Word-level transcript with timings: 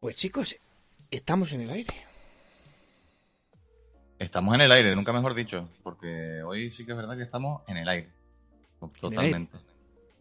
Pues 0.00 0.16
chicos, 0.16 0.56
estamos 1.10 1.52
en 1.52 1.62
el 1.62 1.70
aire. 1.70 1.94
Estamos 4.18 4.54
en 4.54 4.60
el 4.60 4.72
aire, 4.72 4.94
nunca 4.94 5.12
mejor 5.12 5.34
dicho, 5.34 5.68
porque 5.82 6.42
hoy 6.42 6.70
sí 6.70 6.84
que 6.84 6.92
es 6.92 6.96
verdad 6.96 7.16
que 7.16 7.22
estamos 7.22 7.62
en 7.66 7.78
el 7.78 7.88
aire. 7.88 8.10
Totalmente. 9.00 9.56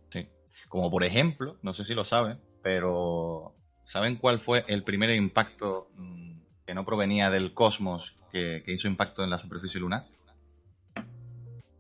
Sí. 0.10 0.28
Como 0.70 0.90
por 0.90 1.04
ejemplo, 1.04 1.58
no 1.62 1.74
sé 1.74 1.84
si 1.84 1.94
lo 1.94 2.06
saben, 2.06 2.40
pero 2.64 3.54
¿saben 3.84 4.16
cuál 4.16 4.40
fue 4.40 4.64
el 4.68 4.84
primer 4.84 5.10
impacto 5.10 5.90
mm, 5.96 6.38
que 6.66 6.74
no 6.74 6.86
provenía 6.86 7.30
del 7.30 7.54
cosmos 7.54 8.16
que, 8.32 8.64
hizo 8.68 8.88
impacto 8.88 9.24
en 9.24 9.30
la 9.30 9.40
superficie 9.40 9.80
lunar? 9.80 10.06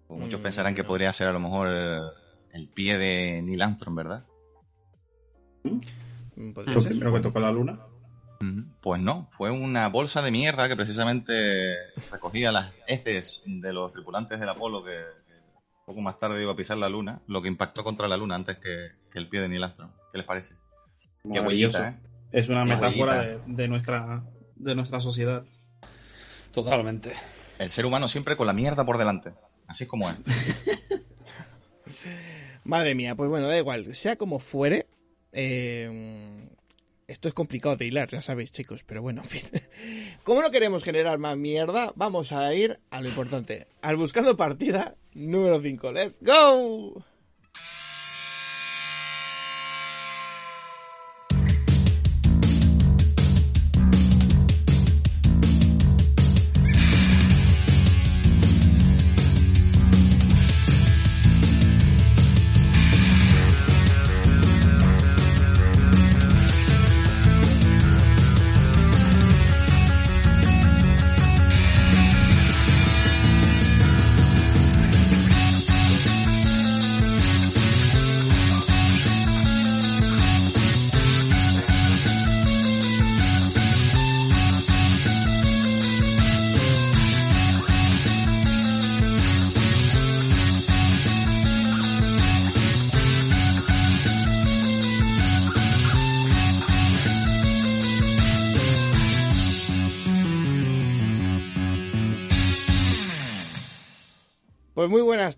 Pues 0.07 0.19
muchos 0.19 0.39
mm, 0.41 0.43
pensarán 0.43 0.75
que 0.75 0.83
podría 0.83 1.13
ser 1.13 1.29
a 1.29 1.33
lo 1.33 1.39
mejor 1.39 1.69
el, 2.51 2.67
pie 2.67 2.97
de 2.97 3.41
Neil 3.41 3.61
Armstrong, 3.61 3.95
¿verdad? 3.95 4.25
Mm, 5.63 5.79
¿Podría 6.53 6.79
ser? 6.79 6.91
primero 6.91 7.13
que 7.13 7.21
tocó 7.21 7.39
la 7.39 7.51
luna? 7.51 7.79
Pues 8.81 9.01
no, 9.01 9.29
fue 9.37 9.49
una 9.49 9.87
bolsa 9.87 10.21
de 10.21 10.29
mierda 10.29 10.67
que 10.67 10.75
precisamente 10.75 11.73
recogía 12.11 12.51
las 12.51 12.79
heces 12.85 13.41
de 13.45 13.73
los 13.73 13.91
tripulantes 13.91 14.39
del 14.39 14.49
Apolo 14.49 14.83
que, 14.83 14.99
poco 15.85 16.01
más 16.01 16.19
tarde 16.19 16.41
iba 16.41 16.51
a 16.51 16.55
pisar 16.55 16.77
la 16.77 16.89
luna, 16.89 17.21
lo 17.27 17.41
que 17.41 17.47
impactó 17.47 17.83
contra 17.83 18.07
la 18.07 18.17
luna 18.17 18.35
antes 18.35 18.57
que, 18.57 18.89
el 19.17 19.29
pie 19.29 19.39
de 19.39 19.47
Neil 19.47 19.63
Armstrong. 19.63 19.91
¿Qué 20.11 20.17
les 20.17 20.27
parece? 20.27 20.55
Qué 21.31 21.39
huellita, 21.39 21.89
¿eh? 21.89 21.95
Es 22.31 22.49
una 22.49 22.65
metáfora 22.65 23.39
de, 23.45 23.67
nuestra, 23.69 24.23
de 24.57 24.75
nuestra 24.75 24.99
sociedad. 24.99 25.45
Totalmente. 26.51 27.13
El 27.57 27.69
ser 27.69 27.85
humano 27.85 28.09
siempre 28.09 28.35
con 28.35 28.45
la 28.45 28.53
mierda 28.53 28.85
por 28.85 28.97
delante. 28.97 29.31
Así 29.67 29.85
es 29.85 29.89
como 29.89 30.09
es. 30.09 30.17
Madre 32.65 32.93
mía, 32.93 33.15
pues 33.15 33.29
bueno, 33.29 33.47
da 33.47 33.57
igual. 33.57 33.95
Sea 33.95 34.17
como 34.17 34.39
fuere, 34.39 34.84
eh, 35.35 36.47
esto 37.07 37.27
es 37.27 37.33
complicado 37.33 37.75
de 37.75 37.85
hilar, 37.85 38.09
ya 38.09 38.21
sabéis, 38.21 38.51
chicos, 38.51 38.83
pero 38.85 39.01
bueno, 39.01 39.21
en 39.21 39.29
fin. 39.29 39.43
Como 40.23 40.41
no 40.41 40.49
queremos 40.49 40.83
generar 40.83 41.19
más 41.19 41.37
mierda, 41.37 41.93
vamos 41.95 42.31
a 42.31 42.51
ir 42.53 42.79
a 42.89 43.01
lo 43.01 43.09
importante. 43.09 43.67
Al 43.81 43.97
buscando 43.97 44.35
partida 44.35 44.95
número 45.13 45.61
5. 45.61 45.91
¡Let's 45.91 46.17
go! 46.21 47.03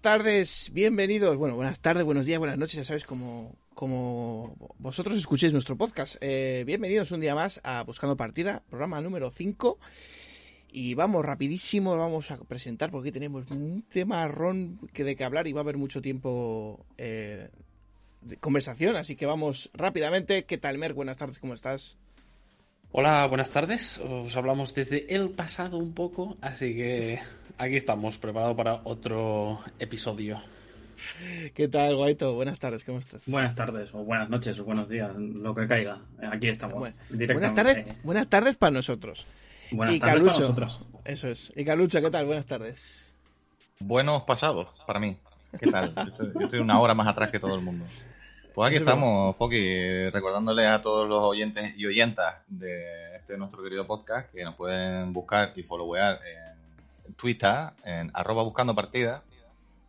Tardes, 0.07 0.71
bienvenidos. 0.71 1.35
Bueno, 1.35 1.57
buenas 1.57 1.81
tardes, 1.81 2.05
buenos 2.05 2.25
días, 2.25 2.39
buenas 2.39 2.57
noches, 2.57 2.77
ya 2.77 2.85
sabéis 2.85 3.03
como, 3.03 3.57
como 3.73 4.55
vosotros 4.79 5.17
escuchéis 5.17 5.51
nuestro 5.51 5.75
podcast. 5.75 6.15
Eh, 6.21 6.63
bienvenidos 6.65 7.11
un 7.11 7.19
día 7.19 7.35
más 7.35 7.59
a 7.65 7.83
Buscando 7.83 8.15
Partida, 8.15 8.63
programa 8.69 9.01
número 9.01 9.29
5. 9.29 9.77
Y 10.69 10.93
vamos 10.93 11.25
rapidísimo, 11.25 11.97
vamos 11.97 12.31
a 12.31 12.37
presentar 12.37 12.89
porque 12.89 13.11
tenemos 13.11 13.51
un 13.51 13.81
tema 13.81 14.25
ron 14.29 14.79
que 14.93 15.03
de 15.03 15.17
que 15.17 15.25
hablar 15.25 15.45
y 15.45 15.51
va 15.51 15.59
a 15.59 15.63
haber 15.63 15.75
mucho 15.75 16.01
tiempo 16.01 16.85
eh, 16.97 17.49
de 18.21 18.37
conversación, 18.37 18.95
así 18.95 19.17
que 19.17 19.25
vamos 19.25 19.69
rápidamente. 19.73 20.45
¿Qué 20.45 20.57
tal, 20.57 20.77
Mer? 20.77 20.93
Buenas 20.93 21.17
tardes, 21.17 21.37
¿cómo 21.39 21.53
estás? 21.53 21.97
Hola, 22.93 23.27
buenas 23.27 23.49
tardes. 23.49 23.97
Os 23.99 24.37
hablamos 24.37 24.73
desde 24.73 25.13
el 25.13 25.31
pasado 25.31 25.77
un 25.77 25.91
poco, 25.93 26.37
así 26.39 26.73
que 26.73 27.19
aquí 27.57 27.75
estamos, 27.75 28.17
preparados 28.17 28.55
para 28.55 28.81
otro 28.83 29.59
episodio. 29.79 30.39
¿Qué 31.53 31.67
tal, 31.67 31.95
Guaito? 31.95 32.33
Buenas 32.33 32.59
tardes, 32.59 32.83
¿cómo 32.83 32.97
estás? 32.97 33.23
Buenas 33.27 33.55
tardes, 33.55 33.93
o 33.93 33.99
buenas 34.03 34.29
noches, 34.29 34.59
o 34.59 34.63
buenos 34.63 34.89
días, 34.89 35.15
lo 35.15 35.53
que 35.53 35.67
caiga. 35.67 36.01
Aquí 36.31 36.49
estamos. 36.49 36.91
buenas 37.09 37.53
tardes, 37.53 38.03
buenas 38.03 38.27
tardes 38.27 38.55
para 38.55 38.71
nosotros. 38.71 39.25
Buenas 39.71 39.99
tardes 39.99 40.23
para 40.23 40.39
nosotros. 40.39 40.81
Eso 41.05 41.29
es. 41.29 41.53
Y 41.55 41.63
Calucha, 41.63 42.01
¿qué 42.01 42.09
tal? 42.09 42.25
Buenas 42.25 42.45
tardes. 42.45 43.13
Buenos 43.79 44.23
pasados 44.23 44.67
para 44.87 44.99
mí. 44.99 45.17
¿Qué 45.59 45.67
tal? 45.67 45.93
yo, 45.95 46.41
estoy, 46.41 46.59
una 46.59 46.79
hora 46.79 46.93
más 46.93 47.07
atrás 47.07 47.29
que 47.29 47.39
todo 47.39 47.55
el 47.55 47.61
mundo. 47.61 47.85
Pues 48.55 48.69
aquí 48.69 48.77
estamos, 48.77 49.35
Poki, 49.35 50.09
recordándole 50.09 50.65
a 50.65 50.81
todos 50.81 51.07
los 51.07 51.21
oyentes 51.21 51.73
y 51.77 51.85
oyentas 51.85 52.37
de 52.47 53.15
este 53.17 53.37
nuestro 53.37 53.61
querido 53.61 53.85
podcast 53.85 54.33
que 54.33 54.43
nos 54.43 54.55
pueden 54.55 55.13
buscar 55.13 55.53
y 55.55 55.61
followear 55.61 56.19
en 56.25 56.56
Twitter, 57.15 57.71
en 57.83 58.11
arroba 58.13 58.43
buscando 58.43 58.75
partida, 58.75 59.23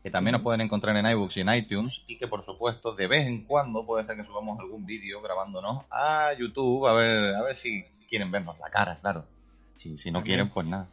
que 0.02 0.10
también 0.10 0.32
nos 0.32 0.42
pueden 0.42 0.60
encontrar 0.60 0.96
en 0.96 1.06
iBooks 1.06 1.36
y 1.36 1.40
en 1.40 1.54
iTunes, 1.54 2.04
y 2.06 2.16
que 2.18 2.28
por 2.28 2.44
supuesto 2.44 2.94
de 2.94 3.06
vez 3.08 3.26
en 3.26 3.44
cuando 3.44 3.84
puede 3.84 4.04
ser 4.04 4.16
que 4.16 4.24
subamos 4.24 4.58
algún 4.60 4.86
vídeo 4.86 5.20
grabándonos 5.20 5.84
a 5.90 6.32
YouTube, 6.38 6.86
a 6.86 6.94
ver, 6.94 7.34
a 7.34 7.42
ver 7.42 7.54
si 7.54 7.84
quieren 8.08 8.30
vernos 8.30 8.58
la 8.58 8.70
cara, 8.70 8.98
claro. 9.00 9.26
Si, 9.76 9.96
si 9.98 10.10
no 10.10 10.22
quieren, 10.22 10.50
pues 10.50 10.66
nada. 10.66 10.88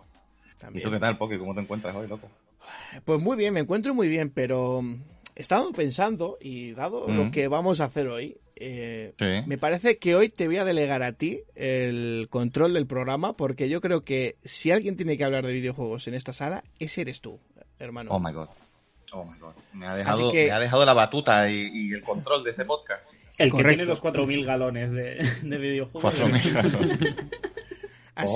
¿Y 0.73 0.81
tú 0.81 0.91
qué 0.91 0.99
tal, 0.99 1.17
Poki? 1.17 1.37
¿Cómo 1.37 1.53
te 1.53 1.61
encuentras 1.61 1.95
hoy, 1.95 2.07
loco? 2.07 2.29
Pues 3.03 3.21
muy 3.21 3.37
bien, 3.37 3.53
me 3.53 3.61
encuentro 3.61 3.93
muy 3.93 4.07
bien, 4.07 4.29
pero 4.29 4.81
he 5.35 5.41
estado 5.41 5.71
pensando, 5.71 6.37
y 6.39 6.71
dado 6.71 7.07
lo 7.07 7.31
que 7.31 7.47
vamos 7.47 7.79
a 7.79 7.85
hacer 7.85 8.07
hoy, 8.07 8.37
eh, 8.55 9.13
Me 9.45 9.57
parece 9.57 9.97
que 9.97 10.15
hoy 10.15 10.29
te 10.29 10.47
voy 10.47 10.57
a 10.57 10.65
delegar 10.65 11.03
a 11.03 11.13
ti 11.13 11.41
el 11.55 12.27
control 12.29 12.73
del 12.73 12.87
programa 12.87 13.35
porque 13.35 13.69
yo 13.69 13.81
creo 13.81 14.03
que 14.03 14.37
si 14.43 14.71
alguien 14.71 14.95
tiene 14.95 15.17
que 15.17 15.23
hablar 15.23 15.45
de 15.45 15.53
videojuegos 15.53 16.07
en 16.07 16.13
esta 16.13 16.33
sala, 16.33 16.63
ese 16.79 17.01
eres 17.01 17.21
tú, 17.21 17.39
hermano. 17.79 18.11
Oh 18.11 18.19
my 18.19 18.31
god. 18.31 18.49
Oh 19.11 19.23
my 19.23 19.37
god. 19.39 19.53
Me 19.73 19.87
ha 19.87 19.95
dejado, 19.95 20.33
me 20.33 20.51
ha 20.51 20.59
dejado 20.59 20.85
la 20.85 20.93
batuta 20.93 21.49
y, 21.49 21.91
el 21.91 22.01
control 22.01 22.43
de 22.43 22.51
este 22.51 22.65
podcast. 22.65 23.03
El 23.37 23.51
que 23.51 23.63
tiene 23.63 23.85
los 23.85 24.01
4.000 24.01 24.45
galones 24.45 24.91
de, 24.91 25.15
de 25.41 25.57
videojuegos. 25.57 26.13
4.000 26.17 26.53
galones. 26.53 27.15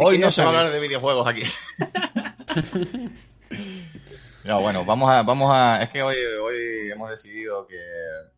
hoy 0.02 0.18
no 0.18 0.30
se 0.30 0.42
va 0.42 0.48
a 0.48 0.52
hablar 0.58 0.72
de 0.72 0.80
videojuegos 0.80 1.28
aquí. 1.28 1.44
No, 4.50 4.62
bueno, 4.62 4.84
vamos 4.84 5.12
a, 5.12 5.22
vamos 5.22 5.52
a, 5.54 5.80
es 5.84 5.90
que 5.90 6.02
hoy, 6.02 6.16
hoy 6.42 6.90
hemos 6.92 7.12
decidido 7.12 7.68
que, 7.68 7.78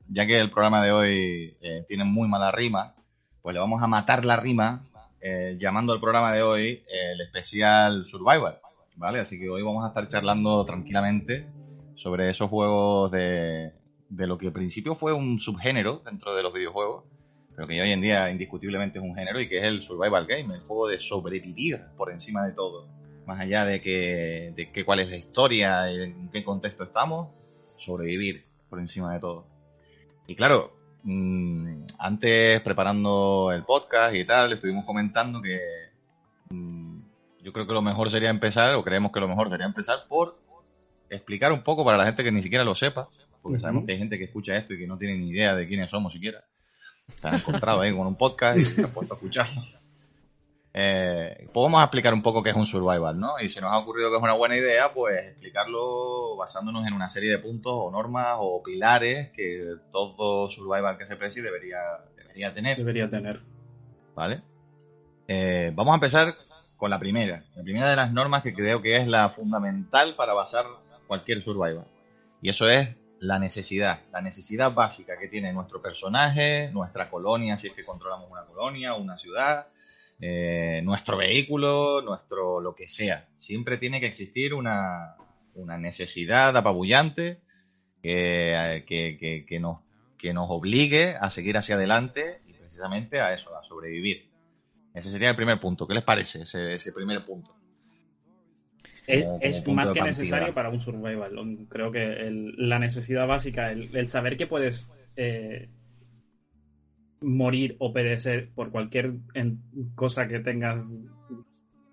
ya 0.10 0.26
que 0.26 0.38
el 0.40 0.52
programa 0.52 0.84
de 0.84 0.92
hoy 0.92 1.56
eh, 1.62 1.86
tiene 1.88 2.04
muy 2.04 2.28
mala 2.28 2.52
rima, 2.52 2.96
pues 3.42 3.54
le 3.54 3.62
vamos 3.62 3.82
a 3.82 3.88
matar 3.88 4.26
la 4.26 4.36
rima 4.36 4.84
eh, 5.22 5.56
llamando 5.58 5.94
al 5.94 6.02
programa 6.02 6.34
de 6.34 6.42
hoy 6.42 6.84
el 6.90 7.22
especial 7.22 8.06
Survival, 8.06 8.60
¿vale? 8.98 9.20
Así 9.20 9.40
que 9.40 9.50
hoy 9.50 9.62
vamos 9.62 9.86
a 9.86 9.88
estar 9.88 10.10
charlando 10.10 10.66
tranquilamente 10.66 11.48
sobre 11.96 12.30
esos 12.30 12.50
juegos 12.50 13.10
de, 13.12 13.72
de 14.10 14.28
lo 14.28 14.38
que 14.38 14.48
al 14.48 14.54
principio 14.54 14.96
fue 14.96 15.14
un 15.14 15.40
subgénero 15.40 16.02
dentro 16.04 16.36
de 16.36 16.44
los 16.44 16.52
videojuegos, 16.52 17.06
pero 17.56 17.70
que 17.70 17.82
hoy 17.82 17.90
en 17.90 18.02
día 18.02 18.30
indiscutiblemente 18.30 19.00
es 19.00 19.06
un 19.06 19.16
género 19.16 19.40
y 19.40 19.48
que 19.48 19.60
es 19.60 19.64
el 19.64 19.82
Survival 19.82 20.26
Game, 20.26 20.56
el 20.56 20.62
juego 20.64 20.90
de 20.90 21.00
sobrevivir 21.00 21.86
por 21.96 22.12
encima 22.12 22.46
de 22.46 22.52
todo 22.52 23.01
más 23.32 23.40
allá 23.40 23.64
de 23.64 23.82
que, 23.82 24.54
de 24.58 24.72
que 24.72 24.84
cuál 24.84 25.00
es 25.00 25.10
la 25.10 25.16
historia 25.16 25.90
y 25.90 26.04
en 26.04 26.30
qué 26.30 26.44
contexto 26.44 26.84
estamos, 26.84 27.30
sobrevivir 27.78 28.44
por 28.70 28.80
encima 28.80 29.14
de 29.14 29.22
todo. 29.22 29.48
Y 30.28 30.36
claro, 30.36 30.74
mm, 31.04 31.84
antes 31.98 32.60
preparando 32.60 33.52
el 33.54 33.64
podcast 33.64 34.16
y 34.16 34.26
tal, 34.26 34.52
estuvimos 34.52 34.84
comentando 34.84 35.42
que 35.42 35.60
mm, 36.50 37.00
yo 37.42 37.54
creo 37.54 37.66
que 37.66 37.74
lo 37.74 37.82
mejor 37.82 38.12
sería 38.12 38.30
empezar, 38.30 38.76
o 38.76 38.84
creemos 38.84 39.14
que 39.14 39.22
lo 39.22 39.30
mejor 39.30 39.50
sería 39.50 39.66
empezar 39.66 40.06
por 40.10 40.38
explicar 41.10 41.54
un 41.54 41.64
poco 41.64 41.86
para 41.86 41.98
la 41.98 42.06
gente 42.06 42.26
que 42.26 42.34
ni 42.34 42.42
siquiera 42.42 42.66
lo 42.66 42.76
sepa, 42.76 43.08
porque 43.42 43.60
sabemos 43.60 43.86
que 43.86 43.94
hay 43.94 43.98
gente 43.98 44.18
que 44.18 44.26
escucha 44.26 44.58
esto 44.58 44.74
y 44.74 44.78
que 44.78 44.88
no 44.88 44.98
tiene 44.98 45.18
ni 45.18 45.30
idea 45.30 45.56
de 45.56 45.66
quiénes 45.66 45.90
somos 45.90 46.12
siquiera. 46.12 46.44
Se 47.16 47.28
han 47.30 47.36
encontrado 47.36 47.80
ahí 47.80 47.96
con 47.96 48.08
un 48.08 48.16
podcast 48.16 48.60
y 48.60 48.66
se 48.66 48.84
han 48.84 48.92
puesto 48.92 49.14
a 49.14 49.18
escucharlo. 49.18 49.62
Eh, 50.74 51.50
podemos 51.54 51.82
explicar 51.82 52.14
un 52.14 52.22
poco 52.22 52.42
qué 52.42 52.52
es 52.52 52.56
un 52.56 52.66
survival, 52.66 53.20
¿no? 53.20 53.40
Y 53.42 53.50
si 53.50 53.60
nos 53.60 53.72
ha 53.74 53.78
ocurrido 53.78 54.10
que 54.10 54.18
es 54.18 54.24
una 54.24 54.34
buena 54.34 54.56
idea, 54.56 54.94
pues 54.94 55.28
explicarlo 55.28 56.38
basándonos 56.38 56.88
en 56.88 56.94
una 56.94 57.10
serie 57.10 57.30
de 57.30 57.40
puntos 57.40 57.74
o 57.76 57.92
normas 57.92 58.38
o 58.40 58.64
pilares 58.64 59.32
que 59.32 59.76
todo 59.92 60.50
survival 60.50 60.98
que 60.98 61.06
se 61.06 61.18
precie 61.18 61.42
debería, 61.42 61.80
debería 62.16 62.54
tener. 62.54 62.78
Debería 62.78 63.10
tener. 63.10 63.40
¿Vale? 64.16 64.42
Eh, 65.28 65.72
vamos 65.76 65.92
a 65.92 65.96
empezar 65.96 66.36
con 66.78 66.90
la 66.90 67.00
primera. 67.00 67.44
La 67.56 67.64
primera 67.64 67.90
de 67.90 67.96
las 67.98 68.12
normas 68.14 68.42
que 68.42 68.54
creo 68.54 68.82
que 68.82 68.96
es 68.98 69.08
la 69.08 69.30
fundamental 69.30 70.16
para 70.16 70.34
basar 70.34 70.66
cualquier 71.06 71.44
survival. 71.44 71.86
Y 72.42 72.50
eso 72.50 72.70
es 72.70 72.96
la 73.20 73.38
necesidad, 73.38 74.00
la 74.12 74.22
necesidad 74.22 74.74
básica 74.74 75.20
que 75.20 75.28
tiene 75.28 75.54
nuestro 75.54 75.82
personaje, 75.82 76.72
nuestra 76.74 77.10
colonia, 77.10 77.56
si 77.56 77.68
es 77.68 77.74
que 77.74 77.86
controlamos 77.86 78.32
una 78.32 78.46
colonia, 78.46 78.96
una 78.96 79.16
ciudad, 79.16 79.68
eh, 80.22 80.82
nuestro 80.84 81.18
vehículo, 81.18 82.02
nuestro 82.02 82.62
lo 82.62 82.76
que 82.76 82.88
sea. 82.88 83.28
Siempre 83.36 83.78
tiene 83.78 84.00
que 84.00 84.06
existir 84.06 84.54
una, 84.54 85.16
una 85.56 85.78
necesidad 85.78 86.56
apabullante 86.56 87.40
que, 88.04 88.84
que, 88.88 89.46
que, 89.48 89.60
nos, 89.60 89.80
que 90.18 90.34
nos 90.34 90.46
obligue 90.50 91.16
a 91.20 91.30
seguir 91.30 91.58
hacia 91.58 91.76
adelante 91.76 92.42
y 92.48 92.54
precisamente 92.54 93.20
a 93.20 93.34
eso, 93.34 93.56
a 93.58 93.64
sobrevivir. 93.64 94.30
Ese 94.94 95.10
sería 95.10 95.30
el 95.30 95.36
primer 95.36 95.60
punto. 95.60 95.88
¿Qué 95.88 95.96
les 95.96 96.04
parece 96.04 96.44
ese, 96.44 96.76
ese 96.76 96.92
primer 96.92 97.26
punto? 97.26 97.56
Es, 99.08 99.66
más 99.68 99.92
que 99.92 100.02
necesario 100.02 100.54
para 100.54 100.70
un 100.70 100.80
survival. 100.80 101.66
Creo 101.70 101.92
que 101.92 102.30
la 102.58 102.80
necesidad 102.80 103.28
básica, 103.28 103.72
el, 103.72 104.08
saber 104.08 104.38
que 104.38 104.48
puedes 104.48 104.90
eh, 105.16 105.70
morir 107.22 107.76
o 107.80 107.94
perecer 107.94 108.50
por 108.54 108.72
cualquier 108.72 109.14
cosa 109.96 110.28
que 110.28 110.40
tengas 110.40 110.84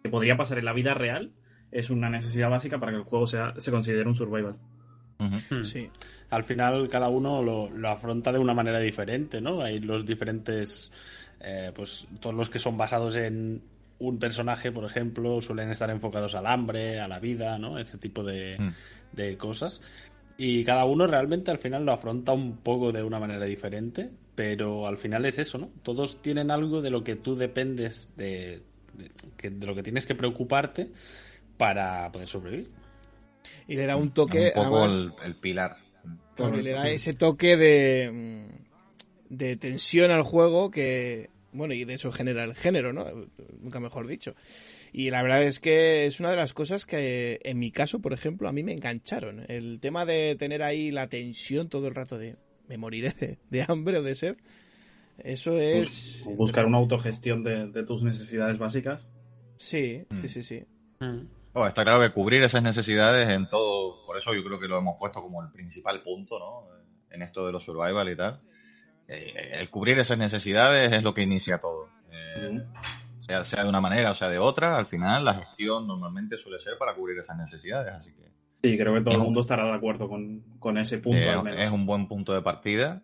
que 0.03 0.11
podría 0.11 0.37
pasar 0.37 0.59
en 0.59 0.65
la 0.65 0.73
vida 0.73 0.95
real, 0.95 1.33
es 1.71 1.91
una 1.91 2.09
necesidad 2.09 2.51
básica 2.51 2.79
para 2.79 2.93
que 2.93 2.99
el 2.99 3.05
juego 3.05 3.27
sea, 3.27 3.55
se 3.59 3.71
considere 3.71 4.09
un 4.09 4.15
survival. 4.15 4.57
Hmm. 5.19 5.63
Sí. 5.65 5.91
Al 6.31 6.45
final 6.45 6.89
cada 6.89 7.09
uno 7.09 7.43
lo, 7.43 7.71
lo, 7.71 7.89
afronta 7.89 8.33
de 8.33 8.39
una 8.39 8.55
manera 8.55 8.79
diferente, 8.79 9.41
¿no? 9.41 9.61
Hay 9.61 9.81
los 9.81 10.07
diferentes 10.07 10.93
eh, 11.41 11.73
pues 11.75 12.07
todos 12.21 12.35
los 12.35 12.51
que 12.51 12.59
son 12.59 12.77
basados 12.77 13.17
en 13.17 13.63
un 14.01 14.19
personaje, 14.19 14.71
por 14.71 14.85
ejemplo, 14.85 15.41
suelen 15.41 15.71
estar 15.71 15.91
enfocados 15.91 16.35
al 16.35 16.47
hambre, 16.47 17.01
a 17.01 17.09
la 17.09 17.19
vida, 17.19 17.59
¿no? 17.59 17.79
Ese 17.79 17.99
tipo 17.99 18.23
de, 18.23 18.57
mm. 18.59 19.17
de 19.17 19.37
cosas. 19.37 19.83
Y 20.39 20.65
cada 20.65 20.87
uno 20.87 21.07
realmente 21.07 21.51
al 21.51 21.59
final 21.59 21.85
lo 21.85 21.93
afronta 21.93 22.33
un 22.33 22.59
poco 22.59 22.93
de 22.93 23.03
una 23.03 23.19
manera 23.19 23.45
diferente, 23.45 24.09
pero 24.35 24.87
al 24.87 24.97
final 24.97 25.27
es 25.27 25.39
eso, 25.39 25.59
¿no? 25.59 25.71
Todos 25.83 26.23
tienen 26.23 26.51
algo 26.51 26.81
de 26.81 26.91
lo 26.91 27.05
que 27.05 27.17
tú 27.17 27.37
dependes, 27.37 28.09
de, 28.17 28.63
de, 28.95 29.67
lo 29.67 29.75
que 29.75 29.83
tienes 29.83 30.07
que 30.07 30.15
preocuparte 30.15 30.89
para 31.57 32.11
poder 32.13 32.29
sobrevivir. 32.29 32.71
Y 33.67 33.75
le 33.75 33.85
da 33.85 33.97
un 33.97 34.13
toque. 34.13 34.53
Un 34.55 34.65
poco 34.65 34.85
el, 35.25 35.35
pilar. 35.37 35.77
le 36.39 36.71
da 36.71 36.89
ese 36.89 37.15
toque 37.15 37.57
de 37.57 38.47
de 39.29 39.57
tensión 39.57 40.11
al 40.11 40.23
juego 40.23 40.71
que, 40.71 41.31
bueno, 41.53 41.75
y 41.75 41.85
de 41.85 41.95
eso 41.95 42.13
genera 42.13 42.45
el 42.45 42.55
género, 42.55 42.93
¿no? 42.93 43.07
Nunca 43.61 43.81
mejor 43.81 44.07
dicho. 44.07 44.35
Y 44.93 45.11
la 45.11 45.23
verdad 45.23 45.43
es 45.43 45.61
que 45.61 46.07
es 46.07 46.21
una 46.21 46.31
de 46.31 46.37
las 46.37 46.53
cosas 46.53 46.87
que, 46.87 47.41
en 47.45 47.59
mi 47.59 47.71
caso, 47.71 48.01
por 48.01 48.13
ejemplo, 48.13 48.49
a 48.49 48.53
mí 48.53 48.63
me 48.63 48.73
engancharon. 48.73 49.45
El 49.49 49.81
tema 49.81 50.05
de 50.05 50.37
tener 50.39 50.63
ahí 50.63 50.91
la 50.91 51.09
tensión 51.09 51.69
todo 51.69 51.89
el 51.89 51.95
rato 51.95 52.19
de 52.19 52.37
me 52.69 52.79
moriré 52.79 53.39
de, 53.51 53.65
hambre 53.67 53.99
o 53.99 54.03
de 54.03 54.15
sed. 54.15 54.37
Eso 55.19 55.59
es. 55.59 56.25
buscar 56.37 56.67
una 56.67 56.79
autogestión 56.79 57.43
de, 57.43 57.83
tus 57.85 58.03
necesidades 58.03 58.59
básicas. 58.59 59.07
Sí, 59.57 60.05
sí, 60.11 60.15
mm. 60.15 60.29
sí, 60.29 60.43
sí. 60.43 60.65
Mm. 61.01 61.27
Oh, 61.55 61.67
está 61.67 61.83
claro 61.83 62.01
que 62.01 62.13
cubrir 62.13 62.43
esas 62.43 62.63
necesidades 62.63 63.29
en 63.29 63.49
todo. 63.49 64.07
Por 64.07 64.17
eso 64.17 64.33
yo 64.35 64.45
creo 64.45 64.61
que 64.61 64.69
lo 64.69 64.79
hemos 64.79 64.97
puesto 64.99 65.21
como 65.21 65.43
el 65.43 65.51
principal 65.51 66.03
punto, 66.03 66.39
¿no? 66.39 66.69
En 67.11 67.23
esto 67.23 67.45
de 67.47 67.53
los 67.53 67.65
survival 67.65 68.11
y 68.11 68.17
tal 68.17 68.41
eh, 69.09 69.53
el 69.55 69.71
cubrir 69.71 69.99
esas 69.99 70.19
necesidades 70.19 70.93
es 70.93 71.03
lo 71.03 71.15
que 71.15 71.23
inicia 71.23 71.59
todo. 71.59 71.89
Eh, 72.13 72.63
sea, 73.29 73.45
sea 73.45 73.63
de 73.63 73.69
una 73.69 73.81
manera 73.81 74.11
o 74.11 74.15
sea 74.15 74.29
de 74.29 74.39
otra, 74.39 74.77
al 74.77 74.87
final 74.87 75.25
la 75.25 75.35
gestión 75.35 75.87
normalmente 75.87 76.39
suele 76.39 76.59
ser 76.59 76.79
para 76.79 76.95
cubrir 76.95 77.19
esas 77.19 77.37
necesidades, 77.37 77.93
así 77.93 78.13
que... 78.13 78.29
Sí, 78.63 78.77
creo 78.77 78.93
que 78.95 79.03
todo 79.03 79.15
el 79.15 79.21
mundo 79.21 79.41
estará 79.41 79.65
de 79.67 79.75
acuerdo 79.75 80.09
con, 80.09 80.79
ese 80.79 80.99
punto. 80.99 81.47
Eh, 81.47 81.65
es 81.65 81.71
un 81.71 81.87
buen 81.87 82.09
punto 82.09 82.33
de 82.33 82.43
partida. 82.43 83.03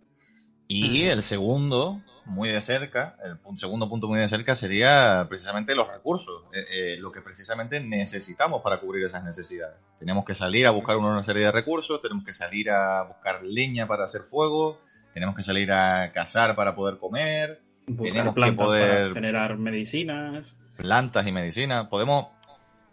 Y 0.66 1.04
el 1.04 1.22
segundo, 1.22 2.02
muy 2.24 2.48
de 2.48 2.60
cerca, 2.60 3.16
el 3.22 3.58
segundo 3.58 3.88
punto 3.88 4.08
muy 4.08 4.18
de 4.18 4.26
cerca 4.26 4.56
sería 4.56 5.26
precisamente 5.28 5.76
los 5.76 5.86
recursos, 5.86 6.42
lo 6.98 7.12
que 7.12 7.20
precisamente 7.20 7.78
necesitamos 7.80 8.62
para 8.62 8.80
cubrir 8.80 9.04
esas 9.04 9.22
necesidades. 9.22 9.76
Tenemos 10.00 10.24
que 10.24 10.34
salir 10.34 10.66
a 10.66 10.70
buscar 10.70 10.96
una 10.96 11.22
serie 11.22 11.44
de 11.44 11.52
recursos, 11.52 12.00
tenemos 12.00 12.24
que 12.24 12.32
salir 12.32 12.70
a 12.70 13.04
buscar 13.04 13.44
leña 13.44 13.86
para 13.86 14.04
hacer 14.04 14.22
fuego, 14.22 14.80
tenemos 15.12 15.36
que 15.36 15.44
salir 15.44 15.70
a 15.70 16.10
cazar 16.12 16.56
para 16.56 16.74
poder 16.74 16.98
comer, 16.98 17.60
tenemos 17.86 18.34
que 18.34 18.52
poder 18.52 19.12
generar 19.12 19.56
medicinas, 19.56 20.56
plantas 20.76 21.26
y 21.26 21.32
medicinas. 21.32 21.86
Podemos 21.88 22.26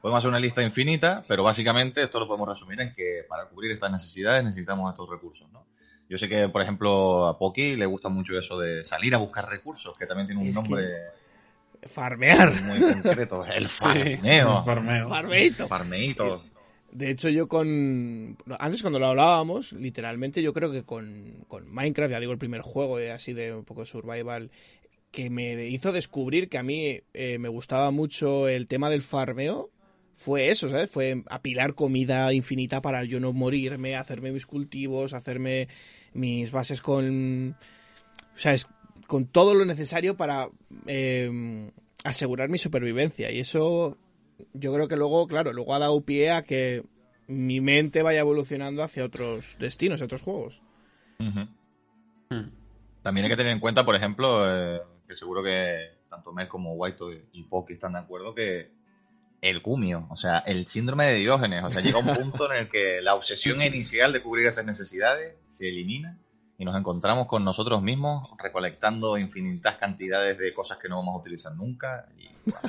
podemos 0.02 0.20
hacer 0.20 0.30
una 0.30 0.40
lista 0.40 0.64
infinita, 0.64 1.24
pero 1.28 1.44
básicamente 1.44 2.02
esto 2.04 2.20
lo 2.20 2.28
podemos 2.28 2.50
resumir 2.50 2.82
en 2.82 2.94
que 2.94 3.24
para 3.30 3.46
cubrir 3.46 3.72
estas 3.72 3.92
necesidades 3.92 4.44
necesitamos 4.44 4.92
estos 4.92 5.10
recursos, 5.10 5.50
¿no? 5.52 5.66
Yo 6.10 6.18
sé 6.18 6.28
que, 6.28 6.50
por 6.50 6.62
ejemplo, 6.62 7.28
a 7.28 7.38
Poki 7.38 7.78
le 7.78 7.86
gusta 7.86 8.10
mucho 8.10 8.38
eso 8.38 8.60
de 8.60 8.84
salir 8.84 9.16
a 9.16 9.18
buscar 9.18 9.48
recursos, 9.48 9.98
que 9.98 10.06
también 10.06 10.28
tiene 10.28 10.42
un 10.42 10.54
nombre... 10.54 10.86
Farmear. 11.88 12.62
Muy 12.64 12.80
concreto. 12.80 13.46
El 13.56 13.68
farmeo. 13.70 14.60
El 14.60 14.66
farmeo. 14.66 15.10
Farmeito. 15.10 15.68
Farmeito. 15.68 16.44
De 16.92 17.10
hecho, 17.10 17.30
yo 17.30 17.48
con. 17.48 18.38
Antes, 18.60 18.82
cuando 18.82 19.00
lo 19.00 19.08
hablábamos, 19.08 19.72
literalmente, 19.72 20.42
yo 20.42 20.54
creo 20.54 20.72
que 20.72 20.84
con, 20.84 21.46
Minecraft, 21.68 22.12
ya 22.12 22.20
digo, 22.20 22.34
el 22.34 22.38
primer 22.38 22.62
juego 22.62 23.00
eh, 23.00 23.12
así 23.12 23.34
de 23.34 23.56
un 23.56 23.64
poco 23.64 23.86
survival, 23.86 24.52
que 25.12 25.30
me 25.30 25.68
hizo 25.68 25.92
descubrir 25.92 26.50
que 26.50 26.58
a 26.58 26.64
mí 26.64 27.02
eh, 27.14 27.38
me 27.38 27.50
gustaba 27.50 27.92
mucho 27.92 28.48
el 28.48 28.68
tema 28.68 28.90
del 28.90 29.02
farmeo, 29.02 29.70
fue 30.16 30.50
eso, 30.50 30.70
¿sabes? 30.70 30.90
Fue 30.90 31.24
apilar 31.30 31.74
comida 31.74 32.32
infinita 32.32 32.82
para 32.82 33.04
yo 33.04 33.20
no 33.20 33.34
morirme, 33.34 33.96
hacerme 33.96 34.32
mis 34.32 34.46
cultivos, 34.46 35.14
hacerme 35.14 35.68
mis 36.14 36.52
bases 36.52 36.82
con. 36.82 37.56
¿Sabes? 38.36 38.68
Con 39.08 39.26
todo 39.26 39.56
lo 39.56 39.66
necesario 39.66 40.16
para 40.16 40.50
eh, 40.86 41.72
asegurar 42.04 42.50
mi 42.50 42.60
supervivencia. 42.60 43.32
Y 43.32 43.40
eso 43.40 43.98
yo 44.54 44.74
creo 44.74 44.88
que 44.88 44.96
luego, 44.96 45.28
claro, 45.28 45.54
luego 45.54 45.74
ha 45.74 45.80
dado 45.80 46.02
pie 46.02 46.32
a 46.32 46.44
que 46.44 46.84
mi 47.28 47.60
mente 47.60 48.04
vaya 48.04 48.20
evolucionando 48.20 48.84
hacia 48.84 49.06
otros 49.06 49.58
destinos, 49.60 49.96
hacia 49.96 50.06
otros 50.06 50.22
juegos. 50.22 50.62
Hmm. 51.18 52.50
También 53.02 53.26
hay 53.26 53.32
que 53.32 53.38
tener 53.38 53.54
en 53.54 53.60
cuenta, 53.60 53.86
por 53.86 53.96
ejemplo, 53.96 54.46
eh, 54.48 54.82
que 55.12 55.18
seguro 55.18 55.44
que 55.44 55.92
tanto 56.10 56.32
Mel 56.32 56.48
como 56.48 56.74
White 56.76 57.28
y 57.34 57.44
Poki 57.44 57.74
están 57.74 57.94
de 57.94 58.00
acuerdo 58.00 58.34
que 58.34 58.72
el 59.42 59.62
cumio, 59.62 60.08
o 60.10 60.16
sea, 60.16 60.40
el 60.40 60.68
síndrome 60.68 61.08
de 61.08 61.16
Diógenes, 61.16 61.64
o 61.66 61.70
sea, 61.70 61.82
llega 61.82 61.98
un 61.98 62.16
punto 62.16 62.50
en 62.50 62.60
el 62.60 62.70
que 62.70 63.02
la 63.02 63.16
obsesión 63.16 63.62
inicial 63.62 64.14
de 64.14 64.22
cubrir 64.22 64.46
esas 64.46 64.64
necesidades 64.64 65.36
se 65.50 65.68
elimina 65.68 66.18
y 66.62 66.64
nos 66.64 66.78
encontramos 66.78 67.26
con 67.26 67.44
nosotros 67.44 67.82
mismos 67.82 68.30
recolectando 68.38 69.18
infinitas 69.18 69.78
cantidades 69.78 70.38
de 70.38 70.54
cosas 70.54 70.78
que 70.78 70.88
no 70.88 70.98
vamos 70.98 71.16
a 71.16 71.18
utilizar 71.18 71.56
nunca. 71.56 72.06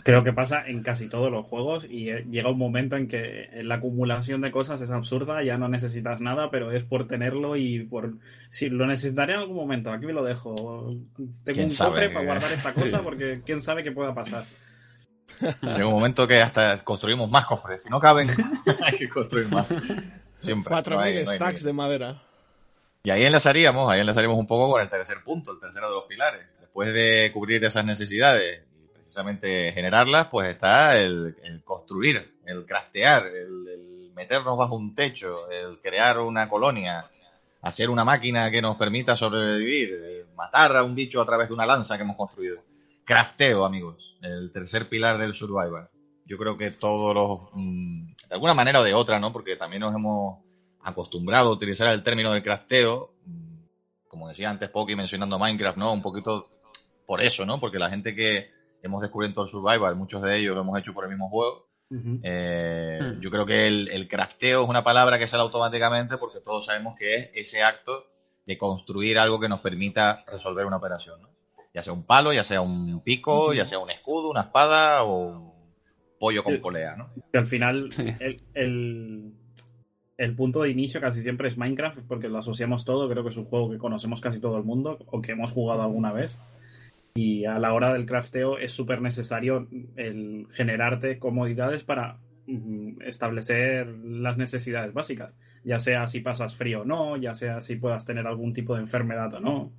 Creo 0.03 0.25
que 0.25 0.33
pasa 0.33 0.67
en 0.67 0.83
casi 0.83 1.11
todos 1.11 1.31
los 1.31 1.45
juegos 1.45 1.85
y 1.85 2.09
eh, 2.09 2.25
llega 2.31 2.51
un 2.51 2.57
momento 2.57 2.97
en 2.97 3.07
que 3.07 3.51
la 3.63 3.75
acumulación 3.75 4.41
de 4.41 4.51
cosas 4.51 4.81
es 4.81 4.91
absurda, 4.91 5.43
ya 5.43 5.59
no 5.59 5.69
necesitas 5.69 6.23
nada, 6.23 6.51
pero 6.51 6.73
es 6.73 6.85
por 6.85 7.07
tenerlo 7.07 7.55
y 7.59 7.85
por... 7.85 8.15
Si 8.49 8.71
lo 8.71 8.87
necesitaré 8.87 9.35
en 9.35 9.41
algún 9.41 9.57
momento, 9.57 9.93
aquí 9.93 10.07
me 10.07 10.15
lo 10.15 10.25
dejo. 10.25 10.97
Tengo 11.45 11.63
un 11.63 11.75
cofre 11.77 12.09
para 12.09 12.25
guardar 12.25 12.51
esta 12.51 12.73
cosa 12.73 13.01
porque 13.05 13.43
quién 13.45 13.61
sabe 13.61 13.83
qué 13.83 13.93
pueda 13.93 14.15
pasar. 14.15 14.47
Llega 15.61 15.87
un 15.87 15.93
momento 15.93 16.27
que 16.27 16.41
hasta 16.41 16.83
construimos 16.83 17.31
más 17.31 17.45
cofres. 17.45 17.83
Si 17.83 17.91
no 17.91 18.01
caben, 18.01 18.31
hay 18.85 18.97
que 18.97 19.11
construir 19.11 19.51
más. 19.51 19.67
Siempre. 20.35 20.75
4.000 20.75 21.35
stacks 21.35 21.63
de 21.63 21.75
madera. 21.75 22.23
Y 23.05 23.11
ahí 23.11 23.25
enlazaríamos, 23.25 23.91
ahí 23.91 24.01
enlazaríamos 24.01 24.39
un 24.39 24.47
poco 24.47 24.71
con 24.71 24.81
el 24.81 24.89
tercer 24.89 25.25
punto, 25.25 25.53
el 25.53 25.59
tercero 25.59 25.89
de 25.89 25.95
los 25.95 26.05
pilares. 26.05 26.47
Después 26.61 26.95
de 26.95 27.31
cubrir 27.33 27.65
esas 27.65 27.85
necesidades 27.85 28.65
y 28.81 28.87
precisamente 28.93 29.73
generarlas, 29.73 30.29
pues 30.29 30.49
está 30.49 30.97
el, 30.99 31.35
construir, 31.65 32.37
el 32.47 32.65
craftear, 32.65 33.27
el, 33.27 34.13
meternos 34.15 34.57
bajo 34.57 34.77
un 34.77 34.95
techo, 34.95 35.51
el 35.51 35.81
crear 35.81 36.21
una 36.21 36.49
colonia, 36.49 37.11
hacer 37.63 37.91
una 37.91 38.05
máquina 38.05 38.51
que 38.53 38.63
nos 38.63 38.77
permita 38.77 39.17
sobrevivir, 39.17 40.27
matar 40.37 40.77
a 40.77 40.85
un 40.85 40.95
bicho 40.95 41.21
a 41.21 41.27
través 41.27 41.49
de 41.49 41.55
una 41.55 41.67
lanza 41.67 41.97
que 41.97 42.05
hemos 42.05 42.17
construido. 42.17 42.63
Crafteo, 43.05 43.65
amigos, 43.65 44.17
el 44.23 44.53
tercer 44.53 44.89
pilar 44.89 45.19
del 45.19 45.35
survival. 45.35 45.89
Yo 46.25 46.39
creo 46.39 46.57
que 46.57 46.71
todos 46.71 47.15
los, 47.15 47.51
mm, 47.55 48.13
de 48.29 48.35
alguna 48.35 48.55
manera 48.55 48.81
o 48.81 48.85
de 48.85 48.95
otra, 48.95 49.19
¿no? 49.19 49.33
Porque 49.33 49.57
también 49.57 49.81
nos 49.81 49.93
hemos 49.93 50.39
acostumbrado 50.83 51.51
a 51.51 51.53
utilizar 51.53 51.89
el 51.89 52.03
término 52.03 52.33
del 52.33 52.43
crafteo, 52.43 53.13
como 54.09 54.29
decía 54.29 54.51
antes 54.51 54.69
Poki 54.69 54.95
mencionando 54.95 55.39
Minecraft, 55.39 55.79
¿no? 55.79 55.93
Un 55.93 56.03
poquito 56.03 56.51
por 57.07 57.23
eso, 57.23 57.47
¿no? 57.47 57.61
Porque 57.61 57.79
la 57.79 57.91
gente 57.91 58.15
que 58.15 58.51
hemos 58.83 59.01
descubierto 59.01 59.43
el 59.43 59.49
survival, 59.49 59.97
muchos 59.97 60.23
de 60.23 60.39
ellos 60.39 60.55
lo 60.55 60.63
hemos 60.63 60.79
hecho 60.79 60.93
por 60.93 61.05
el 61.05 61.11
mismo 61.11 61.29
juego. 61.29 61.69
Eh, 62.23 62.99
hmm. 63.03 63.21
Yo 63.21 63.31
creo 63.31 63.45
que 63.45 63.67
el, 63.67 64.09
crafteo 64.09 64.63
es 64.63 64.69
una 64.69 64.83
palabra 64.83 65.19
que 65.19 65.27
sale 65.27 65.43
automáticamente 65.43 66.17
porque 66.17 66.41
todos 66.41 66.65
sabemos 66.65 66.97
que 66.99 67.17
es 67.17 67.31
ese 67.35 67.63
acto 67.63 68.07
de 68.47 68.57
construir 68.57 69.19
algo 69.19 69.39
que 69.39 69.49
nos 69.49 69.61
permita 69.61 70.25
resolver 70.27 70.65
una 70.65 70.79
operación, 70.79 71.21
¿no? 71.21 71.31
Ya 71.75 71.83
sea 71.83 71.93
un 71.93 72.05
palo, 72.05 72.33
ya 72.33 72.45
sea 72.45 72.61
un 72.61 73.03
pico, 73.03 73.55
ya 73.55 73.65
sea 73.65 73.79
un 73.79 73.91
escudo, 73.91 74.31
una 74.31 74.43
espada 74.43 75.05
o 75.05 75.29
un 75.29 75.53
pollo 76.19 76.45
con 76.45 76.61
polea, 76.61 76.97
¿no? 76.97 77.11
Que 77.31 77.39
al 77.39 77.47
final 77.47 77.89
el, 78.21 78.43
el, 78.55 79.33
punto 80.37 80.63
de 80.63 80.71
inicio 80.71 81.01
casi 81.01 81.23
siempre 81.23 81.49
es 81.49 81.57
Minecraft, 81.57 82.01
porque 82.07 82.29
lo 82.29 82.39
asociamos 82.39 82.85
todo, 82.85 83.09
creo 83.09 83.23
que 83.23 83.31
es 83.31 83.37
un 83.37 83.45
juego 83.45 83.71
que 83.71 83.79
conocemos 83.79 84.21
casi 84.21 84.41
todo 84.41 84.59
el 84.59 84.65
mundo 84.65 84.99
o 85.07 85.21
que 85.21 85.33
hemos 85.33 85.53
jugado 85.53 85.83
alguna 85.83 86.13
vez. 86.13 86.39
Y 87.15 87.45
a 87.45 87.59
la 87.59 87.75
hora 87.75 87.93
del 87.93 88.07
crafteo 88.07 88.59
es 88.59 88.73
súper 88.73 89.03
necesario 89.03 89.69
el 89.97 90.47
generarte 90.53 91.19
comodidades 91.19 91.83
para 91.85 92.19
mm, 92.47 93.03
establecer 93.03 93.87
las 93.87 94.39
necesidades 94.39 94.95
básicas, 94.95 95.37
ya 95.63 95.79
sea 95.79 96.07
si 96.07 96.21
pasas 96.21 96.57
frío 96.57 96.83
o 96.83 96.85
no, 96.85 97.17
ya 97.17 97.35
sea 97.35 97.61
si 97.61 97.77
puedas 97.77 98.07
tener 98.07 98.27
algún 98.27 98.55
tipo 98.55 98.75
de 98.75 98.81
enfermedad 98.81 99.35
o 99.35 99.41
no. 99.41 99.73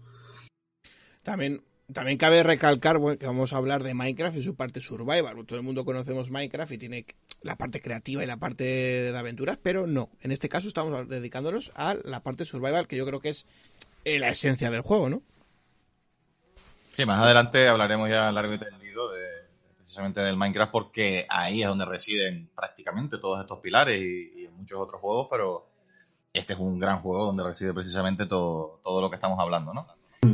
También, 1.24 1.62
también 1.92 2.18
cabe 2.18 2.44
recalcar 2.44 3.00
que 3.18 3.25
vamos 3.25 3.54
a 3.54 3.58
hablar 3.58 3.82
de 3.82 3.94
Minecraft 3.94 4.38
y 4.38 4.44
su 4.44 4.56
parte 4.56 4.82
survival. 4.82 5.46
Todo 5.46 5.58
el 5.58 5.66
mundo 5.66 5.86
conocemos 5.86 6.30
Minecraft 6.30 6.74
y 6.74 6.78
tiene 6.78 7.06
la 7.43 7.57
parte 7.57 7.81
creativa 7.81 8.23
y 8.23 8.27
la 8.27 8.38
parte 8.38 8.63
de 8.63 9.17
aventuras, 9.17 9.59
pero 9.62 9.85
no. 9.85 10.09
En 10.21 10.31
este 10.31 10.50
caso 10.50 10.67
estamos 10.67 11.07
dedicándonos 11.07 11.71
a 11.75 11.93
la 11.93 12.21
parte 12.21 12.45
survival, 12.45 12.88
que 12.88 12.95
yo 12.95 13.05
creo 13.05 13.19
que 13.19 13.29
es 13.29 13.45
eh, 14.05 14.17
la 14.17 14.29
esencia 14.29 14.71
del 14.71 14.81
juego, 14.81 15.09
¿no? 15.09 15.21
Sí, 16.95 17.05
más 17.05 17.21
adelante 17.21 17.67
hablaremos 17.67 18.09
ya 18.09 18.31
largo 18.31 18.53
y 18.53 18.59
tendido 18.59 19.12
de, 19.12 19.25
precisamente 19.77 20.21
del 20.21 20.38
Minecraft 20.38 20.71
porque 20.71 21.25
ahí 21.29 21.62
es 21.62 21.67
donde 21.67 21.85
residen 21.85 22.50
prácticamente 22.55 23.17
todos 23.17 23.41
estos 23.41 23.59
pilares 23.59 24.01
y, 24.01 24.47
muchos 24.53 24.79
otros 24.79 25.01
juegos, 25.01 25.27
pero 25.29 25.67
este 26.31 26.53
es 26.53 26.59
un 26.59 26.79
gran 26.79 27.00
juego 27.00 27.25
donde 27.25 27.43
reside 27.43 27.73
precisamente 27.73 28.27
todo, 28.27 28.79
todo 28.81 29.01
lo 29.01 29.09
que 29.09 29.15
estamos 29.15 29.38
hablando, 29.38 29.73
¿no? 29.73 29.88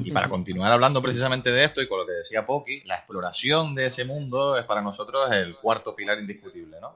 Y 0.04 0.12
para 0.12 0.30
continuar 0.30 0.72
hablando 0.72 1.02
precisamente 1.02 1.52
de 1.52 1.64
esto 1.64 1.82
y 1.82 1.88
con 1.88 2.00
lo 2.00 2.06
que 2.06 2.14
decía 2.14 2.46
Poki, 2.46 2.82
la 2.86 2.96
exploración 2.96 3.76
de 3.76 3.88
ese 3.88 4.06
mundo 4.06 4.58
es 4.58 4.66
para 4.66 4.82
nosotros 4.82 5.32
el 5.32 5.56
cuarto 5.56 5.96
pilar 5.96 6.20
indiscutible, 6.20 6.80
¿no? 6.80 6.96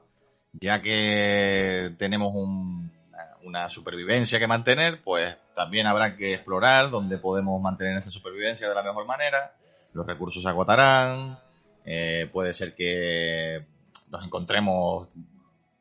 Ya 0.52 0.80
que 0.80 1.92
tenemos 1.98 2.32
un, 2.34 2.90
una 3.44 3.68
supervivencia 3.68 4.38
que 4.38 4.46
mantener, 4.46 5.02
pues 5.02 5.36
también 5.54 5.86
habrá 5.86 6.16
que 6.16 6.34
explorar 6.34 6.90
dónde 6.90 7.18
podemos 7.18 7.60
mantener 7.60 7.96
esa 7.98 8.10
supervivencia 8.10 8.68
de 8.68 8.74
la 8.74 8.82
mejor 8.82 9.06
manera. 9.06 9.52
Los 9.92 10.06
recursos 10.06 10.42
se 10.42 10.48
agotarán. 10.48 11.38
Eh, 11.84 12.28
puede 12.32 12.54
ser 12.54 12.74
que 12.74 13.64
nos 14.10 14.24
encontremos 14.24 15.08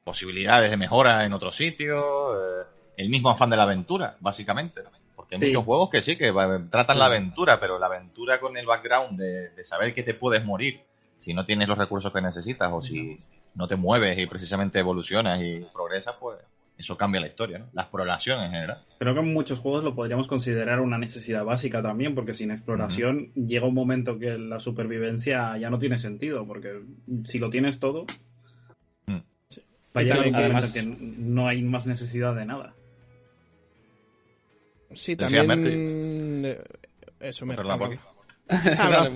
posibilidades 0.04 0.70
de 0.70 0.78
mejora 0.78 1.26
en 1.26 1.34
otros 1.34 1.56
sitios. 1.56 2.04
Eh, 2.04 2.68
el 2.98 3.10
mismo 3.10 3.30
afán 3.30 3.50
de 3.50 3.58
la 3.58 3.64
aventura, 3.64 4.18
básicamente. 4.20 4.82
Porque 4.82 4.98
hay 5.34 5.48
muchos 5.48 5.66
juegos 5.66 5.90
que 5.90 6.02
sí, 6.02 6.16
que 6.18 6.32
tratan 6.70 7.00
la 7.00 7.06
aventura, 7.06 7.60
pero 7.60 7.80
la 7.80 7.88
aventura 7.88 8.40
con 8.40 8.58
el 8.58 8.66
background 8.66 9.20
de, 9.20 9.50
de 9.50 9.64
saber 9.64 9.94
que 9.94 10.04
te 10.04 10.14
puedes 10.14 10.44
morir 10.46 10.82
si 11.24 11.34
no 11.34 11.46
tienes 11.46 11.70
los 11.70 11.78
recursos 11.78 12.12
que 12.12 12.22
necesitas 12.22 12.70
o 12.72 12.82
si 12.82 13.18
no 13.56 13.68
te 13.68 13.78
mueves 13.78 14.18
y 14.20 14.28
precisamente 14.28 14.80
evolucionas 14.80 15.42
y 15.42 15.66
progresas, 15.74 16.16
pues 16.20 16.38
eso 16.78 16.98
cambia 16.98 17.22
la 17.22 17.28
historia, 17.28 17.60
¿no? 17.60 17.68
La 17.72 17.84
exploración 17.84 18.44
en 18.44 18.52
general. 18.52 18.84
Creo 19.00 19.14
que 19.14 19.20
en 19.22 19.34
muchos 19.34 19.60
juegos 19.60 19.84
lo 19.84 19.96
podríamos 19.96 20.28
considerar 20.28 20.82
una 20.82 20.98
necesidad 20.98 21.46
básica 21.46 21.82
también, 21.82 22.14
porque 22.14 22.34
sin 22.34 22.52
exploración 22.52 23.32
llega 23.36 23.66
un 23.66 23.74
momento 23.74 24.20
que 24.20 24.38
la 24.38 24.60
supervivencia 24.60 25.58
ya 25.58 25.70
no 25.70 25.80
tiene 25.80 25.98
sentido, 25.98 26.46
porque 26.46 26.82
si 27.26 27.40
lo 27.40 27.50
tienes 27.50 27.80
todo, 27.80 28.06
mm. 29.06 29.18
va 29.96 30.02
a 30.02 30.04
llegar 30.04 30.28
un 30.28 30.32
momento 30.34 30.74
que 30.74 30.84
no 30.84 31.48
hay 31.48 31.62
más 31.62 31.88
necesidad 31.88 32.36
de 32.36 32.46
nada. 32.46 32.74
Sí, 34.96 35.16
también... 35.16 36.44
Eh, 36.46 36.62
eso 37.20 37.46
me... 37.46 37.56
Perdón, 37.56 38.00
Ah, 38.50 39.08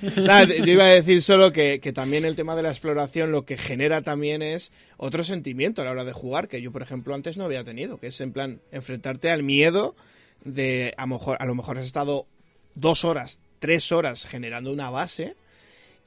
yo 0.46 0.72
iba 0.72 0.84
a 0.84 0.88
decir 0.88 1.22
solo 1.22 1.52
que, 1.52 1.78
también 1.94 2.24
el 2.24 2.36
tema 2.36 2.54
de 2.54 2.62
la 2.62 2.70
exploración 2.70 3.32
lo 3.32 3.44
que 3.44 3.56
genera 3.56 4.02
también 4.02 4.42
es 4.42 4.72
otro 4.96 5.24
sentimiento 5.24 5.82
a 5.82 5.84
la 5.84 5.90
hora 5.90 6.04
de 6.04 6.12
jugar, 6.12 6.48
que 6.48 6.62
yo, 6.62 6.72
por 6.72 6.82
ejemplo, 6.82 7.14
antes 7.14 7.36
no 7.36 7.44
había 7.44 7.64
tenido, 7.64 7.98
que 7.98 8.08
es 8.08 8.20
en 8.20 8.32
plan 8.32 8.60
enfrentarte 8.70 9.30
al 9.30 9.42
miedo 9.42 9.96
de 10.44 10.94
a 10.96 11.02
lo 11.02 11.14
mejor, 11.14 11.36
a 11.40 11.46
lo 11.46 11.54
mejor 11.54 11.78
has 11.78 11.86
estado 11.86 12.26
dos 12.74 13.04
horas, 13.04 13.40
tres 13.58 13.90
horas 13.90 14.24
generando 14.24 14.72
una 14.72 14.90
base 14.90 15.34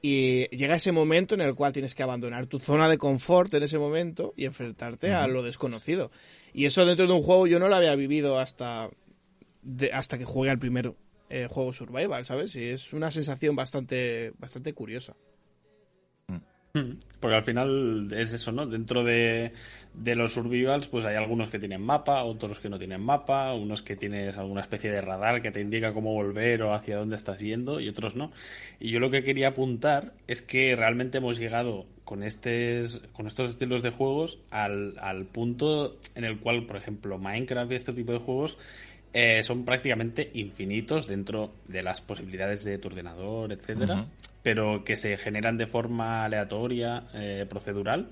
y 0.02 0.48
llega 0.48 0.76
ese 0.76 0.92
momento 0.92 1.34
en 1.34 1.42
el 1.42 1.54
cual 1.54 1.72
tienes 1.72 1.94
que 1.94 2.02
abandonar 2.02 2.46
tu 2.46 2.58
zona 2.58 2.88
de 2.88 2.98
confort 2.98 3.52
en 3.54 3.62
ese 3.62 3.78
momento 3.78 4.32
y 4.36 4.46
enfrentarte 4.46 5.12
a 5.12 5.26
lo 5.26 5.42
desconocido. 5.42 6.10
Y 6.52 6.64
eso 6.64 6.86
dentro 6.86 7.06
de 7.06 7.12
un 7.12 7.22
juego 7.22 7.46
yo 7.46 7.58
no 7.58 7.68
lo 7.68 7.76
había 7.76 7.94
vivido 7.94 8.38
hasta, 8.38 8.90
hasta 9.92 10.18
que 10.18 10.24
juegue 10.24 10.50
al 10.50 10.58
primer 10.58 10.94
eh, 11.28 11.48
juego 11.50 11.72
survival, 11.72 12.24
¿sabes? 12.24 12.56
Y 12.56 12.64
es 12.64 12.92
una 12.92 13.10
sensación 13.10 13.54
bastante, 13.54 14.32
bastante 14.38 14.72
curiosa. 14.72 15.14
Hmm. 16.72 16.92
Porque 17.18 17.36
al 17.36 17.44
final 17.44 18.12
es 18.12 18.32
eso, 18.32 18.52
¿no? 18.52 18.64
Dentro 18.64 19.02
de, 19.02 19.52
los 19.94 20.32
survivals, 20.32 20.86
pues 20.86 21.04
hay 21.04 21.16
algunos 21.16 21.50
que 21.50 21.58
tienen 21.58 21.82
mapa, 21.82 22.22
otros 22.22 22.60
que 22.60 22.68
no 22.68 22.78
tienen 22.78 23.00
mapa, 23.00 23.52
unos 23.54 23.82
que 23.82 23.96
tienes 23.96 24.36
alguna 24.36 24.60
especie 24.60 24.90
de 24.90 25.00
radar 25.00 25.42
que 25.42 25.50
te 25.50 25.60
indica 25.60 25.92
cómo 25.92 26.12
volver 26.14 26.62
o 26.62 26.72
hacia 26.72 26.96
dónde 26.96 27.16
estás 27.16 27.40
yendo 27.40 27.80
y 27.80 27.88
otros 27.88 28.14
no. 28.14 28.30
Y 28.78 28.90
yo 28.90 29.00
lo 29.00 29.10
que 29.10 29.24
quería 29.24 29.48
apuntar 29.48 30.12
es 30.28 30.42
que 30.42 30.76
realmente 30.76 31.18
hemos 31.18 31.38
llegado 31.38 31.86
con, 32.04 32.22
estos, 32.22 33.02
con 33.12 33.26
estos 33.26 33.50
estilos 33.50 33.82
de 33.82 33.90
juegos 33.90 34.38
al, 34.50 34.94
al 35.00 35.26
punto 35.26 35.98
en 36.14 36.24
el 36.24 36.38
cual, 36.38 36.66
por 36.66 36.76
ejemplo, 36.76 37.18
Minecraft 37.18 37.72
y 37.72 37.74
este 37.74 37.92
tipo 37.92 38.12
de 38.12 38.18
juegos 38.18 38.56
eh, 39.12 39.42
son 39.42 39.64
prácticamente 39.64 40.30
infinitos 40.34 41.08
dentro 41.08 41.52
de 41.66 41.82
las 41.82 42.00
posibilidades 42.00 42.62
de 42.62 42.78
tu 42.78 42.88
ordenador, 42.88 43.52
etcétera, 43.52 44.06
pero 44.44 44.84
que 44.84 44.96
se 44.96 45.16
generan 45.16 45.58
de 45.58 45.66
forma 45.66 46.24
aleatoria, 46.24 47.08
eh, 47.14 47.44
procedural, 47.48 48.10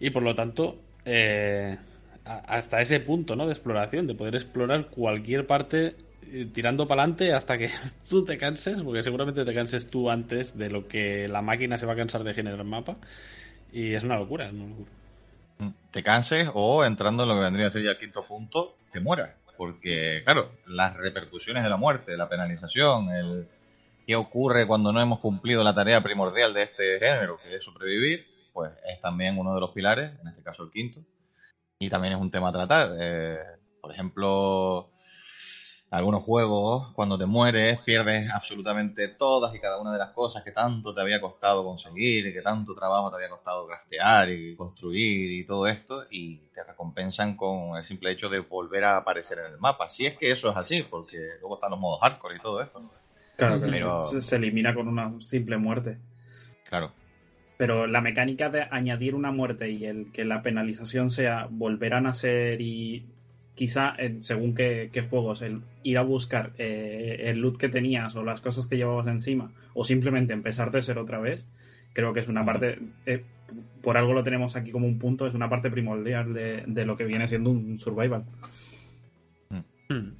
y 0.00 0.08
por 0.08 0.22
lo 0.22 0.34
tanto, 0.34 0.80
eh, 1.04 1.76
hasta 2.24 2.80
ese 2.80 3.00
punto 3.00 3.36
¿no? 3.36 3.44
de 3.44 3.52
exploración, 3.52 4.06
de 4.06 4.14
poder 4.14 4.36
explorar 4.36 4.86
cualquier 4.86 5.46
parte 5.46 5.96
tirando 6.52 6.88
para 6.88 7.02
adelante 7.02 7.32
hasta 7.34 7.58
que 7.58 7.68
tú 8.08 8.24
te 8.24 8.38
canses, 8.38 8.82
porque 8.82 9.02
seguramente 9.02 9.44
te 9.44 9.54
canses 9.54 9.90
tú 9.90 10.10
antes 10.10 10.56
de 10.56 10.70
lo 10.70 10.88
que 10.88 11.28
la 11.28 11.42
máquina 11.42 11.76
se 11.76 11.84
va 11.84 11.92
a 11.92 11.96
cansar 11.96 12.24
de 12.24 12.32
generar 12.32 12.64
mapa, 12.64 12.96
y 13.70 13.92
es 13.92 14.02
una 14.02 14.16
locura, 14.16 14.46
es 14.46 14.52
una 14.54 14.66
locura. 14.66 14.90
Te 15.90 16.02
canses 16.02 16.48
o 16.54 16.84
entrando 16.86 17.24
en 17.24 17.28
lo 17.28 17.34
que 17.34 17.42
vendría 17.42 17.66
a 17.66 17.70
ser 17.70 17.82
ya 17.82 17.90
el 17.90 17.98
quinto 17.98 18.24
punto, 18.24 18.76
te 18.92 19.00
mueras 19.00 19.30
porque, 19.56 20.22
claro, 20.24 20.50
las 20.66 20.96
repercusiones 20.96 21.62
de 21.64 21.70
la 21.70 21.76
muerte, 21.76 22.16
la 22.16 22.28
penalización, 22.28 23.10
el 23.10 23.48
qué 24.06 24.14
ocurre 24.14 24.66
cuando 24.66 24.92
no 24.92 25.00
hemos 25.00 25.18
cumplido 25.18 25.64
la 25.64 25.74
tarea 25.74 26.02
primordial 26.02 26.54
de 26.54 26.62
este 26.62 26.98
género, 27.00 27.38
que 27.42 27.56
es 27.56 27.64
sobrevivir, 27.64 28.26
pues 28.52 28.70
es 28.88 29.00
también 29.00 29.36
uno 29.36 29.54
de 29.54 29.60
los 29.60 29.72
pilares, 29.72 30.12
en 30.22 30.28
este 30.28 30.42
caso 30.42 30.62
el 30.62 30.70
quinto, 30.70 31.00
y 31.80 31.90
también 31.90 32.14
es 32.14 32.20
un 32.20 32.30
tema 32.30 32.50
a 32.50 32.52
tratar. 32.52 32.96
Eh, 33.00 33.38
por 33.80 33.92
ejemplo, 33.92 34.90
algunos 35.90 36.22
juegos, 36.22 36.92
cuando 36.94 37.16
te 37.16 37.26
mueres, 37.26 37.78
pierdes 37.80 38.28
absolutamente 38.30 39.08
todas 39.08 39.54
y 39.54 39.60
cada 39.60 39.80
una 39.80 39.92
de 39.92 39.98
las 39.98 40.10
cosas 40.10 40.42
que 40.42 40.50
tanto 40.50 40.92
te 40.92 41.00
había 41.00 41.20
costado 41.20 41.64
conseguir, 41.64 42.26
y 42.26 42.32
que 42.32 42.42
tanto 42.42 42.74
trabajo 42.74 43.08
te 43.10 43.16
había 43.16 43.30
costado 43.30 43.66
craftear 43.66 44.30
y 44.30 44.56
construir 44.56 45.30
y 45.30 45.44
todo 45.44 45.66
esto, 45.66 46.04
y 46.10 46.38
te 46.54 46.64
recompensan 46.64 47.36
con 47.36 47.76
el 47.76 47.84
simple 47.84 48.10
hecho 48.10 48.28
de 48.28 48.40
volver 48.40 48.84
a 48.84 48.96
aparecer 48.96 49.38
en 49.38 49.52
el 49.52 49.58
mapa. 49.58 49.88
Si 49.88 50.06
es 50.06 50.16
que 50.16 50.30
eso 50.30 50.50
es 50.50 50.56
así, 50.56 50.82
porque 50.82 51.18
luego 51.40 51.54
están 51.54 51.70
los 51.70 51.80
modos 51.80 52.00
hardcore 52.00 52.36
y 52.36 52.40
todo 52.40 52.60
esto. 52.60 52.82
Claro, 53.36 53.60
pero 53.60 54.02
se 54.02 54.36
elimina 54.36 54.74
con 54.74 54.88
una 54.88 55.20
simple 55.20 55.56
muerte. 55.56 55.98
Claro. 56.68 56.90
Pero 57.58 57.86
la 57.86 58.00
mecánica 58.00 58.50
de 58.50 58.66
añadir 58.70 59.14
una 59.14 59.30
muerte 59.30 59.70
y 59.70 59.86
el 59.86 60.10
que 60.12 60.24
la 60.24 60.42
penalización 60.42 61.10
sea 61.10 61.46
volver 61.50 61.94
a 61.94 62.00
nacer 62.00 62.60
y 62.60 63.06
quizá 63.56 63.96
según 64.20 64.54
qué, 64.54 65.06
juegos, 65.10 65.42
el 65.42 65.62
ir 65.82 65.98
a 65.98 66.02
buscar 66.02 66.52
eh, 66.58 67.22
el 67.24 67.40
loot 67.40 67.56
que 67.56 67.68
tenías 67.68 68.14
o 68.14 68.22
las 68.22 68.40
cosas 68.40 68.66
que 68.66 68.76
llevabas 68.76 69.08
encima 69.08 69.50
o 69.74 69.82
simplemente 69.82 70.34
empezar 70.34 70.70
de 70.70 70.82
ser 70.82 70.98
otra 70.98 71.18
vez, 71.18 71.48
creo 71.94 72.12
que 72.12 72.20
es 72.20 72.28
una 72.28 72.44
parte, 72.44 72.78
eh, 73.06 73.24
por 73.82 73.96
algo 73.96 74.12
lo 74.12 74.22
tenemos 74.22 74.54
aquí 74.56 74.70
como 74.70 74.86
un 74.86 74.98
punto, 74.98 75.26
es 75.26 75.34
una 75.34 75.48
parte 75.48 75.70
primordial 75.70 76.34
de, 76.34 76.84
lo 76.84 76.96
que 76.96 77.04
viene 77.04 77.26
siendo 77.26 77.50
un 77.50 77.78
survival. 77.78 78.24
Hmm. 79.88 80.10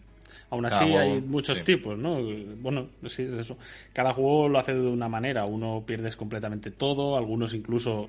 Aún 0.49 0.65
así 0.65 0.85
hay 0.85 1.21
muchos 1.21 1.63
tipos, 1.63 1.99
¿no? 1.99 2.19
Bueno, 2.61 2.89
sí, 3.07 3.25
es 3.25 3.35
eso. 3.35 3.59
Cada 3.93 4.13
juego 4.13 4.49
lo 4.49 4.61
hace 4.61 4.75
de 4.75 4.87
una 4.87 5.09
manera. 5.09 5.45
Uno 5.45 5.83
pierdes 5.85 6.17
completamente 6.17 6.71
todo, 6.71 7.17
algunos 7.17 7.53
incluso 7.53 8.09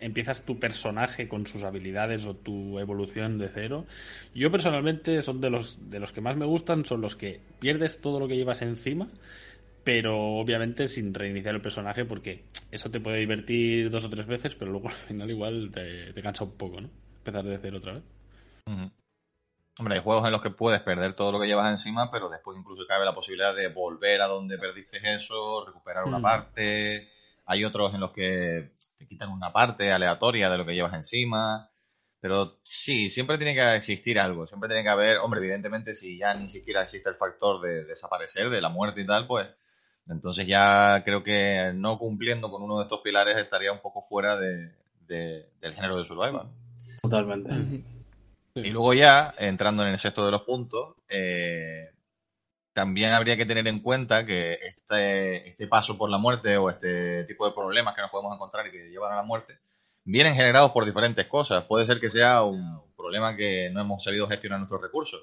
empiezas 0.00 0.44
tu 0.44 0.58
personaje 0.58 1.28
con 1.28 1.46
sus 1.46 1.62
habilidades 1.62 2.26
o 2.26 2.34
tu 2.34 2.78
evolución 2.78 3.38
de 3.38 3.48
cero. 3.48 3.86
Yo 4.34 4.50
personalmente 4.50 5.22
son 5.22 5.40
de 5.40 5.50
los 5.50 5.90
de 5.90 6.00
los 6.00 6.12
que 6.12 6.20
más 6.20 6.36
me 6.36 6.46
gustan, 6.46 6.84
son 6.84 7.00
los 7.00 7.16
que 7.16 7.40
pierdes 7.58 8.00
todo 8.00 8.20
lo 8.20 8.28
que 8.28 8.36
llevas 8.36 8.62
encima, 8.62 9.08
pero 9.84 10.18
obviamente 10.18 10.88
sin 10.88 11.14
reiniciar 11.14 11.54
el 11.54 11.62
personaje 11.62 12.04
porque 12.04 12.44
eso 12.70 12.90
te 12.90 13.00
puede 13.00 13.18
divertir 13.18 13.90
dos 13.90 14.04
o 14.04 14.10
tres 14.10 14.26
veces, 14.26 14.54
pero 14.54 14.70
luego 14.70 14.88
al 14.90 14.94
final 14.94 15.30
igual 15.30 15.70
te, 15.72 16.14
cansa 16.22 16.44
un 16.44 16.56
poco, 16.56 16.80
¿no? 16.80 16.90
Empezar 17.18 17.44
de 17.44 17.58
cero 17.58 17.78
otra 17.78 17.94
vez. 17.94 18.02
Hombre, 19.80 19.94
hay 19.94 20.02
juegos 20.02 20.26
en 20.26 20.32
los 20.32 20.42
que 20.42 20.50
puedes 20.50 20.80
perder 20.82 21.14
todo 21.14 21.32
lo 21.32 21.40
que 21.40 21.46
llevas 21.46 21.70
encima, 21.70 22.10
pero 22.10 22.28
después 22.28 22.58
incluso 22.58 22.86
cabe 22.86 23.04
la 23.04 23.14
posibilidad 23.14 23.54
de 23.54 23.68
volver 23.68 24.20
a 24.20 24.26
donde 24.26 24.58
perdiste 24.58 24.98
eso, 25.14 25.64
recuperar 25.64 26.04
una 26.04 26.18
mm. 26.18 26.22
parte. 26.22 27.08
Hay 27.46 27.64
otros 27.64 27.94
en 27.94 28.00
los 28.00 28.10
que 28.12 28.72
te 29.00 29.06
quitan 29.06 29.30
una 29.30 29.50
parte 29.50 29.90
aleatoria 29.90 30.50
de 30.50 30.58
lo 30.58 30.66
que 30.66 30.74
llevas 30.74 30.92
encima. 30.92 31.70
Pero 32.20 32.58
sí, 32.62 33.08
siempre 33.08 33.38
tiene 33.38 33.54
que 33.54 33.74
existir 33.76 34.20
algo, 34.20 34.46
siempre 34.46 34.68
tiene 34.68 34.82
que 34.82 34.90
haber, 34.90 35.16
hombre, 35.18 35.40
evidentemente 35.40 35.94
si 35.94 36.18
ya 36.18 36.34
ni 36.34 36.50
siquiera 36.50 36.82
existe 36.82 37.08
el 37.08 37.14
factor 37.14 37.62
de 37.62 37.84
desaparecer, 37.84 38.50
de 38.50 38.60
la 38.60 38.68
muerte 38.68 39.00
y 39.00 39.06
tal, 39.06 39.26
pues 39.26 39.48
entonces 40.06 40.46
ya 40.46 41.02
creo 41.02 41.24
que 41.24 41.72
no 41.74 41.98
cumpliendo 41.98 42.50
con 42.50 42.62
uno 42.62 42.76
de 42.76 42.82
estos 42.82 43.00
pilares 43.00 43.38
estaría 43.38 43.72
un 43.72 43.80
poco 43.80 44.02
fuera 44.02 44.36
de, 44.36 44.70
del 45.08 45.74
género 45.74 45.96
de 45.96 46.04
survival. 46.04 46.50
Totalmente. 47.00 47.82
Y 48.54 48.68
luego 48.68 48.92
ya, 48.92 49.34
entrando 49.38 49.82
en 49.82 49.92
el 49.92 49.98
sexto 49.98 50.26
de 50.26 50.32
los 50.32 50.42
puntos, 50.42 50.96
eh, 51.08 51.90
también 52.74 53.12
habría 53.12 53.38
que 53.38 53.46
tener 53.46 53.66
en 53.66 53.80
cuenta 53.80 54.26
que 54.26 54.54
este, 54.54 55.29
este 55.29 55.29
paso 55.70 55.96
por 55.96 56.10
la 56.10 56.18
muerte 56.18 56.58
o 56.58 56.68
este 56.68 57.24
tipo 57.24 57.46
de 57.46 57.54
problemas 57.54 57.94
que 57.94 58.02
nos 58.02 58.10
podemos 58.10 58.34
encontrar 58.34 58.66
y 58.66 58.70
que 58.70 58.90
llevan 58.90 59.12
a 59.12 59.16
la 59.16 59.22
muerte, 59.22 59.58
vienen 60.04 60.34
generados 60.34 60.72
por 60.72 60.84
diferentes 60.84 61.26
cosas. 61.26 61.64
Puede 61.64 61.86
ser 61.86 62.00
que 62.00 62.10
sea 62.10 62.42
un 62.42 62.82
problema 62.96 63.36
que 63.36 63.70
no 63.72 63.80
hemos 63.80 64.04
sabido 64.04 64.28
gestionar 64.28 64.58
nuestros 64.58 64.82
recursos, 64.82 65.22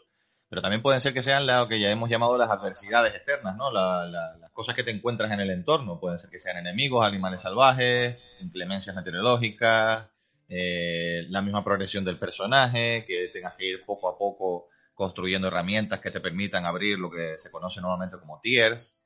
pero 0.49 0.61
también 0.61 0.81
pueden 0.81 1.01
ser 1.01 1.13
que 1.13 1.21
sean 1.21 1.45
lo 1.45 1.67
que 1.67 1.79
ya 1.79 1.91
hemos 1.91 2.09
llamado 2.09 2.37
las 2.37 2.49
adversidades 2.49 3.13
externas, 3.13 3.55
¿no? 3.57 3.71
las 3.71 4.51
cosas 4.53 4.75
que 4.75 4.83
te 4.83 4.91
encuentras 4.91 5.31
en 5.31 5.41
el 5.41 5.51
entorno. 5.51 5.99
Pueden 5.99 6.19
ser 6.19 6.29
que 6.29 6.39
sean 6.39 6.57
enemigos, 6.57 7.05
animales 7.05 7.41
salvajes, 7.41 8.17
inclemencias 8.39 8.95
meteorológicas, 8.95 10.07
eh, 10.49 11.25
la 11.29 11.41
misma 11.41 11.63
progresión 11.63 12.05
del 12.05 12.17
personaje, 12.17 13.03
que 13.05 13.29
tengas 13.33 13.55
que 13.55 13.65
ir 13.65 13.85
poco 13.85 14.07
a 14.07 14.17
poco 14.17 14.69
construyendo 14.93 15.49
herramientas 15.49 15.99
que 15.99 16.11
te 16.11 16.21
permitan 16.21 16.65
abrir 16.65 16.97
lo 16.97 17.11
que 17.11 17.37
se 17.37 17.51
conoce 17.51 17.81
normalmente 17.81 18.17
como 18.17 18.39
tiers. 18.39 18.96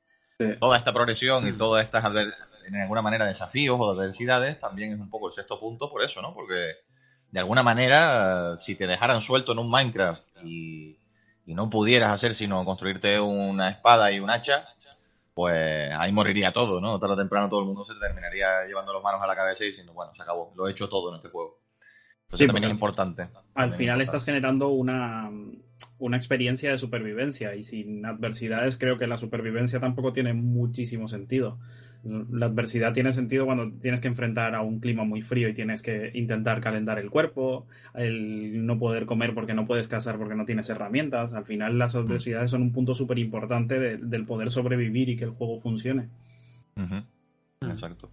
Toda 0.60 0.78
esta 0.78 0.92
progresión 0.92 1.46
y 1.46 1.52
mm. 1.52 1.58
todas 1.58 1.84
estas, 1.84 2.04
en 2.66 2.76
alguna 2.76 3.02
manera, 3.02 3.26
desafíos 3.26 3.76
o 3.80 3.90
adversidades, 3.90 4.58
también 4.58 4.92
es 4.92 5.00
un 5.00 5.10
poco 5.10 5.28
el 5.28 5.32
sexto 5.32 5.58
punto 5.58 5.90
por 5.90 6.02
eso, 6.02 6.22
¿no? 6.22 6.34
Porque 6.34 6.76
de 7.30 7.40
alguna 7.40 7.62
manera, 7.62 8.56
si 8.58 8.74
te 8.74 8.86
dejaran 8.86 9.20
suelto 9.20 9.52
en 9.52 9.58
un 9.58 9.70
Minecraft 9.70 10.22
y, 10.44 10.98
y 11.46 11.54
no 11.54 11.70
pudieras 11.70 12.12
hacer 12.12 12.34
sino 12.34 12.64
construirte 12.64 13.18
una 13.20 13.70
espada 13.70 14.12
y 14.12 14.20
un 14.20 14.30
hacha, 14.30 14.66
pues 15.34 15.92
ahí 15.94 16.12
moriría 16.12 16.52
todo, 16.52 16.80
¿no? 16.80 16.98
Tarde 16.98 17.14
o 17.14 17.16
temprano 17.16 17.48
todo 17.48 17.60
el 17.60 17.66
mundo 17.66 17.84
se 17.84 17.94
terminaría 17.94 18.64
llevando 18.66 18.92
las 18.92 19.02
manos 19.02 19.22
a 19.22 19.26
la 19.26 19.34
cabeza 19.34 19.64
y 19.64 19.68
diciendo, 19.68 19.92
bueno, 19.92 20.14
se 20.14 20.22
acabó, 20.22 20.52
lo 20.54 20.68
he 20.68 20.72
hecho 20.72 20.88
todo 20.88 21.10
en 21.10 21.16
este 21.16 21.30
juego. 21.30 21.58
Eso 22.30 22.46
también 22.46 22.64
es 22.64 22.72
importante. 22.72 23.28
Al 23.54 23.74
final 23.74 24.00
estás 24.00 24.24
generando 24.24 24.68
una, 24.68 25.30
una 25.98 26.16
experiencia 26.16 26.70
de 26.70 26.78
supervivencia 26.78 27.54
y 27.54 27.62
sin 27.62 28.04
adversidades 28.04 28.78
creo 28.78 28.98
que 28.98 29.06
la 29.06 29.16
supervivencia 29.16 29.80
tampoco 29.80 30.12
tiene 30.12 30.32
muchísimo 30.32 31.08
sentido. 31.08 31.58
La 32.04 32.46
adversidad 32.46 32.92
tiene 32.92 33.12
sentido 33.12 33.46
cuando 33.46 33.70
tienes 33.80 34.00
que 34.00 34.08
enfrentar 34.08 34.56
a 34.56 34.62
un 34.62 34.80
clima 34.80 35.04
muy 35.04 35.22
frío 35.22 35.48
y 35.48 35.54
tienes 35.54 35.82
que 35.82 36.10
intentar 36.14 36.60
calentar 36.60 36.98
el 36.98 37.10
cuerpo, 37.10 37.66
el 37.94 38.66
no 38.66 38.76
poder 38.78 39.06
comer 39.06 39.34
porque 39.34 39.54
no 39.54 39.66
puedes 39.66 39.86
cazar 39.86 40.18
porque 40.18 40.34
no 40.34 40.44
tienes 40.44 40.68
herramientas. 40.68 41.32
Al 41.32 41.44
final 41.44 41.78
las 41.78 41.94
adversidades 41.94 42.50
son 42.50 42.62
un 42.62 42.72
punto 42.72 42.94
súper 42.94 43.20
importante 43.20 43.78
del 43.98 44.26
poder 44.26 44.50
sobrevivir 44.50 45.10
y 45.10 45.16
que 45.16 45.24
el 45.24 45.30
juego 45.30 45.60
funcione. 45.60 46.08
Exacto. 47.60 48.10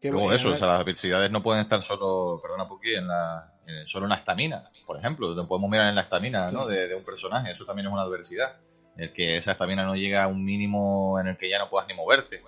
Luego 0.00 0.32
eso, 0.32 0.50
o 0.50 0.56
sea, 0.56 0.68
las 0.68 0.82
adversidades 0.82 1.30
no 1.32 1.42
pueden 1.42 1.62
estar 1.62 1.82
solo, 1.82 2.40
perdona 2.40 2.68
Puki, 2.68 2.94
en 2.94 3.08
la, 3.08 3.52
solo 3.86 4.06
en 4.06 4.10
la 4.10 4.16
estamina, 4.16 4.70
por 4.86 4.98
ejemplo. 4.98 5.34
Podemos 5.46 5.70
mirar 5.70 5.88
en 5.88 5.94
la 5.94 6.02
estamina 6.02 6.50
¿no? 6.50 6.66
de, 6.66 6.88
de, 6.88 6.94
un 6.94 7.04
personaje, 7.04 7.52
eso 7.52 7.64
también 7.64 7.86
es 7.86 7.92
una 7.92 8.02
adversidad. 8.02 8.56
El 8.96 9.12
que 9.12 9.36
esa 9.36 9.52
estamina 9.52 9.84
no 9.84 9.94
llega 9.94 10.24
a 10.24 10.26
un 10.26 10.44
mínimo 10.44 11.20
en 11.20 11.28
el 11.28 11.36
que 11.36 11.48
ya 11.48 11.58
no 11.58 11.70
puedas 11.70 11.86
ni 11.88 11.94
moverte 11.94 12.42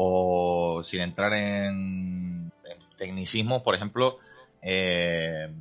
o 0.00 0.82
sin 0.84 1.00
entrar 1.00 1.32
en, 1.32 2.52
tecnicismos, 2.96 3.62
por 3.62 3.74
ejemplo, 3.74 4.18
eh, 4.62 5.52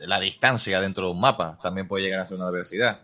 la 0.00 0.20
distancia 0.20 0.80
dentro 0.80 1.06
de 1.06 1.12
un 1.12 1.20
mapa 1.20 1.58
también 1.62 1.88
puede 1.88 2.04
llegar 2.04 2.20
a 2.20 2.26
ser 2.26 2.38
una 2.38 2.46
adversidad. 2.46 3.00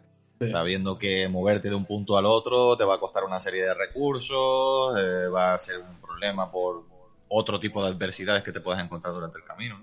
Sabiendo 0.46 0.96
que 0.96 1.28
moverte 1.28 1.68
de 1.68 1.74
un 1.74 1.85
punto 1.85 2.16
al 2.16 2.24
otro 2.24 2.76
te 2.76 2.85
va 2.85 2.94
a 2.94 3.00
costar 3.00 3.24
una 3.24 3.40
serie 3.40 3.64
de 3.64 3.74
recursos, 3.74 4.96
eh, 4.96 5.26
va 5.26 5.54
a 5.54 5.59
ser 5.59 5.81
un 5.81 6.00
problema 6.00 6.50
por 6.50 6.85
otro 7.28 7.59
tipo 7.59 7.83
de 7.83 7.88
adversidades 7.88 8.44
que 8.44 8.52
te 8.52 8.61
puedas 8.61 8.83
encontrar 8.83 9.12
durante 9.12 9.38
el 9.38 9.44
camino. 9.44 9.83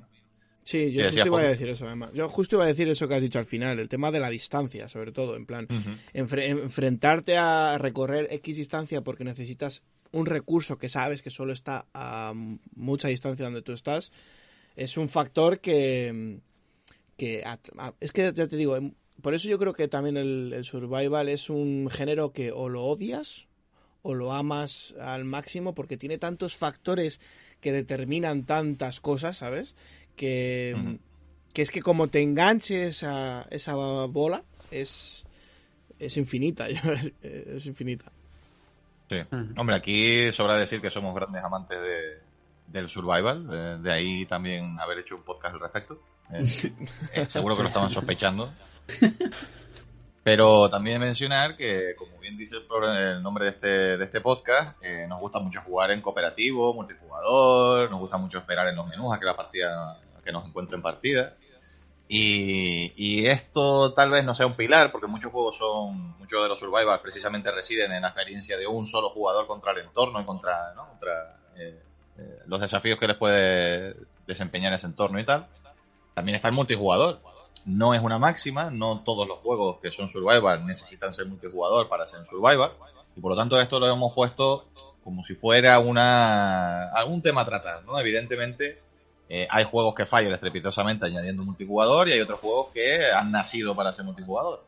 Sí, 0.65 0.91
yo 0.91 1.03
justo 1.05 1.27
iba 1.27 1.39
a 1.39 1.43
decir 1.43 1.69
eso, 1.69 1.85
además. 1.85 2.09
Yo 2.13 2.27
justo 2.27 2.55
iba 2.55 2.65
a 2.65 2.67
decir 2.67 2.89
eso 2.89 3.07
que 3.07 3.13
has 3.13 3.21
dicho 3.21 3.37
al 3.37 3.45
final, 3.45 3.79
el 3.79 3.87
tema 3.87 4.11
de 4.11 4.19
la 4.19 4.31
distancia, 4.31 4.87
sobre 4.87 5.11
todo, 5.11 5.35
en 5.35 5.45
plan, 5.45 5.67
enfrentarte 6.13 7.37
a 7.37 7.77
recorrer 7.77 8.27
X 8.31 8.57
distancia 8.57 9.01
porque 9.01 9.23
necesitas 9.23 9.83
un 10.11 10.25
recurso 10.25 10.79
que 10.79 10.89
sabes 10.89 11.21
que 11.21 11.29
solo 11.29 11.53
está 11.53 11.85
a 11.93 12.33
mucha 12.75 13.09
distancia 13.09 13.45
donde 13.45 13.61
tú 13.61 13.73
estás, 13.73 14.11
es 14.75 14.97
un 14.97 15.07
factor 15.07 15.59
que, 15.59 16.39
que 17.15 17.43
es 17.99 18.11
que 18.11 18.33
ya 18.33 18.47
te 18.47 18.57
digo, 18.57 18.75
em, 18.75 18.93
por 19.21 19.35
eso 19.35 19.47
yo 19.47 19.59
creo 19.59 19.73
que 19.73 19.87
también 19.87 20.17
el, 20.17 20.63
survival 20.63 21.29
es 21.29 21.49
un 21.49 21.89
género 21.91 22.33
que 22.33 22.51
o 22.51 22.69
lo 22.69 22.85
odias 22.85 23.47
o 24.01 24.13
lo 24.13 24.33
amas 24.33 24.95
al 24.99 25.25
máximo 25.25 25.75
porque 25.75 25.97
tiene 25.97 26.17
tantos 26.17 26.55
factores 26.55 27.19
que 27.59 27.71
determinan 27.71 28.45
tantas 28.45 28.99
cosas, 28.99 29.37
¿sabes? 29.37 29.75
Que, 30.15 30.97
que 31.53 31.61
es 31.61 31.71
que 31.71 31.81
como 31.81 32.07
te 32.07 32.21
enganches 32.21 33.03
a 33.03 33.45
esa 33.49 33.75
bola 33.75 34.43
es, 34.71 35.25
es 35.99 36.17
infinita, 36.17 36.67
es 37.21 37.65
infinita. 37.65 38.11
Sí. 39.09 39.17
Hombre, 39.57 39.75
aquí 39.75 40.31
sobra 40.31 40.55
decir 40.55 40.81
que 40.81 40.89
somos 40.89 41.13
grandes 41.13 41.43
amantes 41.43 41.79
de, 41.79 42.19
del 42.67 42.89
survival, 42.89 43.81
de, 43.83 43.91
ahí 43.91 44.25
también 44.25 44.79
haber 44.79 44.99
hecho 44.99 45.15
un 45.15 45.23
podcast 45.23 45.55
al 45.55 45.61
respecto. 45.61 45.99
Eh, 46.31 46.45
eh, 47.13 47.25
seguro 47.27 47.55
que 47.55 47.63
lo 47.63 47.67
estaban 47.67 47.89
sospechando. 47.89 48.51
Pero 50.23 50.71
también 50.71 50.99
mencionar 50.99 51.55
que, 51.55 51.93
como 51.95 52.17
bien 52.17 52.35
dice 52.35 52.55
el, 52.55 53.21
nombre 53.21 53.45
de 53.45 53.51
este, 53.51 53.97
de 53.97 54.03
este 54.03 54.21
podcast, 54.21 54.83
eh, 54.83 55.05
nos 55.07 55.19
gusta 55.19 55.39
mucho 55.39 55.61
jugar 55.61 55.91
en 55.91 56.01
cooperativo, 56.01 56.73
multijugador, 56.73 57.91
nos 57.91 57.99
gusta 57.99 58.17
mucho 58.17 58.39
esperar 58.39 58.67
en 58.67 58.75
los 58.75 58.87
menús 58.87 59.13
a 59.13 59.19
que 59.19 59.25
la 59.25 59.35
partida, 59.35 59.99
que 60.25 60.31
nos 60.31 60.45
encuentren 60.45 60.81
partida. 60.81 61.37
Y, 62.07 63.25
esto 63.25 63.93
tal 63.93 64.11
vez 64.11 64.23
no 64.23 64.35
sea 64.35 64.45
un 64.45 64.55
pilar, 64.55 64.91
porque 64.91 65.07
muchos 65.07 65.31
juegos 65.31 65.57
son, 65.57 66.17
muchos 66.19 66.41
de 66.43 66.49
los 66.49 66.59
survivals 66.59 67.01
precisamente 67.01 67.51
residen 67.51 67.91
en 67.91 68.03
la 68.03 68.09
experiencia 68.09 68.57
de 68.57 68.67
un 68.67 68.85
solo 68.85 69.09
jugador 69.09 69.47
contra 69.47 69.71
el 69.71 69.79
entorno 69.79 70.21
y 70.21 70.25
contra, 70.25 70.75
eh, 71.57 71.79
eh, 72.17 72.39
los 72.45 72.59
desafíos 72.59 72.99
que 72.99 73.07
les 73.07 73.17
puede 73.17 73.95
desempeñar 74.27 74.73
ese 74.73 74.85
entorno 74.85 75.19
y 75.19 75.25
tal. 75.25 75.47
También 76.13 76.35
está 76.35 76.47
el 76.49 76.53
multijugador. 76.53 77.19
No 77.65 77.95
es 77.95 78.01
una 78.01 78.19
máxima, 78.19 78.69
no 78.69 79.01
todos 79.03 79.27
los 79.27 79.39
juegos 79.39 79.79
que 79.81 79.91
son 79.91 80.07
survival 80.07 80.65
necesitan 80.65 81.13
ser 81.13 81.25
multijugador 81.25 81.89
para 81.89 82.07
ser 82.07 82.23
survival. 82.25 82.71
Y 83.15 83.21
por 83.21 83.31
lo 83.31 83.37
tanto 83.37 83.59
esto 83.59 83.79
lo 83.79 83.87
hemos 83.87 84.13
puesto 84.13 84.65
como 85.03 85.23
si 85.23 85.35
fuera 85.35 85.79
una 85.79 86.91
algún 86.91 87.21
tema 87.21 87.41
a 87.41 87.45
tratar, 87.45 87.83
¿no? 87.83 87.99
Evidentemente 87.99 88.84
eh, 89.27 89.47
hay 89.49 89.63
juegos 89.63 89.95
que 89.95 90.05
fallan 90.05 90.33
estrepitosamente 90.33 91.05
añadiendo 91.05 91.43
multijugador 91.43 92.07
y 92.07 92.13
hay 92.13 92.21
otros 92.21 92.39
juegos 92.39 92.67
que 92.73 93.11
han 93.11 93.31
nacido 93.31 93.75
para 93.75 93.91
ser 93.91 94.05
multijugador. 94.05 94.63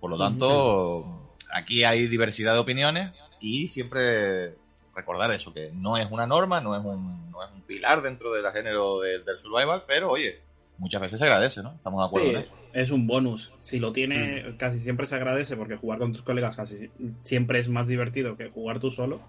Por 0.00 0.10
lo 0.10 0.18
tanto, 0.18 1.34
aquí 1.52 1.84
hay 1.84 2.06
diversidad 2.06 2.54
de 2.54 2.60
opiniones 2.60 3.12
y 3.40 3.68
siempre 3.68 4.54
recordar 4.94 5.30
eso, 5.32 5.52
que 5.52 5.70
no 5.74 5.96
es 5.96 6.10
una 6.10 6.26
norma, 6.26 6.60
no 6.60 6.76
es 6.76 6.84
un, 6.84 7.30
no 7.30 7.44
es 7.44 7.50
un 7.54 7.62
pilar 7.62 8.02
dentro 8.02 8.32
del 8.32 8.46
género 8.52 9.00
del, 9.00 9.22
survival, 9.38 9.84
pero 9.86 10.10
oye, 10.10 10.40
muchas 10.78 11.00
veces 11.00 11.18
se 11.18 11.24
agradece, 11.24 11.62
¿no? 11.62 11.74
Estamos 11.74 12.00
de 12.00 12.06
acuerdo 12.06 12.44
Es 12.72 12.90
un 12.90 13.06
bonus. 13.06 13.52
Si 13.62 13.78
lo 13.78 13.92
tiene, 13.92 14.42
mm. 14.42 14.56
casi 14.56 14.80
siempre 14.80 15.06
se 15.06 15.16
agradece 15.16 15.56
porque 15.56 15.76
jugar 15.76 15.98
con 15.98 16.12
tus 16.12 16.22
colegas 16.22 16.56
casi 16.56 16.90
siempre 17.22 17.58
es 17.58 17.68
más 17.68 17.86
divertido 17.86 18.36
que 18.36 18.48
jugar 18.48 18.80
tú 18.80 18.90
solo. 18.90 19.20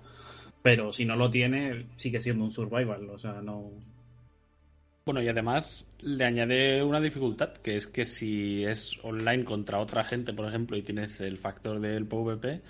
Pero 0.62 0.92
si 0.92 1.06
no 1.06 1.16
lo 1.16 1.30
tiene, 1.30 1.86
sigue 1.96 2.20
siendo 2.20 2.44
un 2.44 2.52
survival. 2.52 3.10
O 3.10 3.18
sea, 3.18 3.34
no, 3.42 3.72
bueno, 5.10 5.24
y 5.24 5.28
además 5.28 5.88
le 6.02 6.24
añade 6.24 6.84
una 6.84 7.00
dificultad, 7.00 7.54
que 7.64 7.76
es 7.76 7.88
que 7.88 8.06
si 8.06 8.64
es 8.64 9.00
online 9.02 9.44
contra 9.44 9.80
otra 9.80 10.04
gente, 10.04 10.34
por 10.34 10.48
ejemplo, 10.48 10.78
y 10.78 10.84
tienes 10.84 11.20
el 11.20 11.40
factor 11.40 11.80
del 11.80 12.06
PvP, 12.06 12.62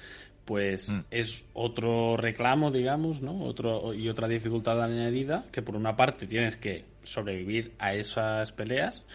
pues 0.46 0.90
mm. 0.90 1.00
es 1.12 1.44
otro 1.52 2.16
reclamo, 2.16 2.72
digamos, 2.72 3.22
¿no? 3.22 3.44
Otro, 3.44 3.94
y 3.94 4.08
otra 4.08 4.30
dificultad 4.30 4.82
añadida, 4.82 5.48
que 5.52 5.62
por 5.62 5.76
una 5.76 5.98
parte 5.98 6.28
tienes 6.28 6.56
que 6.56 6.86
sobrevivir 7.04 7.74
a 7.78 7.94
esas 7.94 8.54
peleas 8.54 9.06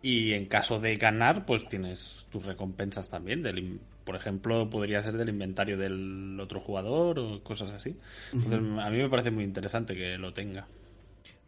y 0.00 0.34
en 0.34 0.46
caso 0.46 0.78
de 0.78 0.94
ganar, 0.94 1.46
pues 1.46 1.68
tienes 1.68 2.26
tus 2.30 2.46
recompensas 2.46 3.10
también. 3.10 3.42
Del, 3.42 3.80
por 4.04 4.14
ejemplo, 4.14 4.70
podría 4.70 5.02
ser 5.02 5.16
del 5.16 5.30
inventario 5.30 5.76
del 5.76 6.38
otro 6.38 6.60
jugador 6.60 7.18
o 7.18 7.42
cosas 7.42 7.72
así. 7.72 7.96
Entonces, 8.32 8.60
a 8.60 8.88
mí 8.88 8.98
me 8.98 9.08
parece 9.08 9.32
muy 9.32 9.42
interesante 9.42 9.96
que 9.96 10.16
lo 10.16 10.32
tenga. 10.32 10.68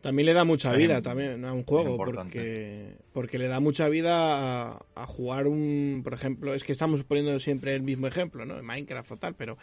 También 0.01 0.27
le 0.27 0.33
da 0.33 0.45
mucha 0.45 0.73
vida 0.73 1.03
también 1.03 1.45
a 1.45 1.53
un 1.53 1.65
juego, 1.65 1.99
porque, 1.99 2.97
porque 3.13 3.39
le 3.39 3.49
da 3.49 3.61
mucha 3.61 3.89
vida 3.89 4.79
a, 4.95 5.07
jugar 5.07 5.47
un, 5.47 6.01
por 6.03 6.15
ejemplo, 6.15 6.55
es 6.55 6.65
que 6.65 6.73
estamos 6.73 7.05
poniendo 7.05 7.39
siempre 7.39 7.75
el 7.75 7.83
mismo 7.83 8.07
ejemplo, 8.07 8.47
¿no? 8.47 8.63
Minecraft 8.63 9.13
o 9.13 9.17
tal, 9.19 9.35
pero 9.35 9.59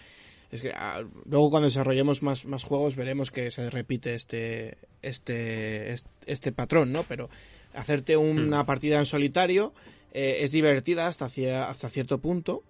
es 0.51 0.61
que 0.61 0.71
ah, 0.75 1.03
luego 1.25 1.49
cuando 1.49 1.67
desarrollemos 1.67 2.21
más, 2.21 2.45
más 2.45 2.63
juegos 2.63 2.95
veremos 2.95 3.31
que 3.31 3.49
se 3.49 3.69
repite 3.71 4.13
este, 4.13 4.77
este, 5.01 5.95
este, 6.27 6.51
patrón, 6.51 6.91
¿no? 6.91 7.03
Pero 7.03 7.29
hacerte 7.73 8.15
una 8.15 8.61
hmm. 8.61 8.65
partida 8.67 8.99
en 8.99 9.05
solitario 9.05 9.73
eh, 10.13 10.39
es 10.41 10.51
divertida 10.51 11.07
hasta, 11.07 11.25
hasta 11.25 11.89
cierto 11.89 12.19
punto 12.19 12.63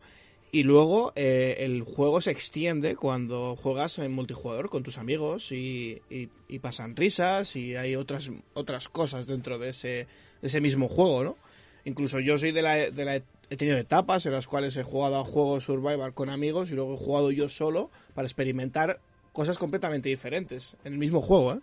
y 0.51 0.63
luego 0.63 1.11
eh, 1.15 1.57
el 1.59 1.83
juego 1.83 2.21
se 2.21 2.31
extiende 2.31 2.95
cuando 2.95 3.55
juegas 3.55 3.99
en 3.99 4.13
multijugador 4.13 4.69
con 4.69 4.83
tus 4.83 4.97
amigos 4.97 5.51
y, 5.51 6.01
y, 6.09 6.59
pasan 6.59 6.95
risas 6.95 7.55
y 7.55 7.75
hay 7.75 7.95
otras, 7.95 8.31
otras 8.53 8.89
cosas 8.89 9.27
dentro 9.27 9.59
de 9.59 9.69
ese, 9.69 10.07
de 10.41 10.47
ese 10.47 10.61
mismo 10.61 10.87
juego, 10.87 11.23
¿no? 11.23 11.37
Incluso 11.85 12.19
yo 12.19 12.37
soy 12.37 12.51
de 12.51 12.61
la, 12.61 12.75
de 12.75 13.05
la... 13.05 13.21
He 13.49 13.55
tenido 13.55 13.77
etapas 13.77 14.25
en 14.25 14.33
las 14.33 14.47
cuales 14.47 14.75
he 14.75 14.83
jugado 14.83 15.17
a 15.17 15.23
juegos 15.23 15.63
survival 15.65 16.13
con 16.13 16.29
amigos 16.29 16.69
y 16.71 16.75
luego 16.75 16.95
he 16.95 16.97
jugado 16.97 17.31
yo 17.31 17.47
solo 17.47 17.89
para 18.13 18.27
experimentar 18.27 18.99
cosas 19.31 19.57
completamente 19.57 20.09
diferentes 20.09 20.75
en 20.83 20.93
el 20.93 20.99
mismo 20.99 21.21
juego, 21.21 21.53
¿eh? 21.53 21.59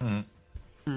Mm. 0.00 0.31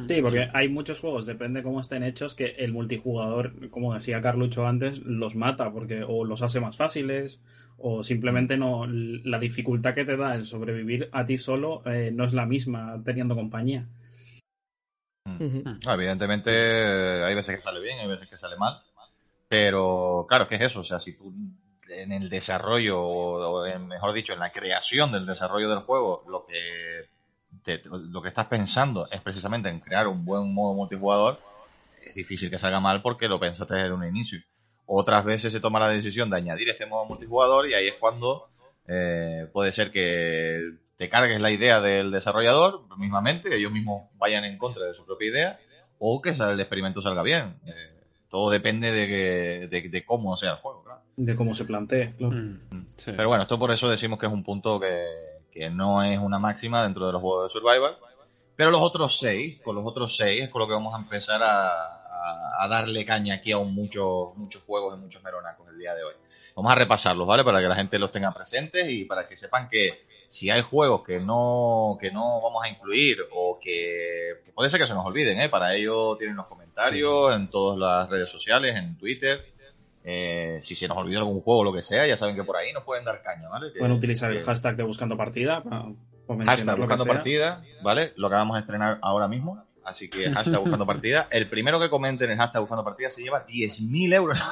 Sí, 0.07 0.21
porque 0.21 0.49
hay 0.53 0.69
muchos 0.69 0.99
juegos, 0.99 1.25
depende 1.25 1.61
cómo 1.61 1.79
estén 1.79 2.03
hechos, 2.03 2.33
que 2.33 2.55
el 2.57 2.73
multijugador, 2.73 3.69
como 3.69 3.93
decía 3.93 4.21
Carlucho 4.21 4.65
antes, 4.65 4.99
los 4.99 5.35
mata 5.35 5.71
porque 5.71 6.03
o 6.03 6.25
los 6.25 6.41
hace 6.41 6.59
más 6.59 6.75
fáciles 6.75 7.39
o 7.77 8.03
simplemente 8.03 8.57
no 8.57 8.87
la 8.87 9.37
dificultad 9.37 9.93
que 9.93 10.05
te 10.05 10.17
da 10.17 10.35
el 10.35 10.45
sobrevivir 10.45 11.09
a 11.11 11.25
ti 11.25 11.37
solo 11.37 11.83
eh, 11.85 12.09
no 12.11 12.25
es 12.25 12.33
la 12.33 12.45
misma 12.45 13.01
teniendo 13.03 13.35
compañía. 13.35 13.87
Mm. 15.25 15.79
Ah, 15.85 15.93
evidentemente 15.95 16.49
hay 16.49 17.35
veces 17.35 17.55
que 17.55 17.61
sale 17.61 17.81
bien, 17.81 17.99
hay 17.99 18.07
veces 18.07 18.29
que 18.29 18.37
sale 18.37 18.55
mal, 18.57 18.81
pero 19.47 20.25
claro, 20.27 20.47
¿qué 20.47 20.55
es 20.55 20.61
eso? 20.61 20.79
O 20.79 20.83
sea, 20.83 20.99
si 20.99 21.13
tú 21.13 21.33
en 21.89 22.11
el 22.11 22.29
desarrollo, 22.29 23.01
o 23.01 23.79
mejor 23.79 24.13
dicho, 24.13 24.33
en 24.33 24.39
la 24.39 24.51
creación 24.51 25.11
del 25.11 25.25
desarrollo 25.25 25.69
del 25.69 25.79
juego, 25.79 26.23
lo 26.27 26.45
que 26.45 27.09
lo 27.91 28.21
que 28.21 28.29
estás 28.29 28.47
pensando 28.47 29.09
es 29.11 29.21
precisamente 29.21 29.69
en 29.69 29.79
crear 29.79 30.07
un 30.07 30.25
buen 30.25 30.53
modo 30.53 30.73
multijugador, 30.73 31.39
es 32.05 32.13
difícil 32.15 32.49
que 32.49 32.57
salga 32.57 32.79
mal 32.79 33.01
porque 33.01 33.27
lo 33.27 33.39
pensaste 33.39 33.75
desde 33.75 33.91
un 33.91 34.05
inicio. 34.05 34.39
Otras 34.85 35.25
veces 35.25 35.51
se 35.51 35.59
toma 35.59 35.79
la 35.79 35.89
decisión 35.89 36.29
de 36.29 36.37
añadir 36.37 36.69
este 36.69 36.85
modo 36.85 37.05
multijugador 37.05 37.67
y 37.67 37.73
ahí 37.73 37.87
es 37.87 37.95
cuando 37.95 38.49
eh, 38.87 39.47
puede 39.51 39.71
ser 39.71 39.91
que 39.91 40.73
te 40.95 41.09
cargues 41.09 41.41
la 41.41 41.51
idea 41.51 41.81
del 41.81 42.11
desarrollador 42.11 42.83
mismamente, 42.97 43.49
que 43.49 43.57
ellos 43.57 43.71
mismos 43.71 44.09
vayan 44.17 44.45
en 44.45 44.57
contra 44.57 44.85
de 44.85 44.93
su 44.93 45.05
propia 45.05 45.29
idea, 45.29 45.59
o 45.99 46.21
que 46.21 46.29
el 46.29 46.59
experimento 46.59 47.01
salga 47.01 47.23
bien. 47.23 47.55
Eh, 47.65 47.95
todo 48.29 48.49
depende 48.49 48.91
de, 48.91 49.67
de, 49.67 50.05
cómo 50.05 50.35
sea 50.37 50.51
el 50.51 50.57
juego, 50.57 50.83
De 51.15 51.35
cómo 51.35 51.53
se 51.53 51.65
plantee, 51.65 52.13
mm. 52.19 52.85
Pero 53.05 53.29
bueno, 53.29 53.43
esto 53.43 53.57
por 53.57 53.71
eso 53.71 53.89
decimos 53.89 54.19
que 54.19 54.25
es 54.25 54.31
un 54.31 54.43
punto 54.43 54.79
que, 54.79 55.05
que 55.55 55.69
no 55.69 56.03
es 56.03 56.19
una 56.19 56.37
máxima 56.37 56.83
dentro 56.83 57.07
de 57.07 57.13
los 57.13 57.21
juegos 57.21 57.45
de 57.45 57.59
survival. 57.59 57.97
Pero 58.57 58.71
los 58.71 58.81
otros 58.81 59.17
seis, 59.17 59.61
con 59.61 59.75
los 59.75 59.85
otros 59.85 60.15
seis 60.15 60.43
es 60.43 60.49
con 60.49 60.59
lo 60.59 60.67
que 60.67 60.73
vamos 60.73 60.93
a 60.93 60.97
empezar 60.97 61.41
a, 61.41 62.01
darle 62.69 63.05
caña 63.05 63.35
aquí 63.35 63.51
a 63.51 63.59
un 63.59 63.75
muchos 63.75 64.35
muchos 64.35 64.63
juegos 64.63 64.97
y 64.97 64.99
muchos 64.99 65.21
meronacos 65.21 65.67
el 65.69 65.77
día 65.77 65.93
de 65.93 66.03
hoy. 66.03 66.13
Vamos 66.55 66.71
a 66.71 66.75
repasarlos, 66.75 67.27
¿vale? 67.27 67.43
Para 67.43 67.61
que 67.61 67.67
la 67.67 67.75
gente 67.75 67.99
los 67.99 68.11
tenga 68.11 68.33
presentes 68.33 68.89
y 68.89 69.05
para 69.05 69.27
que 69.27 69.35
sepan 69.35 69.69
que 69.69 70.05
si 70.27 70.49
hay 70.49 70.61
juegos 70.63 71.03
que 71.03 71.19
no, 71.19 71.97
que 72.01 72.11
no 72.11 72.41
vamos 72.41 72.63
a 72.63 72.69
incluir 72.69 73.19
o 73.31 73.59
que, 73.61 74.41
puede 74.53 74.69
ser 74.69 74.79
que 74.79 74.87
se 74.87 74.93
nos 74.93 75.05
olviden, 75.05 75.39
¿eh? 75.39 75.49
Para 75.49 75.75
ello 75.75 76.17
tienen 76.17 76.35
los 76.35 76.47
comentarios 76.47 77.35
en 77.35 77.49
todas 77.49 77.77
las 77.77 78.09
redes 78.09 78.29
sociales, 78.29 78.75
en 78.75 78.97
Twitter, 78.97 79.53
eh, 80.05 80.59
si 80.61 80.75
se 80.75 80.87
nos 80.87 80.97
olvida 80.97 81.17
algún 81.17 81.41
juego 81.41 81.61
o 81.61 81.63
lo 81.63 81.73
que 81.73 81.81
sea, 81.81 82.05
ya 82.05 82.15
saben 82.15 82.35
que 82.35 82.43
por 82.43 82.55
ahí 82.55 82.71
nos 82.71 82.83
pueden 82.83 83.03
dar 83.03 83.21
caña, 83.23 83.49
¿vale? 83.49 83.71
pueden 83.71 83.91
utilizar 83.91 84.31
el 84.31 84.43
hashtag 84.43 84.75
de 84.75 84.83
buscando 84.83 85.17
partida 85.17 85.63
para 85.63 85.85
Hashtag 86.27 86.77
buscando 86.77 87.05
partida, 87.05 87.63
¿vale? 87.83 88.13
Lo 88.15 88.29
que 88.29 88.35
vamos 88.35 88.57
a 88.57 88.59
estrenar 88.59 88.97
ahora 89.01 89.27
mismo. 89.27 89.63
Así 89.83 90.09
que 90.09 90.31
hashtag 90.31 90.61
buscando 90.61 90.85
partida. 90.87 91.27
El 91.31 91.47
primero 91.47 91.79
que 91.79 91.91
comente 91.91 92.25
en 92.25 92.31
el 92.31 92.37
hashtag 92.37 92.61
buscando 92.61 92.83
partida 92.83 93.07
se 93.11 93.21
lleva 93.21 93.45
10.000 93.45 94.13
euros. 94.13 94.41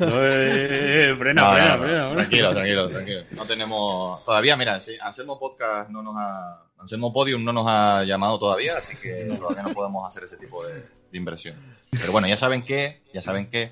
Eh, 0.00 1.14
frena, 1.16 1.52
frena, 1.52 1.78
frena, 1.78 2.14
Tranquilo, 2.14 2.52
tranquilo, 2.52 2.88
tranquilo. 2.90 3.22
No 3.30 3.44
tenemos. 3.44 4.24
Todavía, 4.24 4.56
mira, 4.56 4.80
si 4.80 4.96
hacemos 5.00 5.38
podcast 5.38 5.90
no 5.90 6.02
nos 6.02 6.16
ha. 6.16 6.62
hacemos 6.82 7.12
Podium 7.12 7.44
no 7.44 7.52
nos 7.52 7.66
ha 7.68 8.02
llamado 8.02 8.36
todavía, 8.38 8.78
así 8.78 8.96
que 8.96 9.32
todavía 9.38 9.62
no 9.62 9.72
podemos 9.72 10.04
hacer 10.08 10.24
ese 10.24 10.36
tipo 10.38 10.66
de, 10.66 10.74
de 10.74 11.16
inversión. 11.18 11.56
Pero 11.90 12.10
bueno, 12.10 12.26
ya 12.26 12.36
saben 12.36 12.64
que, 12.64 13.02
ya 13.14 13.22
saben 13.22 13.48
que 13.48 13.70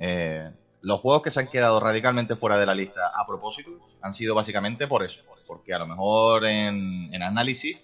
eh, 0.00 0.50
los 0.80 1.00
juegos 1.00 1.22
que 1.22 1.30
se 1.30 1.40
han 1.40 1.48
quedado 1.48 1.78
radicalmente 1.78 2.34
fuera 2.34 2.58
de 2.58 2.64
la 2.64 2.74
lista 2.74 3.12
a 3.14 3.26
propósito 3.26 3.70
han 4.00 4.14
sido 4.14 4.34
básicamente 4.34 4.88
por 4.88 5.04
eso, 5.04 5.22
porque 5.46 5.74
a 5.74 5.78
lo 5.78 5.86
mejor 5.86 6.46
en, 6.46 7.22
análisis 7.22 7.78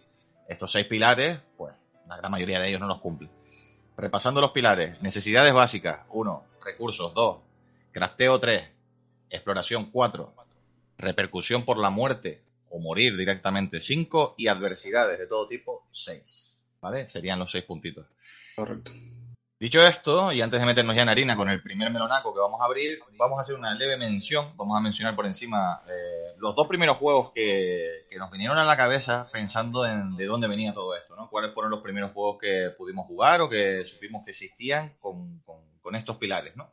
estos 0.49 0.73
seis 0.73 0.87
pilares, 0.87 1.39
pues 1.59 1.75
la 2.09 2.17
gran 2.17 2.33
mayoría 2.33 2.59
de 2.59 2.69
ellos 2.69 2.81
no 2.81 2.87
los 2.87 3.01
cumplen. 3.01 3.31
Repasando 3.99 4.41
los 4.41 4.53
pilares, 4.53 5.01
necesidades 5.03 5.53
básicas, 5.53 6.07
uno, 6.11 6.45
recursos, 6.65 7.13
dos, 7.13 7.41
crafteo, 7.93 8.41
tres, 8.41 8.71
exploración, 9.29 9.91
cuatro, 9.91 10.35
repercusión 10.97 11.65
por 11.65 11.77
la 11.79 11.91
muerte 11.91 12.43
o 12.71 12.79
morir 12.79 13.17
directamente, 13.17 13.81
cinco, 13.81 14.35
y 14.39 14.49
adversidades 14.49 15.19
de 15.19 15.27
todo 15.27 15.49
tipo, 15.49 15.87
seis. 15.93 16.59
¿Vale? 16.81 17.09
Serían 17.09 17.39
los 17.39 17.51
seis 17.51 17.65
puntitos. 17.65 18.07
Correcto. 18.55 18.93
Dicho 19.59 19.81
esto, 19.87 20.33
y 20.33 20.43
antes 20.43 20.61
de 20.61 20.67
meternos 20.67 20.95
ya 20.95 21.01
en 21.01 21.09
harina 21.09 21.35
con 21.35 21.49
el 21.49 21.63
primer 21.63 21.91
melonaco 21.91 22.35
que 22.35 22.41
vamos 22.41 22.61
a 22.61 22.67
abrir, 22.67 23.01
vamos 23.17 23.39
a 23.39 23.41
hacer 23.41 23.55
una 23.55 23.75
leve 23.75 23.97
mención, 23.97 24.55
vamos 24.55 24.77
a 24.77 24.83
mencionar 24.83 25.17
por 25.17 25.25
encima 25.25 25.81
eh, 25.89 26.35
los 26.37 26.55
dos 26.55 26.67
primeros 26.67 26.99
juegos 26.99 27.33
que, 27.35 28.05
nos 28.19 28.31
vinieron 28.31 28.59
a 28.59 28.65
la 28.65 28.77
cabeza 28.77 29.29
pensando 29.33 29.87
en 29.87 30.15
de 30.17 30.27
dónde 30.27 30.47
venía 30.47 30.75
todo 30.75 30.95
esto, 30.95 31.17
¿no? 31.17 31.31
Cuáles 31.31 31.55
fueron 31.55 31.71
los 31.71 31.81
primeros 31.81 32.13
juegos 32.13 32.37
que 32.39 32.71
pudimos 32.77 33.07
jugar 33.07 33.41
o 33.41 33.49
que 33.49 33.83
supimos 33.85 34.25
que 34.25 34.33
existían 34.33 34.95
con, 35.01 35.43
estos 35.95 36.19
pilares, 36.19 36.55
¿no? 36.55 36.71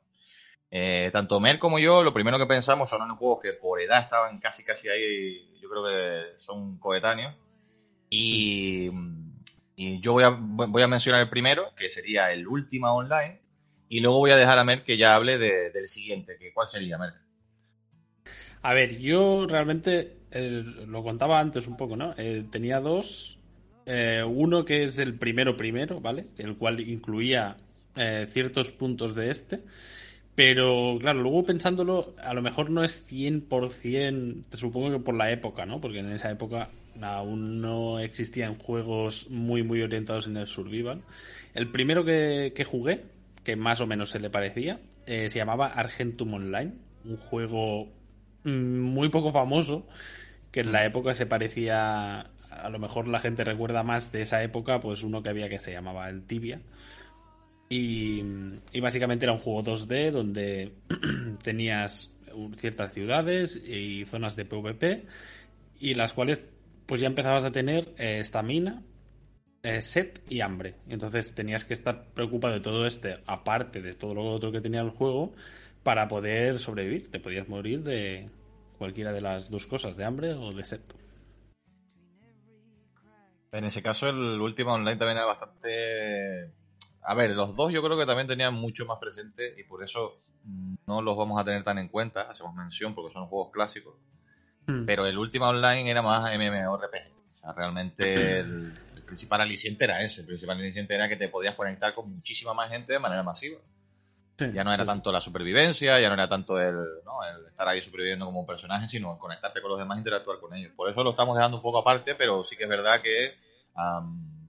Eh, 0.69 1.09
tanto 1.13 1.39
Mer 1.39 1.59
como 1.59 1.79
yo, 1.79 2.03
lo 2.03 2.13
primero 2.13 2.37
que 2.37 2.47
pensamos 2.47 2.89
son 2.89 3.01
unos 3.01 3.17
juegos 3.17 3.39
que 3.41 3.53
por 3.53 3.79
edad 3.79 4.01
estaban 4.01 4.39
casi 4.39 4.63
casi 4.63 4.89
ahí, 4.89 5.57
yo 5.61 5.69
creo 5.69 5.85
que 5.85 6.39
son 6.39 6.77
coetáneos. 6.79 7.33
Y 8.09 8.89
y 9.75 9.99
yo 10.01 10.13
voy 10.13 10.23
a, 10.23 10.29
voy 10.29 10.81
a 10.81 10.87
mencionar 10.87 11.21
el 11.21 11.29
primero, 11.29 11.73
que 11.75 11.89
sería 11.89 12.31
el 12.31 12.47
Última 12.47 12.93
Online, 12.93 13.39
y 13.89 13.99
luego 13.99 14.19
voy 14.19 14.31
a 14.31 14.37
dejar 14.37 14.59
a 14.59 14.63
Mer 14.63 14.83
que 14.83 14.97
ya 14.97 15.15
hable 15.15 15.37
del 15.37 15.87
siguiente, 15.87 16.37
que 16.39 16.53
¿cuál 16.53 16.67
sería, 16.67 16.97
Mer? 16.97 17.13
A 18.61 18.73
ver, 18.73 18.97
yo 18.97 19.45
realmente 19.47 20.13
lo 20.87 21.03
contaba 21.03 21.39
antes 21.39 21.67
un 21.67 21.77
poco, 21.77 21.95
¿no? 21.95 22.13
Eh, 22.17 22.45
tenía 22.49 22.79
dos. 22.79 23.37
Eh, 23.85 24.23
uno 24.25 24.63
que 24.63 24.85
es 24.85 24.97
el 24.97 25.15
primero 25.15 25.57
primero, 25.57 25.99
¿vale? 25.99 26.27
El 26.37 26.55
cual 26.55 26.79
incluía 26.81 27.57
eh, 27.95 28.27
ciertos 28.31 28.71
puntos 28.71 29.13
de 29.15 29.29
este. 29.29 29.59
Pero 30.35 30.97
claro, 30.99 31.21
luego 31.21 31.43
pensándolo, 31.45 32.15
a 32.23 32.33
lo 32.33 32.41
mejor 32.41 32.71
no 32.71 32.83
es 32.83 33.05
100%, 33.07 34.45
te 34.49 34.57
supongo 34.57 34.91
que 34.91 35.03
por 35.03 35.15
la 35.15 35.31
época, 35.31 35.65
¿no? 35.65 35.79
Porque 35.79 35.99
en 35.99 36.11
esa 36.11 36.31
época 36.31 36.69
aún 37.01 37.61
no 37.61 37.99
existían 37.99 38.55
juegos 38.55 39.29
muy, 39.29 39.63
muy 39.63 39.81
orientados 39.81 40.27
en 40.27 40.37
el 40.37 40.47
survival. 40.47 41.01
El 41.53 41.69
primero 41.71 42.03
que, 42.03 42.65
jugué, 42.65 43.03
que 43.43 43.55
más 43.55 43.81
o 43.81 43.87
menos 43.87 44.09
se 44.09 44.19
le 44.19 44.29
parecía, 44.29 44.79
eh, 45.05 45.29
se 45.29 45.39
llamaba 45.39 45.67
Argentum 45.67 46.33
Online, 46.33 46.73
un 47.05 47.17
juego 47.17 47.89
mm, 48.43 48.79
muy 48.79 49.09
poco 49.09 49.31
famoso, 49.31 49.87
que 50.51 50.61
en 50.61 50.71
la 50.71 50.85
época 50.85 51.13
se 51.13 51.25
parecía, 51.25 52.27
a 52.49 52.69
lo 52.69 52.79
mejor 52.79 53.07
la 53.07 53.19
gente 53.19 53.43
recuerda 53.43 53.83
más 53.83 54.11
de 54.11 54.21
esa 54.21 54.43
época, 54.43 54.79
pues 54.79 55.03
uno 55.03 55.23
que 55.23 55.29
había 55.29 55.49
que 55.49 55.59
se 55.59 55.71
llamaba 55.71 56.09
el 56.09 56.23
Tibia. 56.23 56.61
Y, 57.69 58.21
y 58.71 58.79
básicamente 58.81 59.25
era 59.25 59.33
un 59.33 59.39
juego 59.39 59.63
2D 59.63 60.11
donde 60.11 60.73
tenías 61.43 62.13
ciertas 62.57 62.93
ciudades 62.93 63.55
y 63.55 64.05
zonas 64.05 64.35
de 64.35 64.45
PvP 64.45 65.05
y 65.79 65.93
las 65.95 66.13
cuales 66.13 66.41
pues 66.85 67.01
ya 67.01 67.07
empezabas 67.07 67.43
a 67.43 67.51
tener 67.51 67.93
eh, 67.97 68.19
estamina, 68.19 68.83
eh, 69.63 69.81
set 69.81 70.21
y 70.29 70.41
hambre. 70.41 70.75
Entonces 70.87 71.33
tenías 71.33 71.65
que 71.65 71.73
estar 71.73 72.05
preocupado 72.13 72.53
de 72.53 72.59
todo 72.59 72.85
este, 72.85 73.19
aparte 73.25 73.81
de 73.81 73.93
todo 73.93 74.13
lo 74.13 74.25
otro 74.25 74.51
que 74.51 74.61
tenía 74.61 74.81
el 74.81 74.89
juego, 74.89 75.33
para 75.83 76.07
poder 76.07 76.59
sobrevivir. 76.59 77.11
Te 77.11 77.19
podías 77.19 77.47
morir 77.47 77.83
de 77.83 78.29
cualquiera 78.77 79.11
de 79.11 79.21
las 79.21 79.49
dos 79.49 79.67
cosas, 79.67 79.95
de 79.95 80.05
hambre 80.05 80.33
o 80.33 80.51
de 80.51 80.65
set. 80.65 80.81
En 83.51 83.65
ese 83.65 83.83
caso, 83.83 84.09
el 84.09 84.41
último 84.41 84.73
online 84.73 84.97
también 84.97 85.17
era 85.17 85.27
bastante. 85.27 86.51
A 87.03 87.13
ver, 87.13 87.35
los 87.35 87.55
dos 87.55 87.71
yo 87.71 87.83
creo 87.83 87.97
que 87.97 88.05
también 88.05 88.27
tenían 88.27 88.55
mucho 88.55 88.85
más 88.85 88.97
presente 88.97 89.53
y 89.57 89.63
por 89.63 89.83
eso 89.83 90.21
no 90.87 91.01
los 91.01 91.15
vamos 91.15 91.39
a 91.39 91.45
tener 91.45 91.63
tan 91.63 91.77
en 91.77 91.87
cuenta. 91.87 92.23
Hacemos 92.23 92.55
mención 92.55 92.95
porque 92.95 93.13
son 93.13 93.27
juegos 93.27 93.51
clásicos. 93.51 93.95
Hmm. 94.65 94.85
Pero 94.85 95.05
el 95.05 95.17
último 95.17 95.47
online 95.47 95.89
era 95.89 96.01
más 96.01 96.31
MMORPG. 96.37 97.11
O 97.33 97.35
sea, 97.35 97.53
realmente 97.53 98.39
el, 98.39 98.73
principal 99.05 99.41
aliciente 99.41 99.83
era 99.83 100.01
ese. 100.01 100.21
El 100.21 100.27
principal 100.27 100.57
aliciente 100.57 100.95
era 100.95 101.07
que 101.07 101.15
te 101.15 101.29
podías 101.29 101.55
conectar 101.55 101.93
con 101.93 102.09
muchísima 102.09 102.53
más 102.53 102.69
gente 102.69 102.93
de 102.93 102.99
manera 102.99 103.21
masiva. 103.21 103.59
ya 104.37 104.63
no 104.63 104.73
era 104.73 104.85
tanto 104.85 105.11
la 105.11 105.21
supervivencia, 105.21 105.99
ya 105.99 106.07
no 106.07 106.15
era 106.15 106.27
tanto 106.27 106.59
el, 106.59 106.83
estar 107.47 107.67
ahí 107.67 107.81
superviviendo 107.81 108.25
como 108.25 108.39
un 108.39 108.47
personaje, 108.47 108.87
sino 108.87 109.19
conectarte 109.19 109.61
con 109.61 109.69
los 109.69 109.79
demás 109.79 109.97
e 109.97 109.99
interactuar 109.99 110.39
con 110.39 110.55
ellos. 110.55 110.71
Por 110.75 110.89
eso 110.89 111.03
lo 111.03 111.11
estamos 111.11 111.35
dejando 111.35 111.57
un 111.57 111.63
poco 111.63 111.79
aparte, 111.79 112.15
pero 112.15 112.43
sí 112.43 112.55
que 112.55 112.63
es 112.63 112.69
verdad 112.69 113.01
que 113.01 113.35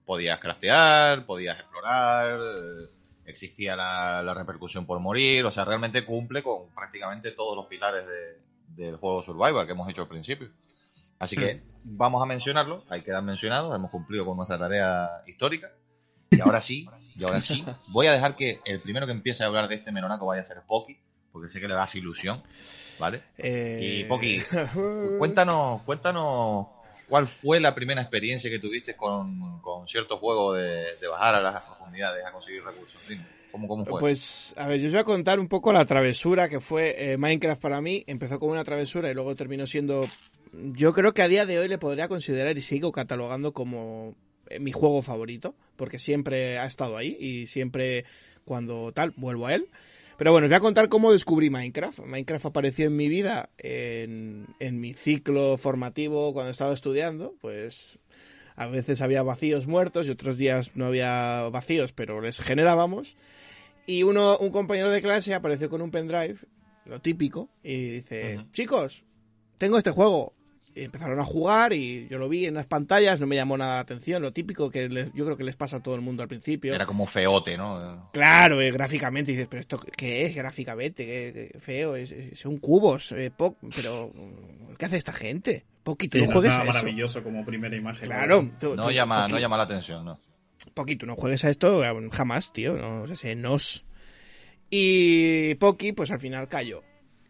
podías 0.05 0.38
craftear, 0.38 1.27
podías 1.27 1.59
explorar, 1.59 2.38
eh, 2.40 2.88
existía 3.27 3.77
la, 3.77 4.35
repercusión 4.35 4.87
por 4.87 5.00
morir, 5.00 5.44
o 5.46 5.50
sea, 5.50 5.64
realmente 5.64 6.05
cumple 6.05 6.42
con 6.42 6.70
prácticamente 6.74 7.33
todos 7.33 7.57
los 7.57 7.66
pilares 7.66 8.05
del 8.76 8.96
juego 8.96 9.22
Survival 9.22 9.66
que 9.66 9.72
hemos 9.72 9.88
hecho 9.88 10.02
al 10.02 10.08
principio. 10.08 10.50
Así 11.18 11.37
que 11.37 11.54
hmm. 11.54 11.60
vamos 11.84 12.22
a 12.22 12.26
mencionarlo, 12.26 12.84
hay 12.88 13.02
que 13.02 13.10
dar 13.10 13.22
mencionados, 13.22 13.74
hemos 13.74 13.90
cumplido 13.90 14.24
con 14.24 14.37
nuestra 14.37 14.58
tarea 14.58 15.08
histórica. 15.26 15.72
Y 16.30 16.40
ahora 16.40 16.60
sí, 16.60 16.88
y 17.16 17.24
ahora 17.24 17.40
sí, 17.40 17.64
voy 17.88 18.08
a 18.08 18.12
dejar 18.12 18.34
que 18.34 18.60
el 18.64 18.80
primero 18.80 19.06
que 19.06 19.12
empiece 19.12 19.44
a 19.44 19.46
hablar 19.46 19.68
de 19.68 19.76
este 19.76 19.92
Menonaco 19.92 20.26
vaya 20.26 20.40
a 20.40 20.44
ser 20.44 20.62
Poki, 20.66 20.98
porque 21.30 21.48
sé 21.48 21.60
que 21.60 21.68
le 21.68 21.74
das 21.74 21.94
ilusión, 21.94 22.42
¿vale? 22.98 23.22
Eh, 23.38 24.00
y 24.00 24.04
Poki, 24.04 24.42
cuéntanos, 25.18 25.82
cuéntanos 25.82 26.66
cuál 27.08 27.28
fue 27.28 27.60
la 27.60 27.74
primera 27.74 28.00
experiencia 28.00 28.50
que 28.50 28.58
tuviste 28.58 28.96
con, 28.96 29.60
cierto 29.87 30.18
juego 30.18 30.54
de, 30.54 30.96
bajar 31.08 31.37
a 31.37 31.40
las 31.40 31.62
profundidades 31.62 32.24
a 32.26 32.32
conseguir 32.32 32.64
recursos. 32.64 33.00
¿Cómo, 33.55 33.69
¿Cómo, 33.69 33.85
fue? 33.85 34.01
Pues, 34.01 34.53
a 34.57 34.67
ver, 34.67 34.81
yo 34.81 34.88
os 34.88 34.93
voy 34.93 35.01
a 35.01 35.05
contar 35.05 35.38
un 35.38 35.47
poco 35.47 35.73
la 35.73 35.87
travesura 35.87 36.49
que 36.49 36.59
fue 36.59 37.12
eh, 37.12 37.17
Minecraft 37.17 37.62
para 37.62 37.81
mí. 37.81 38.03
Empezó 38.09 38.40
como 38.40 38.51
una 38.51 38.64
travesura 38.64 39.09
y 39.09 39.14
luego 39.14 39.37
terminó 39.37 39.64
siendo 39.69 40.09
yo 40.73 40.93
creo 40.93 41.14
que 41.14 41.23
a 41.23 41.29
día 41.29 41.47
de 41.47 41.61
hoy 41.61 41.69
le 41.69 41.79
podría 41.79 42.09
considerar 42.09 42.57
y 42.57 42.61
sigo 42.61 42.93
catalogando 42.93 43.53
como 43.53 44.17
eh, 44.49 44.59
mi 44.59 44.73
juego 44.73 45.03
favorito, 45.03 45.55
porque 45.77 46.01
siempre 46.01 46.59
ha 46.59 46.67
estado 46.67 46.97
ahí 46.97 47.17
y 47.21 47.47
siempre 47.47 48.05
cuando 48.45 48.93
tal 48.93 49.12
vuelvo 49.17 49.47
a 49.47 49.55
él. 49.55 49.69
Pero 50.17 50.33
bueno, 50.33 50.47
os 50.47 50.51
voy 50.51 50.57
a 50.57 50.61
contar 50.61 50.88
cómo 50.88 51.12
descubrí 51.12 51.51
Minecraft. 51.51 52.01
Minecraft 52.01 52.47
apareció 52.47 52.87
en 52.87 52.97
mi 52.97 53.09
vida 53.09 53.51
en, 53.59 54.47
en 54.59 54.81
mi 54.81 54.95
ciclo 54.95 55.57
formativo 55.59 56.33
cuando 56.33 56.51
estaba 56.51 56.73
estudiando, 56.73 57.35
pues 57.40 57.99
a 58.57 58.67
veces 58.67 59.01
había 59.01 59.25
vacíos 59.25 59.67
muertos 59.67 60.07
y 60.07 60.11
otros 60.11 60.38
días 60.38 60.77
no 60.77 60.87
había 60.87 61.49
vacíos, 61.51 61.93
pero 61.93 62.21
les 62.21 62.38
generábamos. 62.38 63.17
Y 63.87 64.03
uno, 64.03 64.38
un 64.38 64.51
compañero 64.51 64.90
de 64.90 65.03
clase 65.03 65.35
apareció 65.35 65.68
con 65.68 65.83
un 65.83 65.90
pendrive, 65.90 66.37
lo 66.87 67.01
típico, 67.01 67.49
y 67.62 67.90
dice, 67.90 68.47
chicos, 68.53 69.05
tengo 69.59 69.79
este 69.79 69.90
juego, 69.90 70.33
empezaron 70.75 71.20
a 71.20 71.25
jugar 71.25 71.73
y 71.73 72.09
yo 72.09 72.18
lo 72.18 72.29
vi 72.29 72.47
en 72.47 72.55
las 72.55 72.66
pantallas, 72.66 73.20
no 73.20 73.27
me 73.27 73.37
llamó 73.37 73.57
nada 73.57 73.77
la 73.77 73.81
atención, 73.81 74.23
lo 74.23 74.33
típico 74.33 74.70
que 74.70 75.11
yo 75.14 75.25
creo 75.25 75.37
que 75.37 75.44
les 75.44 75.57
pasa 75.57 75.77
a 75.77 75.81
todo 75.81 75.94
el 75.94 76.01
mundo 76.01 76.23
al 76.23 76.29
principio. 76.29 76.75
Era 76.75 76.87
como 76.87 77.07
feote, 77.07 77.57
¿no? 77.57 78.11
Claro, 78.12 78.61
eh, 78.61 78.70
gráficamente 78.70 79.33
dices, 79.33 79.47
pero 79.49 79.61
esto 79.61 79.79
qué 79.79 80.25
es 80.25 80.35
gráficamente, 80.35 81.05
qué, 81.07 81.59
feo, 81.61 81.97
es, 81.97 82.14
son 82.35 82.59
cubos, 82.59 83.12
eh, 83.12 83.31
pero 83.37 84.12
¿qué 84.79 84.85
hace 84.85 84.97
esta 84.97 85.12
gente? 85.12 85.64
Poquito, 85.83 86.18
no 86.18 86.33
juegues 86.33 86.55
a 86.55 86.64
maravilloso 86.64 87.23
como 87.23 87.44
primera 87.44 87.77
imagen. 87.77 88.07
Claro, 88.07 88.51
no, 88.62 88.90
llama, 88.90 89.29
no 89.29 89.38
llama 89.38 89.57
la 89.57 89.64
atención, 89.64 90.05
¿no? 90.05 90.18
Poquito, 90.75 91.07
no 91.07 91.17
juegues 91.17 91.45
a 91.45 91.51
esto 91.51 91.83
jamás, 92.11 92.53
tío, 92.53 92.77
no 92.77 93.14
sé, 93.14 93.35
nos. 93.35 93.85
Y 94.71 95.55
Poki, 95.57 95.93
pues 95.93 96.11
al 96.11 96.21
final 96.21 96.49
cayó 96.49 96.83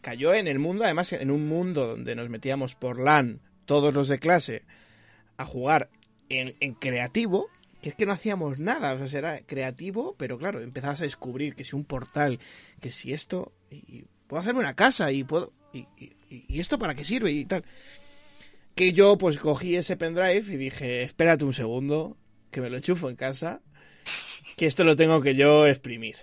cayó 0.04 0.34
en 0.34 0.46
el 0.46 0.60
mundo, 0.60 0.84
además 0.84 1.12
en 1.14 1.32
un 1.32 1.48
mundo 1.48 1.88
donde 1.88 2.14
nos 2.14 2.28
metíamos 2.28 2.76
por 2.76 3.00
LAN, 3.00 3.40
todos 3.64 3.92
los 3.92 4.06
de 4.06 4.20
clase, 4.20 4.62
a 5.38 5.46
jugar 5.46 5.90
en, 6.28 6.74
creativo, 6.74 7.48
que 7.82 7.88
es 7.88 7.94
que 7.96 8.06
no 8.06 8.12
hacíamos 8.12 8.60
nada, 8.60 8.92
o 8.92 9.08
sea, 9.08 9.18
era 9.18 9.40
creativo, 9.40 10.14
pero 10.16 10.38
claro, 10.38 10.60
empezabas 10.60 11.00
a 11.00 11.04
descubrir 11.04 11.56
que 11.56 11.64
si 11.64 11.74
un 11.74 11.84
portal, 11.84 12.38
que 12.80 12.90
si 12.90 13.12
esto, 13.12 13.52
y, 13.70 14.04
puedo 14.28 14.42
hacerme 14.42 14.60
una 14.60 14.74
casa 14.74 15.10
y 15.10 15.24
puedo, 15.24 15.52
y, 15.72 15.88
esto 16.60 16.78
para 16.78 16.94
qué 16.94 17.04
sirve 17.04 17.32
y 17.32 17.44
tal. 17.46 17.64
Que 18.74 18.92
yo 18.92 19.16
pues 19.16 19.38
cogí 19.38 19.76
ese 19.76 19.96
pendrive 19.96 20.52
y 20.52 20.56
dije, 20.56 21.02
espérate 21.02 21.44
un 21.44 21.54
segundo, 21.54 22.16
que 22.54 22.60
me 22.60 22.70
lo 22.70 22.76
enchufo 22.76 23.10
en 23.10 23.16
casa, 23.16 23.60
que 24.56 24.66
esto 24.66 24.84
lo 24.84 24.94
tengo 24.96 25.20
que 25.20 25.34
yo 25.34 25.66
exprimir. 25.66 26.16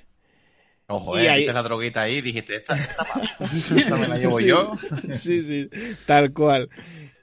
Ojo, 0.87 1.17
eh, 1.17 1.29
ahí... 1.29 1.45
la 1.45 1.61
droguita 1.61 2.01
ahí 2.01 2.21
dijiste, 2.21 2.55
esta, 2.57 2.75
esta, 3.75 3.97
me 3.97 4.07
la 4.07 4.17
llevo 4.17 4.39
yo. 4.39 4.71
sí, 5.09 5.43
sí, 5.43 5.69
tal 6.05 6.33
cual. 6.33 6.69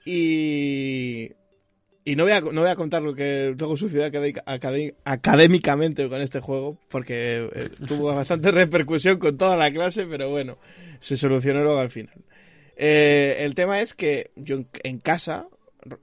Y, 0.05 1.33
y 2.05 2.17
no 2.17 2.25
voy, 2.25 2.33
a, 2.33 2.41
no 2.41 2.61
voy 2.61 2.71
a 2.71 2.77
contar 2.77 3.03
lo 3.03 3.15
que 3.15 3.55
luego 3.59 3.77
sucedió 3.77 4.11
académicamente 5.05 6.09
con 6.09 6.21
este 6.21 6.41
juego, 6.41 6.79
porque 6.89 7.49
eh, 7.53 7.71
tuvo 7.87 8.15
bastante 8.15 8.51
repercusión 8.51 9.19
con 9.19 9.37
toda 9.37 9.57
la 9.57 9.71
clase, 9.71 10.07
pero 10.07 10.31
bueno, 10.31 10.59
se 11.01 11.17
solucionó 11.17 11.63
luego 11.63 11.79
al 11.79 11.91
final. 11.91 12.25
Eh, 12.77 13.39
el 13.41 13.55
tema 13.55 13.81
es 13.81 13.93
que 13.93 14.31
yo 14.37 14.65
en, 14.83 14.99
casa 14.99 15.49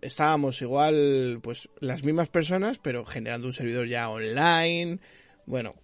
estábamos 0.02 0.62
igual, 0.62 1.40
pues 1.42 1.70
las 1.80 2.04
mismas 2.04 2.30
personas, 2.30 2.80
pero 2.80 3.06
generando 3.06 3.48
un 3.48 3.54
servidor 3.54 3.88
ya 3.88 4.10
online. 4.10 5.00
Bueno, 5.46 5.76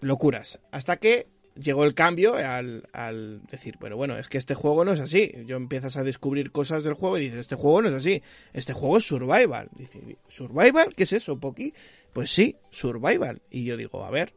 locuras. 0.00 0.60
Hasta 0.70 0.96
que 0.98 1.28
llegó 1.54 1.84
el 1.84 1.94
cambio 1.94 2.34
al, 2.34 3.42
decir, 3.50 3.76
bueno, 3.78 3.96
bueno, 3.96 4.18
es 4.18 4.28
que 4.28 4.38
este 4.38 4.54
juego 4.54 4.84
no 4.84 4.92
es 4.92 5.00
así. 5.00 5.32
Yo 5.46 5.56
empiezas 5.56 5.96
a 5.96 6.04
descubrir 6.04 6.52
cosas 6.52 6.82
del 6.84 6.94
juego 6.94 7.18
y 7.18 7.22
dices, 7.22 7.40
este 7.40 7.56
juego 7.56 7.82
no 7.82 7.88
es 7.88 7.94
así. 7.94 8.22
Este 8.52 8.72
juego 8.72 8.98
es 8.98 9.06
survival. 9.06 9.68
Dice, 9.76 10.18
¿survival? 10.28 10.94
¿Qué 10.94 11.04
es 11.04 11.12
eso, 11.12 11.38
Poki? 11.38 11.74
Pues 12.12 12.30
sí, 12.30 12.56
survival. 12.70 13.42
Y 13.50 13.64
yo 13.64 13.76
digo, 13.76 14.04
a 14.04 14.10
ver. 14.10 14.34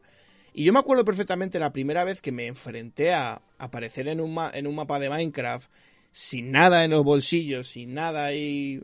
Y 0.52 0.64
yo 0.64 0.72
me 0.72 0.78
acuerdo 0.78 1.04
perfectamente 1.04 1.58
la 1.58 1.72
primera 1.72 2.04
vez 2.04 2.20
que 2.20 2.30
me 2.30 2.46
enfrenté 2.46 3.12
a 3.12 3.42
aparecer 3.58 4.06
en 4.08 4.20
un, 4.20 4.38
en 4.52 4.66
un 4.66 4.74
mapa 4.74 5.00
de 5.00 5.10
Minecraft 5.10 5.68
sin 6.14 6.52
nada 6.52 6.84
en 6.84 6.92
los 6.92 7.02
bolsillos, 7.02 7.66
sin 7.66 7.92
nada 7.92 8.32
y... 8.32 8.80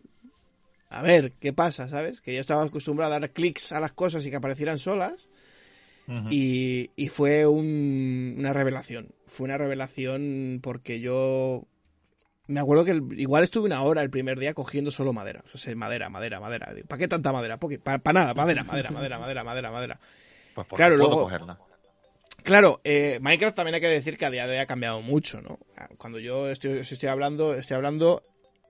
A 0.88 1.00
ver, 1.02 1.30
¿qué 1.38 1.52
pasa, 1.52 1.88
sabes? 1.88 2.20
Que 2.20 2.34
yo 2.34 2.40
estaba 2.40 2.64
acostumbrado 2.64 3.14
a 3.14 3.20
dar 3.20 3.30
clics 3.30 3.70
a 3.70 3.78
las 3.78 3.92
cosas 3.92 4.26
y 4.26 4.30
que 4.30 4.36
aparecieran 4.36 4.80
solas 4.80 5.28
y, 6.28 7.08
fue 7.08 7.46
una 7.46 8.52
revelación. 8.52 9.14
Fue 9.28 9.44
una 9.44 9.56
revelación 9.56 10.58
porque 10.60 10.98
yo 10.98 11.68
me 12.48 12.58
acuerdo 12.58 12.84
que 12.84 13.00
igual 13.16 13.44
estuve 13.44 13.66
una 13.66 13.82
hora 13.82 14.02
el 14.02 14.10
primer 14.10 14.40
día 14.40 14.52
cogiendo 14.52 14.90
solo 14.90 15.12
madera. 15.12 15.44
O 15.54 15.58
sea, 15.58 15.72
madera, 15.76 16.08
madera, 16.08 16.40
madera. 16.40 16.74
¿Para 16.88 16.98
qué 16.98 17.06
tanta 17.06 17.30
madera? 17.30 17.60
Para 17.60 18.12
nada, 18.12 18.34
madera, 18.34 18.64
madera, 18.64 18.90
madera, 18.90 19.20
madera, 19.20 19.44
madera, 19.44 19.70
madera. 19.70 20.00
Pues 20.52 20.66
claro, 20.66 20.96
luego, 20.96 21.22
cogerla. 21.22 21.60
Claro, 22.42 22.81
eh, 22.85 23.18
Minecraft 23.20 23.57
también 23.57 23.74
hay 23.74 23.81
que 23.81 23.88
decir 23.88 24.16
que 24.16 24.24
a 24.24 24.31
día 24.31 24.46
de 24.46 24.55
hoy 24.55 24.59
ha 24.59 24.66
cambiado 24.66 25.03
mucho, 25.03 25.40
¿no? 25.40 25.59
Cuando 25.98 26.18
yo 26.18 26.48
estoy, 26.48 26.79
estoy 26.79 27.09
hablando, 27.09 27.55
estoy 27.55 27.76
hablando 27.76 28.22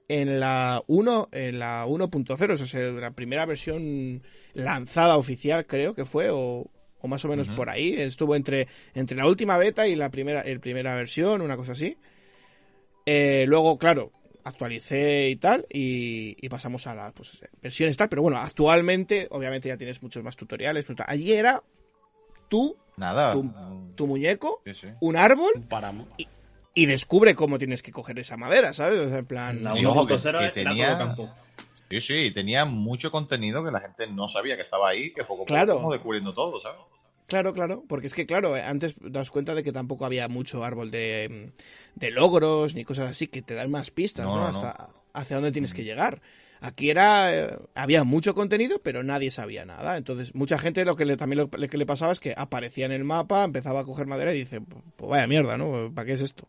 en 0.09 0.41
la 0.41 0.83
1, 0.87 1.29
en 1.33 1.59
la 1.59 1.87
1.0, 1.87 2.53
o 2.53 2.67
sea, 2.67 2.81
la 2.81 3.13
primera 3.13 3.47
versión 3.47 4.23
lanzada 4.55 5.17
oficial, 5.17 5.67
creo 5.67 5.95
que 5.95 6.05
fue, 6.05 6.31
o, 6.31 6.71
o 7.01 7.09
más 7.09 7.25
o 7.25 7.29
menos 7.29 7.49
por 7.51 7.71
ahí. 7.71 7.95
Estuvo 7.95 8.35
entre, 8.35 8.69
entre 8.95 9.17
la 9.17 9.27
última 9.27 9.57
beta 9.57 9.87
y 9.87 9.97
la 9.97 10.11
primera, 10.11 10.43
el 10.43 10.61
primera 10.61 10.95
versión, 10.95 11.41
una 11.41 11.57
cosa 11.57 11.73
así. 11.73 11.97
Eh, 13.07 13.45
luego, 13.49 13.79
claro, 13.79 14.13
actualicé 14.45 15.31
y 15.31 15.37
tal, 15.37 15.67
y, 15.71 16.49
pasamos 16.49 16.87
a 16.87 16.95
las 16.95 17.13
pues, 17.13 17.39
versiones 17.63 17.97
tal. 17.97 18.09
Pero 18.09 18.23
bueno, 18.23 18.39
actualmente, 18.39 19.29
obviamente 19.31 19.69
ya 19.69 19.77
tienes 19.77 20.03
muchos 20.03 20.23
más 20.23 20.37
tutoriales. 20.37 20.85
Allí 21.07 21.33
era 21.33 21.63
tú, 22.51 22.77
Nada. 22.99 23.33
Tu, 23.97 24.07
muñeco, 24.07 24.63
un 25.01 25.17
árbol, 25.17 25.53
y, 26.19 26.29
y, 26.75 26.87
descubre 26.87 27.35
cómo 27.35 27.59
tienes 27.59 27.83
que 27.83 27.93
coger 27.93 28.19
esa 28.19 28.37
madera, 28.37 28.75
¿sabes? 28.75 29.01
O 29.01 29.09
sea, 29.09 29.19
en 29.21 29.27
plan. 29.27 29.65
La 29.65 29.73
que, 29.73 30.51
tenía... 30.53 30.99
campo. 30.99 31.31
Sí, 31.89 32.01
sí, 32.03 32.31
tenía 32.33 32.67
mucho 32.67 33.11
contenido 33.11 33.65
que 33.65 33.71
la 33.71 33.81
gente 33.81 34.07
no 34.07 34.29
sabía 34.29 34.57
que 34.57 34.63
estaba 34.63 34.91
ahí, 34.91 35.13
que 35.15 35.25
poco 35.25 35.43
a 35.43 35.47
claro. 35.47 35.79
poco 35.79 35.93
descubriendo 35.93 36.35
todo, 36.35 36.61
¿sabes? 36.61 36.79
Claro, 37.27 37.55
claro, 37.55 37.85
porque 37.89 38.09
es 38.09 38.15
que, 38.15 38.27
claro, 38.27 38.55
antes 38.55 38.97
das 39.01 39.31
cuenta 39.31 39.55
de 39.55 39.63
que 39.63 39.73
tampoco 39.73 40.05
había 40.05 40.29
mucho 40.29 40.63
árbol 40.63 40.91
de, 40.91 41.53
de 41.95 42.11
logros 42.11 42.75
ni 42.75 42.85
cosas 42.85 43.11
así 43.11 43.29
que 43.29 43.41
te 43.41 43.55
dan 43.55 43.71
más 43.71 43.91
pistas, 43.91 44.27
¿no? 44.27 44.47
Hasta 44.47 44.91
hacia 45.15 45.37
dónde 45.37 45.53
tienes 45.53 45.73
que 45.73 45.85
llegar. 45.85 46.21
Aquí 46.61 46.91
era, 46.91 47.35
eh, 47.35 47.59
había 47.75 48.05
mucho 48.05 48.35
contenido, 48.35 48.81
pero 48.83 49.03
nadie 49.03 49.31
sabía 49.31 49.65
nada. 49.65 49.97
Entonces, 49.97 50.35
mucha 50.35 50.59
gente 50.59 50.85
lo 50.85 50.97
que 50.97 51.05
le, 51.05 51.17
también 51.17 51.39
lo 51.39 51.49
que 51.51 51.79
le 51.79 51.87
pasaba 51.87 52.13
es 52.13 52.21
que 52.21 52.35
aparecía 52.37 52.87
en 52.87 52.93
el 52.93 53.05
mapa, 53.05 53.45
empezaba 53.45 53.81
a 53.81 53.85
coger 53.85 54.07
madera 54.07 54.35
y 54.35 54.39
dice, 54.41 54.61
pues 54.61 55.11
vaya 55.11 55.27
mierda, 55.27 55.57
¿no? 55.57 55.93
¿Para 55.95 56.07
qué 56.07 56.13
es 56.13 56.21
esto? 56.21 56.49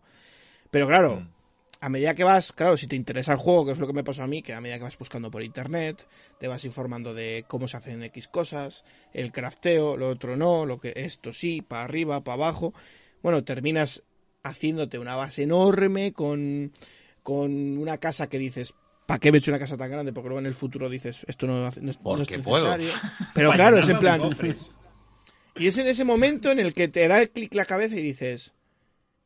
Pero 0.70 0.88
claro, 0.88 1.22
mm 1.22 1.42
a 1.82 1.90
medida 1.90 2.14
que 2.14 2.24
vas, 2.24 2.54
claro, 2.54 2.78
si 2.78 2.86
te 2.86 2.96
interesa 2.96 3.32
el 3.32 3.40
juego, 3.40 3.66
que 3.66 3.72
es 3.72 3.80
lo 3.80 3.88
que 3.88 3.94
me 3.94 4.04
pasó 4.04 4.22
a 4.22 4.28
mí, 4.28 4.44
que 4.44 4.54
a 4.54 4.62
medida 4.62 4.78
que 4.78 4.84
vas 4.84 4.98
buscando 5.00 5.32
por 5.32 5.42
internet, 5.42 6.08
te 6.40 6.48
vas 6.48 6.64
informando 6.64 7.16
de 7.16 7.44
cómo 7.48 7.68
se 7.68 7.76
hacen 7.76 8.04
X 8.04 8.28
cosas, 8.28 8.86
el 9.14 9.32
crafteo, 9.32 9.98
lo 9.98 10.10
otro 10.10 10.38
no, 10.38 10.68
lo 10.68 10.80
que 10.80 10.94
esto 10.96 11.34
sí, 11.34 11.64
para 11.64 11.84
arriba, 11.84 12.24
para 12.24 12.36
abajo. 12.36 12.76
Bueno, 13.24 13.44
terminas 13.44 14.04
haciéndote 14.44 15.00
una 15.00 15.16
base 15.16 15.42
enorme 15.42 16.14
con, 16.14 16.72
con 17.24 17.80
una 17.80 17.98
casa 17.98 18.30
que 18.30 18.38
dices, 18.38 18.76
¿para 19.06 19.20
qué 19.20 19.32
me 19.32 19.38
he 19.38 19.40
hecho 19.40 19.52
una 19.52 19.60
casa 19.60 19.78
tan 19.78 19.92
grande? 19.92 20.14
Porque 20.14 20.30
luego 20.30 20.40
en 20.40 20.46
el 20.46 20.54
futuro 20.54 20.90
dices, 20.90 21.26
esto 21.28 21.48
no, 21.48 21.68
es, 21.68 21.78
necesario. 21.78 22.44
Puedo. 22.44 22.78
Pero 23.34 23.52
claro, 23.52 23.80
es 23.80 23.90
en 23.90 24.00
plan... 24.00 24.22
Y 25.56 25.68
es 25.68 25.78
en 25.78 25.88
ese 25.88 26.06
momento 26.06 26.50
en 26.50 26.60
el 26.60 26.74
que 26.74 26.88
te 26.88 27.08
da 27.08 27.22
el 27.22 27.30
clic 27.30 27.54
la 27.54 27.66
cabeza 27.66 27.96
y 27.96 28.02
dices, 28.02 28.54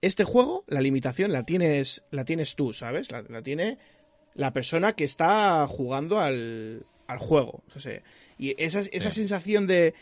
este 0.01 0.23
juego, 0.23 0.63
la 0.67 0.81
limitación 0.81 1.31
la 1.31 1.43
tienes, 1.43 2.03
la 2.09 2.25
tienes 2.25 2.55
tú, 2.55 2.73
¿sabes? 2.73 3.11
La, 3.11 3.41
tiene 3.43 3.77
la 4.33 4.51
persona 4.51 4.93
que 4.93 5.03
está 5.03 5.67
jugando 5.67 6.19
al, 6.19 6.85
al 7.07 7.17
juego. 7.19 7.63
y 8.37 8.61
esa, 8.61 8.81
esa 8.91 9.11
sensación 9.11 9.67
de, 9.67 9.93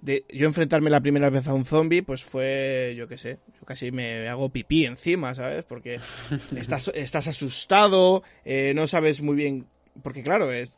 de 0.00 0.24
yo 0.32 0.46
enfrentarme 0.46 0.90
la 0.90 1.00
primera 1.00 1.28
vez 1.30 1.48
a 1.48 1.54
un 1.54 1.64
zombie, 1.64 2.02
pues 2.02 2.22
fue, 2.22 2.94
yo 2.96 3.08
qué 3.08 3.18
sé, 3.18 3.38
yo 3.58 3.66
casi 3.66 3.90
me 3.90 4.28
hago 4.28 4.48
pipí 4.48 4.86
encima, 4.86 5.34
¿sabes? 5.34 5.64
Porque 5.64 6.00
estás, 6.56 6.90
estás 6.94 7.26
asustado, 7.26 8.22
eh, 8.44 8.72
no 8.74 8.86
sabes 8.86 9.20
muy 9.20 9.34
bien, 9.34 9.66
porque 10.02 10.22
claro, 10.22 10.52
es, 10.52 10.70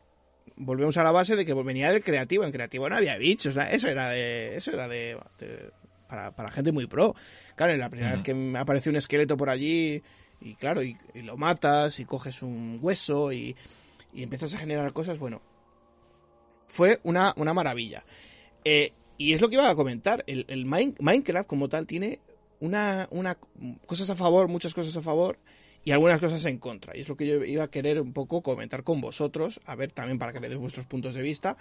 volvemos 0.57 0.97
a 0.97 1.05
la 1.05 1.13
base 1.13 1.37
de 1.37 1.45
que 1.45 1.55
venía 1.55 1.93
del 1.93 2.03
creativo, 2.03 2.45
en 2.45 2.53
creativo 2.53 2.89
no 2.89 2.97
había 2.97 3.19
bichos, 3.19 3.57
eso 3.71 3.89
era 3.89 4.11
de, 4.11 4.57
eso 4.57 4.73
era 4.73 4.89
de, 4.89 5.19
para, 6.09 6.35
para, 6.35 6.51
gente 6.51 6.73
muy 6.73 6.87
pro. 6.87 7.15
Claro, 7.57 7.77
la 7.77 7.91
primera 7.91 8.13
vez 8.13 8.23
que 8.23 8.33
me 8.35 8.59
aparece 8.59 8.89
un 8.89 8.97
esqueleto 8.97 9.37
por 9.37 9.51
allí, 9.51 10.03
y 10.41 10.55
claro, 10.55 10.83
y, 10.83 10.97
lo 11.15 11.37
matas, 11.37 12.01
y 12.01 12.07
coges 12.07 12.43
un 12.43 12.79
hueso, 12.81 13.33
y, 13.33 13.55
y, 14.15 14.23
empiezas 14.23 14.55
a 14.55 14.59
generar 14.59 14.95
cosas, 14.95 15.19
bueno, 15.19 15.43
fue 16.69 17.01
una, 17.03 17.35
una 17.37 17.53
maravilla. 17.53 18.05
Eh, 18.65 18.93
y 19.21 19.35
es 19.35 19.43
lo 19.43 19.51
que 19.51 19.57
iba 19.57 19.69
a 19.69 19.75
comentar, 19.75 20.25
el, 20.27 20.47
el 20.49 20.65
Minecraft 20.65 21.47
como 21.47 21.69
tal 21.69 21.87
tiene 21.87 22.21
una, 22.59 23.07
una, 23.11 23.37
cosas 23.85 24.09
a 24.09 24.17
favor, 24.17 24.49
muchas 24.49 24.73
cosas 24.73 24.97
a 24.97 25.03
favor, 25.03 25.39
y 25.85 25.91
algunas 25.91 26.21
cosas 26.21 26.43
en 26.47 26.57
contra. 26.57 26.97
Y 26.97 27.01
es 27.01 27.09
lo 27.11 27.19
que 27.19 27.27
yo 27.27 27.45
iba 27.45 27.65
a 27.65 27.71
querer 27.71 28.01
un 28.01 28.15
poco 28.15 28.41
comentar 28.43 28.83
con 28.83 29.03
vosotros, 29.03 29.61
a 29.67 29.75
ver 29.75 29.93
también 29.93 30.19
para 30.19 30.33
que 30.33 30.41
le 30.41 30.49
deis 30.49 30.59
vuestros 30.59 30.87
puntos 30.87 31.13
de 31.13 31.21
vista 31.21 31.59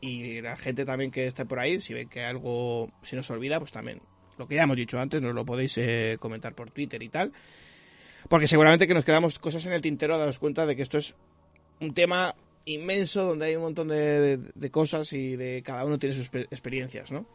y 0.00 0.40
la 0.40 0.56
gente 0.56 0.86
también 0.86 1.10
que 1.10 1.26
esté 1.26 1.44
por 1.44 1.58
ahí, 1.58 1.82
si 1.82 1.92
ve 1.92 2.06
que 2.06 2.24
algo 2.24 2.90
se 3.02 3.14
nos 3.14 3.28
olvida, 3.30 3.58
pues 3.58 3.72
también 3.72 4.00
lo 4.38 4.48
que 4.48 4.54
ya 4.54 4.62
hemos 4.62 4.78
dicho 4.78 4.98
antes, 4.98 5.20
nos 5.20 5.34
lo 5.34 5.44
podéis 5.44 5.74
eh, 5.76 6.16
comentar 6.18 6.54
por 6.54 6.70
Twitter 6.70 7.02
y 7.02 7.10
tal. 7.10 7.30
Porque 8.30 8.48
seguramente 8.48 8.88
que 8.88 8.94
nos 8.94 9.04
quedamos 9.04 9.38
cosas 9.38 9.66
en 9.66 9.74
el 9.74 9.82
tintero 9.82 10.14
a 10.14 10.16
daros 10.16 10.38
cuenta 10.38 10.64
de 10.64 10.76
que 10.76 10.80
esto 10.80 10.96
es 10.96 11.14
un 11.78 11.92
tema 11.92 12.34
inmenso 12.64 13.24
donde 13.24 13.46
hay 13.46 13.56
un 13.56 13.62
montón 13.62 13.88
de, 13.88 14.70
cosas 14.70 15.12
y 15.12 15.36
de 15.36 15.62
cada 15.64 15.84
uno 15.84 15.98
tiene 15.98 16.14
sus 16.14 16.30
experiencias, 16.34 17.10
¿no? 17.10 17.26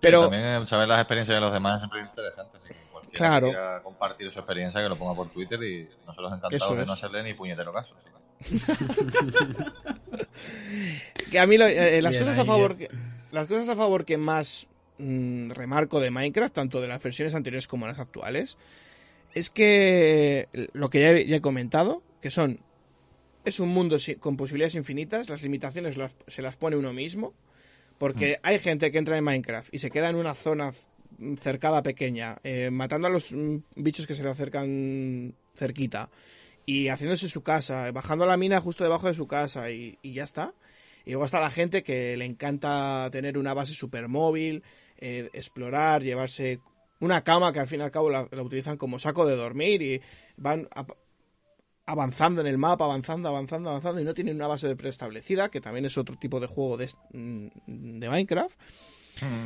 Pero 0.00 0.22
también 0.28 0.66
saber 0.66 0.88
las 0.88 0.98
experiencias 0.98 1.36
de 1.36 1.40
los 1.40 1.52
demás 1.52 1.80
siempre 1.80 2.02
es 2.02 2.08
interesante. 2.08 2.58
Así 2.58 2.74
claro. 3.12 3.46
quiera 3.48 3.80
compartir 3.82 4.30
su 4.32 4.38
experiencia, 4.38 4.82
que 4.82 4.88
lo 4.88 4.96
ponga 4.96 5.14
por 5.14 5.28
Twitter 5.30 5.62
y 5.62 5.88
nosotros 6.06 6.32
encantados 6.34 6.76
de 6.76 6.86
no 6.86 6.92
hacerle 6.92 7.22
ni 7.22 7.32
puñetero 7.34 7.72
caso. 7.72 7.94
que 11.30 11.38
a 11.38 11.46
mí 11.46 11.56
eh, 11.56 12.02
las 12.02 12.18
cosas 12.18 12.38
a 12.38 12.44
favor 12.44 12.76
que, 12.76 12.88
las 13.32 13.46
cosas 13.46 13.68
a 13.68 13.76
favor 13.76 14.04
que 14.04 14.18
más 14.18 14.66
mm, 14.98 15.50
remarco 15.50 16.00
de 16.00 16.10
Minecraft, 16.10 16.54
tanto 16.54 16.80
de 16.80 16.88
las 16.88 17.02
versiones 17.02 17.34
anteriores 17.34 17.66
como 17.66 17.86
las 17.86 17.98
actuales, 17.98 18.58
es 19.34 19.50
que 19.50 20.48
lo 20.72 20.90
que 20.90 21.26
ya 21.26 21.36
he, 21.36 21.40
comentado, 21.40 22.02
que 22.20 22.30
son 22.30 22.60
es 23.44 23.60
un 23.60 23.68
mundo 23.68 23.96
con 24.20 24.36
posibilidades 24.36 24.74
infinitas, 24.74 25.28
las 25.28 25.42
limitaciones 25.42 25.96
se 26.26 26.42
las 26.42 26.56
pone 26.56 26.76
uno 26.76 26.92
mismo, 26.92 27.34
porque 27.98 28.34
mm. 28.34 28.46
hay 28.46 28.58
gente 28.58 28.90
que 28.90 28.98
entra 28.98 29.16
en 29.16 29.24
Minecraft 29.24 29.72
y 29.72 29.78
se 29.78 29.90
queda 29.90 30.10
en 30.10 30.16
una 30.16 30.34
zona 30.34 30.72
cercada 31.38 31.82
pequeña, 31.82 32.38
eh, 32.42 32.70
matando 32.70 33.06
a 33.06 33.10
los 33.10 33.32
mm, 33.32 33.56
bichos 33.76 34.06
que 34.06 34.14
se 34.14 34.22
le 34.22 34.30
acercan 34.30 35.34
cerquita 35.54 36.10
y 36.66 36.88
haciéndose 36.88 37.28
su 37.28 37.42
casa, 37.42 37.90
bajando 37.92 38.26
la 38.26 38.36
mina 38.36 38.60
justo 38.60 38.84
debajo 38.84 39.08
de 39.08 39.14
su 39.14 39.26
casa 39.26 39.70
y, 39.70 39.98
ya 40.02 40.24
está. 40.24 40.54
Y 41.04 41.10
luego 41.10 41.26
está 41.26 41.38
la 41.38 41.50
gente 41.50 41.82
que 41.82 42.16
le 42.16 42.24
encanta 42.24 43.08
tener 43.12 43.36
una 43.36 43.52
base 43.52 43.74
super 43.74 44.08
móvil, 44.08 44.62
eh, 44.96 45.28
explorar, 45.34 46.02
llevarse 46.02 46.60
una 47.00 47.22
cama 47.22 47.52
que 47.52 47.60
al 47.60 47.66
fin 47.66 47.80
y 47.80 47.82
al 47.82 47.90
cabo 47.90 48.08
la, 48.08 48.22
utilizan 48.22 48.78
como 48.78 48.98
saco 48.98 49.26
de 49.26 49.36
dormir 49.36 49.82
y 49.82 50.00
van 50.38 50.68
avanzando 51.86 52.40
en 52.40 52.46
el 52.46 52.58
mapa, 52.58 52.84
avanzando, 52.84 53.28
avanzando, 53.28 53.70
avanzando 53.70 54.00
y 54.00 54.04
no 54.04 54.14
tienen 54.14 54.36
una 54.36 54.46
base 54.46 54.74
preestablecida, 54.76 55.50
que 55.50 55.60
también 55.60 55.84
es 55.84 55.98
otro 55.98 56.16
tipo 56.16 56.40
de 56.40 56.46
juego 56.46 56.76
de, 56.76 56.90
mm, 57.12 57.98
de 58.00 58.08
Minecraft. 58.08 58.58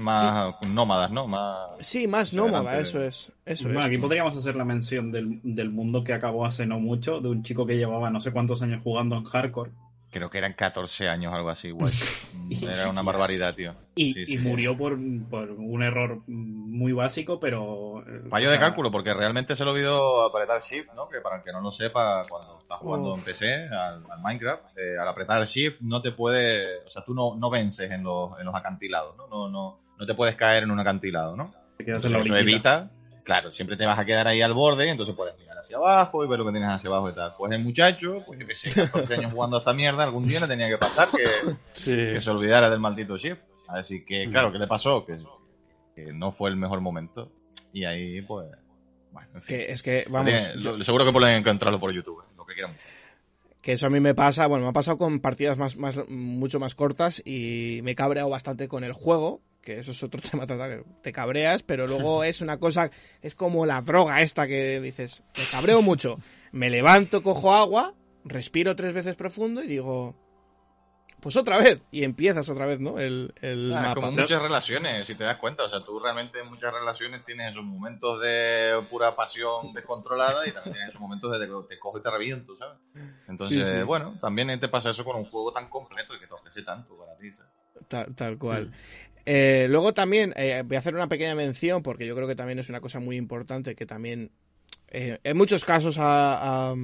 Más 0.00 0.54
nómadas, 0.62 1.10
¿no? 1.10 1.26
Más 1.26 1.72
sí, 1.80 2.08
más 2.08 2.32
nómada, 2.32 2.80
eso 2.80 3.02
es. 3.02 3.30
Eso 3.44 3.64
bueno, 3.64 3.82
aquí 3.82 3.98
podríamos 3.98 4.34
hacer 4.34 4.56
la 4.56 4.64
mención 4.64 5.10
del, 5.12 5.40
del, 5.42 5.68
mundo 5.68 6.02
que 6.02 6.14
acabó 6.14 6.46
hace 6.46 6.64
no 6.64 6.80
mucho, 6.80 7.20
de 7.20 7.28
un 7.28 7.42
chico 7.42 7.66
que 7.66 7.76
llevaba 7.76 8.08
no 8.08 8.18
sé 8.20 8.32
cuántos 8.32 8.62
años 8.62 8.80
jugando 8.82 9.16
en 9.16 9.24
hardcore 9.24 9.70
Creo 10.10 10.30
que 10.30 10.38
eran 10.38 10.54
14 10.54 11.06
años, 11.08 11.34
algo 11.34 11.50
así, 11.50 11.68
igual. 11.68 11.92
Era 12.62 12.88
una 12.88 13.02
barbaridad, 13.02 13.54
tío. 13.54 13.74
Y, 13.94 14.38
murió 14.38 14.76
por, 14.76 14.94
un 14.94 15.82
error 15.82 16.22
muy 16.26 16.92
básico, 16.92 17.38
pero. 17.38 18.02
Eh, 18.06 18.28
Fallo 18.30 18.50
de 18.50 18.58
cálculo, 18.58 18.90
porque 18.90 19.12
realmente 19.12 19.54
se 19.54 19.64
lo 19.64 19.72
olvidó 19.72 20.22
apretar 20.22 20.62
Shift, 20.62 20.94
¿no? 20.94 21.08
Que 21.08 21.20
para 21.20 21.36
el 21.36 21.42
que 21.42 21.52
no 21.52 21.60
lo 21.60 21.70
sepa, 21.70 22.24
cuando 22.26 22.58
estás 22.58 22.78
jugando 22.78 23.14
en 23.16 23.20
PC, 23.22 23.68
al, 23.68 24.02
Minecraft, 24.22 24.78
eh, 24.78 24.98
al 24.98 25.08
apretar 25.08 25.44
Shift 25.44 25.80
no 25.82 26.00
te 26.00 26.12
puede. 26.12 26.78
O 26.86 26.90
sea, 26.90 27.04
tú 27.04 27.12
no, 27.12 27.36
no 27.36 27.50
vences 27.50 27.90
en 27.90 28.02
los, 28.02 28.38
en 28.40 28.46
los 28.46 28.54
acantilados, 28.54 29.14
¿no? 29.16 29.26
No, 29.26 29.50
no, 29.50 29.80
no 29.98 30.06
te 30.06 30.14
puedes 30.14 30.36
caer 30.36 30.62
en 30.62 30.70
un 30.70 30.80
acantilado, 30.80 31.36
¿no? 31.36 31.52
eso 31.78 32.36
evita. 32.36 32.90
Claro, 33.24 33.52
siempre 33.52 33.76
te 33.76 33.84
vas 33.84 33.98
a 33.98 34.06
quedar 34.06 34.26
ahí 34.26 34.40
al 34.40 34.54
borde, 34.54 34.88
entonces 34.88 35.14
puedes 35.14 35.36
hacia 35.68 35.76
abajo 35.76 36.24
y 36.24 36.28
ver 36.28 36.38
lo 36.38 36.46
que 36.46 36.52
tienes 36.52 36.70
hacia 36.70 36.88
abajo 36.88 37.10
y 37.10 37.14
tal. 37.14 37.34
Pues 37.36 37.52
el 37.52 37.62
muchacho, 37.62 38.22
pues 38.26 38.40
yo 38.40 38.46
que 38.46 38.54
sé, 38.54 38.70
14 38.70 39.14
años 39.14 39.32
jugando 39.32 39.56
a 39.56 39.58
esta 39.60 39.74
mierda, 39.74 40.02
algún 40.02 40.26
día 40.26 40.40
le 40.40 40.46
tenía 40.46 40.68
que 40.68 40.78
pasar 40.78 41.08
que, 41.10 41.24
que 41.84 42.20
se 42.20 42.30
olvidara 42.30 42.70
del 42.70 42.80
maldito 42.80 43.18
shift. 43.18 43.42
Así 43.68 44.02
que, 44.04 44.26
mm. 44.26 44.30
claro, 44.30 44.50
¿qué 44.50 44.58
le 44.58 44.66
pasó? 44.66 45.04
Que, 45.04 45.18
no 46.14 46.32
fue 46.32 46.48
el 46.50 46.56
mejor 46.56 46.80
momento. 46.80 47.30
Y 47.72 47.84
ahí, 47.84 48.22
pues. 48.22 48.46
Bueno, 49.12 49.28
en 49.34 49.42
fin. 49.42 49.56
Que 49.56 49.72
es 49.72 49.82
que, 49.82 50.06
vamos. 50.08 50.32
Seguro 50.86 51.04
que 51.04 51.12
pueden 51.12 51.36
encontrarlo 51.36 51.78
por 51.78 51.92
YouTube, 51.92 52.22
lo 52.36 52.46
que 52.46 52.54
quieran. 52.54 52.76
Que 53.60 53.72
eso 53.72 53.86
a 53.86 53.90
mí 53.90 54.00
me 54.00 54.14
pasa, 54.14 54.46
bueno, 54.46 54.64
me 54.64 54.70
ha 54.70 54.72
pasado 54.72 54.96
con 54.96 55.20
partidas 55.20 55.58
más, 55.58 55.76
más, 55.76 55.98
mucho 56.08 56.60
más 56.60 56.76
cortas 56.76 57.20
y 57.24 57.80
me 57.82 57.90
he 57.90 57.94
cabreado 57.96 58.30
bastante 58.30 58.68
con 58.68 58.84
el 58.84 58.92
juego, 58.92 59.42
que 59.62 59.78
eso 59.78 59.92
es 59.92 60.02
otro 60.02 60.20
tema, 60.30 60.46
te 61.02 61.12
cabreas, 61.12 61.62
pero 61.62 61.86
luego 61.86 62.24
es 62.24 62.40
una 62.40 62.58
cosa, 62.58 62.90
es 63.22 63.34
como 63.34 63.66
la 63.66 63.80
droga 63.82 64.22
esta 64.22 64.46
que 64.46 64.80
dices, 64.80 65.22
me 65.36 65.44
cabreo 65.44 65.82
mucho, 65.82 66.18
me 66.52 66.70
levanto, 66.70 67.22
cojo 67.22 67.54
agua, 67.54 67.94
respiro 68.24 68.76
tres 68.76 68.94
veces 68.94 69.16
profundo 69.16 69.62
y 69.62 69.66
digo, 69.66 70.14
pues 71.20 71.36
otra 71.36 71.58
vez, 71.58 71.80
y 71.90 72.04
empiezas 72.04 72.48
otra 72.48 72.66
vez, 72.66 72.78
¿no? 72.78 72.98
El, 73.00 73.34
el 73.40 73.72
ah, 73.74 73.92
Como 73.94 74.12
muchas 74.12 74.40
relaciones, 74.40 75.06
si 75.06 75.16
te 75.16 75.24
das 75.24 75.38
cuenta, 75.38 75.64
o 75.64 75.68
sea, 75.68 75.84
tú 75.84 75.98
realmente 75.98 76.38
en 76.40 76.48
muchas 76.48 76.72
relaciones 76.72 77.24
tienes 77.24 77.50
esos 77.50 77.64
momentos 77.64 78.20
de 78.20 78.80
pura 78.88 79.16
pasión 79.16 79.72
descontrolada 79.74 80.46
y 80.46 80.52
también 80.52 80.74
tienes 80.74 80.90
esos 80.90 81.00
momentos 81.00 81.38
de 81.38 81.46
que 81.46 81.52
te 81.68 81.78
cojo 81.78 81.98
y 81.98 82.02
te 82.02 82.10
reviento, 82.10 82.54
¿sabes? 82.54 82.78
Entonces, 83.26 83.84
bueno, 83.84 84.16
también 84.20 84.58
te 84.60 84.68
pasa 84.68 84.90
eso 84.90 85.04
con 85.04 85.16
un 85.16 85.24
juego 85.24 85.52
tan 85.52 85.68
completo 85.68 86.14
y 86.14 86.20
que 86.20 86.26
te 86.26 86.34
ofrece 86.34 86.62
tanto 86.62 86.96
para 86.96 87.16
ti, 87.16 87.32
¿sabes? 87.32 87.50
Tal, 87.88 88.14
tal 88.14 88.38
cual. 88.38 88.72
Eh, 89.30 89.66
luego 89.68 89.92
también 89.92 90.32
eh, 90.36 90.62
voy 90.64 90.76
a 90.76 90.78
hacer 90.78 90.94
una 90.94 91.06
pequeña 91.06 91.34
mención 91.34 91.82
porque 91.82 92.06
yo 92.06 92.16
creo 92.16 92.26
que 92.26 92.34
también 92.34 92.60
es 92.60 92.70
una 92.70 92.80
cosa 92.80 92.98
muy 92.98 93.16
importante 93.16 93.74
que 93.74 93.84
también 93.84 94.30
eh, 94.88 95.18
en 95.22 95.36
muchos 95.36 95.66
casos 95.66 95.96
ha, 95.98 96.74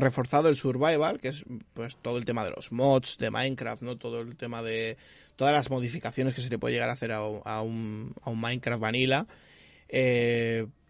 reforzado 0.00 0.48
el 0.48 0.56
survival, 0.56 1.20
que 1.20 1.28
es 1.28 1.44
pues 1.74 1.96
todo 2.02 2.18
el 2.18 2.24
tema 2.24 2.44
de 2.44 2.50
los 2.50 2.72
mods 2.72 3.18
de 3.18 3.30
Minecraft, 3.30 3.82
no 3.82 3.96
todo 3.96 4.20
el 4.20 4.36
tema 4.36 4.64
de 4.64 4.96
todas 5.36 5.54
las 5.54 5.70
modificaciones 5.70 6.34
que 6.34 6.40
se 6.40 6.50
le 6.50 6.58
puede 6.58 6.74
llegar 6.74 6.88
a 6.88 6.94
hacer 6.94 7.12
a, 7.12 7.22
un, 7.62 8.12
Minecraft 8.26 8.82
vanilla. 8.82 9.28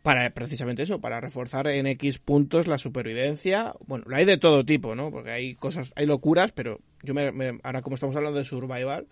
para 0.02 0.30
precisamente 0.30 0.84
eso, 0.84 0.98
para 0.98 1.20
reforzar 1.20 1.66
en 1.66 1.86
X 1.88 2.20
puntos 2.20 2.66
la 2.66 2.78
supervivencia. 2.78 3.74
Bueno, 3.86 4.06
hay 4.14 4.24
de 4.24 4.38
todo 4.38 4.64
tipo, 4.64 4.94
¿no? 4.94 5.10
Porque 5.10 5.30
hay 5.30 5.56
cosas, 5.56 5.92
hay 5.94 6.06
locuras, 6.06 6.52
pero 6.52 6.80
yo 7.02 7.12
me 7.12 7.60
ahora 7.62 7.82
como 7.82 7.96
estamos 7.96 8.16
hablando 8.16 8.38
de 8.38 8.46
survival, 8.46 9.06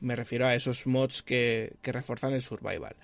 me 0.00 0.16
refiero 0.16 0.46
a 0.46 0.54
esos 0.54 0.86
mods 0.86 1.22
que, 1.22 1.74
que 1.82 1.92
refuerzan 1.92 2.32
el 2.32 2.42
survival. 2.42 2.96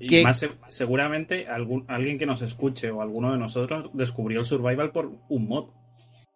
y 0.00 0.22
más 0.22 0.46
seguramente 0.68 1.46
algún, 1.46 1.84
alguien 1.88 2.18
que 2.18 2.26
nos 2.26 2.42
escuche 2.42 2.90
o 2.90 3.00
alguno 3.00 3.32
de 3.32 3.38
nosotros 3.38 3.90
descubrió 3.94 4.40
el 4.40 4.46
survival 4.46 4.92
por 4.92 5.12
un 5.28 5.48
mod. 5.48 5.68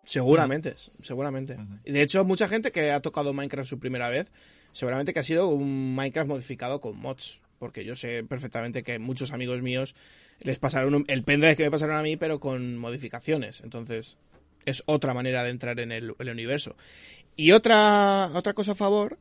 Seguramente, 0.05 0.75
seguramente. 1.03 1.57
Y 1.85 1.93
de 1.93 2.03
hecho, 2.03 2.25
mucha 2.25 2.49
gente 2.49 2.73
que 2.73 2.91
ha 2.91 3.01
tocado 3.01 3.33
Minecraft 3.33 3.69
su 3.69 3.79
primera 3.79 4.09
vez, 4.09 4.33
seguramente 4.73 5.13
que 5.13 5.21
ha 5.21 5.25
sido 5.25 5.49
un 5.49 5.95
Minecraft 5.95 6.29
modificado 6.29 6.81
con 6.81 6.99
mods. 6.99 7.41
Porque 7.59 7.85
yo 7.85 7.95
sé 7.95 8.25
perfectamente 8.25 8.83
que 8.83 8.99
muchos 8.99 9.33
amigos 9.33 9.61
míos 9.61 9.95
les 10.41 10.59
pasaron 10.59 11.05
el 11.09 11.25
pendrive 11.25 11.57
que 11.57 11.65
me 11.65 11.71
pasaron 11.71 11.97
a 11.97 12.03
mí, 12.03 12.17
pero 12.17 12.41
con 12.41 12.79
modificaciones. 12.79 13.61
Entonces, 13.61 14.17
es 14.65 14.83
otra 14.87 15.13
manera 15.13 15.45
de 15.45 15.51
entrar 15.51 15.79
en 15.79 15.93
el, 15.93 16.15
el 16.19 16.29
universo. 16.31 16.75
Y 17.37 17.53
otra, 17.53 18.31
otra 18.33 18.55
cosa 18.55 18.73
a 18.73 18.77
favor 18.77 19.19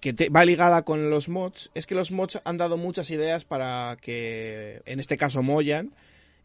que 0.00 0.28
va 0.28 0.44
ligada 0.44 0.82
con 0.82 1.10
los 1.10 1.28
mods, 1.28 1.70
es 1.74 1.86
que 1.86 1.94
los 1.94 2.12
mods 2.12 2.40
han 2.44 2.56
dado 2.56 2.76
muchas 2.76 3.10
ideas 3.10 3.44
para 3.44 3.96
que, 4.00 4.82
en 4.84 5.00
este 5.00 5.16
caso 5.16 5.42
Moyan, 5.42 5.92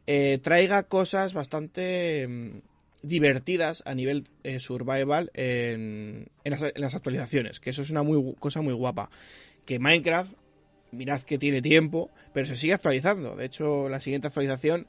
eh, 0.07 0.39
traiga 0.41 0.83
cosas 0.83 1.33
bastante 1.33 2.27
mm, 2.27 2.61
divertidas 3.03 3.83
a 3.85 3.93
nivel 3.93 4.27
eh, 4.43 4.59
survival 4.59 5.31
en, 5.33 6.27
las, 6.43 6.95
actualizaciones, 6.95 7.59
que 7.59 7.69
eso 7.69 7.81
es 7.81 7.89
una 7.89 8.03
muy, 8.03 8.35
cosa 8.39 8.61
muy 8.61 8.73
guapa. 8.73 9.09
Que 9.65 9.79
Minecraft, 9.79 10.31
mirad 10.91 11.21
que 11.21 11.37
tiene 11.37 11.61
tiempo, 11.61 12.09
pero 12.33 12.45
se 12.45 12.55
sigue 12.55 12.73
actualizando. 12.73 13.35
De 13.35 13.45
hecho, 13.45 13.89
la 13.89 13.99
siguiente 13.99 14.27
actualización 14.27 14.87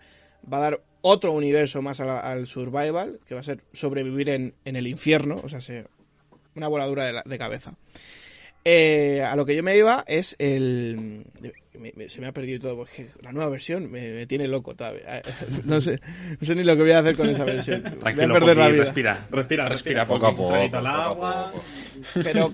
va 0.50 0.58
a 0.58 0.60
dar 0.60 0.82
otro 1.02 1.32
universo 1.32 1.82
más 1.82 2.00
al 2.00 2.46
survival, 2.46 3.20
que 3.26 3.34
va 3.34 3.40
a 3.40 3.44
ser 3.44 3.62
sobrevivir 3.72 4.28
en, 4.28 4.54
el 4.64 4.86
infierno, 4.86 5.40
o 5.42 5.48
sea, 5.48 5.60
una 6.54 6.68
voladura 6.68 7.22
de 7.24 7.38
cabeza. 7.38 7.74
Eh, 8.64 9.22
a 9.22 9.34
lo 9.34 9.44
que 9.44 9.56
yo 9.56 9.62
me 9.62 9.76
iba 9.76 10.04
es 10.06 10.36
el. 10.38 11.24
se 12.06 12.20
me 12.20 12.28
ha 12.28 12.32
perdido 12.32 12.60
todo, 12.60 12.76
porque 12.76 13.08
la 13.20 13.32
nueva 13.32 13.50
versión 13.50 13.90
me, 13.90 14.24
tiene 14.26 14.46
loco 14.46 14.74
todavía. 14.74 15.22
No 15.64 15.80
sé, 15.80 16.00
no 16.40 16.46
sé 16.46 16.54
ni 16.54 16.62
lo 16.62 16.76
que 16.76 16.82
voy 16.82 16.92
a 16.92 17.00
hacer 17.00 17.16
con 17.16 17.28
esa 17.28 17.44
versión. 17.44 17.82
Tranquilo, 17.98 18.28
voy 18.28 18.36
a 18.36 18.40
perder 18.40 18.56
la 18.56 18.68
vida. 18.68 18.84
Respira, 18.84 19.26
respira, 19.30 19.68
respira, 19.68 20.06
poco 20.06 20.26
a 20.26 20.36
poco. 20.36 20.54
agua. 20.54 21.52
Pero 22.22 22.52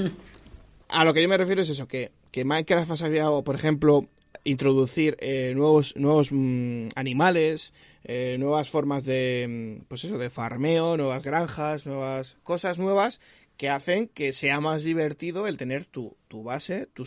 a 0.89 1.05
lo 1.05 1.13
que 1.13 1.23
yo 1.23 1.29
me 1.29 1.37
refiero 1.37 1.61
es 1.61 1.69
eso: 1.69 1.87
que, 1.87 2.13
que 2.31 2.45
Minecraft 2.45 2.91
ha 2.91 2.97
sabido, 2.97 3.45
por 3.45 3.55
ejemplo, 3.55 4.09
introducir 4.45 5.17
eh, 5.21 5.53
nuevos, 5.55 5.95
nuevos 5.97 6.29
mm, 6.31 6.89
animales, 6.97 7.75
eh, 8.05 8.37
nuevas 8.39 8.71
formas 8.71 9.05
de, 9.05 9.79
mm, 9.81 9.85
pues 9.89 10.05
eso, 10.05 10.17
de 10.17 10.31
farmeo, 10.31 10.97
nuevas 10.97 11.23
granjas, 11.23 11.85
nuevas 11.85 12.39
cosas 12.43 12.79
nuevas 12.79 13.21
que 13.59 13.69
hacen 13.69 14.09
que 14.09 14.33
sea 14.33 14.61
más 14.61 14.85
divertido 14.85 15.47
el 15.47 15.57
tener 15.57 15.85
tu, 15.85 16.17
tu 16.29 16.45
base, 16.45 16.87
tu, 16.95 17.05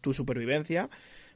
tu 0.00 0.12
supervivencia, 0.12 0.88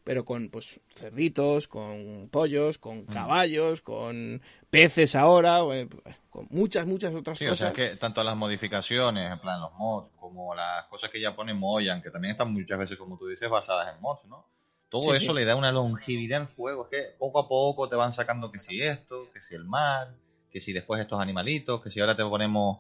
pero 0.03 0.25
con 0.25 0.49
pues 0.49 0.81
cerditos, 0.97 1.69
con 1.69 2.29
pollos, 2.31 2.79
con 2.79 3.03
mm. 3.03 3.07
caballos, 3.07 3.83
con 3.83 4.43
peces 4.71 5.15
ahora, 5.15 5.61
eh, 5.75 5.89
con 6.31 6.49
muchas, 6.51 6.87
muchas 6.87 7.15
otras 7.15 7.39
cosas. 7.39 7.53
O 7.53 7.57
sea 7.57 7.73
que 7.73 7.97
tanto 7.97 8.25
las 8.25 8.37
modificaciones, 8.37 9.31
en 9.31 9.39
plan 9.39 9.61
los 9.61 9.75
mods, 9.75 10.11
como 10.17 10.55
las 10.55 10.87
cosas 10.87 11.11
que 11.11 11.21
ya 11.21 11.37
pone 11.37 11.53
Moyan, 11.53 12.01
que 12.01 12.11
también 12.11 12.33
están 12.33 12.51
muchas 12.51 12.79
veces, 12.79 12.97
como 12.97 13.19
tú 13.19 13.27
dices, 13.29 13.49
basadas 13.51 13.95
en 13.95 14.01
mods, 14.01 14.25
¿no? 14.25 14.49
Todo 14.89 15.15
eso 15.15 15.35
le 15.35 15.45
da 15.45 15.57
una 15.57 15.73
longevidad 15.73 16.43
al 16.43 16.55
juego, 16.55 16.85
es 16.85 16.91
que 16.91 17.17
poco 17.19 17.41
a 17.41 17.49
poco 17.49 17.89
te 17.89 17.97
van 17.97 18.13
sacando 18.13 18.51
que 18.51 18.59
si 18.59 18.81
esto, 18.81 19.29
que 19.33 19.41
si 19.41 19.55
el 19.55 19.65
mar, 19.65 20.15
que 20.51 20.61
si 20.61 20.73
después 20.73 21.01
estos 21.01 21.21
animalitos, 21.21 21.83
que 21.83 21.91
si 21.91 22.01
ahora 22.01 22.17
te 22.17 22.25
ponemos 22.25 22.79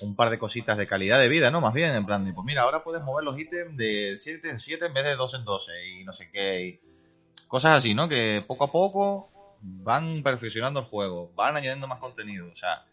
un 0.00 0.14
par 0.14 0.30
de 0.30 0.38
cositas 0.38 0.76
de 0.76 0.86
calidad 0.86 1.18
de 1.18 1.28
vida, 1.28 1.50
¿no? 1.50 1.60
Más 1.60 1.72
bien, 1.72 1.94
en 1.94 2.06
plan 2.06 2.24
de, 2.24 2.32
pues 2.32 2.44
mira, 2.44 2.62
ahora 2.62 2.84
puedes 2.84 3.02
mover 3.02 3.24
los 3.24 3.38
ítems 3.38 3.76
de 3.76 4.16
7 4.18 4.50
en 4.50 4.58
7 4.58 4.86
en 4.86 4.94
vez 4.94 5.04
de 5.04 5.16
2 5.16 5.34
en 5.34 5.44
12 5.44 5.72
y 5.88 6.04
no 6.04 6.12
sé 6.12 6.30
qué. 6.30 6.80
cosas 7.48 7.78
así, 7.78 7.94
¿no? 7.94 8.08
Que 8.08 8.44
poco 8.46 8.64
a 8.64 8.72
poco 8.72 9.30
van 9.60 10.22
perfeccionando 10.22 10.80
el 10.80 10.86
juego, 10.86 11.32
van 11.34 11.56
añadiendo 11.56 11.86
más 11.86 11.98
contenido. 11.98 12.48
O 12.52 12.56
sea, 12.56 12.84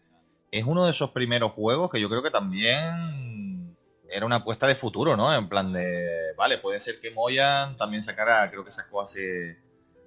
es 0.50 0.64
uno 0.64 0.84
de 0.84 0.92
esos 0.92 1.10
primeros 1.10 1.52
juegos 1.52 1.90
que 1.90 2.00
yo 2.00 2.08
creo 2.08 2.22
que 2.22 2.30
también 2.30 3.76
era 4.08 4.26
una 4.26 4.36
apuesta 4.36 4.66
de 4.66 4.74
futuro, 4.74 5.16
¿no? 5.16 5.34
En 5.34 5.48
plan 5.48 5.72
de, 5.72 6.32
vale, 6.36 6.58
puede 6.58 6.80
ser 6.80 7.00
que 7.00 7.10
Moyan 7.10 7.76
también 7.76 8.02
sacara, 8.02 8.50
creo 8.50 8.64
que 8.64 8.72
sacó 8.72 9.02
hace, 9.02 9.58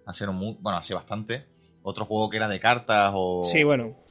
hace, 0.05 0.25
bueno, 0.25 0.77
hace 0.77 0.93
bastante, 0.93 1.45
otro 1.83 2.05
juego 2.05 2.29
que 2.29 2.37
era 2.37 2.47
de 2.47 2.59
cartas 2.59 3.11
o... 3.13 3.43
Sí, 3.43 3.63
bueno 3.63 4.06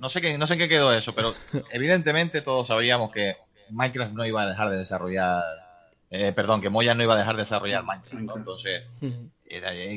no 0.00 0.08
sé, 0.08 0.20
qué, 0.20 0.38
no 0.38 0.46
sé 0.46 0.54
en 0.54 0.58
qué 0.58 0.68
quedó 0.68 0.92
eso, 0.92 1.14
pero 1.14 1.34
evidentemente 1.72 2.40
todos 2.40 2.68
sabíamos 2.68 3.12
que 3.12 3.36
Minecraft 3.68 4.14
no 4.14 4.24
iba 4.24 4.42
a 4.42 4.48
dejar 4.48 4.70
de 4.70 4.78
desarrollar, 4.78 5.44
eh, 6.08 6.32
perdón, 6.32 6.62
que 6.62 6.70
Moya 6.70 6.94
no 6.94 7.02
iba 7.02 7.14
a 7.14 7.18
dejar 7.18 7.36
de 7.36 7.42
desarrollar 7.42 7.84
Minecraft, 7.84 8.24
¿no? 8.24 8.36
Entonces, 8.36 8.84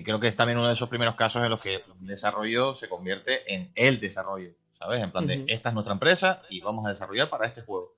creo 0.03 0.19
que 0.19 0.27
es 0.27 0.35
también 0.35 0.59
uno 0.59 0.67
de 0.67 0.73
esos 0.73 0.89
primeros 0.89 1.15
casos 1.15 1.41
en 1.43 1.49
los 1.49 1.61
que 1.61 1.75
el 1.75 1.83
desarrollo 2.01 2.75
se 2.75 2.89
convierte 2.89 3.53
en 3.53 3.71
el 3.75 4.01
desarrollo, 4.01 4.51
¿sabes? 4.77 5.01
En 5.01 5.11
plan 5.11 5.25
de, 5.25 5.45
esta 5.47 5.69
es 5.69 5.73
nuestra 5.73 5.93
empresa 5.93 6.41
y 6.49 6.59
vamos 6.59 6.85
a 6.85 6.89
desarrollar 6.89 7.29
para 7.29 7.47
este 7.47 7.61
juego. 7.61 7.95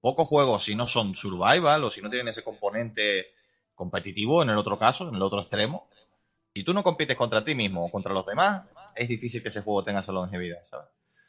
Pocos 0.00 0.26
juegos, 0.26 0.64
si 0.64 0.74
no 0.74 0.88
son 0.88 1.14
survival 1.14 1.84
o 1.84 1.90
si 1.90 2.00
no 2.00 2.08
tienen 2.08 2.28
ese 2.28 2.42
componente 2.42 3.34
competitivo 3.74 4.42
en 4.42 4.50
el 4.50 4.58
otro 4.58 4.78
caso, 4.78 5.08
en 5.08 5.14
el 5.14 5.22
otro 5.22 5.40
extremo, 5.42 5.88
si 6.54 6.64
tú 6.64 6.72
no 6.72 6.82
compites 6.82 7.16
contra 7.16 7.44
ti 7.44 7.54
mismo 7.54 7.84
o 7.84 7.90
contra 7.90 8.12
los 8.12 8.26
demás, 8.26 8.62
es 8.96 9.08
difícil 9.08 9.42
que 9.42 9.48
ese 9.48 9.62
juego 9.62 9.84
tenga 9.84 10.00
esa 10.00 10.12
longevidad, 10.12 10.64
¿sabes? 10.64 10.88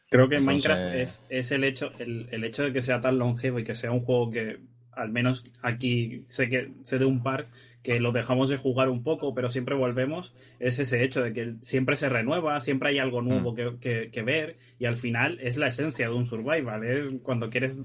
Creo 0.09 0.29
que 0.29 0.39
Minecraft 0.39 0.95
es, 0.95 1.25
es, 1.29 1.51
el 1.51 1.63
hecho 1.63 1.91
el, 1.97 2.27
el, 2.31 2.43
hecho 2.43 2.63
de 2.63 2.73
que 2.73 2.81
sea 2.81 3.01
tan 3.01 3.17
longevo 3.17 3.59
y 3.59 3.63
que 3.63 3.73
sea 3.73 3.91
un 3.91 4.01
juego 4.01 4.29
que 4.29 4.59
al 4.91 5.09
menos 5.09 5.43
aquí 5.61 6.23
sé 6.27 6.49
que 6.49 6.71
sé 6.83 6.99
de 6.99 7.05
un 7.05 7.23
par 7.23 7.47
que 7.83 7.99
lo 7.99 8.13
dejamos 8.13 8.49
de 8.49 8.57
jugar 8.57 8.89
un 8.89 9.03
poco, 9.03 9.35
pero 9.35 9.49
siempre 9.49 9.75
volvemos, 9.75 10.33
es 10.59 10.79
ese 10.79 11.03
hecho 11.03 11.21
de 11.21 11.33
que 11.33 11.55
siempre 11.61 11.97
se 11.97 12.07
renueva, 12.07 12.59
siempre 12.61 12.89
hay 12.89 12.99
algo 12.99 13.21
nuevo 13.21 13.51
mm. 13.51 13.79
que, 13.79 14.09
que, 14.09 14.21
ver 14.23 14.57
y 14.79 14.85
al 14.85 14.95
final 14.95 15.37
es 15.41 15.57
la 15.57 15.67
esencia 15.67 16.07
de 16.07 16.13
un 16.13 16.25
survival. 16.25 16.81
¿eh? 16.85 17.19
Cuando 17.21 17.49
quieres 17.49 17.81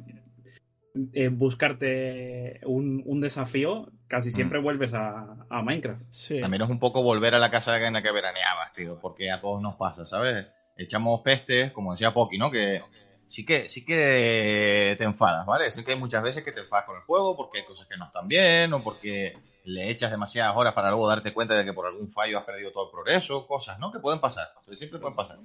eh, 1.13 1.29
buscarte 1.29 2.61
un, 2.65 3.03
un, 3.05 3.21
desafío, 3.21 3.91
casi 4.07 4.31
siempre 4.31 4.61
mm. 4.61 4.63
vuelves 4.63 4.95
a, 4.95 5.47
a 5.51 5.63
Minecraft. 5.63 6.05
Sí. 6.11 6.41
También 6.41 6.63
es 6.63 6.71
un 6.71 6.79
poco 6.79 7.03
volver 7.03 7.35
a 7.35 7.41
la 7.41 7.51
casa 7.51 7.85
en 7.85 7.95
la 7.95 8.03
que 8.03 8.13
veraneabas, 8.13 8.73
tío, 8.75 9.01
porque 9.01 9.33
a 9.33 9.41
todos 9.41 9.61
nos 9.61 9.75
pasa, 9.75 10.05
¿sabes? 10.05 10.47
Echamos 10.79 11.21
pestes, 11.21 11.73
como 11.73 11.93
decía 11.93 12.15
Poki, 12.15 12.39
¿no? 12.39 12.51
Que 12.51 12.83
sí 13.27 13.45
que, 13.45 13.69
sí 13.69 13.85
que 13.85 14.95
te 14.97 15.05
enfadas, 15.05 15.45
¿vale? 15.45 15.71
Sí 15.71 15.85
que 15.85 15.93
hay 15.93 15.99
muchas 15.99 16.23
veces 16.23 16.43
que 16.43 16.53
te 16.53 16.61
enfadas 16.61 16.87
con 16.87 16.97
el 16.97 17.03
juego 17.03 17.37
porque 17.37 17.59
hay 17.59 17.65
cosas 17.65 17.87
que 17.87 17.97
no 17.97 18.07
están 18.07 18.27
bien 18.29 18.73
o 18.73 18.83
porque 18.83 19.37
le 19.65 19.91
echas 19.91 20.11
demasiadas 20.11 20.57
horas 20.57 20.73
para 20.73 20.89
luego 20.89 21.09
darte 21.09 21.35
cuenta 21.35 21.55
de 21.55 21.65
que 21.65 21.75
por 21.75 21.87
algún 21.87 22.11
fallo 22.11 22.39
has 22.39 22.45
perdido 22.45 22.73
todo 22.73 22.87
el 22.87 22.91
progreso, 22.91 23.47
cosas, 23.47 23.79
¿no? 23.79 23.93
Que 23.93 23.99
pueden 23.99 24.21
pasar, 24.21 24.49
siempre 24.79 24.99
pueden 24.99 25.15
pasar. 25.17 25.39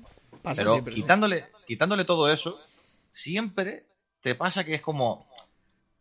Pero 0.55 0.83
quitándole, 0.85 1.47
quitándole 1.67 2.05
todo 2.05 2.31
eso, 2.31 2.59
siempre 3.11 3.85
te 4.21 4.35
pasa 4.35 4.63
que 4.63 4.75
es 4.75 4.81
como, 4.81 5.27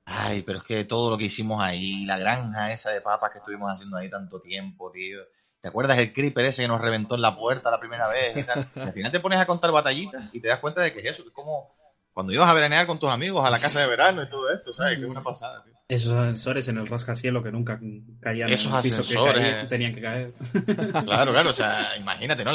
ay, 0.05 0.43
pero 0.43 0.59
es 0.59 0.65
que 0.65 0.85
todo 0.85 1.11
lo 1.11 1.19
que 1.19 1.25
hicimos 1.25 1.61
ahí, 1.61 2.05
la 2.05 2.19
granja 2.19 2.73
esa 2.73 2.91
de 2.91 3.01
papas 3.01 3.33
que 3.33 3.39
estuvimos 3.39 3.73
haciendo 3.73 3.97
ahí 3.97 4.09
tanto 4.09 4.41
tiempo, 4.41 4.93
tío, 4.93 5.21
¿Te 5.63 5.69
acuerdas 5.69 5.97
el 5.99 6.13
creeper 6.13 6.45
ese 6.45 6.63
que 6.63 6.69
nos 6.69 6.81
reventó 6.81 7.15
en 7.15 7.23
la 7.23 7.37
puerta 7.37 7.71
la 7.71 7.79
primera 7.79 8.09
vez 8.09 8.37
y 8.37 8.43
tal? 8.43 8.67
al 8.75 8.93
final 8.93 9.13
te 9.13 9.21
pones 9.21 9.39
a 9.39 9.47
contar 9.47 9.71
batallitas 9.71 10.25
y 10.33 10.41
te 10.41 10.49
das 10.49 10.59
cuenta 10.59 10.83
de 10.83 10.93
que 10.93 10.99
es 10.99 11.07
eso, 11.07 11.23
que 11.23 11.29
es 11.29 11.35
como 11.35 11.73
cuando 12.13 12.33
ibas 12.33 12.51
a 12.51 12.55
veranear 12.55 12.87
con 12.87 12.99
tus 12.99 13.09
amigos 13.09 13.47
a 13.47 13.51
la 13.51 13.61
casa 13.61 13.81
de 13.81 13.87
verano 13.87 14.23
y 14.23 14.29
todo 14.29 14.53
esto, 14.53 14.73
¿sabes? 14.73 14.99
Que 14.99 15.05
es 15.05 15.11
una 15.11 15.23
pasada, 15.23 15.63
tío. 15.63 15.73
Esos 15.89 16.13
ascensores 16.13 16.67
en 16.67 16.79
el 16.79 16.89
rascacielos 16.89 17.45
que 17.45 17.53
nunca 17.53 17.79
caían 18.21 18.51
Esos 18.51 18.73
en 18.73 18.77
el 18.77 18.83
piso 18.83 19.03
que 19.03 19.67
tenían 19.69 19.95
que 19.95 20.01
caer. 20.01 20.35
Claro, 21.05 21.33
claro, 21.33 21.51
o 21.51 21.55
sea, 21.55 21.97
imagínate, 21.97 22.45
¿no? 22.45 22.51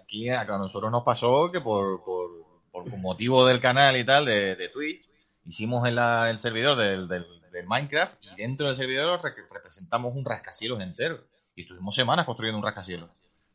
aquí 0.00 0.28
a 0.28 0.44
nosotros 0.44 0.92
nos 0.92 1.02
pasó 1.02 1.50
que 1.50 1.60
por, 1.60 2.04
por, 2.04 2.30
por 2.70 2.86
motivo 2.98 3.44
del 3.44 3.58
canal 3.58 3.96
y 3.96 4.04
tal, 4.04 4.24
de, 4.24 4.54
de 4.54 4.68
Twitch, 4.68 5.08
hicimos 5.46 5.86
el, 5.88 5.98
el 5.98 6.38
servidor 6.38 6.76
del, 6.76 7.08
del, 7.08 7.26
del, 7.50 7.66
Minecraft 7.66 8.24
y 8.24 8.42
dentro 8.42 8.68
del 8.68 8.76
servidor 8.76 9.20
representamos 9.52 10.14
un 10.14 10.24
rascacielos 10.24 10.80
entero. 10.80 11.24
Y 11.56 11.62
estuvimos 11.62 11.94
semanas 11.94 12.26
construyendo 12.26 12.58
un 12.58 12.64
rascacielos. 12.64 13.10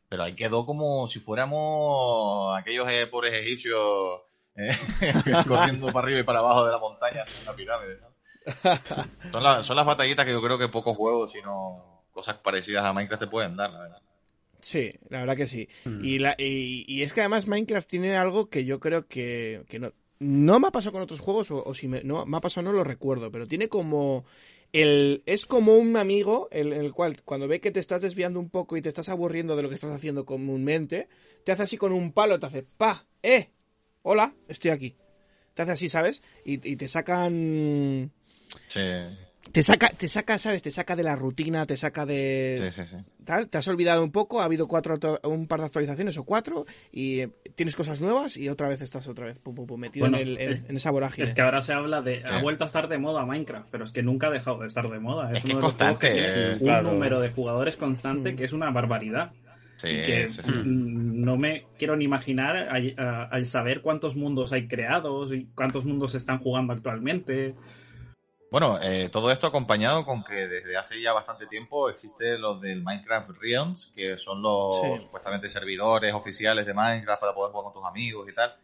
Pero 0.08 0.24
ahí 0.24 0.34
quedó 0.34 0.66
como 0.66 1.08
si 1.08 1.20
fuéramos 1.20 2.54
aquellos 2.58 2.86
eh, 2.90 3.06
pobres 3.06 3.32
egipcios 3.32 4.20
eh, 4.56 4.76
corriendo 5.48 5.86
para 5.86 6.00
arriba 6.00 6.20
y 6.20 6.24
para 6.24 6.40
abajo 6.40 6.66
de 6.66 6.72
la 6.72 6.78
montaña 6.78 7.22
en 7.22 7.42
una 7.44 7.56
pirámide. 7.56 7.96
Son, 9.30 9.64
son 9.64 9.76
las 9.76 9.86
batallitas 9.86 10.26
que 10.26 10.32
yo 10.32 10.42
creo 10.42 10.58
que 10.58 10.68
pocos 10.68 10.96
juegos, 10.96 11.30
sino 11.30 12.02
cosas 12.10 12.36
parecidas 12.38 12.84
a 12.84 12.92
Minecraft 12.92 13.22
te 13.22 13.28
pueden 13.28 13.56
dar, 13.56 13.70
la 13.70 13.78
verdad. 13.80 14.02
Sí, 14.60 14.92
la 15.08 15.20
verdad 15.20 15.36
que 15.36 15.46
sí. 15.46 15.68
Hmm. 15.84 16.04
Y, 16.04 16.18
la, 16.18 16.34
y, 16.38 17.02
es 17.02 17.12
que 17.12 17.20
además 17.20 17.48
Minecraft 17.48 17.88
tiene 17.88 18.16
algo 18.16 18.48
que 18.48 18.64
yo 18.64 18.80
creo 18.80 19.06
que, 19.08 19.64
que 19.68 19.78
no, 19.78 19.92
no 20.20 20.60
me 20.60 20.68
ha 20.68 20.70
pasado 20.70 20.92
con 20.92 21.02
otros 21.02 21.20
juegos, 21.20 21.50
o, 21.50 21.74
si 21.74 21.88
me, 21.88 22.02
no, 22.04 22.24
me 22.26 22.36
ha 22.36 22.40
pasado 22.40 22.64
no 22.64 22.72
lo 22.72 22.84
recuerdo, 22.84 23.32
pero 23.32 23.48
tiene 23.48 23.68
como 23.68 24.24
el, 24.72 25.22
es 25.26 25.46
como 25.46 25.76
un 25.76 25.96
amigo 25.96 26.48
el, 26.50 26.92
cual 26.92 27.22
cuando 27.24 27.48
ve 27.48 27.60
que 27.60 27.70
te 27.70 27.80
estás 27.80 28.00
desviando 28.00 28.40
un 28.40 28.50
poco 28.50 28.76
y 28.76 28.82
te 28.82 28.88
estás 28.88 29.08
aburriendo 29.08 29.56
de 29.56 29.62
lo 29.62 29.68
que 29.68 29.74
estás 29.74 29.94
haciendo 29.94 30.24
comúnmente, 30.24 31.08
te 31.44 31.52
hace 31.52 31.62
así 31.62 31.76
con 31.76 31.92
un 31.92 32.12
palo, 32.12 32.38
te 32.40 32.46
hace 32.46 32.62
pa, 32.62 33.06
eh, 33.22 33.50
hola, 34.02 34.34
estoy 34.48 34.70
aquí. 34.70 34.96
Te 35.54 35.62
hace 35.62 35.72
así, 35.72 35.88
¿sabes? 35.88 36.22
Y, 36.44 36.66
y 36.66 36.76
te 36.76 36.88
sacan... 36.88 38.10
Sí 38.68 38.80
te 39.52 39.62
saca, 39.62 39.90
te 39.90 40.08
saca, 40.08 40.38
¿sabes? 40.38 40.62
Te 40.62 40.70
saca 40.70 40.96
de 40.96 41.02
la 41.02 41.14
rutina, 41.14 41.66
te 41.66 41.76
saca 41.76 42.06
de... 42.06 42.70
Sí, 42.72 42.82
sí, 42.82 42.88
sí. 42.90 42.96
Tal, 43.24 43.48
te 43.48 43.58
has 43.58 43.68
olvidado 43.68 44.02
un 44.02 44.10
poco, 44.10 44.40
ha 44.40 44.44
habido 44.44 44.66
cuatro, 44.66 44.98
un 45.24 45.46
par 45.46 45.60
de 45.60 45.66
actualizaciones 45.66 46.16
o 46.18 46.24
cuatro, 46.24 46.66
y 46.90 47.20
eh, 47.20 47.30
tienes 47.54 47.76
cosas 47.76 48.00
nuevas 48.00 48.36
y 48.36 48.48
otra 48.48 48.68
vez 48.68 48.80
estás 48.80 49.06
otra 49.06 49.26
vez 49.26 49.40
metido 49.76 50.06
en, 50.06 50.14
el, 50.14 50.38
en, 50.38 50.76
esa 50.76 50.90
vorágine. 50.90 51.26
Es 51.26 51.34
que 51.34 51.42
ahora 51.42 51.60
se 51.60 51.72
habla 51.72 52.02
de... 52.02 52.24
Ha 52.24 52.42
vuelto 52.42 52.64
a 52.64 52.66
estar 52.66 52.88
de 52.88 52.98
moda 52.98 53.24
Minecraft, 53.24 53.68
pero 53.70 53.84
es 53.84 53.92
que 53.92 54.02
nunca 54.02 54.28
ha 54.28 54.30
dejado 54.30 54.58
de 54.58 54.66
estar 54.66 54.88
de 54.88 54.98
moda. 54.98 55.32
Es, 55.32 55.44
que 55.44 55.52
es 55.52 55.58
constante. 55.58 56.58
un 56.60 56.82
número 56.82 57.20
de 57.20 57.30
jugadores 57.30 57.76
constante 57.76 58.32
mm. 58.32 58.36
que 58.36 58.44
es 58.44 58.52
una 58.52 58.70
barbaridad. 58.70 59.32
Sí, 59.76 59.88
que 59.88 60.28
no 60.64 61.36
me 61.36 61.64
quiero 61.76 61.96
ni 61.96 62.04
imaginar 62.04 62.56
al 62.56 63.46
saber 63.46 63.80
cuántos 63.80 64.16
mundos 64.16 64.52
hay 64.52 64.68
creados 64.68 65.32
y 65.32 65.46
cuántos 65.56 65.84
mundos 65.84 66.12
se 66.12 66.18
están 66.18 66.38
jugando 66.38 66.72
actualmente. 66.72 67.54
Bueno, 68.52 68.78
eh, 68.82 69.08
todo 69.10 69.30
esto 69.32 69.46
acompañado 69.46 70.04
con 70.04 70.22
que 70.22 70.46
desde 70.46 70.76
hace 70.76 71.00
ya 71.00 71.14
bastante 71.14 71.46
tiempo 71.46 71.88
existe 71.88 72.38
los 72.38 72.60
del 72.60 72.82
Minecraft 72.82 73.30
Realms, 73.40 73.90
que 73.96 74.18
son 74.18 74.42
los 74.42 74.76
supuestamente 75.02 75.48
servidores 75.48 76.12
oficiales 76.12 76.66
de 76.66 76.74
Minecraft 76.74 77.18
para 77.18 77.32
poder 77.32 77.50
jugar 77.50 77.64
con 77.64 77.72
tus 77.72 77.88
amigos 77.88 78.28
y 78.28 78.34
tal. 78.34 78.54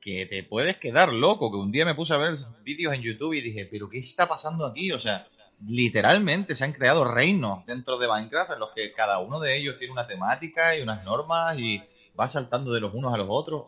que 0.00 0.26
te 0.26 0.44
puedes 0.44 0.76
quedar 0.76 1.12
loco, 1.12 1.50
que 1.50 1.56
un 1.56 1.72
día 1.72 1.84
me 1.84 1.96
puse 1.96 2.14
a 2.14 2.18
ver 2.18 2.36
vídeos 2.62 2.94
en 2.94 3.02
YouTube 3.02 3.32
y 3.32 3.40
dije, 3.40 3.66
pero 3.68 3.88
¿qué 3.90 3.98
está 3.98 4.28
pasando 4.28 4.64
aquí? 4.64 4.92
O 4.92 4.98
sea, 5.00 5.26
literalmente 5.66 6.54
se 6.54 6.62
han 6.62 6.72
creado 6.72 7.04
reinos 7.04 7.66
dentro 7.66 7.98
de 7.98 8.06
Minecraft 8.06 8.52
en 8.52 8.60
los 8.60 8.70
que 8.70 8.92
cada 8.92 9.18
uno 9.18 9.40
de 9.40 9.56
ellos 9.56 9.76
tiene 9.76 9.92
una 9.92 10.06
temática 10.06 10.76
y 10.76 10.82
unas 10.82 11.04
normas 11.04 11.58
y 11.58 11.82
va 12.18 12.28
saltando 12.28 12.72
de 12.72 12.78
los 12.80 12.94
unos 12.94 13.12
a 13.12 13.16
los 13.16 13.26
otros. 13.28 13.64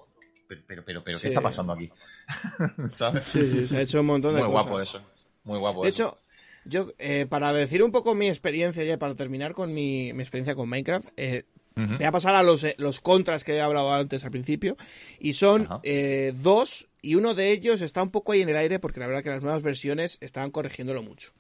Pero, 0.46 0.60
pero, 0.68 0.84
pero, 0.84 1.02
pero 1.02 1.18
¿qué 1.18 1.28
está 1.28 1.40
pasando 1.40 1.72
aquí? 1.72 1.90
Sí, 3.32 3.46
sí, 3.50 3.66
se 3.66 3.76
ha 3.76 3.80
hecho 3.80 3.98
un 3.98 4.06
montón 4.06 4.36
de 4.36 4.42
Muy 4.42 4.52
cosas. 4.52 4.66
guapo 4.66 4.80
eso. 4.80 5.00
Muy 5.44 5.58
guapo 5.58 5.82
De 5.84 5.90
eso. 5.90 6.02
hecho, 6.08 6.18
yo, 6.64 6.92
eh, 6.98 7.26
para 7.28 7.52
decir 7.52 7.82
un 7.82 7.92
poco 7.92 8.14
mi 8.14 8.28
experiencia 8.28 8.82
ya, 8.84 8.98
para 8.98 9.14
terminar 9.14 9.52
con 9.54 9.72
mi, 9.72 10.12
mi 10.12 10.22
experiencia 10.22 10.54
con 10.54 10.68
Minecraft, 10.68 11.08
eh, 11.16 11.44
voy 11.76 12.04
a 12.06 12.12
pasar 12.12 12.34
a 12.34 12.42
los, 12.42 12.64
eh, 12.64 12.74
los 12.78 13.00
contras 13.00 13.44
que 13.44 13.52
he 13.54 13.60
hablado 13.60 13.92
antes 13.92 14.24
al 14.24 14.30
principio. 14.30 14.76
Y 15.18 15.34
son 15.34 15.68
eh, 15.82 16.32
dos, 16.40 16.88
y 17.02 17.16
uno 17.16 17.34
de 17.34 17.50
ellos 17.50 17.82
está 17.82 18.02
un 18.02 18.10
poco 18.10 18.32
ahí 18.32 18.40
en 18.42 18.48
el 18.48 18.56
aire 18.56 18.78
porque 18.78 19.00
la 19.00 19.06
verdad 19.06 19.22
que 19.22 19.30
las 19.30 19.42
nuevas 19.42 19.62
versiones 19.62 20.16
estaban 20.20 20.50
corrigiéndolo 20.50 21.02
mucho. 21.02 21.32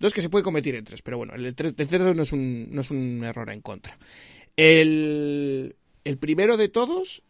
Dos 0.00 0.12
que 0.12 0.20
se 0.22 0.28
puede 0.28 0.44
cometer 0.44 0.74
en 0.74 0.84
tres, 0.84 1.00
pero 1.02 1.16
bueno, 1.16 1.34
el, 1.34 1.56
tre- 1.56 1.66
el 1.68 1.74
tercero 1.74 2.12
no 2.12 2.22
es, 2.22 2.32
un, 2.32 2.68
no 2.70 2.82
es 2.82 2.90
un 2.90 3.24
error 3.24 3.50
en 3.50 3.60
contra. 3.62 3.96
El, 4.56 5.76
el 6.04 6.18
primero 6.18 6.56
de 6.56 6.68
todos, 6.68 7.22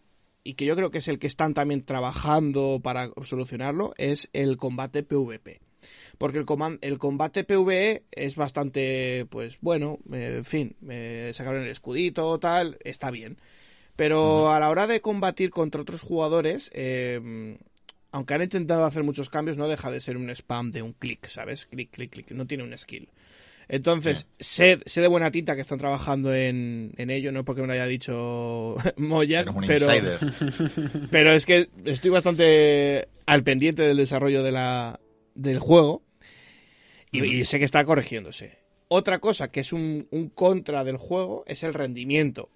y 0.45 0.55
que 0.55 0.65
yo 0.65 0.75
creo 0.77 0.91
que 0.91 0.99
es 0.99 1.09
el 1.09 1.19
que 1.19 1.27
están 1.27 1.55
también 1.55 1.85
trabajando 1.85 2.81
para 2.83 3.11
solucionarlo, 3.23 3.93
es 3.99 4.29
el 4.33 4.57
combate 4.57 5.03
PvP. 5.03 5.61
Porque 6.19 6.39
el, 6.39 6.47
el 6.81 6.99
combate 6.99 7.45
PvE 7.45 8.03
es 8.11 8.37
bastante, 8.37 9.27
pues 9.31 9.59
bueno, 9.61 9.99
eh, 10.13 10.35
en 10.39 10.45
fin, 10.45 10.77
eh, 10.89 11.31
sacaron 11.35 11.63
el 11.63 11.71
escudito, 11.71 12.39
tal, 12.39 12.79
está 12.85 13.11
bien. 13.11 13.39
Pero 13.97 14.53
a 14.53 14.61
la 14.61 14.71
hora 14.71 14.87
de 14.87 15.01
combatir 15.01 15.51
contra 15.51 15.81
otros 15.81 16.03
jugadores, 16.03 16.71
eh, 16.73 17.57
aunque 18.13 18.35
han 18.35 18.43
intentado 18.43 18.85
hacer 18.85 19.03
muchos 19.03 19.29
cambios, 19.29 19.59
no 19.59 19.69
deja 19.69 19.91
de 19.91 20.01
ser 20.01 20.17
un 20.17 20.31
spam 20.31 20.71
de 20.71 20.83
un 20.83 20.93
clic, 20.93 21.29
¿sabes? 21.29 21.67
Clic, 21.67 21.91
clic, 21.91 22.11
clic, 22.11 22.31
no 22.31 22.47
tiene 22.47 22.65
un 22.65 22.77
skill. 22.79 23.09
Entonces, 23.69 24.27
sé, 24.39 24.79
sé 24.87 25.01
de 25.03 25.09
buena 25.09 25.31
tinta 25.31 25.55
que 25.55 25.61
están 25.61 25.79
trabajando 25.79 26.35
en, 26.35 26.93
en 26.97 27.11
ello, 27.11 27.33
no 27.33 27.45
porque 27.45 27.61
me 27.61 27.67
lo 27.67 27.75
haya 27.75 27.87
dicho 27.87 28.77
Moya, 28.97 29.45
pero, 29.67 29.89
pero 31.11 31.33
es 31.33 31.45
que 31.45 31.69
estoy 31.85 32.11
bastante 32.11 33.09
al 33.27 33.43
pendiente 33.43 33.83
del 33.83 33.99
desarrollo 33.99 34.43
de 34.43 34.53
la, 34.53 34.99
del 35.39 35.59
juego 35.61 36.03
y, 37.11 37.25
y 37.25 37.45
sé 37.45 37.59
que 37.59 37.65
está 37.65 37.85
corrigiéndose. 37.85 38.59
Otra 38.89 39.19
cosa 39.19 39.51
que 39.51 39.61
es 39.61 39.73
un, 39.73 40.09
un 40.11 40.29
contra 40.31 40.85
del 40.85 40.97
juego 40.97 41.45
es 41.47 41.63
el 41.63 41.75
rendimiento, 41.75 42.51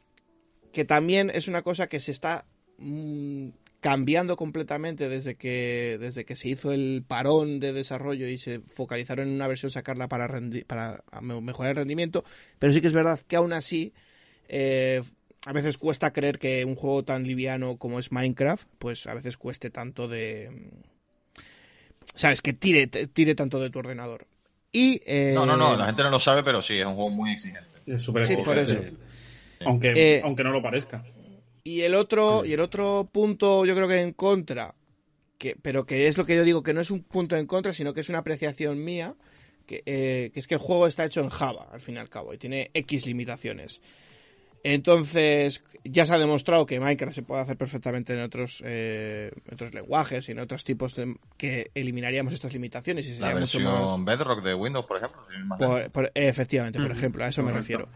que 0.72 0.84
también 0.84 1.30
es 1.30 1.48
una 1.48 1.62
cosa 1.62 1.88
que 1.88 2.00
se 2.00 2.12
está 2.12 2.46
mm, 2.78 3.48
cambiando 3.80 4.36
completamente 4.36 5.08
desde 5.08 5.36
que, 5.36 5.98
desde 6.00 6.24
que 6.24 6.36
se 6.36 6.48
hizo 6.48 6.72
el 6.72 7.04
parón 7.06 7.60
de 7.60 7.72
desarrollo 7.72 8.28
y 8.28 8.38
se 8.38 8.60
focalizaron 8.60 9.28
en 9.28 9.34
una 9.34 9.48
versión 9.48 9.70
sacarla 9.70 10.08
para, 10.08 10.28
rendi- 10.28 10.64
para 10.66 11.04
me- 11.20 11.40
mejorar 11.40 11.70
el 11.70 11.76
rendimiento, 11.76 12.24
pero 12.58 12.72
sí 12.72 12.80
que 12.80 12.88
es 12.88 12.94
verdad 12.94 13.20
que 13.26 13.36
aún 13.36 13.52
así 13.52 13.92
eh, 14.48 15.02
a 15.46 15.52
veces 15.52 15.78
cuesta 15.78 16.12
creer 16.12 16.38
que 16.38 16.64
un 16.64 16.76
juego 16.76 17.04
tan 17.04 17.24
liviano 17.24 17.76
como 17.78 17.98
es 17.98 18.12
Minecraft, 18.12 18.66
pues 18.78 19.06
a 19.06 19.14
veces 19.14 19.36
cueste 19.38 19.70
tanto 19.70 20.08
de... 20.08 20.50
¿Sabes? 22.14 22.42
Que 22.42 22.52
tire, 22.52 22.86
tire 22.86 23.34
tanto 23.34 23.58
de 23.60 23.70
tu 23.70 23.78
ordenador. 23.78 24.26
Y... 24.70 25.02
eh, 25.06 25.32
No, 25.34 25.44
no, 25.46 25.56
no, 25.56 25.76
la 25.76 25.86
gente 25.86 26.02
no 26.02 26.10
lo 26.10 26.20
sabe, 26.20 26.42
pero 26.42 26.62
sí, 26.62 26.78
es 26.78 26.86
un 26.86 26.94
juego 26.94 27.10
muy 27.10 27.32
exigente. 27.32 27.68
Es 27.86 28.02
súper 28.02 28.26
Sí, 28.26 28.36
por 28.36 28.58
exigente. 28.58 28.88
eso. 28.88 28.98
Aunque, 29.66 29.92
Eh, 29.94 30.20
aunque 30.24 30.44
no 30.44 30.50
lo 30.50 30.62
parezca. 30.62 31.04
Y 31.64 31.82
el 31.82 31.94
otro, 31.94 32.44
y 32.44 32.52
el 32.52 32.60
otro 32.60 33.08
punto, 33.12 33.64
yo 33.64 33.74
creo 33.76 33.86
que 33.86 34.00
en 34.00 34.12
contra, 34.12 34.74
que, 35.38 35.56
pero 35.60 35.86
que 35.86 36.08
es 36.08 36.18
lo 36.18 36.26
que 36.26 36.34
yo 36.36 36.42
digo, 36.44 36.62
que 36.62 36.74
no 36.74 36.80
es 36.80 36.90
un 36.90 37.02
punto 37.04 37.36
en 37.36 37.46
contra, 37.46 37.72
sino 37.72 37.94
que 37.94 38.00
es 38.00 38.08
una 38.08 38.18
apreciación 38.18 38.82
mía, 38.82 39.14
que, 39.66 39.82
eh, 39.86 40.30
que 40.34 40.40
es 40.40 40.48
que 40.48 40.54
el 40.54 40.60
juego 40.60 40.86
está 40.88 41.04
hecho 41.04 41.20
en 41.20 41.28
Java, 41.28 41.68
al 41.72 41.80
fin 41.80 41.94
y 41.94 41.98
al 41.98 42.08
cabo, 42.08 42.34
y 42.34 42.38
tiene 42.38 42.70
X 42.74 43.06
limitaciones. 43.06 43.80
Entonces, 44.64 45.64
ya 45.84 46.06
se 46.06 46.14
ha 46.14 46.18
demostrado 46.18 46.66
que 46.66 46.78
Minecraft 46.78 47.14
se 47.14 47.22
puede 47.22 47.42
hacer 47.42 47.56
perfectamente 47.56 48.14
en 48.14 48.20
otros, 48.20 48.62
eh, 48.64 49.32
otros 49.52 49.74
lenguajes 49.74 50.28
y 50.28 50.32
en 50.32 50.38
otros 50.38 50.62
tipos 50.64 50.94
de, 50.94 51.16
que 51.36 51.70
eliminaríamos 51.74 52.32
estas 52.32 52.52
limitaciones 52.52 53.06
y 53.06 53.10
La 53.10 53.14
sería 53.16 53.30
mucho 53.40 53.58
versión 53.58 53.64
más... 53.64 54.18
Bedrock 54.18 54.44
de 54.44 54.54
Windows, 54.54 54.86
por 54.86 54.98
ejemplo. 54.98 55.20
Por- 55.58 55.90
por- 55.90 56.12
efectivamente, 56.14 56.78
por 56.80 56.92
ejemplo, 56.92 57.24
a 57.24 57.28
eso 57.28 57.42
me 57.42 57.52
refiero. 57.52 57.88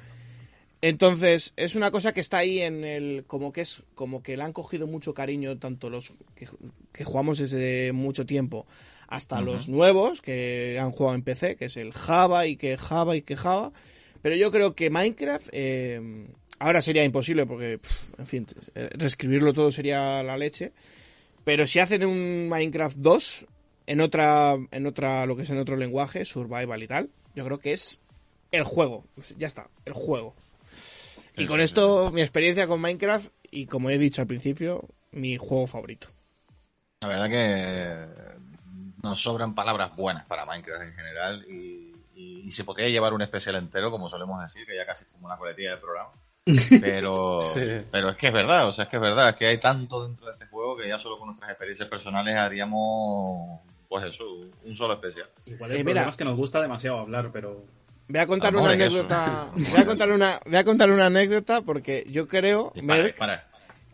Entonces, 0.82 1.52
es 1.56 1.74
una 1.74 1.90
cosa 1.90 2.12
que 2.12 2.20
está 2.20 2.38
ahí 2.38 2.60
en 2.60 2.84
el. 2.84 3.24
como 3.26 3.52
que 3.52 3.62
es. 3.62 3.82
como 3.94 4.22
que 4.22 4.36
le 4.36 4.42
han 4.42 4.52
cogido 4.52 4.86
mucho 4.86 5.14
cariño, 5.14 5.56
tanto 5.58 5.88
los 5.88 6.12
que, 6.34 6.46
que 6.92 7.04
jugamos 7.04 7.38
desde 7.38 7.92
mucho 7.92 8.26
tiempo, 8.26 8.66
hasta 9.08 9.40
los 9.40 9.68
nuevos 9.68 10.20
que 10.20 10.78
han 10.78 10.90
jugado 10.90 11.14
en 11.14 11.22
PC, 11.22 11.56
que 11.56 11.64
es 11.66 11.76
el 11.78 11.92
Java 11.94 12.46
y 12.46 12.56
que 12.56 12.76
Java 12.76 13.16
y 13.16 13.22
que 13.22 13.36
Java. 13.36 13.72
Pero 14.20 14.36
yo 14.36 14.50
creo 14.50 14.74
que 14.74 14.90
Minecraft. 14.90 15.48
eh, 15.52 16.26
ahora 16.58 16.80
sería 16.82 17.04
imposible 17.04 17.46
porque, 17.46 17.80
en 18.18 18.26
fin, 18.26 18.46
eh, 18.74 18.90
reescribirlo 18.94 19.52
todo 19.52 19.70
sería 19.72 20.22
la 20.22 20.36
leche. 20.36 20.72
Pero 21.44 21.66
si 21.66 21.78
hacen 21.78 22.04
un 22.04 22.48
Minecraft 22.48 22.96
2 22.96 23.46
en 23.86 24.00
otra, 24.00 24.56
en 24.70 24.86
otra, 24.86 25.26
lo 25.26 25.36
que 25.36 25.42
es 25.42 25.50
en 25.50 25.58
otro 25.58 25.76
lenguaje, 25.76 26.24
survival 26.24 26.82
y 26.82 26.88
tal, 26.88 27.10
yo 27.34 27.44
creo 27.44 27.58
que 27.58 27.72
es 27.72 27.98
el 28.50 28.64
juego. 28.64 29.04
Ya 29.38 29.46
está, 29.46 29.68
el 29.84 29.92
juego. 29.92 30.34
Y 31.36 31.46
con 31.46 31.60
esto, 31.60 32.10
mi 32.12 32.22
experiencia 32.22 32.66
con 32.66 32.80
Minecraft, 32.80 33.28
y 33.50 33.66
como 33.66 33.90
he 33.90 33.98
dicho 33.98 34.22
al 34.22 34.26
principio, 34.26 34.88
mi 35.12 35.36
juego 35.36 35.66
favorito. 35.66 36.08
La 37.02 37.08
verdad 37.08 37.28
que 37.28 38.36
nos 39.02 39.20
sobran 39.22 39.54
palabras 39.54 39.94
buenas 39.94 40.24
para 40.26 40.44
Minecraft 40.46 40.82
en 40.82 40.94
general 40.94 41.44
y, 41.48 41.94
y- 42.14 42.40
y 42.46 42.50
se 42.50 42.64
podría 42.64 42.88
llevar 42.88 43.12
un 43.12 43.22
especial 43.22 43.54
entero, 43.56 43.90
como 43.90 44.08
solemos 44.08 44.40
decir, 44.42 44.66
que 44.66 44.74
ya 44.74 44.86
casi 44.86 45.04
es 45.04 45.10
como 45.10 45.26
una 45.26 45.36
coletilla 45.36 45.70
del 45.72 45.80
programa. 45.80 46.10
Pero, 46.80 47.40
Sí. 47.40 47.60
pero 47.90 48.10
es 48.10 48.16
que 48.16 48.28
es 48.28 48.32
verdad, 48.32 48.68
o 48.68 48.72
sea, 48.72 48.84
es 48.84 48.90
que 48.90 48.96
es 48.96 49.02
verdad, 49.02 49.30
es 49.30 49.36
que 49.36 49.46
hay 49.46 49.58
tanto 49.58 50.06
dentro 50.06 50.26
de 50.26 50.32
este 50.32 50.46
juego 50.46 50.76
que 50.76 50.86
ya 50.88 50.96
solo 50.98 51.18
con 51.18 51.26
nuestras 51.28 51.50
experiencias 51.50 51.88
personales 51.88 52.36
haríamos, 52.36 53.60
pues 53.88 54.04
eso, 54.04 54.24
un 54.64 54.76
solo 54.76 54.94
especial. 54.94 55.28
Igual 55.44 55.72
el 55.72 55.78
Eh, 55.78 55.84
mira. 55.84 56.08
es 56.08 56.16
que 56.16 56.24
nos 56.24 56.36
gusta 56.36 56.60
demasiado 56.60 56.98
hablar, 57.00 57.30
pero 57.32 57.64
Voy 58.08 58.20
a 58.20 58.26
contar 58.28 58.50
Amor, 58.54 58.62
una 58.62 58.74
es 58.74 58.80
eso. 58.80 59.00
anécdota. 59.00 59.50
Voy 59.72 59.80
a 59.80 59.84
contar 59.86 60.10
una, 60.12 60.40
voy 60.46 60.56
a 60.56 60.64
contar 60.64 60.90
una 60.92 61.06
anécdota 61.06 61.62
porque 61.62 62.06
yo 62.08 62.28
creo, 62.28 62.70
Dispara, 62.72 63.02
Merck, 63.02 63.14
dispara. 63.14 63.46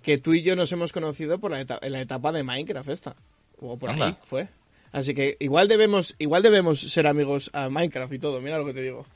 que 0.03 0.19
tú 0.19 0.35
y 0.35 0.43
yo 0.43 0.55
nos 0.55 0.71
hemos 0.73 0.93
conocido 0.93 1.39
por 1.39 1.51
la 1.53 1.61
etapa, 1.63 1.87
en 1.87 1.93
la 1.93 2.03
etapa 2.03 2.31
de 2.33 2.43
Minecraft 2.43 2.91
esta. 2.91 3.17
O 3.63 3.79
por 3.79 3.89
Anda. 3.89 4.09
ahí 4.09 4.17
fue. 4.27 4.49
Así 4.93 5.15
que 5.15 5.39
igual 5.41 5.69
debemos, 5.69 6.15
igual 6.19 6.43
debemos 6.43 6.81
ser 6.83 7.07
amigos 7.07 7.49
a 7.55 7.71
Minecraft 7.71 8.13
y 8.13 8.19
todo, 8.19 8.39
mira 8.43 8.59
lo 8.59 8.67
que 8.67 8.75
te 8.75 8.83
digo. 8.83 9.07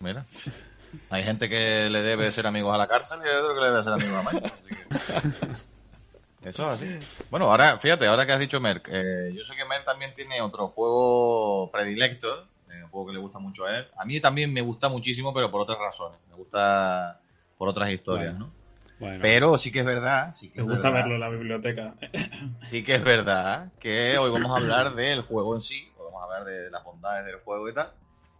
Mira. 0.00 0.24
Hay 1.10 1.22
gente 1.24 1.48
que 1.48 1.88
le 1.90 2.02
debe 2.02 2.30
ser 2.32 2.46
amigos 2.46 2.74
a 2.74 2.78
la 2.78 2.86
cárcel 2.86 3.20
y 3.24 3.28
hay 3.28 3.36
otro 3.36 3.54
que 3.54 3.60
le 3.60 3.70
debe 3.70 3.82
ser 3.82 3.92
amigos 3.92 4.14
a 4.14 4.22
Minecraft. 4.22 4.58
así 4.58 4.68
que- 4.74 5.72
Eso 6.48 6.62
es 6.64 6.68
así. 6.82 6.98
Bueno, 7.30 7.46
ahora, 7.50 7.78
fíjate, 7.78 8.04
ahora 8.06 8.26
que 8.26 8.32
has 8.32 8.40
dicho 8.40 8.60
Merck, 8.60 8.88
eh, 8.90 9.30
yo 9.32 9.44
sé 9.44 9.54
que 9.54 9.64
Merck 9.64 9.84
también 9.84 10.12
tiene 10.14 10.40
otro 10.40 10.68
juego 10.68 11.70
predilecto, 11.70 12.48
eh, 12.68 12.82
un 12.82 12.90
juego 12.90 13.06
que 13.06 13.12
le 13.12 13.20
gusta 13.20 13.38
mucho 13.38 13.64
a 13.64 13.78
él. 13.78 13.86
A 13.96 14.04
mí 14.04 14.20
también 14.20 14.52
me 14.52 14.60
gusta 14.60 14.88
muchísimo, 14.88 15.32
pero 15.32 15.50
por 15.52 15.60
otras 15.60 15.78
razones. 15.78 16.18
Me 16.28 16.34
gusta 16.34 17.20
por 17.56 17.68
otras 17.68 17.90
historias, 17.90 18.32
Bueno. 18.32 18.46
¿no? 18.46 18.62
Bueno, 18.98 19.18
Pero 19.22 19.58
sí 19.58 19.70
que 19.72 19.80
es 19.80 19.84
verdad, 19.84 20.32
sí 20.32 20.50
que 20.50 20.58
me 20.62 20.64
gusta 20.64 20.90
verdad, 20.90 21.08
verlo 21.08 21.14
en 21.14 21.20
la 21.20 21.28
biblioteca. 21.28 21.94
sí 22.70 22.82
que 22.84 22.94
es 22.96 23.04
verdad 23.04 23.68
que 23.80 24.16
hoy 24.18 24.30
vamos 24.30 24.50
a 24.52 24.56
hablar 24.60 24.94
del 24.94 25.22
juego 25.22 25.54
en 25.54 25.60
sí, 25.60 25.92
vamos 25.96 26.20
a 26.20 26.24
hablar 26.24 26.44
de 26.44 26.70
las 26.70 26.82
bondades 26.84 27.24
del 27.26 27.36
juego 27.36 27.68
y 27.68 27.74
tal. 27.74 27.90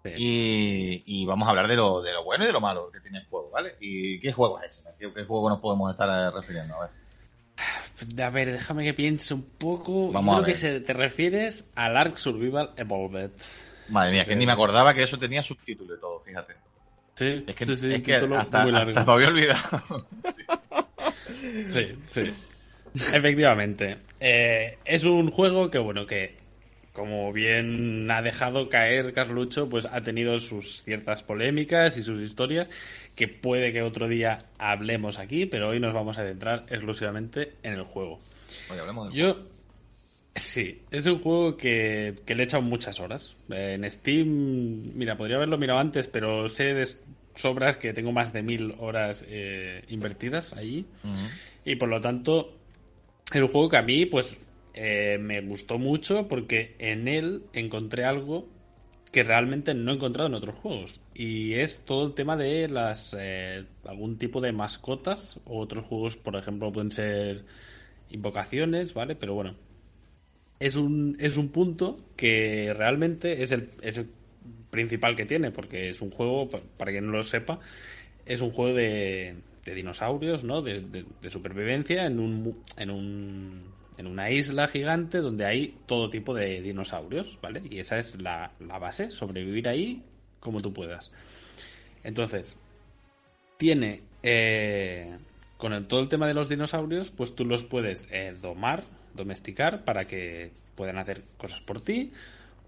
Sí. 0.04 0.10
Y, 0.16 1.02
y 1.22 1.26
vamos 1.26 1.46
a 1.46 1.50
hablar 1.50 1.68
de 1.68 1.76
lo, 1.76 2.02
de 2.02 2.12
lo 2.12 2.24
bueno 2.24 2.44
y 2.44 2.46
de 2.48 2.52
lo 2.52 2.60
malo 2.60 2.90
que 2.92 3.00
tiene 3.00 3.18
el 3.18 3.26
juego, 3.26 3.50
¿vale? 3.50 3.76
¿Y 3.80 4.18
qué 4.20 4.32
juego 4.32 4.60
es 4.60 4.72
ese? 4.78 4.88
¿Qué, 4.98 5.12
qué 5.12 5.24
juego 5.24 5.48
nos 5.48 5.60
podemos 5.60 5.90
estar 5.90 6.08
eh, 6.08 6.30
refiriendo? 6.34 6.74
A 6.76 6.80
ver. 6.86 6.90
A 8.24 8.30
ver, 8.30 8.50
déjame 8.52 8.84
que 8.84 8.94
piense 8.94 9.34
un 9.34 9.42
poco. 9.42 10.10
Vamos 10.10 10.42
a 10.42 10.46
que 10.46 10.54
se- 10.54 10.80
te 10.80 10.92
refieres 10.92 11.70
al 11.76 11.96
Ark 11.96 12.16
Survival 12.16 12.70
Evolved. 12.76 13.30
Madre 13.88 14.12
mía, 14.12 14.24
que 14.24 14.34
ni 14.34 14.46
me 14.46 14.52
acordaba 14.52 14.94
que 14.94 15.02
eso 15.02 15.18
tenía 15.18 15.42
subtítulo 15.42 15.94
y 15.94 16.00
todo, 16.00 16.20
fíjate. 16.20 16.54
Sí, 17.14 17.44
Es 17.46 17.54
que, 17.54 17.66
sí, 17.66 17.76
sí, 17.76 17.92
es 17.92 18.02
que 18.02 18.14
hasta, 18.16 18.62
muy 18.62 18.72
largo. 18.72 18.98
hasta 18.98 19.04
me 19.04 19.12
había 19.12 19.28
olvidado. 19.28 20.06
Sí. 20.30 20.42
Sí, 21.68 21.98
sí. 22.10 22.34
Efectivamente. 22.94 23.98
Eh, 24.20 24.78
es 24.84 25.04
un 25.04 25.30
juego 25.30 25.70
que, 25.70 25.78
bueno, 25.78 26.06
que 26.06 26.36
como 26.92 27.32
bien 27.32 28.10
ha 28.10 28.20
dejado 28.20 28.68
caer 28.68 29.12
Carlucho, 29.12 29.68
pues 29.68 29.86
ha 29.86 30.02
tenido 30.02 30.38
sus 30.38 30.82
ciertas 30.82 31.22
polémicas 31.22 31.96
y 31.96 32.02
sus 32.02 32.20
historias 32.20 32.68
que 33.14 33.28
puede 33.28 33.72
que 33.72 33.82
otro 33.82 34.08
día 34.08 34.38
hablemos 34.58 35.18
aquí, 35.18 35.46
pero 35.46 35.70
hoy 35.70 35.80
nos 35.80 35.94
vamos 35.94 36.18
a 36.18 36.24
centrar 36.24 36.66
exclusivamente 36.68 37.54
en 37.62 37.74
el 37.74 37.84
juego. 37.84 38.20
Oye, 38.70 38.80
hablemos 38.80 39.08
del 39.08 39.16
Yo, 39.16 39.38
sí, 40.34 40.82
es 40.90 41.06
un 41.06 41.20
juego 41.20 41.56
que, 41.56 42.16
que 42.26 42.34
le 42.34 42.42
he 42.42 42.44
echado 42.44 42.62
muchas 42.62 43.00
horas. 43.00 43.34
En 43.48 43.90
Steam, 43.90 44.92
mira, 44.94 45.16
podría 45.16 45.36
haberlo 45.36 45.56
mirado 45.56 45.80
antes, 45.80 46.08
pero 46.08 46.48
sé 46.48 46.74
de 46.74 46.86
sobras 47.34 47.76
que 47.76 47.92
tengo 47.92 48.12
más 48.12 48.32
de 48.32 48.42
mil 48.42 48.74
horas 48.78 49.24
eh, 49.28 49.82
invertidas 49.88 50.52
allí. 50.52 50.84
Y 51.64 51.76
por 51.76 51.88
lo 51.88 52.00
tanto, 52.00 52.54
el 53.32 53.46
juego 53.46 53.70
que 53.70 53.78
a 53.78 53.82
mí, 53.82 54.06
pues, 54.06 54.38
eh, 54.74 55.18
me 55.20 55.40
gustó 55.42 55.78
mucho 55.78 56.28
porque 56.28 56.76
en 56.78 57.08
él 57.08 57.44
encontré 57.52 58.04
algo 58.04 58.48
que 59.10 59.22
realmente 59.24 59.74
no 59.74 59.92
he 59.92 59.94
encontrado 59.96 60.28
en 60.28 60.34
otros 60.34 60.56
juegos. 60.56 61.00
Y 61.14 61.54
es 61.54 61.84
todo 61.84 62.06
el 62.06 62.14
tema 62.14 62.36
de 62.36 62.68
las 62.68 63.14
eh, 63.18 63.64
algún 63.84 64.16
tipo 64.18 64.40
de 64.40 64.52
mascotas. 64.52 65.38
O 65.44 65.58
otros 65.60 65.84
juegos, 65.84 66.16
por 66.16 66.34
ejemplo, 66.36 66.72
pueden 66.72 66.90
ser 66.90 67.44
invocaciones, 68.10 68.94
¿vale? 68.94 69.14
Pero 69.14 69.34
bueno. 69.34 69.54
Es 70.58 70.76
un, 70.76 71.16
es 71.18 71.36
un 71.36 71.48
punto 71.48 71.96
que 72.16 72.72
realmente 72.72 73.42
es 73.42 73.50
el, 73.50 73.70
es 73.82 73.98
el 73.98 74.08
principal 74.70 75.16
que 75.16 75.26
tiene, 75.26 75.50
porque 75.50 75.90
es 75.90 76.00
un 76.00 76.10
juego, 76.10 76.48
para 76.48 76.92
quien 76.92 77.06
no 77.06 77.12
lo 77.12 77.24
sepa, 77.24 77.58
es 78.26 78.40
un 78.40 78.52
juego 78.52 78.76
de, 78.76 79.34
de 79.64 79.74
dinosaurios, 79.74 80.44
¿no? 80.44 80.62
De, 80.62 80.80
de, 80.80 81.30
supervivencia 81.30 82.06
en 82.06 82.18
un, 82.20 82.62
en 82.78 82.90
un 82.90 83.62
en 83.98 84.06
una 84.06 84.30
isla 84.30 84.68
gigante 84.68 85.18
donde 85.18 85.44
hay 85.44 85.76
todo 85.86 86.10
tipo 86.10 86.34
de 86.34 86.60
dinosaurios, 86.62 87.38
¿vale? 87.40 87.62
Y 87.70 87.78
esa 87.78 87.98
es 87.98 88.20
la, 88.20 88.52
base, 88.58 89.10
sobrevivir 89.10 89.68
ahí 89.68 90.02
como 90.40 90.62
tú 90.62 90.72
puedas. 90.72 91.12
Entonces, 92.02 92.56
tiene, 93.56 94.02
eh, 94.22 95.16
con 95.56 95.86
todo 95.86 96.00
el 96.00 96.08
tema 96.08 96.26
de 96.26 96.34
los 96.34 96.48
dinosaurios, 96.48 97.10
pues 97.10 97.34
tú 97.34 97.44
los 97.44 97.64
puedes 97.64 98.08
eh, 98.10 98.34
domar, 98.40 98.84
domesticar, 99.14 99.84
para 99.84 100.06
que 100.06 100.50
puedan 100.74 100.98
hacer 100.98 101.22
cosas 101.36 101.60
por 101.60 101.80
ti, 101.80 102.12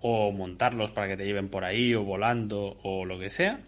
o 0.00 0.30
montarlos 0.30 0.90
para 0.90 1.08
que 1.08 1.16
te 1.16 1.24
lleven 1.24 1.48
por 1.48 1.64
ahí, 1.64 1.94
o 1.94 2.04
volando, 2.04 2.78
o 2.82 3.04
lo 3.04 3.18
que 3.18 3.30
sea. 3.30 3.60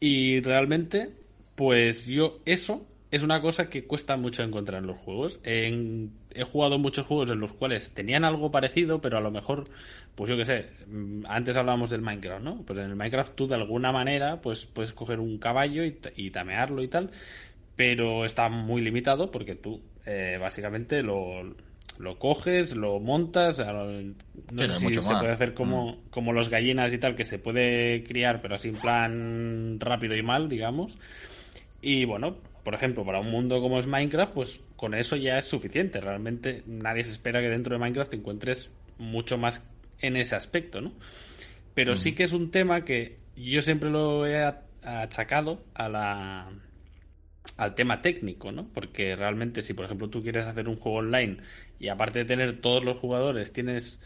Y 0.00 0.40
realmente, 0.40 1.10
pues 1.54 2.06
yo 2.06 2.40
eso 2.44 2.86
es 3.12 3.22
una 3.22 3.42
cosa 3.42 3.68
que 3.68 3.84
cuesta 3.84 4.16
mucho 4.16 4.42
encontrar 4.42 4.80
en 4.80 4.86
los 4.86 4.96
juegos. 4.96 5.38
he 5.44 6.08
jugado 6.50 6.78
muchos 6.78 7.06
juegos 7.06 7.30
en 7.30 7.40
los 7.40 7.52
cuales 7.52 7.92
tenían 7.92 8.24
algo 8.24 8.50
parecido, 8.50 9.02
pero 9.02 9.18
a 9.18 9.20
lo 9.20 9.30
mejor, 9.30 9.64
pues 10.14 10.30
yo 10.30 10.36
qué 10.38 10.46
sé, 10.46 10.70
mm, 10.88 11.24
antes 11.28 11.54
hablábamos 11.56 11.90
del 11.90 12.00
Minecraft, 12.00 12.42
¿no? 12.42 12.62
Pues 12.62 12.78
en 12.78 12.86
el 12.86 12.96
Minecraft 12.96 13.34
tú 13.34 13.46
de 13.46 13.56
alguna 13.56 13.92
manera 13.92 14.40
pues 14.40 14.64
puedes 14.64 14.94
coger 14.94 15.20
un 15.20 15.36
caballo 15.36 15.84
y, 15.84 16.30
tamearlo 16.30 16.82
y 16.82 16.88
tal, 16.88 17.10
pero 17.76 18.24
está 18.24 18.48
muy 18.48 18.80
limitado 18.80 19.30
porque 19.30 19.56
tú 19.56 19.82
eh, 20.06 20.38
básicamente 20.40 21.02
lo, 21.02 21.54
coges, 22.18 22.74
lo 22.74 22.98
montas, 22.98 23.58
no 23.58 24.62
sé 24.66 24.78
si 24.78 24.94
se 24.94 25.00
puede 25.02 25.32
hacer 25.32 25.52
como, 25.52 25.92
mm. 25.92 25.96
como 26.08 26.32
los 26.32 26.48
gallinas 26.48 26.94
y 26.94 26.98
tal, 26.98 27.14
que 27.14 27.26
se 27.26 27.38
puede 27.38 28.04
criar, 28.04 28.40
pero 28.40 28.54
así 28.54 28.68
en 28.68 28.76
plan 28.76 29.80
rápido 29.80 30.16
y 30.16 30.22
mal, 30.22 30.48
digamos. 30.48 30.96
Y 31.82 32.06
bueno, 32.06 32.36
por 32.62 32.74
ejemplo, 32.74 33.04
para 33.04 33.20
un 33.20 33.30
mundo 33.30 33.60
como 33.60 33.78
es 33.78 33.86
Minecraft, 33.86 34.32
pues 34.32 34.60
con 34.76 34.94
eso 34.94 35.16
ya 35.16 35.38
es 35.38 35.46
suficiente. 35.46 36.00
Realmente 36.00 36.62
nadie 36.66 37.04
se 37.04 37.10
espera 37.10 37.40
que 37.40 37.48
dentro 37.48 37.74
de 37.74 37.80
Minecraft 37.80 38.10
te 38.10 38.16
encuentres 38.16 38.70
mucho 38.98 39.36
más 39.38 39.64
en 40.00 40.16
ese 40.16 40.34
aspecto, 40.36 40.80
¿no? 40.80 40.92
Pero 41.74 41.96
sí 41.96 42.14
que 42.14 42.24
es 42.24 42.32
un 42.32 42.50
tema 42.50 42.84
que 42.84 43.16
yo 43.36 43.62
siempre 43.62 43.90
lo 43.90 44.26
he 44.26 44.44
achacado 44.82 45.64
a 45.74 45.88
la 45.88 46.50
al 47.56 47.74
tema 47.74 48.02
técnico, 48.02 48.52
¿no? 48.52 48.68
Porque 48.72 49.16
realmente 49.16 49.62
si 49.62 49.74
por 49.74 49.86
ejemplo 49.86 50.08
tú 50.08 50.22
quieres 50.22 50.46
hacer 50.46 50.68
un 50.68 50.76
juego 50.76 50.98
online 50.98 51.38
y 51.78 51.88
aparte 51.88 52.20
de 52.20 52.24
tener 52.24 52.60
todos 52.60 52.84
los 52.84 52.98
jugadores 52.98 53.52
tienes 53.52 54.00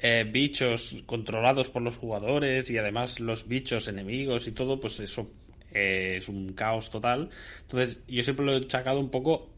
eh, 0.00 0.24
bichos 0.30 1.02
controlados 1.06 1.68
por 1.68 1.82
los 1.82 1.96
jugadores 1.96 2.70
y 2.70 2.78
además 2.78 3.20
los 3.20 3.46
bichos 3.46 3.86
enemigos 3.86 4.48
y 4.48 4.52
todo, 4.52 4.80
pues 4.80 4.98
eso 5.00 5.30
eh, 5.72 6.14
es 6.16 6.28
un 6.28 6.52
caos 6.52 6.90
total. 6.90 7.30
Entonces, 7.62 8.00
yo 8.08 8.22
siempre 8.22 8.44
lo 8.44 8.56
he 8.56 8.66
chacado 8.66 9.00
un 9.00 9.10
poco 9.10 9.50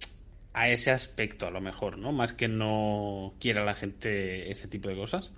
a 0.54 0.68
ese 0.68 0.90
aspecto, 0.90 1.46
a 1.46 1.50
lo 1.50 1.60
mejor, 1.60 1.98
¿no? 1.98 2.12
Más 2.12 2.32
que 2.32 2.48
no 2.48 3.34
quiera 3.40 3.64
la 3.64 3.74
gente 3.74 4.50
ese 4.50 4.68
tipo 4.68 4.88
de 4.88 4.96
cosas. 4.96 5.30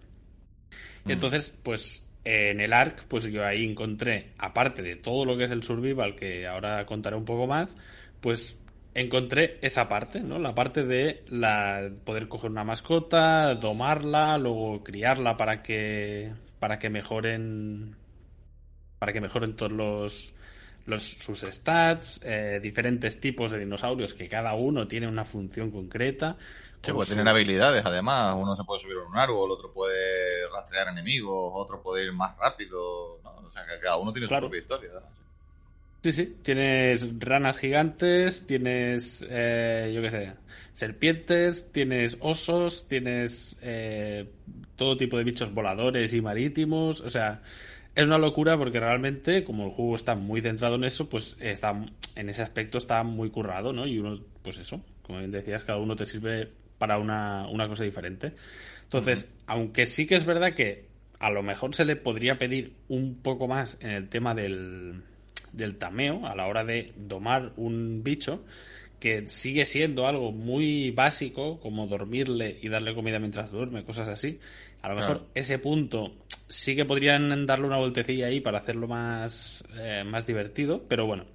Mm. 1.05 1.11
Entonces, 1.11 1.59
pues 1.63 2.05
en 2.25 2.61
el 2.61 2.73
ARC, 2.73 3.05
pues 3.07 3.25
yo 3.25 3.45
ahí 3.45 3.65
encontré, 3.65 4.33
aparte 4.39 4.83
de 4.83 4.97
todo 4.97 5.25
lo 5.25 5.37
que 5.37 5.45
es 5.45 5.51
el 5.51 5.63
survival, 5.63 6.17
que 6.17 6.47
ahora 6.47 6.87
contaré 6.87 7.17
un 7.17 7.25
poco 7.25 7.47
más, 7.47 7.77
pues 8.21 8.59
encontré 8.95 9.59
esa 9.61 9.89
parte, 9.89 10.21
¿no? 10.21 10.39
La 10.39 10.55
parte 10.55 10.85
de 10.85 11.25
la 11.29 11.91
poder 12.05 12.29
coger 12.29 12.51
una 12.51 12.65
mascota, 12.65 13.55
domarla, 13.55 14.39
luego 14.39 14.83
criarla 14.83 15.37
para 15.37 15.63
que 15.63 16.33
para 16.61 16.79
que 16.79 16.91
mejoren 16.91 17.97
para 18.99 19.13
que 19.13 19.21
mejoren 19.21 19.55
todos 19.55 19.73
los 19.73 20.34
los, 20.87 21.03
sus 21.03 21.41
stats, 21.41 22.21
eh, 22.25 22.61
diferentes 22.63 23.19
tipos 23.21 23.51
de 23.51 23.59
dinosaurios 23.59 24.15
que 24.15 24.29
cada 24.29 24.55
uno 24.55 24.87
tiene 24.87 25.09
una 25.09 25.25
función 25.25 25.71
concreta. 25.71 26.37
Que 26.83 26.93
puede 26.93 27.11
tener 27.11 27.27
habilidades, 27.27 27.85
además. 27.85 28.37
Uno 28.39 28.55
se 28.55 28.65
puede 28.65 28.81
subir 28.81 28.99
a 28.99 29.09
un 29.09 29.17
árbol, 29.17 29.51
otro 29.51 29.73
puede 29.73 30.47
rastrear 30.53 30.89
enemigos, 30.89 31.53
otro 31.55 31.83
puede 31.83 32.05
ir 32.05 32.13
más 32.13 32.37
rápido. 32.37 33.21
O 33.23 33.51
sea, 33.51 33.65
que 33.65 33.81
cada 33.81 33.97
uno 33.97 34.13
tiene 34.13 34.29
su 34.29 34.37
propia 34.37 34.61
historia. 34.61 34.91
Sí, 36.03 36.13
sí. 36.13 36.37
Tienes 36.43 37.19
ranas 37.19 37.57
gigantes, 37.57 38.47
tienes, 38.47 39.25
eh, 39.27 39.91
yo 39.95 40.03
qué 40.03 40.11
sé, 40.11 40.33
serpientes, 40.75 41.73
tienes 41.73 42.19
osos, 42.21 42.87
tienes 42.89 43.57
eh, 43.63 44.29
todo 44.77 44.99
tipo 44.99 45.17
de 45.17 45.25
bichos 45.25 45.55
voladores 45.55 46.13
y 46.13 46.21
marítimos. 46.21 47.01
O 47.01 47.09
sea, 47.09 47.41
es 47.95 48.05
una 48.05 48.19
locura 48.19 48.57
porque 48.59 48.81
realmente, 48.81 49.45
como 49.45 49.65
el 49.65 49.71
juego 49.71 49.95
está 49.95 50.15
muy 50.15 50.41
centrado 50.41 50.75
en 50.77 50.85
eso, 50.85 51.09
pues 51.09 51.37
está 51.41 51.85
en 52.17 52.29
ese 52.29 52.43
aspecto 52.43 52.79
está 52.79 53.03
muy 53.03 53.31
currado, 53.31 53.73
¿no? 53.73 53.87
Y 53.87 53.99
uno, 53.99 54.21
pues 54.43 54.59
eso, 54.59 54.83
como 55.03 55.19
bien 55.19 55.31
decías, 55.31 55.65
cada 55.65 55.79
uno 55.79 55.97
te 55.97 56.07
sirve 56.07 56.51
para 56.79 56.99
una, 56.99 57.47
cosa 57.69 57.85
diferente. 57.85 58.33
Entonces, 58.83 59.29
aunque 59.47 59.87
sí 59.87 60.07
que 60.07 60.17
es 60.17 60.25
verdad 60.25 60.55
que 60.55 60.87
a 61.19 61.31
lo 61.31 61.43
mejor 61.43 61.75
se 61.75 61.85
le 61.85 61.97
podría 61.97 62.39
pedir 62.39 62.75
un 62.89 63.17
poco 63.17 63.49
más 63.49 63.79
en 63.81 63.91
el 63.91 64.09
tema 64.09 64.35
del, 64.35 65.03
del 65.53 65.77
tameo 65.77 66.27
a 66.27 66.35
la 66.35 66.47
hora 66.47 66.65
de 66.65 66.93
domar 66.97 67.53
un 67.57 68.03
bicho, 68.03 68.45
que 69.01 69.29
sigue 69.29 69.67
siendo 69.67 70.07
algo 70.07 70.33
muy 70.33 70.91
básico, 70.91 71.61
como 71.61 71.87
dormirle 71.87 72.59
y 72.61 72.69
darle 72.69 72.95
comida 72.95 73.19
mientras 73.19 73.51
duerme, 73.51 73.85
cosas 73.85 74.09
así. 74.09 74.41
A 74.83 74.89
lo 74.89 74.97
mejor 74.97 75.27
ese 75.35 75.59
punto 75.59 76.13
sí 76.49 76.77
que 76.77 76.85
podrían 76.85 77.47
darle 77.47 77.67
una 77.67 77.79
voltecilla 77.79 78.27
ahí 78.27 78.41
para 78.41 78.59
hacerlo 78.59 78.89
más, 78.89 79.65
eh, 79.75 80.05
más 80.05 80.27
divertido, 80.27 80.83
pero 80.89 81.07
bueno, 81.07 81.27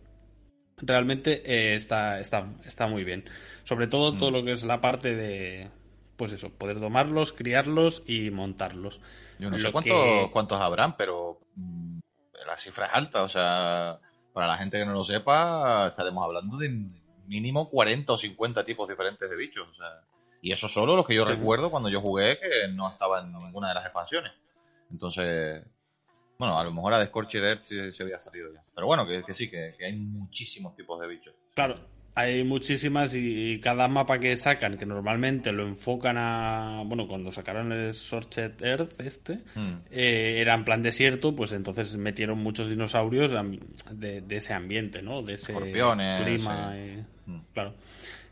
realmente 0.78 1.42
eh, 1.46 1.76
está, 1.76 2.20
está, 2.20 2.48
está 2.66 2.88
muy 2.88 3.04
bien. 3.04 3.26
Sobre 3.64 3.88
todo 3.88 4.18
todo 4.18 4.32
mm. 4.32 4.34
lo 4.34 4.44
que 4.44 4.52
es 4.52 4.64
la 4.64 4.82
parte 4.82 5.16
de, 5.16 5.70
pues 6.16 6.32
eso, 6.32 6.52
poder 6.58 6.80
domarlos, 6.80 7.34
criarlos 7.34 8.04
y 8.08 8.30
montarlos. 8.32 9.00
Yo 9.40 9.50
no 9.50 9.58
sé 9.58 9.72
cuántos, 9.72 10.30
cuántos 10.32 10.60
habrán, 10.60 10.98
pero 10.98 11.40
mm, 11.56 12.00
la 12.46 12.58
cifra 12.58 12.88
es 12.88 12.92
alta, 12.94 13.24
o 13.24 13.30
sea, 13.30 14.00
para 14.34 14.48
la 14.48 14.58
gente 14.58 14.78
que 14.78 14.86
no 14.86 14.94
lo 14.94 15.04
sepa, 15.04 15.88
estaremos 15.88 16.24
hablando 16.24 16.58
de 16.58 16.70
mínimo 17.28 17.70
40 17.70 18.14
o 18.14 18.18
50 18.18 18.66
tipos 18.66 18.90
diferentes 18.90 19.30
de 19.30 19.36
bichos, 19.36 19.68
o 19.70 19.74
sea, 19.74 20.02
y 20.42 20.52
eso 20.52 20.68
solo 20.68 20.96
lo 20.96 21.04
que 21.04 21.16
yo 21.16 21.26
recuerdo 21.26 21.70
cuando 21.70 21.90
yo 21.90 22.02
jugué 22.02 22.40
que 22.40 22.68
no 22.70 22.90
estaba 22.90 23.22
en 23.22 23.32
ninguna 23.32 23.70
de 23.70 23.74
las 23.76 23.86
expansiones. 23.86 24.32
Entonces, 24.92 25.64
bueno, 26.38 26.58
a 26.58 26.64
lo 26.64 26.72
mejor 26.72 26.94
a 26.94 27.06
Scorcher 27.06 27.44
Earth 27.44 27.66
se, 27.66 27.92
se, 27.92 28.04
había 28.04 28.18
salido 28.18 28.54
ya. 28.54 28.64
Pero 28.74 28.88
bueno, 28.88 29.06
que, 29.06 29.34
sí, 29.34 29.50
que, 29.50 29.76
hay 29.84 29.94
muchísimos 29.94 30.76
tipos 30.76 31.00
de 31.02 31.08
bichos. 31.08 31.34
Claro, 31.54 31.76
hay 32.16 32.44
muchísimas 32.44 33.14
y, 33.14 33.60
cada 33.60 33.88
mapa 33.90 34.20
que 34.20 34.36
sacan, 34.38 34.78
que 34.78 34.86
normalmente 34.86 35.52
lo 35.52 35.68
enfocan 35.68 36.18
a. 36.18 36.82
Bueno, 36.86 37.08
cuando 37.08 37.32
sacaron 37.32 37.72
el 37.74 37.94
Scorched 37.94 38.62
Earth, 38.62 39.00
este, 39.02 39.40
hmm. 39.56 39.82
eh, 39.92 40.38
era 40.40 40.54
en 40.54 40.64
plan 40.64 40.82
desierto, 40.82 41.36
pues 41.36 41.52
entonces 41.52 41.96
metieron 41.98 42.40
muchos 42.40 42.70
dinosaurios 42.70 43.36
de, 43.92 44.24
ese 44.30 44.54
ambiente, 44.54 45.02
¿no? 45.02 45.22
De 45.22 45.34
ese 45.34 45.54
clima. 45.54 46.74
Hmm. 47.26 47.40
Claro. 47.54 47.74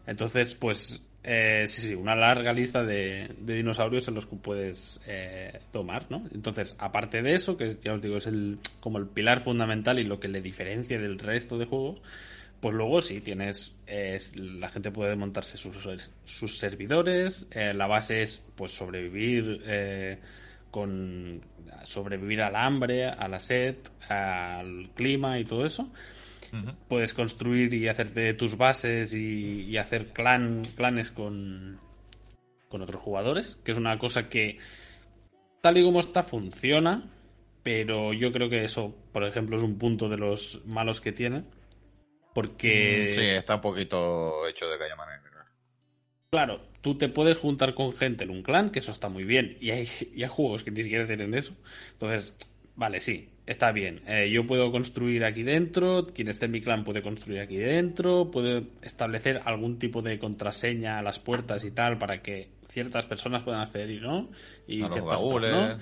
Entonces, 0.06 0.56
pues 0.56 1.04
eh, 1.24 1.66
sí, 1.68 1.82
sí, 1.82 1.96
una 1.96 2.16
larga 2.16 2.54
lista 2.54 2.84
de, 2.84 3.36
dinosaurios 3.40 4.08
en 4.08 4.16
los 4.16 4.26
que 4.26 4.36
puedes 4.38 5.02
eh, 5.08 5.60
tomar, 5.72 6.06
¿no? 6.10 6.24
Entonces, 6.34 6.76
aparte 6.80 7.22
de 7.22 7.34
eso, 7.34 7.58
que 7.58 7.78
ya 7.84 7.94
os 7.94 8.02
digo, 8.02 8.18
es 8.18 8.28
el, 8.28 8.60
como 8.80 8.98
el 8.98 9.08
pilar 9.08 9.42
fundamental 9.42 10.00
y 10.00 10.04
lo 10.04 10.20
que 10.20 10.28
le 10.28 10.42
diferencia 10.42 11.00
del 11.00 11.20
resto 11.20 11.58
de 11.58 11.66
juegos, 11.66 12.02
pues 12.62 12.74
luego 12.74 13.02
sí, 13.02 13.22
tienes, 13.22 13.76
la 14.36 14.70
gente 14.70 14.92
puede 14.92 15.16
montarse 15.16 15.58
sus, 15.58 15.76
sus 16.26 16.58
servidores, 16.58 17.48
eh, 17.52 17.74
la 17.74 17.88
base 17.88 18.22
es 18.22 18.44
pues 18.56 18.72
sobrevivir 18.72 19.62
con 20.72 21.42
sobrevivir 21.84 22.42
al 22.42 22.56
hambre, 22.56 23.06
a 23.06 23.28
la 23.28 23.40
sed, 23.40 23.76
al 24.10 24.90
clima 24.96 25.40
y 25.40 25.46
todo 25.46 25.66
eso. 25.66 25.92
Puedes 26.88 27.14
construir 27.14 27.74
y 27.74 27.88
hacerte 27.88 28.34
tus 28.34 28.58
bases 28.58 29.14
y, 29.14 29.78
hacer 29.78 30.08
clan, 30.08 30.64
clanes 30.76 31.12
con, 31.12 31.80
con 32.70 32.82
otros 32.82 33.02
jugadores, 33.02 33.56
que 33.64 33.72
es 33.72 33.78
una 33.78 33.98
cosa 33.98 34.30
que 34.30 34.60
tal 35.62 35.78
y 35.78 35.84
como 35.84 36.00
está 36.00 36.24
funciona, 36.24 37.10
pero 37.64 38.14
yo 38.14 38.32
creo 38.32 38.50
que 38.50 38.64
eso, 38.64 38.96
por 39.12 39.26
ejemplo, 39.26 39.58
es 39.58 39.64
un 39.64 39.78
punto 39.78 40.10
de 40.10 40.18
los 40.18 40.62
malos 40.66 41.02
que 41.02 41.12
tiene. 41.12 41.44
Porque. 42.34 43.10
Mm, 43.12 43.20
sí, 43.20 43.26
está 43.26 43.56
un 43.56 43.62
poquito 43.62 44.48
hecho 44.48 44.68
de 44.68 44.78
calle 44.78 44.96
manera. 44.96 45.28
Claro, 46.30 46.62
tú 46.82 46.98
te 46.98 47.08
puedes 47.08 47.38
juntar 47.38 47.74
con 47.74 47.94
gente 47.94 48.26
en 48.26 48.32
un 48.32 48.44
clan, 48.44 48.70
que 48.70 48.80
eso 48.80 48.92
está 48.92 49.08
muy 49.08 49.24
bien, 49.24 49.58
y 49.62 49.72
hay, 49.72 49.90
y 50.14 50.24
hay 50.24 50.30
juegos 50.30 50.64
que 50.64 50.72
ni 50.72 50.84
siquiera 50.84 51.08
tienen 51.08 51.34
eso. 51.34 51.56
Entonces, 51.94 52.36
vale, 52.78 53.02
sí, 53.02 53.28
está 53.46 53.72
bien. 53.74 54.02
Eh, 54.08 54.30
yo 54.32 54.48
puedo 54.48 54.72
construir 54.72 55.26
aquí 55.26 55.44
dentro, 55.44 56.06
quien 56.08 56.30
esté 56.30 56.46
en 56.46 56.52
mi 56.52 56.62
clan 56.62 56.86
puede 56.86 57.02
construir 57.02 57.42
aquí 57.42 57.58
dentro, 57.58 58.32
puedo 58.32 58.64
establecer 58.82 59.42
algún 59.44 59.78
tipo 59.78 60.02
de 60.02 60.18
contraseña 60.18 61.00
a 61.00 61.02
las 61.02 61.20
puertas 61.20 61.66
y 61.66 61.72
tal 61.72 61.98
para 61.98 62.22
que 62.22 62.50
ciertas 62.70 63.06
personas 63.06 63.44
puedan 63.44 63.62
acceder 63.62 63.90
y 63.90 64.00
no, 64.00 64.30
y 64.68 64.78
ciertas 64.78 65.22
no. 65.22 65.78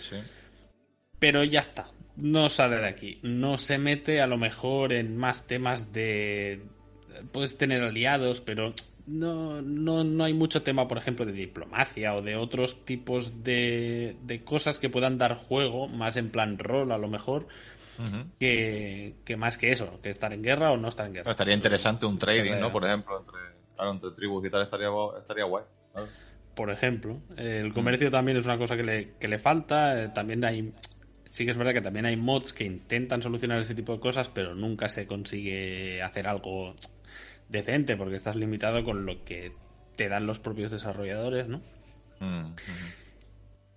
Pero 1.19 1.43
ya 1.43 1.59
está, 1.59 1.91
no 2.15 2.49
sale 2.49 2.77
de 2.77 2.87
aquí, 2.87 3.19
no 3.21 3.57
se 3.57 3.77
mete 3.77 4.21
a 4.21 4.27
lo 4.27 4.37
mejor 4.37 4.93
en 4.93 5.15
más 5.15 5.45
temas 5.45 5.93
de... 5.93 6.61
Puedes 7.31 7.57
tener 7.57 7.81
aliados, 7.81 8.41
pero 8.41 8.73
no, 9.07 9.61
no, 9.61 10.03
no 10.03 10.23
hay 10.23 10.33
mucho 10.33 10.63
tema, 10.63 10.87
por 10.87 10.97
ejemplo, 10.97 11.25
de 11.25 11.31
diplomacia 11.31 12.15
o 12.15 12.21
de 12.21 12.35
otros 12.35 12.85
tipos 12.85 13.43
de, 13.43 14.17
de 14.23 14.43
cosas 14.43 14.79
que 14.79 14.89
puedan 14.89 15.17
dar 15.17 15.35
juego, 15.35 15.87
más 15.87 16.17
en 16.17 16.29
plan 16.29 16.57
rol 16.57 16.91
a 16.91 16.97
lo 16.97 17.07
mejor, 17.07 17.47
que, 18.39 19.15
más 19.37 19.57
que 19.57 19.71
eso, 19.71 19.99
que 20.01 20.09
estar 20.09 20.33
en 20.33 20.41
guerra 20.41 20.71
o 20.71 20.77
no 20.77 20.89
estar 20.89 21.05
en 21.05 21.13
guerra. 21.13 21.31
estaría 21.31 21.53
interesante 21.53 22.05
un 22.05 22.17
trading, 22.17 22.59
¿no? 22.59 22.71
Por 22.71 22.85
ejemplo, 22.85 23.19
entre, 23.19 23.89
entre 23.89 24.11
tribus 24.11 24.45
y 24.45 24.49
tal, 24.49 24.63
estaría, 24.63 24.89
estaría 25.19 25.45
guay. 25.45 25.63
Por 26.55 26.71
ejemplo, 26.71 27.19
el 27.37 27.73
comercio 27.73 28.09
también 28.09 28.37
es 28.37 28.45
una 28.45 28.57
cosa 28.57 28.75
que 28.75 28.83
le, 28.83 29.13
que 29.19 29.27
le 29.27 29.39
falta, 29.39 30.03
eh, 30.03 30.09
también 30.09 30.43
hay... 30.45 30.73
Sí 31.29 31.43
que 31.43 31.51
es 31.51 31.57
verdad 31.57 31.73
que 31.73 31.81
también 31.81 32.05
hay 32.05 32.15
mods 32.15 32.53
que 32.53 32.63
intentan 32.63 33.21
solucionar 33.21 33.59
ese 33.59 33.75
tipo 33.75 33.91
de 33.91 33.99
cosas, 33.99 34.29
pero 34.29 34.55
nunca 34.55 34.87
se 34.87 35.05
consigue 35.05 36.01
hacer 36.01 36.27
algo 36.27 36.75
decente, 37.49 37.95
porque 37.95 38.15
estás 38.15 38.35
limitado 38.35 38.83
con 38.83 39.05
lo 39.05 39.23
que 39.23 39.51
te 39.95 40.09
dan 40.09 40.27
los 40.27 40.39
propios 40.39 40.71
desarrolladores, 40.71 41.47
¿no? 41.47 41.61
Mm, 42.19 42.55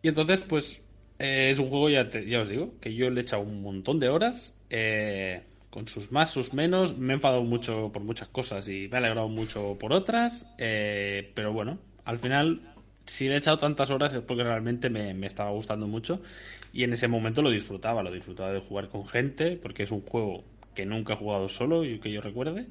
y 0.03 0.09
entonces, 0.09 0.41
pues, 0.41 0.85
eh, 1.19 1.51
es 1.51 1.59
un 1.59 1.69
juego, 1.69 1.89
ya, 1.89 2.09
ya 2.11 2.43
os 2.43 2.49
digo, 2.49 2.75
que 2.81 2.95
yo 2.95 3.11
le 3.11 3.21
he 3.21 3.23
echado 3.23 3.43
un 3.43 3.63
montón 3.63 3.99
de 3.99 4.09
horas, 4.09 4.57
eh, 4.71 5.43
con 5.71 5.87
sus 5.87 6.11
más, 6.13 6.31
sus 6.31 6.55
menos, 6.55 6.97
me 6.97 7.13
he 7.13 7.17
enfadado 7.17 7.43
mucho 7.43 7.91
por 7.93 8.03
muchas 8.03 8.29
cosas 8.29 8.67
y 8.69 8.89
me 8.89 8.97
he 8.97 8.99
alegrado 8.99 9.29
mucho 9.29 9.77
por 9.79 9.93
otras, 9.93 10.47
eh, 10.59 11.31
pero 11.35 11.53
bueno, 11.53 11.79
al 12.05 12.19
final, 12.19 12.61
si 13.05 13.29
le 13.29 13.35
he 13.35 13.39
echado 13.39 13.59
tantas 13.59 13.91
horas 13.91 14.15
es 14.15 14.23
porque 14.23 14.45
realmente 14.45 14.89
me, 14.91 15.15
me 15.15 15.27
estaba 15.27 15.51
gustando 15.51 15.87
mucho 15.87 16.23
y 16.73 16.85
en 16.85 16.93
ese 16.93 17.09
momento 17.09 17.43
lo 17.43 17.51
disfrutaba, 17.51 18.03
lo 18.03 18.11
disfrutaba 18.11 18.53
de 18.53 18.61
jugar 18.61 18.89
con 18.89 19.07
gente, 19.07 19.57
porque 19.57 19.83
es 19.83 19.91
un 19.91 20.03
juego 20.03 20.45
que 20.75 20.87
nunca 20.87 21.15
he 21.15 21.17
jugado 21.17 21.49
solo 21.49 21.85
y 21.85 21.99
que 21.99 22.13
yo 22.13 22.21
recuerde. 22.21 22.67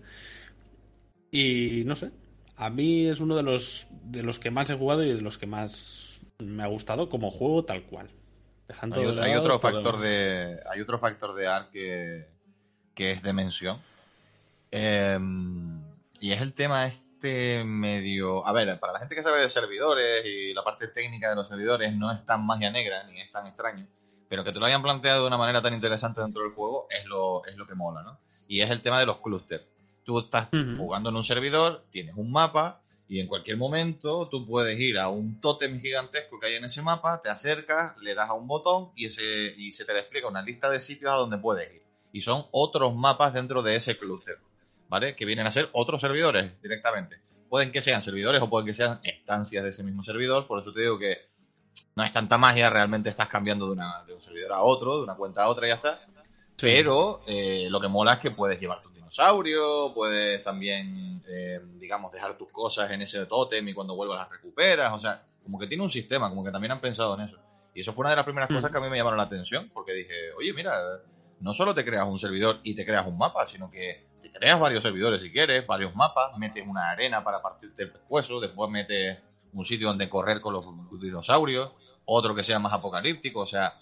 Y 1.32 1.84
no 1.86 1.95
sé, 1.95 2.11
a 2.55 2.69
mí 2.69 3.07
es 3.07 3.19
uno 3.19 3.36
de 3.36 3.43
los, 3.43 3.88
de 3.91 4.23
los 4.23 4.39
que 4.39 4.51
más 4.51 4.69
he 4.69 4.78
jugado 4.78 5.03
y 5.03 5.13
de 5.13 5.21
los 5.21 5.38
que 5.38 5.45
más 5.45 6.21
me 6.39 6.63
ha 6.63 6.67
gustado 6.67 7.09
como 7.09 7.32
juego 7.32 7.65
tal 7.65 7.84
cual. 7.84 8.09
Dejando 8.67 8.99
hay, 9.21 9.36
otro 9.36 9.59
factor 9.59 9.99
de 9.99 10.59
hay 10.69 10.82
otro 10.82 10.99
factor 10.99 11.34
de 11.36 11.47
ARC 11.47 11.71
que, 11.71 12.28
que 12.93 13.11
es 13.11 13.23
dimensión. 13.23 13.80
Em, 14.71 15.82
y 16.19 16.32
es 16.32 16.41
el 16.41 16.53
tema 16.53 16.88
este 16.88 17.63
medio... 17.63 18.45
A 18.45 18.51
ver, 18.51 18.80
para 18.80 18.93
la 18.93 18.99
gente 18.99 19.15
que 19.15 19.23
sabe 19.23 19.39
de 19.39 19.49
servidores 19.49 20.25
y 20.25 20.53
la 20.53 20.63
parte 20.63 20.88
técnica 20.89 21.30
de 21.30 21.36
los 21.36 21.47
servidores 21.47 21.95
no 21.95 22.11
es 22.11 22.25
tan 22.25 22.45
magia 22.45 22.71
negra 22.71 23.03
ni 23.05 23.21
es 23.21 23.32
tan 23.32 23.45
extraño, 23.45 23.88
pero 24.28 24.43
que 24.43 24.51
te 24.51 24.59
lo 24.59 24.65
hayan 24.65 24.82
planteado 24.82 25.21
de 25.21 25.28
una 25.28 25.38
manera 25.38 25.61
tan 25.61 25.73
interesante 25.73 26.21
dentro 26.21 26.43
del 26.43 26.51
juego 26.51 26.88
es 26.89 27.05
lo, 27.05 27.45
es 27.45 27.55
lo 27.55 27.65
que 27.65 27.75
mola, 27.75 28.03
¿no? 28.03 28.19
Y 28.47 28.61
es 28.61 28.69
el 28.69 28.82
tema 28.82 28.99
de 28.99 29.05
los 29.05 29.19
clústeres 29.19 29.76
Tú 30.08 30.20
estás 30.20 30.47
jugando 30.78 31.10
en 31.10 31.18
un 31.18 31.24
servidor, 31.26 31.84
tienes 31.91 32.16
un 32.16 32.32
mapa 32.32 32.80
y 33.10 33.20
en 33.20 33.28
cualquier 33.28 33.58
momento 33.58 34.30
tú 34.30 34.47
puedes 34.47 34.80
ir 34.80 34.97
a 34.97 35.10
un 35.10 35.41
tótem 35.41 35.82
gigantesco 35.82 36.39
que 36.39 36.47
hay 36.47 36.53
en 36.53 36.64
ese 36.64 36.82
mapa, 36.82 37.22
te 37.22 37.28
acercas, 37.28 37.97
le 37.97 38.16
das 38.16 38.30
a 38.30 38.34
un 38.34 38.47
botón 38.47 38.91
y, 38.95 39.08
ese, 39.08 39.53
y 39.58 39.74
se 39.74 39.84
te 39.84 39.91
despliega 39.91 40.30
una 40.30 40.41
lista 40.41 40.70
de 40.70 40.80
sitios 40.80 41.12
a 41.12 41.16
donde 41.16 41.38
puedes 41.38 41.70
ir. 41.74 41.84
Y 42.14 42.22
son 42.22 42.45
otros 42.51 42.95
mapas 42.95 43.34
dentro 43.34 43.62
de 43.62 43.76
ese 43.76 43.97
clúster, 43.97 44.38
¿vale? 44.88 45.14
Que 45.14 45.26
vienen 45.26 45.45
a 45.45 45.51
ser 45.51 45.70
otros 45.74 45.99
servidores 45.99 46.53
directamente. 46.62 47.20
Pueden 47.49 47.74
que 47.74 47.82
sean 47.82 48.01
servidores 48.01 48.41
o 48.41 48.49
pueden 48.49 48.66
que 48.66 48.74
sean 48.74 49.01
estancias 49.03 49.62
de 49.62 49.72
ese 49.72 49.84
mismo 49.84 50.03
servidor, 50.03 50.47
por 50.47 50.62
eso 50.62 50.72
te 50.72 50.84
digo 50.84 50.97
que 50.97 51.18
no 51.97 52.05
es 52.05 52.14
tanta 52.14 52.38
magia, 52.38 52.70
realmente 52.70 53.10
estás 53.10 53.28
cambiando 53.28 53.66
de, 53.66 53.74
una, 53.74 54.05
de 54.05 54.14
un 54.14 54.22
servidor 54.22 54.53
a 54.53 54.62
otro, 54.62 54.99
de 54.99 55.03
una 55.03 55.16
cuenta 55.16 55.43
a 55.43 55.49
otra 55.49 55.68
y 55.68 55.70
ya 55.72 55.76
está. 55.76 55.99
Pero 56.55 57.24
eh, 57.28 57.68
lo 57.70 57.82
que 57.82 57.89
mola 57.89 58.14
es 58.14 58.20
que 58.20 58.32
puedes 58.32 58.58
llevar 58.58 58.82
tu 58.82 58.89
dinosaurio, 59.08 59.93
puedes 59.93 60.43
también, 60.43 61.24
eh, 61.28 61.60
digamos, 61.80 62.12
dejar 62.12 62.38
tus 62.38 62.49
cosas 62.49 62.91
en 62.91 63.01
ese 63.01 63.26
tótem 63.26 63.68
y 63.68 63.74
cuando 63.74 63.95
vuelvas 63.95 64.20
las 64.20 64.30
recuperas. 64.30 64.93
O 64.93 64.99
sea, 64.99 65.24
como 65.43 65.58
que 65.58 65.68
tiene 65.68 65.84
un 65.84 65.89
sistema, 65.89 66.30
como 66.30 66.43
que 66.43 66.51
también 66.51 66.72
han 66.72 66.82
pensado 66.82 67.16
en 67.16 67.22
eso. 67.22 67.38
Y 67.74 67.82
eso 67.82 67.93
fue 67.93 68.01
una 68.01 68.10
de 68.10 68.16
las 68.18 68.26
primeras 68.26 68.49
cosas 68.49 68.72
que 68.72 68.78
a 68.78 68.82
mí 68.82 68.89
me 68.89 68.97
llamaron 68.97 69.18
la 69.18 69.24
atención, 69.24 69.70
porque 69.74 69.93
dije, 69.93 70.32
oye, 70.38 70.51
mira, 70.51 70.74
no 71.39 71.53
solo 71.53 71.76
te 71.76 71.86
creas 71.86 72.08
un 72.08 72.20
servidor 72.20 72.60
y 72.64 72.74
te 72.74 72.86
creas 72.86 73.05
un 73.05 73.18
mapa, 73.18 73.45
sino 73.45 73.70
que 73.70 74.08
te 74.22 74.32
creas 74.32 74.60
varios 74.60 74.84
servidores 74.84 75.22
si 75.22 75.32
quieres, 75.32 75.66
varios 75.68 75.95
mapas, 75.95 76.36
metes 76.38 76.66
una 76.68 76.89
arena 76.89 77.24
para 77.24 77.41
partirte 77.41 77.84
el 77.84 77.91
pescuezo, 77.91 78.39
después 78.39 78.70
metes 78.72 79.20
un 79.53 79.64
sitio 79.64 79.88
donde 79.89 80.10
correr 80.10 80.41
con 80.41 80.53
los 80.53 80.66
dinosaurios, 80.99 81.72
otro 82.05 82.34
que 82.34 82.43
sea 82.43 82.58
más 82.58 82.74
apocalíptico, 82.74 83.41
o 83.41 83.45
sea, 83.45 83.76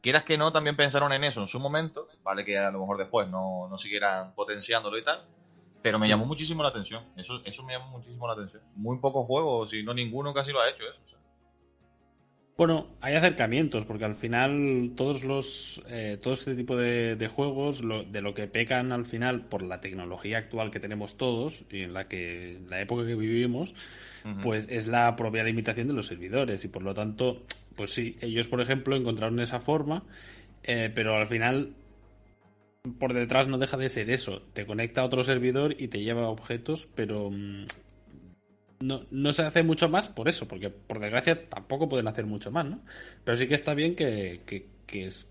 quieras 0.00 0.24
que 0.24 0.38
no, 0.38 0.52
también 0.52 0.76
pensaron 0.76 1.12
en 1.12 1.24
eso 1.24 1.40
en 1.40 1.46
su 1.46 1.60
momento, 1.60 2.08
vale 2.22 2.44
que 2.44 2.58
a 2.58 2.70
lo 2.70 2.80
mejor 2.80 2.98
después 2.98 3.28
no, 3.28 3.68
no 3.68 3.78
siguieran 3.78 4.34
potenciándolo 4.34 4.98
y 4.98 5.04
tal, 5.04 5.24
pero 5.82 5.98
me 5.98 6.08
llamó 6.08 6.24
mm. 6.24 6.28
muchísimo 6.28 6.62
la 6.62 6.70
atención, 6.70 7.04
eso, 7.16 7.40
eso 7.44 7.62
me 7.62 7.74
llamó 7.74 7.90
muchísimo 7.90 8.26
la 8.26 8.34
atención. 8.34 8.62
Muy 8.74 8.98
pocos 8.98 9.26
juegos, 9.26 9.70
si 9.70 9.82
no 9.82 9.94
ninguno 9.94 10.34
casi 10.34 10.52
lo 10.52 10.60
ha 10.60 10.68
hecho 10.68 10.84
eso. 10.84 11.08
Bueno, 12.58 12.88
hay 13.00 13.14
acercamientos, 13.14 13.84
porque 13.84 14.04
al 14.04 14.16
final 14.16 14.94
todos 14.96 15.22
los 15.22 15.80
eh, 15.86 16.18
todo 16.20 16.32
este 16.32 16.56
tipo 16.56 16.76
de, 16.76 17.30
juegos 17.32 17.84
de 18.10 18.20
lo 18.20 18.34
que 18.34 18.48
pecan 18.48 18.90
al 18.90 19.04
final 19.04 19.44
por 19.44 19.62
la 19.62 19.80
tecnología 19.80 20.38
actual 20.38 20.72
que 20.72 20.80
tenemos 20.80 21.16
todos 21.16 21.64
y 21.70 21.82
en 21.82 21.94
la 21.94 22.08
que 22.08 22.60
la 22.68 22.80
época 22.80 23.06
que 23.06 23.14
vivimos, 23.14 23.74
pues 24.42 24.66
es 24.68 24.88
la 24.88 25.14
propia 25.14 25.44
limitación 25.44 25.86
de 25.86 25.94
los 25.94 26.08
servidores 26.08 26.64
y 26.64 26.68
por 26.68 26.82
lo 26.82 26.94
tanto 26.94 27.44
pues 27.78 27.92
sí, 27.92 28.16
ellos, 28.20 28.48
por 28.48 28.60
ejemplo, 28.60 28.96
encontraron 28.96 29.38
esa 29.38 29.60
forma, 29.60 30.02
eh, 30.64 30.90
pero 30.92 31.14
al 31.14 31.28
final 31.28 31.74
por 32.98 33.14
detrás 33.14 33.46
no 33.46 33.56
deja 33.56 33.76
de 33.76 33.88
ser 33.88 34.10
eso. 34.10 34.42
Te 34.52 34.66
conecta 34.66 35.00
a 35.00 35.04
otro 35.04 35.22
servidor 35.22 35.76
y 35.78 35.86
te 35.86 36.00
lleva 36.00 36.28
objetos, 36.28 36.88
pero 36.96 37.30
mm, 37.30 37.66
no, 38.80 39.02
no, 39.12 39.32
se 39.32 39.42
hace 39.42 39.62
mucho 39.62 39.88
más 39.88 40.08
por 40.08 40.28
eso, 40.28 40.48
porque 40.48 40.70
por 40.70 40.98
desgracia 40.98 41.48
tampoco 41.48 41.88
pueden 41.88 42.08
hacer 42.08 42.26
mucho 42.26 42.50
más, 42.50 42.66
¿no? 42.66 42.80
Pero 43.24 43.38
sí 43.38 43.46
que 43.46 43.54
está 43.54 43.74
bien 43.74 43.94
que, 43.94 44.42
que, 44.44 44.66
que, 44.84 45.06
es, 45.06 45.28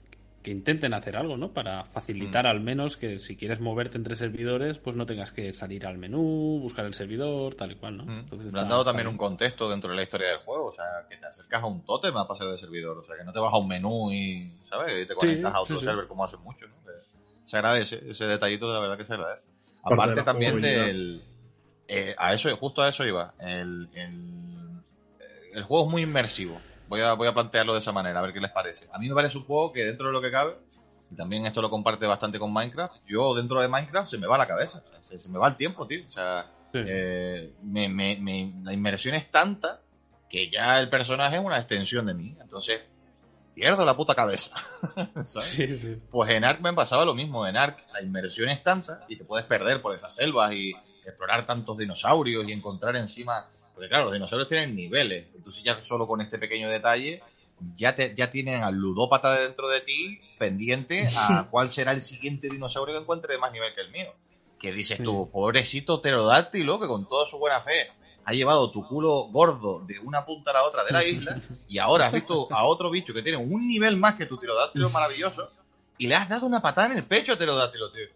que 0.47 0.51
intenten 0.51 0.93
hacer 0.93 1.17
algo, 1.17 1.35
¿no? 1.35 1.51
Para 1.51 1.83
facilitar 1.83 2.45
mm. 2.45 2.47
al 2.47 2.61
menos 2.61 2.95
que 2.95 3.19
si 3.19 3.35
quieres 3.35 3.59
moverte 3.59 3.97
entre 3.97 4.15
servidores, 4.15 4.77
pues 4.77 4.95
no 4.95 5.05
tengas 5.05 5.33
que 5.33 5.51
salir 5.51 5.85
al 5.85 5.97
menú, 5.97 6.59
buscar 6.61 6.85
el 6.85 6.93
servidor, 6.93 7.53
tal 7.55 7.73
y 7.73 7.75
cual, 7.75 7.97
¿no? 7.97 8.05
Mm. 8.05 8.53
Me 8.53 8.61
han 8.61 8.69
dado 8.69 8.85
también 8.85 9.09
un 9.09 9.17
contexto 9.17 9.69
dentro 9.69 9.89
de 9.89 9.97
la 9.97 10.03
historia 10.03 10.29
del 10.29 10.37
juego, 10.37 10.67
o 10.67 10.71
sea, 10.71 10.85
que 11.09 11.17
te 11.17 11.25
acercas 11.25 11.61
a 11.61 11.65
un 11.65 11.83
tótem 11.83 12.15
a 12.15 12.25
pasar 12.25 12.47
de 12.47 12.57
servidor, 12.57 12.97
o 12.97 13.03
sea, 13.03 13.17
que 13.17 13.25
no 13.25 13.33
te 13.33 13.39
vas 13.39 13.53
a 13.53 13.57
un 13.57 13.67
menú 13.67 14.09
y, 14.09 14.57
¿sabes? 14.63 15.03
Y 15.03 15.05
te 15.05 15.15
conectas 15.15 15.53
a 15.53 15.59
otro 15.59 15.79
server 15.81 16.07
como 16.07 16.23
hace 16.23 16.37
mucho, 16.37 16.65
¿no? 16.65 16.75
Se 17.45 17.57
agradece, 17.57 18.01
ese 18.09 18.25
detallito 18.25 18.69
de 18.69 18.73
la 18.73 18.79
verdad 18.79 18.97
que 18.97 19.03
se 19.03 19.15
agradece. 19.15 19.45
Aparte 19.83 20.23
también 20.23 20.61
del... 20.61 21.23
Eh, 21.89 22.15
a 22.17 22.33
eso, 22.33 22.55
justo 22.55 22.81
a 22.81 22.87
eso 22.87 23.03
iba. 23.03 23.33
El, 23.37 23.89
el, 23.93 24.81
el 25.53 25.63
juego 25.63 25.87
es 25.87 25.91
muy 25.91 26.03
inmersivo. 26.03 26.57
Voy 26.87 27.01
a, 27.01 27.13
voy 27.13 27.27
a 27.27 27.33
plantearlo 27.33 27.73
de 27.73 27.79
esa 27.79 27.91
manera, 27.91 28.19
a 28.19 28.21
ver 28.21 28.33
qué 28.33 28.39
les 28.39 28.51
parece. 28.51 28.87
A 28.91 28.99
mí 28.99 29.09
me 29.09 29.15
parece 29.15 29.37
un 29.37 29.45
juego 29.45 29.73
que 29.73 29.85
dentro 29.85 30.07
de 30.07 30.13
lo 30.13 30.21
que 30.21 30.31
cabe, 30.31 30.55
y 31.11 31.15
también 31.15 31.45
esto 31.45 31.61
lo 31.61 31.69
comparte 31.69 32.05
bastante 32.05 32.39
con 32.39 32.53
Minecraft, 32.53 32.95
yo 33.05 33.35
dentro 33.35 33.61
de 33.61 33.67
Minecraft 33.67 34.09
se 34.09 34.17
me 34.17 34.27
va 34.27 34.37
la 34.37 34.47
cabeza, 34.47 34.83
se, 35.01 35.29
me 35.29 35.37
va 35.37 35.49
el 35.49 35.55
tiempo, 35.55 35.87
tío. 35.87 36.05
O 36.05 36.09
sea, 36.09 36.51
eh, 36.73 37.53
me, 37.63 37.89
me, 37.89 38.53
la 38.63 38.73
inmersión 38.73 39.15
es 39.15 39.29
tanta 39.31 39.81
que 40.29 40.49
ya 40.49 40.79
el 40.79 40.89
personaje 40.89 41.37
es 41.37 41.43
una 41.43 41.57
extensión 41.57 42.05
de 42.05 42.13
mí. 42.13 42.35
Entonces, 42.41 42.81
pierdo 43.53 43.85
la 43.85 43.95
puta 43.95 44.13
cabeza. 44.13 44.55
Pues 46.11 46.29
en 46.31 46.43
Ark 46.43 46.61
me 46.61 46.73
pasaba 46.73 47.05
lo 47.05 47.15
mismo. 47.15 47.47
En 47.47 47.57
Ark 47.57 47.85
la 47.93 48.01
inmersión 48.01 48.49
es 48.49 48.61
tanta 48.63 49.05
y 49.07 49.15
te 49.15 49.25
puedes 49.25 49.45
perder 49.45 49.81
por 49.81 49.95
esas 49.95 50.13
selvas 50.13 50.53
y 50.53 50.73
explorar 51.05 51.45
tantos 51.45 51.77
dinosaurios 51.77 52.45
y 52.47 52.51
encontrar 52.51 52.95
encima 52.97 53.49
porque 53.77 53.89
claro, 53.89 54.05
los 54.05 54.13
dinosaurios 54.13 54.49
tienen 54.49 54.75
niveles. 54.75 55.27
Entonces 55.35 55.63
ya 55.63 55.79
solo 55.83 56.07
con 56.07 56.19
este 56.19 56.39
pequeño 56.39 56.67
detalle 56.67 57.21
ya, 57.75 57.93
te, 57.93 58.15
ya 58.15 58.31
tienen 58.31 58.63
al 58.63 58.73
ludópata 58.73 59.39
dentro 59.39 59.69
de 59.69 59.81
ti 59.81 60.19
pendiente 60.39 61.07
a 61.15 61.45
cuál 61.51 61.69
será 61.69 61.91
el 61.91 62.01
siguiente 62.01 62.49
dinosaurio 62.49 62.95
que 62.95 63.01
encuentre 63.01 63.33
de 63.33 63.39
más 63.39 63.51
nivel 63.51 63.75
que 63.75 63.81
el 63.81 63.91
mío. 63.91 64.15
Que 64.57 64.73
dices 64.73 64.97
tú, 65.03 65.29
pobrecito 65.31 66.01
pterodáctilo 66.01 66.79
que 66.79 66.87
con 66.87 67.07
toda 67.07 67.27
su 67.27 67.37
buena 67.37 67.61
fe 67.61 67.91
ha 68.25 68.33
llevado 68.33 68.71
tu 68.71 68.83
culo 68.87 69.27
gordo 69.27 69.83
de 69.85 69.99
una 69.99 70.25
punta 70.25 70.49
a 70.49 70.55
la 70.55 70.63
otra 70.63 70.83
de 70.83 70.91
la 70.91 71.03
isla 71.05 71.39
y 71.69 71.77
ahora 71.77 72.07
has 72.07 72.13
visto 72.13 72.51
a 72.51 72.65
otro 72.65 72.89
bicho 72.89 73.13
que 73.13 73.21
tiene 73.21 73.37
un 73.37 73.67
nivel 73.67 73.95
más 73.95 74.15
que 74.15 74.25
tu 74.25 74.39
pterodáctilo 74.39 74.89
maravilloso 74.89 75.51
y 75.99 76.07
le 76.07 76.15
has 76.15 76.27
dado 76.27 76.47
una 76.47 76.63
patada 76.63 76.87
en 76.87 76.97
el 76.97 77.03
pecho 77.03 77.33
a 77.33 77.35
pterodáctilo, 77.35 77.91
tío. 77.91 78.07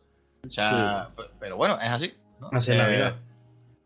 O 0.47 0.49
sea, 0.49 1.09
pero 1.39 1.55
bueno, 1.55 1.80
es 1.80 1.89
así. 1.89 2.14
Así 2.51 2.72
es 2.72 2.78
la 2.78 2.88
vida. 2.88 3.20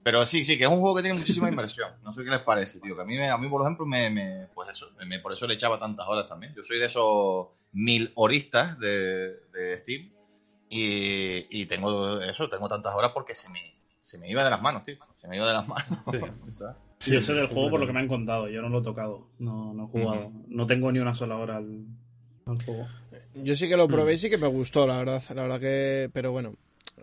Pero 0.06 0.24
sí, 0.28 0.43
sí, 0.43 0.56
que 0.56 0.66
es 0.66 0.70
un 0.70 0.82
juego 0.82 0.97
que 0.97 1.01
tiene 1.01 1.18
muchísima 1.18 1.49
inversión. 1.49 1.89
No 2.03 2.14
sé 2.14 2.24
qué 2.24 2.30
les 2.30 2.41
parece, 2.41 2.80
tío. 2.80 2.95
Que 2.95 3.01
a 3.01 3.06
mí, 3.06 3.18
a 3.20 3.38
mí 3.39 3.49
por 3.49 3.64
ejemplo, 3.64 3.88
me, 3.88 4.47
pues 4.53 4.70
eso, 4.70 4.86
me, 5.03 5.18
por 5.18 5.34
eso 5.34 5.47
le 5.47 5.56
echaba 5.56 5.80
tantas 5.80 6.08
horas 6.08 6.30
también. 6.30 6.53
Yo 6.53 6.62
soy 6.62 6.78
de 6.78 6.86
esos 6.86 7.47
mil 7.74 8.12
horistas 8.14 8.78
de, 8.78 9.30
de 9.51 9.80
Steam 9.80 10.12
y, 10.70 11.47
y, 11.49 11.66
tengo 11.66 12.22
eso, 12.22 12.47
tengo 12.49 12.70
tantas 12.70 12.93
horas 12.93 13.14
porque 13.16 13.34
se 13.34 13.49
me, 13.49 13.60
se 13.99 14.20
me 14.20 14.30
iba 14.30 14.43
de 14.43 14.51
las 14.51 14.62
manos, 14.62 14.86
tío. 14.86 14.97
Se 15.20 15.28
me 15.28 15.38
iba 15.38 15.47
de 15.47 15.53
las 15.53 15.68
manos. 15.68 15.99
Sí. 16.99 17.12
yo 17.12 17.22
sé 17.24 17.34
del 17.34 17.47
juego 17.47 17.72
por 17.72 17.80
lo 17.80 17.88
que 17.88 17.93
me 17.93 18.01
han 18.01 18.08
contado. 18.08 18.47
Yo 18.47 18.62
no 18.62 18.70
lo 18.70 18.82
he 18.82 18.84
tocado. 18.84 19.26
No, 19.39 19.74
no 19.74 19.86
he 19.86 19.88
jugado. 19.88 20.32
No 20.49 20.68
tengo 20.68 20.91
ni 20.91 20.99
una 20.99 21.16
sola 21.16 21.38
hora 21.38 21.58
al, 21.58 21.84
juego. 22.64 22.88
Yo 23.34 23.56
sí 23.56 23.68
que 23.68 23.76
lo 23.76 23.88
probé 23.88 24.14
y 24.14 24.18
sí 24.20 24.30
que 24.30 24.38
me 24.38 24.45
gustó, 24.45 24.86
la 24.86 24.97
verdad. 24.97 25.24
La 25.34 25.41
verdad 25.41 25.60
que. 25.60 26.12
Pero 26.14 26.32
bueno. 26.32 26.53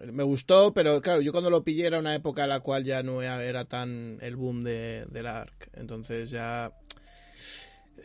Me 0.00 0.22
gustó, 0.22 0.72
pero 0.72 1.00
claro, 1.00 1.20
yo 1.20 1.32
cuando 1.32 1.50
lo 1.50 1.64
pillé 1.64 1.86
era 1.86 1.98
una 1.98 2.14
época 2.14 2.44
en 2.44 2.48
la 2.48 2.60
cual 2.60 2.84
ya 2.84 3.02
no 3.02 3.22
era 3.22 3.64
tan 3.66 4.18
el 4.20 4.36
boom 4.36 4.64
de, 4.64 5.06
del 5.10 5.26
ARC. 5.26 5.70
Entonces 5.74 6.30
ya 6.30 6.72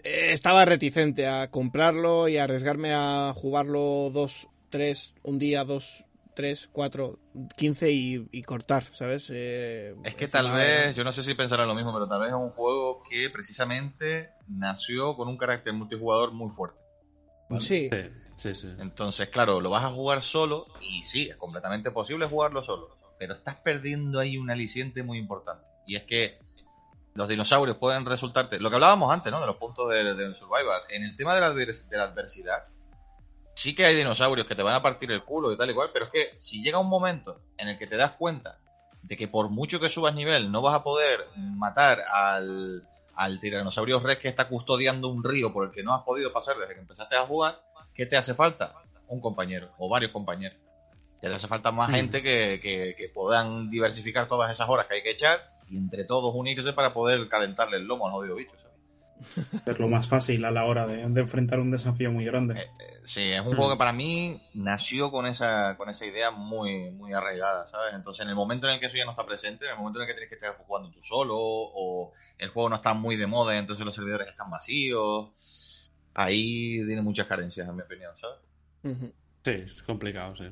eh, 0.03 0.31
estaba 0.31 0.65
reticente 0.65 1.27
a 1.27 1.49
comprarlo 1.49 2.27
y 2.27 2.37
a 2.37 2.43
arriesgarme 2.43 2.93
a 2.93 3.33
jugarlo 3.35 4.11
dos, 4.13 4.47
tres, 4.69 5.13
un 5.23 5.39
día, 5.39 5.63
dos, 5.63 6.05
3, 6.37 6.69
4, 6.71 7.19
15 7.57 7.91
y, 7.91 8.43
cortar, 8.43 8.83
¿sabes? 8.91 9.27
Eh, 9.33 9.95
es 10.03 10.13
que 10.13 10.27
tal 10.27 10.51
vez, 10.51 10.95
yo 10.95 11.03
no 11.03 11.11
sé 11.11 11.23
si 11.23 11.33
pensarán 11.33 11.67
lo 11.67 11.73
mismo, 11.73 11.91
pero 11.91 12.07
tal 12.07 12.21
vez 12.21 12.29
es 12.29 12.35
un 12.35 12.51
juego 12.51 13.01
que 13.09 13.27
precisamente 13.31 14.29
nació 14.47 15.15
con 15.15 15.29
un 15.29 15.35
carácter 15.35 15.73
multijugador 15.73 16.33
muy 16.33 16.49
fuerte. 16.49 16.79
Sí. 17.59 17.89
Entonces, 18.79 19.29
claro, 19.29 19.61
lo 19.61 19.69
vas 19.69 19.83
a 19.83 19.89
jugar 19.89 20.21
solo 20.21 20.67
y 20.81 21.03
sí, 21.03 21.29
es 21.29 21.35
completamente 21.37 21.91
posible 21.91 22.27
jugarlo 22.27 22.63
solo, 22.63 22.95
pero 23.17 23.33
estás 23.33 23.55
perdiendo 23.55 24.19
ahí 24.19 24.37
un 24.37 24.51
aliciente 24.51 25.03
muy 25.03 25.17
importante. 25.17 25.65
Y 25.85 25.95
es 25.95 26.03
que 26.03 26.39
los 27.15 27.27
dinosaurios 27.27 27.77
pueden 27.77 28.05
resultarte, 28.05 28.59
lo 28.59 28.69
que 28.69 28.75
hablábamos 28.75 29.11
antes, 29.11 29.31
¿no? 29.31 29.39
De 29.39 29.47
los 29.47 29.57
puntos 29.57 29.89
del 29.89 30.15
de 30.15 30.35
survival. 30.35 30.81
En 30.89 31.03
el 31.03 31.15
tema 31.17 31.33
de 31.33 31.41
la, 31.41 31.51
de 31.51 31.97
la 31.97 32.03
adversidad, 32.03 32.65
sí 33.55 33.73
que 33.73 33.85
hay 33.85 33.95
dinosaurios 33.95 34.45
que 34.45 34.53
te 34.53 34.61
van 34.61 34.75
a 34.75 34.83
partir 34.83 35.11
el 35.11 35.23
culo 35.23 35.51
y 35.51 35.57
tal 35.57 35.71
y 35.71 35.73
cual, 35.73 35.89
pero 35.91 36.05
es 36.05 36.11
que 36.11 36.31
si 36.37 36.61
llega 36.61 36.77
un 36.77 36.89
momento 36.89 37.41
en 37.57 37.69
el 37.69 37.77
que 37.79 37.87
te 37.87 37.97
das 37.97 38.11
cuenta 38.11 38.59
de 39.01 39.17
que 39.17 39.27
por 39.27 39.49
mucho 39.49 39.79
que 39.79 39.89
subas 39.89 40.13
nivel 40.13 40.51
no 40.51 40.61
vas 40.61 40.75
a 40.75 40.83
poder 40.83 41.27
matar 41.35 42.01
al, 42.01 42.87
al 43.15 43.39
tiranosaurio 43.39 43.99
rex 43.99 44.21
que 44.21 44.27
está 44.27 44.47
custodiando 44.47 45.07
un 45.07 45.23
río 45.23 45.51
por 45.51 45.65
el 45.65 45.71
que 45.71 45.81
no 45.81 45.95
has 45.95 46.03
podido 46.03 46.31
pasar 46.31 46.57
desde 46.57 46.75
que 46.75 46.81
empezaste 46.81 47.15
a 47.15 47.25
jugar, 47.25 47.59
¿qué 47.97 48.05
te 48.05 48.15
hace 48.15 48.33
falta? 48.33 48.75
Un 49.09 49.19
compañero 49.19 49.71
o 49.77 49.89
varios 49.89 50.11
compañeros. 50.11 50.57
Ya 51.21 51.29
te 51.29 51.35
hace 51.35 51.47
falta 51.47 51.71
más 51.71 51.89
gente 51.89 52.21
que, 52.21 52.59
que, 52.61 52.95
que, 52.95 53.09
puedan 53.09 53.71
diversificar 53.71 54.27
todas 54.27 54.51
esas 54.51 54.69
horas 54.69 54.85
que 54.85 54.95
hay 54.95 55.03
que 55.03 55.11
echar 55.11 55.39
y 55.67 55.77
entre 55.77 56.05
todos 56.05 56.33
unirse 56.35 56.73
para 56.73 56.93
poder 56.93 57.27
calentarle 57.27 57.77
el 57.77 57.85
lomo 57.85 58.07
al 58.07 58.13
odio 58.13 58.35
bicho. 58.35 58.55
Es 59.65 59.79
lo 59.79 59.87
más 59.87 60.07
fácil 60.07 60.45
a 60.45 60.51
la 60.51 60.65
hora 60.65 60.85
de, 60.85 61.01
enfrentar 61.01 61.59
un 61.59 61.71
desafío 61.71 62.11
muy 62.11 62.25
grande. 62.25 62.59
Eh, 62.59 62.67
eh, 62.79 62.99
sí, 63.03 63.31
es 63.31 63.39
un 63.39 63.55
juego 63.55 63.71
que 63.71 63.77
para 63.77 63.93
mí 63.93 64.41
nació 64.53 65.11
con 65.11 65.25
esa, 65.25 65.75
con 65.77 65.89
esa 65.89 66.05
idea 66.05 66.31
muy, 66.31 66.91
muy 66.91 67.13
arraigada, 67.13 67.65
¿sabes? 67.65 67.93
Entonces, 67.93 68.23
en 68.23 68.29
el 68.29 68.35
momento 68.35 68.67
en 68.67 68.75
el 68.75 68.79
que 68.79 68.87
eso 68.87 68.97
ya 68.97 69.05
no 69.05 69.11
está 69.11 69.25
presente, 69.25 69.65
en 69.65 69.71
el 69.71 69.77
momento 69.77 69.99
en 69.99 70.03
el 70.03 70.07
que 70.07 70.13
tienes 70.13 70.29
que 70.29 70.35
estar 70.35 70.55
jugando 70.65 70.91
tú 70.91 71.01
solo, 71.01 71.35
o 71.37 72.13
el 72.37 72.49
juego 72.49 72.69
no 72.69 72.75
está 72.75 72.93
muy 72.93 73.15
de 73.15 73.27
moda 73.27 73.55
y 73.55 73.57
entonces 73.57 73.85
los 73.85 73.95
servidores 73.95 74.27
están 74.27 74.49
vacíos, 74.49 75.31
ahí 76.17 76.85
tiene 76.85 77.01
muchas 77.01 77.27
carencias, 77.27 77.67
en 77.67 77.75
mi 77.75 77.81
opinión, 77.81 78.11
¿sabes? 78.17 78.39
Sí, 79.43 79.51
es 79.51 79.81
complicado, 79.83 80.35
sí. 80.35 80.49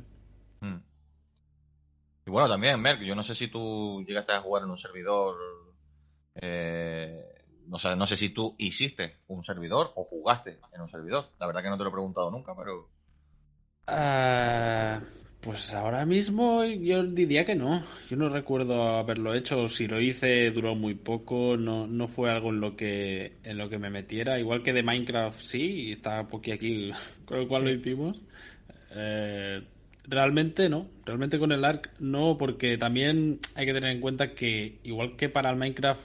Mm. 0.62 0.78
Y 2.28 2.32
bueno, 2.32 2.48
también, 2.48 2.82
Merck, 2.82 3.02
yo 3.02 3.14
no 3.14 3.24
sé 3.24 3.36
si 3.36 3.50
tú 3.50 4.04
llegaste 4.08 4.32
a 4.32 4.42
jugar 4.42 4.64
en 4.64 4.70
un 4.70 4.78
servidor 4.78 5.36
eh, 6.36 7.36
no 7.68 7.80
sé, 7.80 7.96
no 7.96 8.06
sé 8.06 8.16
si 8.16 8.30
tú 8.30 8.56
hiciste 8.58 9.20
un 9.28 9.44
servidor 9.44 9.92
o 9.96 10.04
jugaste 10.04 10.60
en 10.74 10.82
un 10.82 10.90
servidor. 10.90 11.30
La 11.40 11.48
verdad 11.48 11.64
que 11.64 11.70
no 11.70 11.78
te 11.78 11.84
lo 11.84 11.90
he 11.90 11.94
preguntado 11.94 12.30
nunca, 12.30 12.56
pero. 12.56 12.90
Ah, 13.88 15.00
pues 15.46 15.76
ahora 15.76 16.08
mismo 16.08 16.64
yo 16.66 17.04
diría 17.04 17.46
que 17.46 17.54
no. 17.54 17.84
Yo 18.10 18.18
no 18.18 18.30
recuerdo 18.30 18.98
haberlo 18.98 19.36
hecho. 19.36 19.70
Si 19.70 19.88
lo 19.88 20.02
hice 20.02 20.50
duró 20.50 20.74
muy 20.74 20.96
poco. 20.96 21.56
No, 21.56 21.86
no 21.86 22.08
fue 22.08 22.32
algo 22.32 22.50
en 22.50 22.60
lo 22.60 22.76
que 22.76 23.34
en 23.44 23.60
lo 23.60 23.70
que 23.70 23.78
me 23.78 23.92
metiera. 23.92 24.40
Igual 24.40 24.64
que 24.64 24.74
de 24.74 24.82
Minecraft 24.82 25.40
sí, 25.40 25.62
y 25.62 25.92
está 25.92 26.22
aquí 26.22 26.52
aquí 26.52 26.92
con 27.26 27.38
el 27.38 27.48
cual 27.48 27.66
lo 27.66 27.72
hicimos. 27.72 28.24
Eh, 28.96 29.62
realmente 30.08 30.68
no. 30.68 30.88
Realmente 31.06 31.38
con 31.38 31.52
el 31.52 31.64
ARC 31.64 31.92
no, 32.00 32.38
porque 32.40 32.80
también 32.80 33.40
hay 33.54 33.68
que 33.68 33.74
tener 33.74 33.92
en 33.92 34.02
cuenta 34.02 34.32
que 34.34 34.80
igual 34.84 35.16
que 35.16 35.30
para 35.30 35.52
el 35.52 35.58
Minecraft 35.58 36.02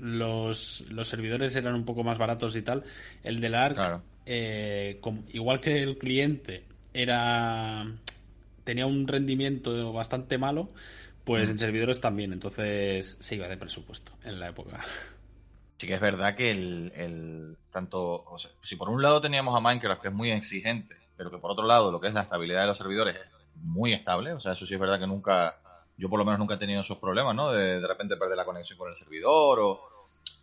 los, 0.00 0.84
los 0.90 1.08
servidores 1.08 1.56
eran 1.56 1.74
un 1.76 1.86
poco 1.86 2.04
más 2.04 2.18
baratos 2.18 2.54
y 2.56 2.62
tal. 2.62 2.84
El 3.24 3.40
del 3.40 3.54
ARC, 3.54 4.02
eh, 4.26 5.00
igual 5.32 5.60
que 5.60 5.82
el 5.82 5.96
cliente 5.96 6.64
era 6.92 7.86
tenía 8.64 8.86
un 8.86 9.06
rendimiento 9.06 9.92
bastante 9.92 10.38
malo, 10.38 10.70
pues 11.24 11.50
en 11.50 11.58
servidores 11.58 12.00
también. 12.00 12.32
Entonces 12.32 13.18
se 13.20 13.36
iba 13.36 13.48
de 13.48 13.56
presupuesto 13.56 14.12
en 14.24 14.40
la 14.40 14.48
época. 14.48 14.80
Sí 15.78 15.86
que 15.86 15.94
es 15.94 16.00
verdad 16.00 16.36
que 16.36 16.50
el, 16.50 16.92
el 16.94 17.56
tanto, 17.70 18.22
o 18.24 18.38
sea, 18.38 18.52
si 18.62 18.76
por 18.76 18.88
un 18.88 19.02
lado 19.02 19.20
teníamos 19.20 19.56
a 19.56 19.60
Minecraft 19.60 20.00
que 20.00 20.08
es 20.08 20.14
muy 20.14 20.30
exigente, 20.30 20.96
pero 21.16 21.30
que 21.30 21.38
por 21.38 21.50
otro 21.50 21.66
lado 21.66 21.90
lo 21.90 22.00
que 22.00 22.08
es 22.08 22.14
la 22.14 22.22
estabilidad 22.22 22.60
de 22.60 22.66
los 22.68 22.78
servidores 22.78 23.16
es 23.16 23.26
muy 23.56 23.92
estable, 23.92 24.32
o 24.32 24.38
sea, 24.38 24.52
eso 24.52 24.64
sí 24.64 24.74
es 24.74 24.80
verdad 24.80 25.00
que 25.00 25.08
nunca, 25.08 25.58
yo 25.96 26.08
por 26.08 26.20
lo 26.20 26.24
menos 26.24 26.38
nunca 26.38 26.54
he 26.54 26.58
tenido 26.58 26.82
esos 26.82 26.98
problemas, 26.98 27.34
¿no? 27.34 27.50
De 27.50 27.80
de 27.80 27.86
repente 27.88 28.16
perder 28.16 28.36
la 28.36 28.44
conexión 28.44 28.78
con 28.78 28.90
el 28.90 28.94
servidor 28.94 29.58
o, 29.58 29.92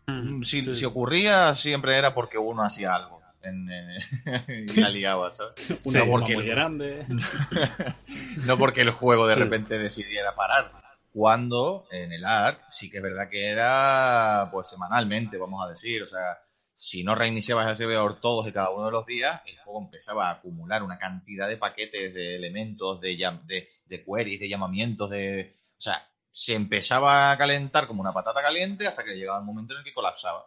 Mm, 0.09 0.43
si, 0.43 0.85
ocurría, 0.85 1.53
siempre 1.55 1.97
era 1.97 2.13
porque 2.13 2.37
uno 2.37 2.63
hacía 2.63 2.95
algo. 2.95 3.18
En, 3.41 3.69
y 4.47 4.79
la 4.79 4.89
liaba, 4.89 5.31
¿sabes? 5.31 5.53
Una 5.83 5.99
no 5.99 6.11
porque 6.11 6.35
muy 6.35 6.45
grande. 6.45 7.05
no 8.45 8.57
porque 8.57 8.81
el 8.81 8.91
juego 8.91 9.27
de 9.27 9.35
repente 9.35 9.77
decidiera 9.77 10.35
parar. 10.35 10.71
Cuando 11.11 11.87
en 11.91 12.13
el 12.13 12.23
ARC 12.25 12.69
sí 12.69 12.89
que 12.89 12.97
es 12.97 13.03
verdad 13.03 13.29
que 13.29 13.47
era 13.47 14.49
pues 14.51 14.69
semanalmente, 14.69 15.37
vamos 15.37 15.65
a 15.65 15.69
decir. 15.69 16.03
O 16.03 16.07
sea, 16.07 16.39
si 16.75 17.03
no 17.03 17.15
reiniciabas 17.15 17.69
el 17.69 17.75
servidor 17.75 18.21
todos 18.21 18.47
y 18.47 18.53
cada 18.53 18.69
uno 18.69 18.85
de 18.85 18.91
los 18.91 19.05
días, 19.05 19.41
el 19.45 19.57
juego 19.57 19.81
empezaba 19.81 20.29
a 20.29 20.33
acumular 20.33 20.83
una 20.83 20.97
cantidad 20.97 21.47
de 21.47 21.57
paquetes, 21.57 22.13
de 22.13 22.35
elementos, 22.35 23.01
de, 23.01 23.17
de, 23.45 23.67
de 23.85 24.05
queries, 24.05 24.39
de 24.39 24.47
llamamientos, 24.49 25.09
de... 25.09 25.53
O 25.77 25.81
sea, 25.81 26.07
se 26.31 26.55
empezaba 26.55 27.31
a 27.31 27.37
calentar 27.37 27.85
como 27.85 27.99
una 27.99 28.13
patata 28.13 28.41
caliente 28.41 28.87
hasta 28.87 29.03
que 29.03 29.15
llegaba 29.15 29.39
el 29.39 29.45
momento 29.45 29.73
en 29.73 29.79
el 29.79 29.83
que 29.83 29.93
colapsaba. 29.93 30.45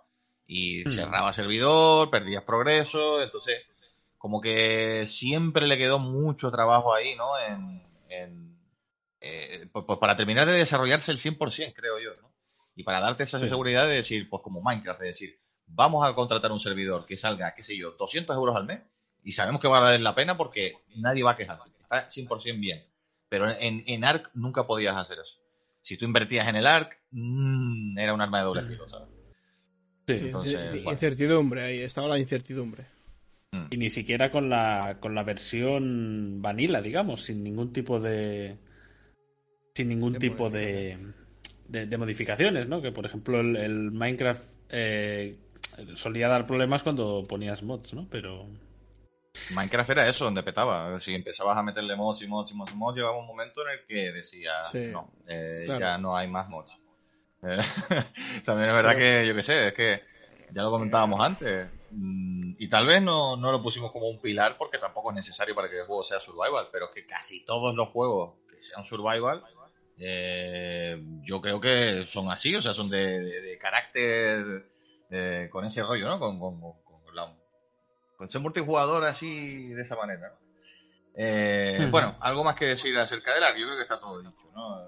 Y 0.53 0.85
hmm. 0.85 0.91
cerraba 0.91 1.33
servidor, 1.33 2.11
perdías 2.11 2.43
progreso, 2.45 3.23
entonces 3.23 3.63
como 4.19 4.41
que 4.41 5.07
siempre 5.07 5.67
le 5.67 5.79
quedó 5.79 5.99
mucho 5.99 6.51
trabajo 6.51 6.95
ahí, 6.95 7.17
¿no? 7.17 7.39
En, 7.39 8.57
eh, 9.21 9.67
pues, 9.73 9.85
pues, 9.87 9.99
para 9.99 10.17
terminar 10.17 10.47
de 10.47 10.53
desarrollarse 10.53 11.11
el 11.11 11.19
100%, 11.19 11.73
creo 11.75 11.99
yo, 11.99 12.11
¿no? 12.21 12.33
Y 12.75 12.83
para 12.85 13.01
darte 13.01 13.25
esa 13.25 13.39
seguridad 13.39 13.87
de 13.87 13.95
decir, 13.95 14.29
pues 14.29 14.43
como 14.43 14.63
Minecraft, 14.63 15.01
de 15.01 15.07
decir, 15.07 15.39
vamos 15.67 16.07
a 16.07 16.15
contratar 16.15 16.53
un 16.53 16.61
servidor 16.61 17.07
que 17.07 17.17
salga, 17.17 17.55
qué 17.55 17.63
sé 17.63 17.77
yo, 17.77 17.93
200 17.93 18.35
euros 18.37 18.57
al 18.57 18.65
mes 18.65 18.81
y 19.23 19.33
sabemos 19.33 19.61
que 19.61 19.69
va 19.69 19.79
a 19.79 19.81
valer 19.81 20.01
la 20.01 20.15
pena 20.15 20.37
porque 20.37 20.75
nadie 20.97 21.23
va 21.23 21.33
a 21.33 21.37
quejarse, 21.37 21.71
está 21.81 22.09
100% 22.09 22.61
bien. 22.61 22.87
Pero 23.29 23.51
en, 23.51 23.85
en 23.87 24.05
ARC 24.05 24.31
nunca 24.35 24.67
podías 24.67 24.97
hacer 24.97 25.19
eso 25.19 25.43
si 25.83 25.97
tú 25.97 26.05
invertías 26.05 26.49
en 26.49 26.57
el 26.57 26.67
ARC, 26.67 26.97
mmm, 27.11 27.99
era 27.99 28.15
un 28.15 28.21
arma 28.21 28.39
de 28.39 28.45
doble 28.45 28.63
filo, 28.63 28.89
¿sabes? 28.89 29.09
Sí, 30.07 30.31
incertidumbre, 30.85 31.63
ahí 31.63 31.81
estaba 31.81 32.09
la 32.09 32.19
incertidumbre. 32.19 32.87
Mm. 33.53 33.67
Y 33.71 33.77
ni 33.77 33.91
siquiera 33.91 34.31
con 34.31 34.49
la, 34.49 34.97
con 34.99 35.15
la 35.15 35.23
versión 35.23 36.41
vanilla, 36.41 36.81
digamos, 36.81 37.23
sin 37.23 37.45
ningún 37.45 37.73
tipo 37.73 38.01
de. 38.01 38.57
Sin 39.75 39.89
ningún 39.89 40.19
tipo 40.19 40.51
de, 40.51 40.99
de, 41.69 41.99
modificaciones, 41.99 42.69
¿no? 42.69 42.83
Que 42.83 42.93
por 42.93 43.07
ejemplo 43.07 43.41
el, 43.41 43.91
Minecraft 43.91 44.45
eh, 44.69 45.39
solía 45.95 46.29
dar 46.29 46.47
problemas 46.47 46.83
cuando 46.83 47.23
ponías 47.29 47.63
mods, 47.63 47.95
¿no? 47.95 48.07
Pero. 48.11 48.47
Minecraft 49.55 49.91
era 49.91 50.09
eso, 50.09 50.27
donde 50.27 50.43
petaba. 50.43 50.99
Si 51.01 51.15
empezabas 51.15 51.57
a 51.57 51.63
meterle 51.63 51.97
mods 51.97 52.21
y 52.23 52.27
mods 52.27 52.51
y 52.51 52.55
mods 52.55 52.73
y 52.73 52.77
mods, 52.77 52.97
llegaba 52.97 53.19
un 53.19 53.27
momento 53.27 53.63
en 53.67 53.79
el 53.79 53.87
que 53.87 54.13
decía, 54.13 54.53
no, 54.93 55.11
eh, 55.27 55.67
ya 55.67 55.97
no 55.97 56.17
hay 56.17 56.29
más 56.29 56.49
mods. 56.49 56.82
Eh, 57.43 57.63
también 58.45 58.71
es 58.71 58.75
verdad 58.75 58.97
que, 58.97 59.27
yo 59.27 59.35
qué 59.35 59.43
sé, 59.43 59.69
es 59.69 59.75
que 59.75 60.03
ya 60.53 60.63
lo 60.63 60.71
comentábamos 60.71 61.21
antes. 61.21 61.69
Mm, 61.91 62.55
y 62.59 62.69
tal 62.69 62.87
vez 62.87 63.03
no, 63.03 63.37
no, 63.37 63.53
lo 63.53 63.63
pusimos 63.63 63.91
como 63.91 64.09
un 64.09 64.21
pilar 64.21 64.57
porque 64.57 64.79
tampoco 64.79 65.11
es 65.11 65.17
necesario 65.17 65.55
para 65.55 65.69
que 65.69 65.81
el 65.81 65.87
juego 65.87 66.03
sea 66.03 66.21
survival, 66.21 66.69
pero 66.71 66.91
que 66.91 67.07
casi 67.07 67.45
todos 67.45 67.75
los 67.75 67.89
juegos 67.89 68.35
que 68.51 68.61
sean 68.61 68.85
survival, 68.85 69.43
eh, 69.99 71.03
yo 71.23 71.41
creo 71.41 71.61
que 71.61 72.07
son 72.07 72.31
así, 72.31 72.55
o 72.55 72.63
sea, 72.63 72.73
son 72.73 72.89
de, 72.91 73.59
carácter 73.61 74.71
con 75.51 75.65
ese 75.67 75.83
rollo, 75.83 76.09
¿no? 76.09 76.19
Con, 76.19 76.39
con, 76.39 76.59
con 76.61 77.15
la, 77.15 77.35
con 78.17 78.31
ser 78.31 78.41
multijugador 78.41 79.05
así 79.05 79.69
de 79.69 79.83
esa 79.83 79.97
manera. 79.97 80.35
Eh, 81.15 81.89
bueno, 81.91 82.17
algo 82.21 82.43
más 82.43 82.55
que 82.57 82.67
decir 82.67 82.97
acerca 82.99 83.35
del 83.35 83.45
ARC, 83.45 83.59
yo 83.59 83.67
creo 83.67 83.77
que 83.77 83.83
está 83.83 84.01
todo 84.01 84.19
dicho, 84.21 84.51
¿no? 84.55 84.81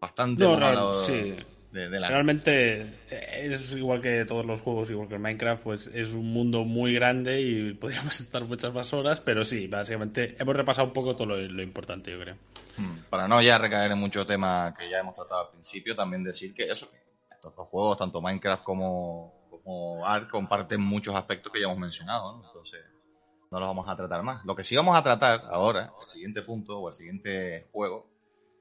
bastante 0.00 0.42
no, 0.42 0.94
sí. 0.94 1.36
Realmente 1.72 2.80
eh, 3.10 3.48
es 3.52 3.72
igual 3.72 4.00
que 4.00 4.24
todos 4.24 4.44
los 4.44 4.60
juegos, 4.60 4.90
igual 4.90 5.06
que 5.06 5.14
el 5.14 5.20
Minecraft, 5.20 5.62
pues 5.62 5.86
es 5.88 6.12
un 6.12 6.32
mundo 6.32 6.64
muy 6.64 6.92
grande 6.92 7.40
y 7.40 7.74
podríamos 7.74 8.20
estar 8.20 8.44
muchas 8.44 8.74
más 8.74 8.92
horas, 8.92 9.20
pero 9.20 9.44
sí, 9.44 9.68
básicamente 9.68 10.36
hemos 10.38 10.56
repasado 10.56 10.88
un 10.88 10.92
poco 10.92 11.14
todo 11.14 11.26
lo, 11.36 11.62
importante, 11.62 12.10
yo 12.10 12.20
creo. 12.20 12.36
Hmm, 12.76 13.02
para 13.08 13.28
no 13.28 13.40
ya 13.40 13.58
recaer 13.58 13.92
en 13.92 13.98
mucho 13.98 14.26
tema 14.26 14.74
que 14.76 14.90
ya 14.90 14.98
hemos 14.98 15.14
tratado 15.14 15.46
al 15.46 15.50
principio, 15.50 15.94
también 15.94 16.24
decir 16.24 16.52
que 16.52 16.64
eso, 16.64 16.90
estos 17.30 17.54
dos 17.54 17.68
juegos, 17.68 17.98
tanto 17.98 18.20
Minecraft 18.20 18.64
como, 18.64 19.48
como 19.50 20.04
Ark, 20.04 20.28
comparten 20.28 20.80
muchos 20.80 21.14
aspectos 21.14 21.52
que 21.52 21.60
ya 21.60 21.66
hemos 21.66 21.78
mencionado, 21.78 22.42
entonces 22.44 22.80
no 23.50 23.60
los 23.60 23.68
vamos 23.68 23.88
a 23.88 23.94
tratar 23.94 24.24
más. 24.24 24.44
Lo 24.44 24.56
que 24.56 24.64
sí 24.64 24.74
vamos 24.74 24.96
a 24.96 25.02
tratar 25.04 25.44
ahora, 25.50 25.92
el 26.00 26.08
siguiente 26.08 26.42
punto 26.42 26.80
o 26.80 26.88
el 26.88 26.94
siguiente 26.94 27.68
juego, 27.70 28.08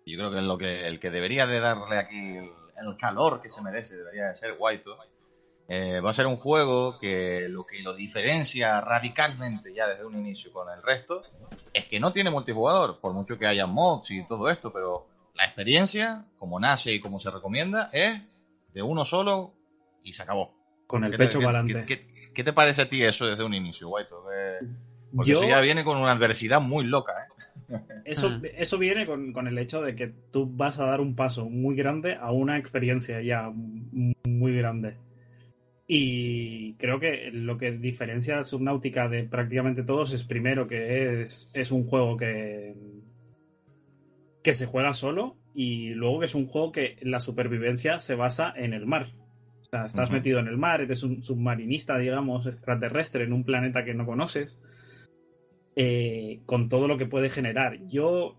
yo 0.06 0.18
creo 0.18 0.32
que 0.32 0.38
es 0.38 0.44
lo 0.44 0.58
que 0.58 0.88
el 0.88 1.00
que 1.00 1.12
debería 1.12 1.48
de 1.48 1.60
darle 1.60 1.98
aquí 1.98 2.38
el 2.38 2.50
calor 2.98 3.42
que 3.42 3.50
se 3.50 3.62
merece, 3.62 3.96
debería 3.98 4.28
de 4.28 4.36
ser 4.36 4.56
White. 4.58 4.90
Eh, 5.68 6.02
va 6.02 6.10
a 6.10 6.14
ser 6.14 6.26
un 6.26 6.38
juego 6.38 6.98
que 6.98 7.48
lo 7.48 7.66
que 7.66 7.84
lo 7.84 7.94
diferencia 7.94 8.82
radicalmente 8.82 9.72
ya 9.74 9.88
desde 9.88 10.04
un 10.04 10.18
inicio 10.18 10.52
con 10.52 10.68
el 10.70 10.82
resto 10.82 11.22
es 11.74 11.86
que 11.86 12.00
no 12.00 12.12
tiene 12.12 12.32
multijugador, 12.32 13.00
por 13.00 13.14
mucho 13.14 13.38
que 13.38 13.46
haya 13.46 13.68
mods 13.68 14.10
y 14.10 14.28
todo 14.28 14.50
esto, 14.50 14.74
pero 14.74 15.08
la 15.36 15.46
experiencia, 15.46 16.26
como 16.40 16.60
nace 16.60 16.94
y 16.94 17.00
como 17.00 17.20
se 17.20 17.30
recomienda, 17.30 17.90
es 17.94 18.20
de 18.74 18.82
uno 18.82 19.06
solo 19.06 19.54
y 20.04 20.14
se 20.14 20.24
acabó. 20.24 20.56
Con 20.88 21.04
el 21.04 21.16
pecho 21.16 21.40
para 21.40 21.64
¿qué, 21.64 22.32
qué, 22.34 22.44
te 22.44 22.52
parece 22.52 22.82
a 22.82 22.90
ti 22.90 23.04
eso 23.04 23.28
desde 23.28 23.44
un 23.44 23.54
inicio, 23.54 23.90
White? 23.90 24.10
Porque 25.16 25.32
eso 25.32 25.48
ya 25.48 25.62
viene 25.62 25.84
con 25.84 25.98
una 25.98 26.12
adversidad 26.12 26.62
muy 26.62 26.86
loca, 26.86 27.14
¿eh? 27.14 27.40
Eso, 28.06 28.30
hmm. 28.30 28.42
eso 28.58 28.78
viene 28.78 29.06
con, 29.06 29.48
el 29.48 29.58
hecho 29.58 29.82
de 29.82 29.96
que 29.96 30.12
tú 30.32 30.50
vas 30.52 30.80
a 30.80 30.86
dar 30.86 31.02
un 31.02 31.16
paso 31.16 31.50
muy 31.50 31.76
grande 31.76 32.16
a 32.16 32.32
una 32.32 32.58
experiencia 32.58 33.22
ya 33.22 33.52
muy 33.52 34.56
grande. 34.56 34.96
Y 35.88 36.74
creo 36.76 37.00
que 37.00 37.30
lo 37.32 37.58
que 37.58 37.72
diferencia 37.72 38.40
a 38.40 38.44
Subnautica 38.44 39.08
de 39.08 39.24
prácticamente 39.24 39.84
todos 39.84 40.14
es 40.14 40.24
primero 40.24 40.68
que 40.68 41.24
es, 41.24 41.50
es 41.54 41.72
un 41.72 41.86
juego 41.86 42.16
que, 42.16 42.76
que 44.44 44.54
se 44.54 44.68
juega 44.68 44.94
solo 44.94 45.36
y 45.56 45.90
luego 45.90 46.20
que 46.20 46.26
es 46.26 46.36
un 46.36 46.48
juego 46.48 46.72
que 46.72 46.98
la 47.02 47.20
supervivencia 47.20 48.00
se 48.00 48.16
basa 48.16 48.54
en 48.56 48.74
el 48.74 48.86
mar. 48.86 49.14
O 49.62 49.66
sea, 49.66 49.86
estás 49.86 50.10
metido 50.12 50.40
en 50.40 50.48
el 50.48 50.58
mar, 50.58 50.82
eres 50.82 51.04
un 51.04 51.24
submarinista, 51.24 51.98
digamos, 51.98 52.48
extraterrestre 52.48 53.24
en 53.24 53.34
un 53.34 53.44
planeta 53.44 53.84
que 53.84 53.94
no 53.94 54.06
conoces 54.06 54.58
eh, 55.82 56.42
con 56.46 56.68
todo 56.68 56.90
lo 56.90 56.98
que 56.98 57.06
puede 57.06 57.30
generar. 57.30 57.80
Yo, 57.88 58.36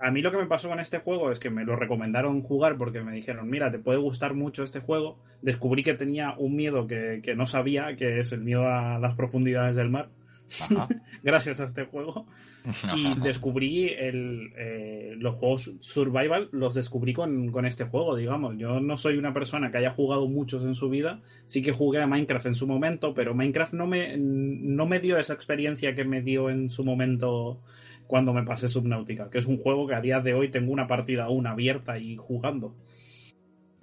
a 0.00 0.12
mí 0.12 0.22
lo 0.22 0.30
que 0.30 0.36
me 0.36 0.46
pasó 0.46 0.68
con 0.68 0.78
este 0.78 1.00
juego 1.00 1.32
es 1.32 1.40
que 1.40 1.50
me 1.50 1.64
lo 1.64 1.74
recomendaron 1.74 2.40
jugar 2.42 2.76
porque 2.78 3.02
me 3.02 3.10
dijeron, 3.10 3.50
mira, 3.50 3.72
te 3.72 3.80
puede 3.80 3.98
gustar 3.98 4.34
mucho 4.34 4.62
este 4.62 4.78
juego. 4.78 5.18
Descubrí 5.42 5.82
que 5.82 5.94
tenía 5.94 6.36
un 6.38 6.54
miedo 6.54 6.86
que, 6.86 7.20
que 7.20 7.34
no 7.34 7.48
sabía, 7.48 7.96
que 7.96 8.20
es 8.20 8.30
el 8.30 8.42
miedo 8.42 8.68
a 8.68 9.00
las 9.00 9.16
profundidades 9.16 9.74
del 9.74 9.90
mar. 9.90 10.10
gracias 11.22 11.60
a 11.60 11.64
este 11.64 11.84
juego. 11.84 12.26
Y 12.96 13.20
descubrí 13.20 13.88
el, 13.88 14.52
eh, 14.56 15.14
los 15.18 15.34
juegos 15.34 15.72
survival, 15.80 16.48
los 16.52 16.74
descubrí 16.74 17.12
con, 17.12 17.52
con, 17.52 17.66
este 17.66 17.84
juego, 17.84 18.16
digamos. 18.16 18.56
Yo 18.56 18.80
no 18.80 18.96
soy 18.96 19.18
una 19.18 19.34
persona 19.34 19.70
que 19.70 19.78
haya 19.78 19.90
jugado 19.90 20.26
muchos 20.28 20.62
en 20.64 20.74
su 20.74 20.88
vida, 20.88 21.20
sí 21.44 21.60
que 21.60 21.72
jugué 21.72 22.00
a 22.00 22.06
Minecraft 22.06 22.46
en 22.46 22.54
su 22.54 22.66
momento, 22.66 23.12
pero 23.12 23.34
Minecraft 23.34 23.74
no 23.74 23.86
me, 23.86 24.16
no 24.16 24.86
me 24.86 24.98
dio 24.98 25.18
esa 25.18 25.34
experiencia 25.34 25.94
que 25.94 26.04
me 26.04 26.22
dio 26.22 26.48
en 26.48 26.70
su 26.70 26.84
momento 26.84 27.60
cuando 28.06 28.32
me 28.32 28.44
pasé 28.44 28.68
Subnautica, 28.68 29.28
que 29.28 29.38
es 29.38 29.46
un 29.46 29.58
juego 29.58 29.86
que 29.86 29.94
a 29.94 30.00
día 30.00 30.20
de 30.20 30.34
hoy 30.34 30.50
tengo 30.50 30.72
una 30.72 30.86
partida 30.86 31.24
aún 31.24 31.46
abierta 31.46 31.98
y 31.98 32.16
jugando. 32.16 32.74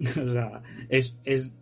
o 0.00 0.28
sea, 0.28 0.62
es, 0.88 1.16
es 1.24 1.54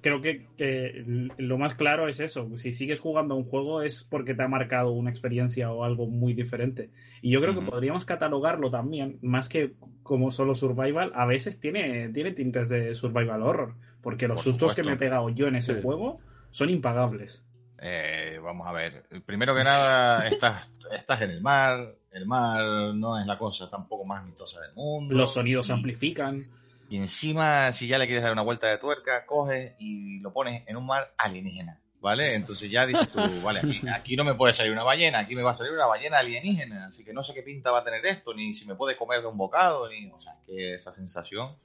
Creo 0.00 0.20
que, 0.20 1.04
lo 1.38 1.58
más 1.58 1.74
claro 1.74 2.08
es 2.08 2.20
eso. 2.20 2.50
Si 2.56 2.72
sigues 2.72 3.00
jugando 3.00 3.34
un 3.34 3.44
juego 3.44 3.82
es 3.82 4.04
porque 4.04 4.34
te 4.34 4.42
ha 4.42 4.48
marcado 4.48 4.90
una 4.90 5.10
experiencia 5.10 5.70
o 5.72 5.84
algo 5.84 6.06
muy 6.06 6.34
diferente. 6.34 6.90
Y 7.22 7.30
yo 7.30 7.40
creo 7.40 7.54
que 7.54 7.64
podríamos 7.64 8.04
catalogarlo 8.04 8.70
también, 8.70 9.18
más 9.22 9.48
que 9.48 9.72
como 10.02 10.30
solo 10.30 10.54
survival, 10.54 11.12
a 11.14 11.26
veces 11.26 11.60
tiene, 11.60 12.08
tiene 12.10 12.32
tintes 12.32 12.68
de 12.68 12.94
survival 12.94 13.42
horror. 13.42 13.74
Porque 14.02 14.28
los 14.28 14.42
sustos 14.42 14.74
que 14.74 14.82
me 14.82 14.92
he 14.92 14.96
pegado 14.96 15.28
yo 15.30 15.46
en 15.46 15.56
ese 15.56 15.80
juego 15.82 16.20
son 16.50 16.70
impagables. 16.70 17.44
Eh, 17.80 18.38
vamos 18.42 18.66
a 18.66 18.72
ver. 18.72 19.04
Primero 19.24 19.54
que 19.54 19.64
nada, 19.64 20.26
estás, 20.28 20.70
estás 20.92 21.22
en 21.22 21.30
el 21.30 21.40
mar. 21.40 21.94
El 22.10 22.26
mar 22.26 22.94
no 22.94 23.18
es 23.18 23.26
la 23.26 23.38
cosa 23.38 23.70
tampoco 23.70 24.04
más 24.04 24.24
mitosa 24.24 24.60
del 24.60 24.74
mundo. 24.74 25.14
Los 25.14 25.34
sonidos 25.34 25.66
se 25.66 25.72
amplifican. 25.72 26.46
Y 26.88 26.96
encima, 26.96 27.70
si 27.72 27.86
ya 27.86 27.98
le 27.98 28.06
quieres 28.06 28.22
dar 28.22 28.32
una 28.32 28.42
vuelta 28.42 28.66
de 28.66 28.78
tuerca, 28.78 29.26
coges 29.26 29.74
y 29.78 30.20
lo 30.20 30.32
pones 30.32 30.62
en 30.66 30.76
un 30.76 30.86
mar 30.86 31.12
alienígena, 31.18 31.78
¿vale? 32.00 32.34
Entonces 32.34 32.70
ya 32.70 32.86
dices 32.86 33.10
tú, 33.10 33.18
vale, 33.42 33.60
aquí, 33.92 34.16
no 34.16 34.24
me 34.24 34.34
puede 34.34 34.54
salir 34.54 34.72
una 34.72 34.84
ballena, 34.84 35.18
aquí 35.20 35.36
me 35.36 35.42
va 35.42 35.50
a 35.50 35.54
salir 35.54 35.72
una 35.72 35.86
ballena 35.86 36.18
alienígena, 36.18 36.86
así 36.86 37.04
que 37.04 37.12
no 37.12 37.22
sé 37.22 37.34
qué 37.34 37.42
pinta 37.42 37.70
va 37.70 37.80
a 37.80 37.84
tener 37.84 38.04
esto, 38.06 38.32
ni 38.32 38.54
si 38.54 38.64
me 38.64 38.74
puede 38.74 38.96
comer 38.96 39.20
de 39.20 39.26
un 39.26 39.36
bocado, 39.36 39.88
ni, 39.88 40.10
o 40.10 40.18
sea, 40.18 40.36
que 40.46 40.76
esa 40.76 40.90
sensación, 40.90 41.56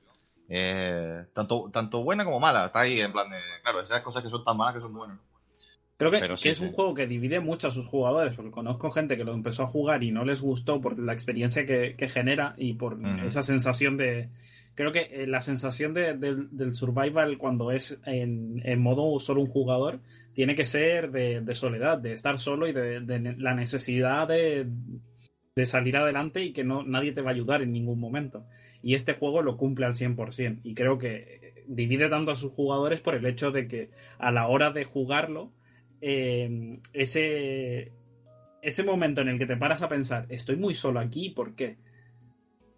eh, 0.49 1.25
tanto, 1.33 1.69
tanto 1.71 2.03
buena 2.03 2.25
como 2.25 2.41
mala, 2.41 2.65
está 2.65 2.81
ahí 2.81 2.99
en 2.99 3.13
plan 3.13 3.29
de, 3.29 3.39
claro, 3.61 3.79
esas 3.79 4.01
cosas 4.01 4.23
que 4.23 4.29
son 4.29 4.43
tan 4.43 4.57
malas 4.57 4.75
que 4.75 4.81
son 4.81 4.93
buenas. 4.93 5.19
Creo 5.95 6.11
que, 6.11 6.49
es 6.49 6.59
un 6.59 6.73
juego 6.73 6.93
que 6.93 7.07
divide 7.07 7.39
mucho 7.39 7.67
a 7.67 7.71
sus 7.71 7.87
jugadores, 7.87 8.33
porque 8.35 8.51
conozco 8.51 8.91
gente 8.91 9.15
que 9.15 9.23
lo 9.23 9.33
empezó 9.33 9.63
a 9.63 9.67
jugar 9.67 10.03
y 10.03 10.11
no 10.11 10.25
les 10.25 10.41
gustó 10.41 10.81
por 10.81 10.99
la 10.99 11.13
experiencia 11.13 11.65
que, 11.65 11.95
genera 12.09 12.55
y 12.57 12.73
por 12.73 12.97
esa 13.23 13.41
sensación 13.41 13.95
de, 13.95 14.27
creo 14.75 14.91
que 14.91 15.01
eh, 15.11 15.27
la 15.27 15.41
sensación 15.41 15.93
del 15.93 16.73
survival 16.73 17.37
cuando 17.37 17.71
es 17.71 17.99
en, 18.05 18.79
modo 18.79 19.19
solo 19.19 19.41
un 19.41 19.47
jugador 19.47 19.99
tiene 20.33 20.55
que 20.55 20.65
ser 20.65 21.11
de, 21.11 21.53
soledad, 21.53 21.99
de 21.99 22.13
estar 22.13 22.39
solo 22.39 22.67
y 22.67 22.73
de, 22.73 23.35
la 23.37 23.53
necesidad 23.53 24.27
de, 24.27 24.67
salir 25.65 25.97
adelante 25.97 26.43
y 26.43 26.53
que 26.53 26.63
no, 26.63 26.83
nadie 26.83 27.11
te 27.11 27.21
va 27.21 27.31
a 27.31 27.33
ayudar 27.33 27.61
en 27.61 27.71
ningún 27.71 27.99
momento. 27.99 28.45
Y 28.81 28.95
este 28.95 29.13
juego 29.13 29.41
lo 29.41 29.55
cumple 29.55 29.85
al 29.85 29.93
100%. 29.93 30.59
Y 30.63 30.73
creo 30.73 30.97
que 30.97 31.53
divide 31.67 32.09
tanto 32.09 32.31
a 32.31 32.35
sus 32.35 32.51
jugadores 32.51 32.99
por 32.99 33.15
el 33.15 33.25
hecho 33.25 33.51
de 33.51 33.67
que 33.67 33.89
a 34.17 34.31
la 34.31 34.47
hora 34.47 34.71
de 34.71 34.83
jugarlo, 34.83 35.53
eh, 36.01 36.79
ese, 36.91 37.91
ese 38.61 38.83
momento 38.83 39.21
en 39.21 39.29
el 39.29 39.37
que 39.37 39.45
te 39.45 39.55
paras 39.55 39.83
a 39.83 39.89
pensar, 39.89 40.25
estoy 40.29 40.55
muy 40.55 40.73
solo 40.73 40.99
aquí, 40.99 41.29
¿por 41.29 41.55
qué? 41.55 41.77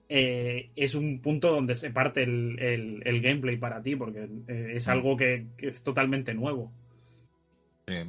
Eh, 0.07 0.69
es 0.75 0.93
un 0.93 1.19
punto 1.19 1.51
donde 1.51 1.75
se 1.75 1.89
parte 1.89 2.23
el, 2.23 3.21
gameplay 3.23 3.57
para 3.57 3.81
ti, 3.81 3.95
porque 3.95 4.29
eh, 4.47 4.73
es 4.75 4.87
algo 4.87 5.17
que, 5.17 5.47
es 5.57 5.83
totalmente 5.83 6.33
nuevo. 6.33 6.71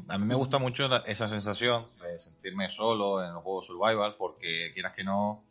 a 0.09 0.19
mí 0.19 0.27
me 0.27 0.35
gusta 0.35 0.59
mucho 0.59 0.89
esa 1.07 1.29
sensación 1.29 1.87
de 2.03 2.19
sentirme 2.21 2.71
solo 2.71 3.25
en 3.25 3.31
el 3.31 3.37
juego 3.37 3.63
survival, 3.63 4.17
porque 4.19 4.73
quieras 4.75 4.93
que 4.95 5.05
no, 5.05 5.43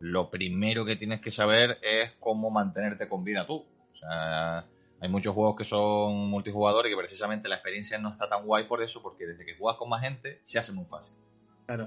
lo 0.00 0.30
primero 0.30 0.84
que 0.84 0.96
tienes 0.96 1.20
que 1.20 1.30
saber 1.30 1.78
es 1.82 2.12
cómo 2.18 2.50
mantenerte 2.50 3.08
con 3.08 3.22
vida 3.22 3.46
tú. 3.46 3.64
O 3.92 3.96
sea, 3.96 4.66
hay 5.00 5.08
muchos 5.08 5.34
juegos 5.34 5.56
que 5.56 5.64
son 5.64 6.28
multijugadores 6.30 6.90
y 6.90 6.94
que 6.94 6.98
precisamente 6.98 7.48
la 7.48 7.56
experiencia 7.56 7.96
no 7.98 8.10
está 8.10 8.28
tan 8.28 8.44
guay 8.44 8.64
por 8.64 8.82
eso, 8.82 9.02
porque 9.02 9.26
desde 9.26 9.44
que 9.44 9.56
juegas 9.56 9.78
con 9.78 9.88
más 9.88 10.02
gente 10.02 10.40
se 10.42 10.58
hace 10.58 10.72
muy 10.72 10.86
fácil. 10.86 11.14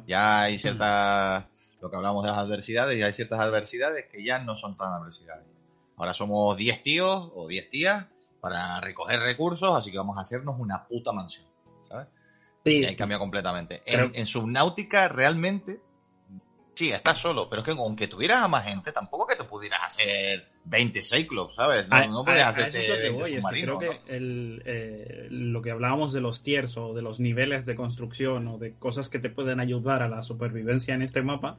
Ya 0.07 0.41
hay 0.43 0.57
ciertas 0.57 1.45
lo 1.81 1.89
que 1.89 1.95
hablamos 1.95 2.23
de 2.23 2.29
las 2.29 2.39
adversidades, 2.39 2.97
y 2.97 3.03
hay 3.03 3.13
ciertas 3.13 3.39
adversidades 3.39 4.05
que 4.11 4.23
ya 4.23 4.39
no 4.39 4.55
son 4.55 4.77
tan 4.77 4.93
adversidades. 4.93 5.45
Ahora 5.97 6.13
somos 6.13 6.55
10 6.57 6.83
tíos 6.83 7.31
o 7.35 7.47
10 7.47 7.69
tías 7.69 8.05
para 8.41 8.79
recoger 8.79 9.19
recursos, 9.19 9.75
así 9.75 9.91
que 9.91 9.97
vamos 9.97 10.17
a 10.17 10.21
hacernos 10.21 10.55
una 10.59 10.85
puta 10.87 11.11
mansión. 11.11 11.45
¿sabes? 11.87 12.07
Sí. 12.63 12.79
Y 12.79 12.85
ahí 12.85 12.95
cambia 12.95 13.19
completamente. 13.19 13.81
En, 13.85 14.25
Subnautica 14.25 15.07
realmente, 15.07 15.81
sí, 16.73 16.91
estás 16.91 17.17
solo, 17.17 17.49
pero 17.49 17.61
es 17.61 17.65
que 17.65 17.71
aunque 17.71 18.07
tuvieras 18.07 18.41
a 18.41 18.47
más 18.47 18.65
gente, 18.65 18.91
tampoco 18.91 19.27
que 19.27 19.35
te 19.35 19.43
pudieras 19.43 19.81
hacer 19.85 20.49
20 20.69 21.01
Cyclops, 21.01 21.55
¿sabes? 21.55 21.89
No, 21.89 22.07
no 22.07 22.25
podrías 22.25 22.49
hacerte 22.49 22.81
creo 23.63 23.79
que 23.79 23.99
eh, 24.07 25.27
lo 25.29 25.61
que 25.61 25.71
hablábamos 25.71 26.13
de 26.13 26.21
los 26.21 26.43
tiers 26.43 26.77
o 26.77 26.93
de 26.93 27.01
los 27.01 27.19
niveles 27.19 27.65
de 27.65 27.75
construcción 27.75 28.47
o 28.47 28.57
de 28.57 28.73
cosas 28.75 29.09
que 29.09 29.19
te 29.19 29.29
pueden 29.29 29.59
ayudar 29.59 30.03
a 30.03 30.07
la 30.07 30.21
supervivencia 30.21 30.93
en 30.93 31.01
este 31.01 31.23
mapa, 31.23 31.57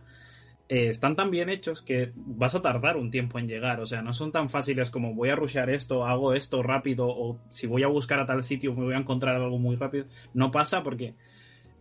eh, 0.69 0.89
están 0.89 1.17
tan 1.17 1.33
bien 1.33 1.49
hechos 1.49 1.83
que 1.83 2.13
vas 2.15 2.55
a 2.55 2.63
tardar 2.63 2.97
un 2.97 3.11
tiempo 3.11 3.41
en 3.41 3.49
llegar. 3.49 3.81
O 3.81 3.87
sea, 3.87 4.01
no 4.01 4.13
son 4.13 4.31
tan 4.31 4.49
fáciles 4.49 4.91
como 4.91 5.15
voy 5.15 5.31
a 5.31 5.35
rushear 5.35 5.69
esto, 5.71 6.07
hago 6.07 6.33
esto 6.33 6.63
rápido, 6.63 7.09
o 7.09 7.41
si 7.49 7.67
voy 7.67 7.83
a 7.83 7.89
buscar 7.89 8.21
a 8.21 8.27
tal 8.27 8.45
sitio 8.45 8.73
me 8.75 8.85
voy 8.85 8.95
a 8.95 8.99
encontrar 8.99 9.35
algo 9.35 9.59
muy 9.59 9.75
rápido. 9.75 10.07
No 10.33 10.53
pasa 10.53 10.85
porque 10.85 11.15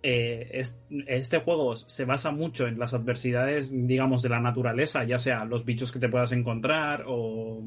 eh, 0.02 0.64
este 1.08 1.40
juego 1.40 1.76
se 1.76 2.06
basa 2.06 2.32
mucho 2.32 2.68
en 2.68 2.80
las 2.80 2.94
adversidades, 2.94 3.72
digamos, 3.72 4.22
de 4.22 4.30
la 4.30 4.40
naturaleza, 4.40 5.04
ya 5.04 5.20
sea 5.20 5.46
los 5.46 5.66
bichos 5.66 5.92
que 5.92 6.00
te 6.00 6.08
puedas 6.08 6.32
encontrar 6.32 7.04
o, 7.08 7.62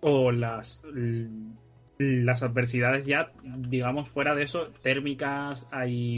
o 0.00 0.30
las, 0.30 0.80
las 1.98 2.42
adversidades 2.42 3.06
ya, 3.06 3.32
digamos, 3.42 4.08
fuera 4.08 4.34
de 4.34 4.44
eso, 4.44 4.68
térmicas, 4.82 5.68
hay... 5.72 6.16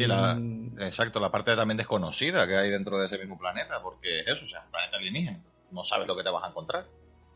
exacto, 0.79 1.19
la 1.21 1.31
parte 1.31 1.57
también 1.57 1.79
desconocida 1.79 2.47
que 2.47 2.57
hay 2.57 2.71
dentro 2.71 2.99
de 2.99 3.07
ese 3.07 3.19
mismo 3.19 3.39
planeta, 3.39 3.83
porque 3.83 4.21
eso, 4.21 4.45
o 4.45 4.49
sea, 4.49 4.65
un 4.65 4.71
planeta 4.71 4.97
alienígena, 4.99 5.41
no 5.71 5.85
sabes 5.85 6.07
lo 6.07 6.17
que 6.17 6.25
te 6.25 6.31
vas 6.31 6.45
a 6.45 6.49
encontrar. 6.49 6.87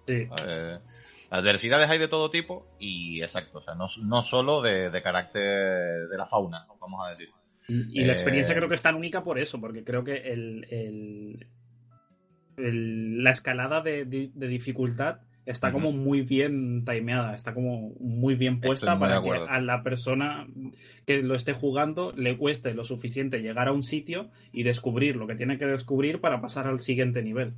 Sí. 0.06 0.28
Adversidades 1.32 1.88
hay 1.88 1.98
de 1.98 2.08
todo 2.08 2.28
tipo 2.30 2.66
y 2.78 3.22
exacto, 3.22 3.58
o 3.58 3.60
sea, 3.62 3.74
no, 3.74 3.86
no 4.02 4.22
solo 4.22 4.60
de, 4.60 4.90
carácter 5.02 6.08
de 6.08 6.18
la 6.18 6.26
fauna, 6.26 6.66
vamos 6.78 7.06
a 7.06 7.10
decir. 7.10 7.30
Y, 7.68 8.04
la 8.04 8.12
experiencia 8.12 8.52
eh, 8.52 8.56
creo 8.56 8.68
que 8.68 8.74
es 8.74 8.82
tan 8.82 8.96
única 8.96 9.24
por 9.24 9.38
eso, 9.38 9.58
porque 9.58 9.82
creo 9.82 10.04
que 10.04 10.30
el, 10.30 11.46
la 12.56 13.30
escalada 13.30 13.80
de, 13.80 14.04
dificultad 14.34 15.20
está 15.46 15.72
como 15.72 15.90
muy 15.90 16.20
bien 16.20 16.84
timeada, 16.84 17.34
está 17.34 17.54
como 17.54 17.94
muy 17.98 18.34
bien 18.34 18.60
puesta 18.60 18.98
para 18.98 19.22
que 19.22 19.30
a 19.30 19.58
la 19.60 19.82
persona 19.82 20.46
que 21.06 21.22
lo 21.22 21.34
esté 21.34 21.54
jugando 21.54 22.12
le 22.12 22.36
cueste 22.36 22.74
lo 22.74 22.84
suficiente 22.84 23.40
llegar 23.40 23.68
a 23.68 23.72
un 23.72 23.84
sitio 23.84 24.30
y 24.52 24.64
descubrir 24.64 25.16
lo 25.16 25.26
que 25.26 25.36
tiene 25.36 25.56
que 25.56 25.66
descubrir 25.66 26.20
para 26.20 26.42
pasar 26.42 26.66
al 26.66 26.82
siguiente 26.82 27.22
nivel. 27.22 27.54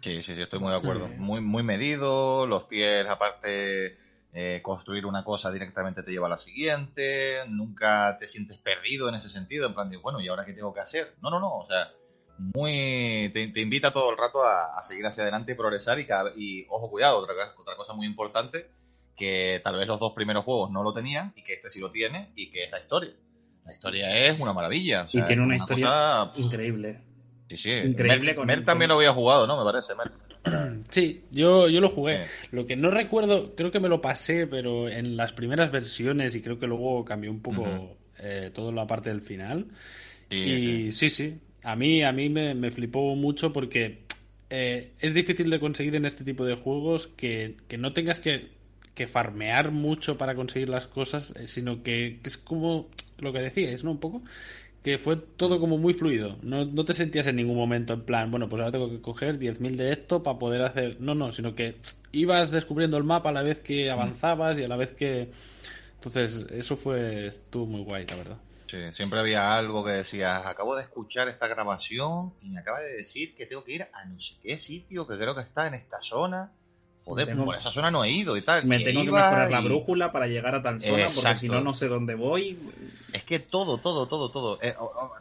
Sí, 0.00 0.22
sí, 0.22 0.34
sí, 0.34 0.40
estoy 0.40 0.60
muy 0.60 0.70
de 0.70 0.78
acuerdo. 0.78 1.08
Muy, 1.16 1.40
muy 1.40 1.62
medido, 1.62 2.46
los 2.46 2.64
pies 2.64 3.06
aparte 3.08 3.98
eh, 4.32 4.60
construir 4.62 5.06
una 5.06 5.24
cosa 5.24 5.50
directamente 5.50 6.02
te 6.02 6.10
lleva 6.10 6.26
a 6.26 6.30
la 6.30 6.36
siguiente, 6.36 7.38
nunca 7.48 8.16
te 8.20 8.26
sientes 8.26 8.58
perdido 8.58 9.08
en 9.08 9.14
ese 9.14 9.28
sentido, 9.28 9.66
en 9.66 9.74
plan 9.74 9.90
de, 9.90 9.96
bueno, 9.96 10.20
¿y 10.20 10.28
ahora 10.28 10.44
qué 10.44 10.52
tengo 10.52 10.72
que 10.72 10.80
hacer? 10.80 11.14
No, 11.22 11.30
no, 11.30 11.40
no, 11.40 11.58
o 11.58 11.66
sea, 11.66 11.90
muy 12.38 13.30
te, 13.32 13.60
invita 13.60 13.92
todo 13.92 14.10
el 14.10 14.18
rato 14.18 14.44
a, 14.44 14.80
seguir 14.82 15.06
hacia 15.06 15.24
adelante 15.24 15.52
y 15.52 15.54
progresar 15.54 15.98
y, 15.98 16.06
y 16.36 16.66
ojo, 16.68 16.90
cuidado, 16.90 17.18
otra, 17.18 17.34
otra 17.58 17.74
cosa 17.74 17.94
muy 17.94 18.06
importante, 18.06 18.70
que 19.16 19.60
tal 19.64 19.76
vez 19.76 19.88
los 19.88 19.98
dos 19.98 20.12
primeros 20.12 20.44
juegos 20.44 20.70
no 20.70 20.82
lo 20.82 20.92
tenían 20.92 21.32
y 21.34 21.42
que 21.42 21.54
este 21.54 21.70
sí 21.70 21.80
lo 21.80 21.90
tiene 21.90 22.30
y 22.36 22.50
que 22.50 22.64
es 22.64 22.70
la 22.70 22.80
historia. 22.80 23.14
La 23.64 23.72
historia 23.72 24.26
es 24.26 24.38
una 24.38 24.52
maravilla. 24.52 25.04
y 25.12 25.22
tiene 25.22 25.42
una, 25.42 25.56
historia 25.56 26.30
increíble. 26.36 27.00
Sí, 27.48 27.56
sí. 27.56 27.70
Increíble. 27.70 28.36
Mer, 28.44 28.64
también 28.64 28.88
lo 28.90 28.96
había 28.96 29.12
jugado, 29.12 29.46
¿no? 29.46 29.58
Me 29.58 29.64
parece, 29.70 29.94
Mer. 29.94 30.12
Sí, 30.90 31.24
yo, 31.30 31.68
yo 31.68 31.80
lo 31.80 31.90
jugué. 31.90 32.24
Lo 32.52 32.66
que 32.66 32.76
no 32.76 32.90
recuerdo, 32.90 33.54
creo 33.54 33.70
que 33.70 33.80
me 33.80 33.88
lo 33.88 34.00
pasé, 34.00 34.46
pero 34.46 34.88
en 34.88 35.16
las 35.16 35.32
primeras 35.32 35.70
versiones 35.70 36.34
y 36.34 36.40
creo 36.40 36.58
que 36.58 36.66
luego 36.66 37.04
cambió 37.04 37.30
un 37.30 37.40
poco 37.40 37.96
eh, 38.18 38.50
toda 38.54 38.72
la 38.72 38.86
parte 38.86 39.10
del 39.10 39.20
final. 39.20 39.66
y 40.30 40.92
sí, 40.92 41.10
sí, 41.10 41.38
a 41.62 41.76
mí, 41.76 42.02
a 42.02 42.12
mí 42.12 42.28
me, 42.28 42.70
flipó 42.70 43.14
mucho 43.14 43.52
porque 43.52 43.98
eh, 44.50 44.92
es 45.00 45.14
difícil 45.14 45.50
de 45.50 45.60
conseguir 45.60 45.96
en 45.96 46.04
este 46.04 46.24
tipo 46.24 46.44
de 46.44 46.54
juegos 46.54 47.08
que, 47.08 47.56
no 47.78 47.92
tengas 47.92 48.20
que, 48.20 48.48
que, 48.94 49.06
farmear 49.06 49.70
mucho 49.70 50.16
para 50.16 50.34
conseguir 50.34 50.68
las 50.68 50.86
cosas, 50.86 51.34
eh, 51.36 51.46
sino 51.46 51.82
que, 51.82 52.20
es 52.24 52.38
como 52.38 52.88
lo 53.18 53.32
que 53.32 53.40
decíais, 53.40 53.84
¿no? 53.84 53.90
Un 53.90 54.00
poco 54.00 54.22
que 54.82 54.98
fue 54.98 55.16
todo 55.16 55.60
como 55.60 55.78
muy 55.78 55.94
fluido. 55.94 56.36
No, 56.42 56.64
no, 56.64 56.84
te 56.84 56.94
sentías 56.94 57.26
en 57.26 57.36
ningún 57.36 57.56
momento 57.56 57.94
en 57.94 58.02
plan, 58.02 58.30
bueno, 58.30 58.48
pues 58.48 58.60
ahora 58.60 58.72
tengo 58.72 58.90
que 58.90 59.00
coger 59.00 59.38
10.000 59.38 59.76
de 59.76 59.92
esto 59.92 60.22
para 60.22 60.38
poder 60.38 60.62
hacer. 60.62 61.00
No, 61.00 61.14
no, 61.14 61.32
sino 61.32 61.54
que 61.54 61.76
ibas 62.12 62.50
descubriendo 62.50 62.96
el 62.96 63.04
mapa 63.04 63.30
a 63.30 63.32
la 63.32 63.42
vez 63.42 63.58
que 63.58 63.90
avanzabas 63.90 64.58
y 64.58 64.64
a 64.64 64.68
la 64.68 64.76
vez 64.76 64.92
que. 64.92 65.30
Entonces, 65.94 66.46
eso 66.50 66.76
fue. 66.76 67.26
estuvo 67.26 67.66
muy 67.66 67.82
guay, 67.82 68.06
la 68.06 68.16
verdad. 68.16 68.36
Sí, 68.68 68.76
siempre 68.92 69.18
había 69.18 69.56
algo 69.56 69.82
que 69.82 69.92
decías, 69.92 70.44
acabo 70.44 70.76
de 70.76 70.82
escuchar 70.82 71.28
esta 71.28 71.48
grabación 71.48 72.34
y 72.42 72.50
me 72.50 72.60
acaba 72.60 72.80
de 72.80 72.96
decir 72.96 73.34
que 73.34 73.46
tengo 73.46 73.64
que 73.64 73.72
ir 73.72 73.88
a 73.94 74.04
no 74.04 74.20
sé 74.20 74.34
qué 74.42 74.58
sitio, 74.58 75.06
que 75.06 75.16
creo 75.16 75.34
que 75.34 75.40
está 75.40 75.66
en 75.66 75.74
esta 75.74 76.02
zona. 76.02 76.52
Joder, 77.08 77.34
por 77.36 77.56
esa 77.56 77.70
zona 77.70 77.90
no 77.90 78.04
he 78.04 78.10
ido 78.10 78.36
y 78.36 78.42
tal. 78.42 78.66
Me 78.66 78.80
tengo 78.80 79.00
que 79.00 79.10
mejorar 79.10 79.50
la 79.50 79.60
brújula 79.60 80.12
para 80.12 80.26
llegar 80.26 80.54
a 80.54 80.62
tal 80.62 80.78
zona, 80.78 81.08
porque 81.14 81.36
si 81.36 81.48
no, 81.48 81.62
no 81.62 81.72
sé 81.72 81.88
dónde 81.88 82.14
voy. 82.14 82.58
Es 83.14 83.24
que 83.24 83.38
todo, 83.38 83.78
todo, 83.78 84.06
todo, 84.06 84.30
todo. 84.30 84.58
Eh, 84.60 84.74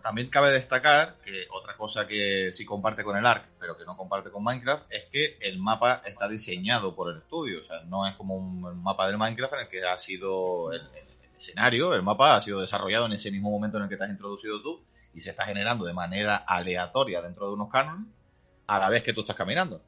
también 0.03 0.29
cabe 0.29 0.51
destacar 0.51 1.15
que 1.23 1.45
otra 1.49 1.77
cosa 1.77 2.05
que 2.05 2.51
sí 2.51 2.65
comparte 2.65 3.05
con 3.05 3.15
el 3.15 3.25
ARC, 3.25 3.45
pero 3.57 3.77
que 3.77 3.85
no 3.85 3.95
comparte 3.95 4.31
con 4.31 4.43
Minecraft, 4.43 4.83
es 4.91 5.05
que 5.05 5.37
el 5.39 5.59
mapa 5.59 6.01
está 6.05 6.27
diseñado 6.27 6.93
por 6.93 7.13
el 7.13 7.19
estudio. 7.19 7.61
O 7.61 7.63
sea, 7.63 7.81
no 7.83 8.05
es 8.05 8.15
como 8.15 8.35
un 8.35 8.83
mapa 8.83 9.07
del 9.07 9.17
Minecraft 9.17 9.53
en 9.53 9.59
el 9.61 9.67
que 9.69 9.85
ha 9.85 9.97
sido 9.97 10.73
el 10.73 10.81
escenario, 11.37 11.93
el 11.93 12.03
mapa 12.03 12.35
ha 12.35 12.41
sido 12.41 12.59
desarrollado 12.59 13.05
en 13.05 13.13
ese 13.13 13.31
mismo 13.31 13.49
momento 13.49 13.77
en 13.77 13.83
el 13.83 13.89
que 13.89 13.95
te 13.95 14.03
has 14.03 14.09
introducido 14.09 14.61
tú 14.61 14.81
y 15.13 15.21
se 15.21 15.29
está 15.29 15.45
generando 15.45 15.85
de 15.85 15.93
manera 15.93 16.35
aleatoria 16.35 17.21
dentro 17.21 17.47
de 17.47 17.53
unos 17.53 17.69
cánones 17.69 18.07
a 18.67 18.77
la 18.77 18.89
vez 18.89 19.03
que 19.03 19.13
tú 19.13 19.21
estás 19.21 19.37
caminando. 19.37 19.81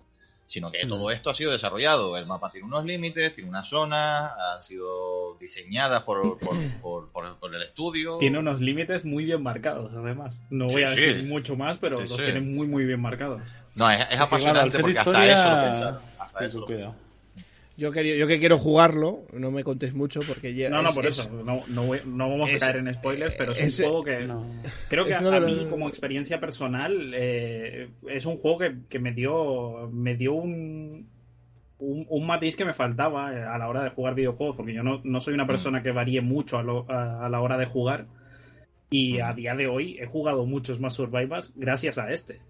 Sino 0.50 0.72
que 0.72 0.84
todo 0.88 1.10
mm. 1.10 1.12
esto 1.12 1.30
ha 1.30 1.36
sido 1.36 1.52
desarrollado. 1.52 2.18
El 2.18 2.26
mapa 2.26 2.50
tiene 2.50 2.66
unos 2.66 2.84
límites, 2.84 3.36
tiene 3.36 3.52
unas 3.52 3.70
zonas, 3.70 4.32
han 4.56 4.64
sido 4.64 5.38
diseñadas 5.40 6.02
por, 6.04 6.40
por, 7.12 7.56
el 7.56 7.62
estudio. 7.62 8.18
Tiene 8.18 8.40
unos 8.40 8.60
límites 8.60 9.06
muy 9.06 9.26
bien 9.26 9.44
marcados, 9.44 9.92
además. 9.94 10.42
No 10.50 10.66
voy 10.66 10.84
a 10.86 10.90
decir 10.90 11.24
mucho 11.26 11.56
más, 11.56 11.78
pero 11.78 12.00
los 12.02 12.18
tiene 12.18 12.42
muy, 12.42 12.66
muy 12.66 12.84
bien 12.84 13.00
marcados. 13.00 13.44
No, 13.76 13.92
es, 13.92 14.20
apasionante 14.20 14.80
porque 14.80 14.98
hasta 14.98 15.28
eso 15.28 15.50
lo 15.50 15.62
pensaron. 15.62 16.00
Hasta 16.18 16.46
eso 16.46 16.60
lo 16.62 16.66
yo, 17.80 17.94
yo 17.94 18.28
que 18.28 18.40
quiero 18.40 18.58
jugarlo, 18.58 19.26
no 19.32 19.52
me 19.52 19.64
contéis 19.64 19.94
mucho 19.94 20.20
porque 20.28 20.54
ya. 20.54 20.70
No, 20.70 20.82
no, 20.82 20.94
por 20.94 21.06
eso. 21.06 21.30
No, 21.32 21.64
no, 21.68 22.30
vamos 22.30 22.54
a 22.54 22.60
caer 22.60 22.78
en 22.78 22.94
spoilers, 22.94 23.36
pero 23.36 23.54
es, 23.54 23.80
un 23.80 23.86
juego 23.86 24.04
que. 24.04 24.28
Creo 24.90 25.06
que 25.06 25.16
a, 25.16 25.40
mí, 25.40 25.66
como 25.70 25.88
experiencia 25.88 26.40
personal, 26.40 27.14
eh, 27.16 27.90
es 28.10 28.26
un 28.26 28.38
juego 28.38 28.60
que, 28.90 29.00
me 29.00 29.14
dio. 29.14 29.90
Me 29.92 30.16
dio 30.16 30.34
un, 30.34 31.08
un, 31.80 32.28
matiz 32.28 32.58
que 32.58 32.66
me 32.66 32.74
faltaba 32.74 33.34
eh, 33.34 33.42
a 33.42 33.58
la 33.58 33.70
hora 33.70 33.84
de 33.84 33.92
jugar 33.92 34.14
videojuegos, 34.14 34.58
porque 34.58 34.74
yo 34.74 34.84
no, 34.84 35.22
soy 35.22 35.34
una 35.34 35.46
mm. 35.46 35.48
persona 35.48 35.82
que 35.82 35.92
varíe 35.92 36.22
mucho 36.22 36.58
a, 36.58 37.26
a, 37.26 37.30
la 37.30 37.42
hora 37.42 37.58
de 37.58 37.66
jugar. 37.66 38.08
Y 38.92 39.20
a 39.20 39.32
mm. 39.32 39.36
día 39.36 39.56
de 39.56 39.68
hoy 39.68 39.98
he 40.00 40.06
jugado 40.06 40.46
muchos 40.46 40.80
más 40.82 40.96
survivals 40.96 41.54
gracias 41.56 41.98
a 41.98 42.12
este. 42.12 42.42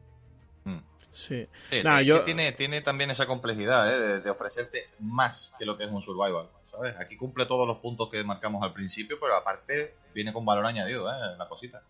Sí. 1.11 1.47
tiene, 1.69 2.51
tiene 2.53 2.81
también 2.81 3.11
esa 3.11 3.25
complejidad 3.25 3.93
¿eh? 3.93 4.21
de, 4.21 4.29
ofrecerte 4.29 4.89
más 4.99 5.53
que 5.57 5.65
lo 5.65 5.77
que 5.77 5.83
es 5.83 5.91
un 5.91 6.01
survival. 6.01 6.47
¿sabes? 6.65 6.95
Aquí 6.99 7.17
cumple 7.17 7.45
todos 7.45 7.67
los 7.67 7.79
puntos 7.79 8.09
que 8.09 8.23
marcamos 8.23 8.61
al 8.63 8.73
principio, 8.73 9.17
pero 9.19 9.35
aparte 9.35 9.95
viene 10.13 10.31
con 10.31 10.45
valor 10.45 10.65
añadido, 10.65 11.09
¿eh? 11.09 11.35
la 11.37 11.47
cosita. 11.47 11.81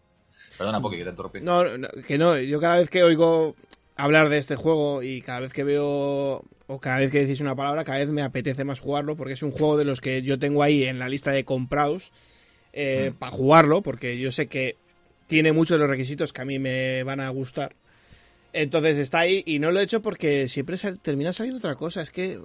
Perdona, 0.58 0.82
porque 0.82 1.04
te 1.04 1.10
interrumpí. 1.10 1.42
No, 1.42 1.78
no, 1.78 1.88
que 2.08 2.18
no. 2.18 2.38
Yo 2.38 2.60
cada 2.60 2.78
vez 2.78 2.90
que 2.90 3.04
oigo 3.04 3.56
hablar 3.96 4.30
de 4.30 4.38
este 4.38 4.56
juego 4.56 5.04
y 5.04 5.22
cada 5.22 5.42
vez 5.42 5.54
que 5.54 5.64
veo 5.64 6.44
o 6.68 6.80
cada 6.80 7.00
vez 7.00 7.12
que 7.12 7.20
decís 7.20 7.42
una 7.42 7.56
palabra, 7.56 7.84
cada 7.84 8.00
vez 8.00 8.10
me 8.10 8.22
apetece 8.22 8.64
más 8.64 8.80
jugarlo 8.80 9.16
porque 9.16 9.34
es 9.34 9.44
un 9.44 9.52
juego 9.52 9.78
de 9.78 9.86
los 9.86 10.02
que 10.02 10.22
yo 10.22 10.40
tengo 10.40 10.64
ahí 10.64 10.84
en 10.84 11.00
la 11.00 11.10
lista 11.10 11.32
de 11.32 11.44
comprados 11.44 12.12
eh, 12.74 13.12
mm. 13.12 13.18
para 13.18 13.32
jugarlo 13.32 13.82
porque 13.82 14.18
yo 14.18 14.32
sé 14.32 14.48
que 14.48 14.78
tiene 15.28 15.52
muchos 15.52 15.76
de 15.76 15.80
los 15.80 15.90
requisitos 15.90 16.32
que 16.32 16.42
a 16.42 16.46
mí 16.46 16.60
me 16.60 17.04
van 17.04 17.20
a 17.20 17.30
gustar 17.30 17.76
entonces 18.54 18.98
está 18.98 19.20
ahí 19.20 19.44
y 19.46 19.60
no 19.60 19.72
lo 19.72 19.80
he 19.80 19.84
hecho 19.84 20.02
porque 20.02 20.48
siempre 20.48 20.78
termina 21.02 21.34
saliendo 21.34 21.60
otra 21.60 21.76
cosa. 21.76 22.02
Es 22.02 22.12
que 22.12 22.40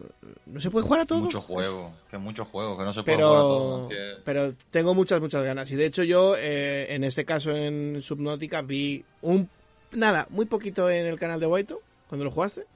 no 0.47 0.61
se 0.61 0.71
puede 0.71 0.85
jugar 0.85 1.01
a 1.01 1.07
todo. 1.07 1.21
Mucho 1.21 1.41
juego, 1.41 1.95
que 2.11 2.19
mucho 2.19 2.45
juego, 2.45 2.77
que 2.77 2.85
no 2.85 2.93
se 2.93 3.03
puede 3.03 3.17
jugar 3.17 3.33
a 3.33 3.41
todo. 3.41 3.89
Pero 4.25 4.55
tengo 4.71 4.95
muchas, 4.95 5.21
muchas 5.21 5.43
ganas. 5.45 5.71
Y 5.71 5.77
de 5.77 5.87
hecho 5.87 6.03
yo, 6.03 6.37
eh, 6.37 6.95
en 6.95 7.05
este 7.05 7.25
caso 7.25 7.53
en 7.53 8.03
Subnautica, 8.03 8.63
vi 8.63 9.05
un... 9.23 9.49
Nada, 9.93 10.27
muy 10.31 10.47
poquito 10.47 10.91
en 10.91 11.07
el 11.07 11.19
canal 11.19 11.41
de 11.41 11.47
Waito, 11.47 11.81
cuando 12.09 12.25
lo 12.25 12.31
jugaste. 12.31 12.67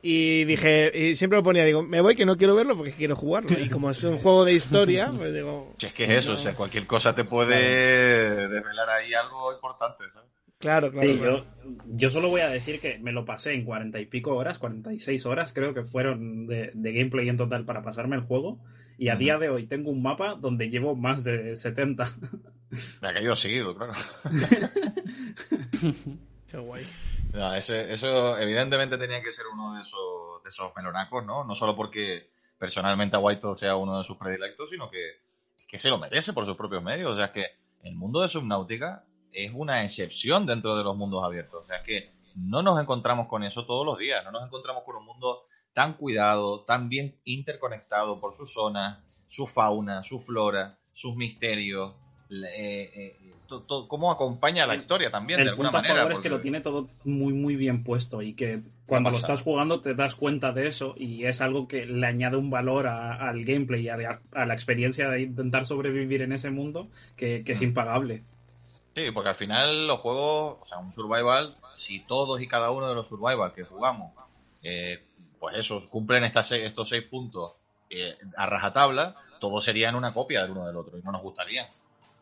Y 0.00 0.44
dije, 0.44 0.92
y 0.96 1.16
siempre 1.16 1.38
lo 1.38 1.42
ponía, 1.42 1.64
digo, 1.64 1.82
me 1.82 2.00
voy 2.00 2.14
que 2.14 2.24
no 2.24 2.36
quiero 2.36 2.54
verlo 2.54 2.76
porque 2.76 2.92
quiero 2.92 3.16
jugarlo. 3.16 3.58
Y 3.58 3.68
como 3.68 3.90
es 3.90 4.02
un 4.04 4.18
juego 4.22 4.44
de 4.44 4.52
historia, 4.52 5.12
pues 5.16 5.32
digo... 5.34 5.74
es 5.80 5.92
que 5.92 6.04
es 6.04 6.10
eso, 6.10 6.32
o 6.34 6.36
sea, 6.36 6.54
cualquier 6.54 6.86
cosa 6.86 7.14
te 7.14 7.24
puede 7.24 8.48
desvelar 8.48 8.90
ahí 8.90 9.12
algo 9.14 9.52
importante, 9.52 10.04
¿sabes? 10.12 10.37
Claro, 10.58 10.90
claro. 10.90 11.08
Yo, 11.08 11.46
yo, 11.86 12.10
solo 12.10 12.28
voy 12.28 12.40
a 12.40 12.48
decir 12.48 12.80
que 12.80 12.98
me 12.98 13.12
lo 13.12 13.24
pasé 13.24 13.54
en 13.54 13.64
cuarenta 13.64 14.00
y 14.00 14.06
pico 14.06 14.34
horas, 14.34 14.58
46 14.58 15.24
horas 15.26 15.52
creo 15.52 15.72
que 15.72 15.84
fueron 15.84 16.48
de, 16.48 16.72
gameplay 16.74 17.28
en 17.28 17.36
total 17.36 17.64
para 17.64 17.82
pasarme 17.82 18.16
el 18.16 18.22
juego. 18.22 18.58
Y 18.98 19.10
a 19.10 19.16
día 19.16 19.38
de 19.38 19.48
hoy 19.48 19.68
tengo 19.68 19.90
un 19.90 20.02
mapa 20.02 20.34
donde 20.34 20.68
llevo 20.68 20.96
más 20.96 21.22
de 21.22 21.56
70. 21.56 22.12
Me 23.00 23.08
ha 23.08 23.14
caído 23.14 23.36
seguido, 23.36 23.76
claro. 23.76 23.92
Qué 26.50 26.56
guay. 26.56 26.84
eso 27.56 28.38
evidentemente 28.38 28.98
tenía 28.98 29.22
que 29.22 29.32
ser 29.32 29.44
uno 29.52 29.76
de 29.76 29.82
esos, 29.82 30.42
de 30.42 30.50
esos 30.50 30.72
melonacos, 30.74 31.24
¿no? 31.24 31.44
No 31.44 31.54
solo 31.54 31.76
porque 31.76 32.30
personalmente 32.58 33.14
a 33.14 33.20
White 33.20 33.46
sea 33.54 33.76
uno 33.76 33.98
de 33.98 34.04
sus 34.04 34.16
predilectos, 34.16 34.70
sino 34.70 34.90
que, 34.90 35.20
que 35.68 35.78
se 35.78 35.88
lo 35.88 35.98
merece 35.98 36.32
por 36.32 36.44
sus 36.44 36.56
propios 36.56 36.82
medios. 36.82 37.12
O 37.12 37.16
sea, 37.16 37.30
que 37.30 37.46
el 37.84 37.94
mundo 37.94 38.22
de 38.22 38.28
Subnautica 38.28 39.04
es 39.44 39.52
una 39.54 39.84
excepción 39.84 40.46
dentro 40.46 40.76
de 40.76 40.84
los 40.84 40.96
mundos 40.96 41.24
abiertos. 41.24 41.62
O 41.62 41.66
sea, 41.66 41.82
que 41.82 42.10
no 42.34 42.62
nos 42.62 42.80
encontramos 42.80 43.26
con 43.26 43.42
eso 43.44 43.66
todos 43.66 43.84
los 43.84 43.98
días, 43.98 44.24
no 44.24 44.30
nos 44.30 44.44
encontramos 44.44 44.82
con 44.84 44.96
un 44.96 45.04
mundo 45.04 45.44
tan 45.72 45.94
cuidado, 45.94 46.64
tan 46.64 46.88
bien 46.88 47.16
interconectado 47.24 48.20
por 48.20 48.34
su 48.34 48.46
zona, 48.46 49.04
su 49.26 49.46
fauna, 49.46 50.02
su 50.02 50.18
flora, 50.18 50.78
sus 50.92 51.14
misterios, 51.16 51.94
eh, 52.30 52.90
eh, 52.94 53.16
cómo 53.88 54.10
acompaña 54.10 54.66
la 54.66 54.74
historia 54.74 55.10
también. 55.10 55.40
El 55.40 55.56
punto 55.56 55.78
a 55.78 55.82
favor 55.82 56.12
es 56.12 56.18
que 56.18 56.28
lo 56.28 56.40
tiene 56.40 56.60
todo 56.60 56.88
muy 57.04 57.32
muy 57.32 57.56
bien 57.56 57.82
puesto 57.82 58.20
y 58.20 58.34
que 58.34 58.60
cuando 58.86 59.10
lo 59.10 59.16
estás 59.16 59.42
jugando 59.42 59.80
te 59.80 59.94
das 59.94 60.14
cuenta 60.14 60.52
de 60.52 60.66
eso 60.66 60.94
y 60.98 61.24
es 61.24 61.40
algo 61.40 61.66
que 61.66 61.86
le 61.86 62.06
añade 62.06 62.36
un 62.36 62.50
valor 62.50 62.86
al 62.86 63.44
gameplay 63.44 63.86
y 63.86 63.88
a, 63.88 64.20
la 64.32 64.54
experiencia 64.54 65.08
de 65.08 65.22
intentar 65.22 65.64
sobrevivir 65.64 66.22
en 66.22 66.32
ese 66.32 66.50
mundo 66.50 66.88
que, 67.16 67.42
es 67.46 67.60
mm. 67.60 67.64
impagable. 67.64 68.22
Sí, 68.98 69.12
porque 69.12 69.28
al 69.28 69.36
final 69.36 69.86
los 69.86 70.00
juegos, 70.00 70.56
o 70.60 70.66
sea, 70.66 70.78
un 70.78 70.90
survival, 70.90 71.56
si 71.76 72.00
todos 72.00 72.40
y 72.40 72.48
cada 72.48 72.72
uno 72.72 72.88
de 72.88 72.96
los 72.96 73.06
survival 73.06 73.52
que 73.52 73.62
jugamos 73.62 74.12
eh, 74.60 75.04
pues 75.38 75.56
eso, 75.56 75.88
cumplen 75.88 76.24
estas 76.24 76.50
estos 76.50 76.88
seis 76.88 77.04
puntos 77.04 77.52
eh, 77.90 78.18
a 78.36 78.46
rajatabla, 78.46 79.14
todos 79.38 79.62
serían 79.62 79.94
una 79.94 80.12
copia 80.12 80.42
del 80.42 80.50
uno 80.50 80.66
del 80.66 80.76
otro 80.76 80.98
y 80.98 81.02
no 81.02 81.12
nos 81.12 81.22
gustaría. 81.22 81.70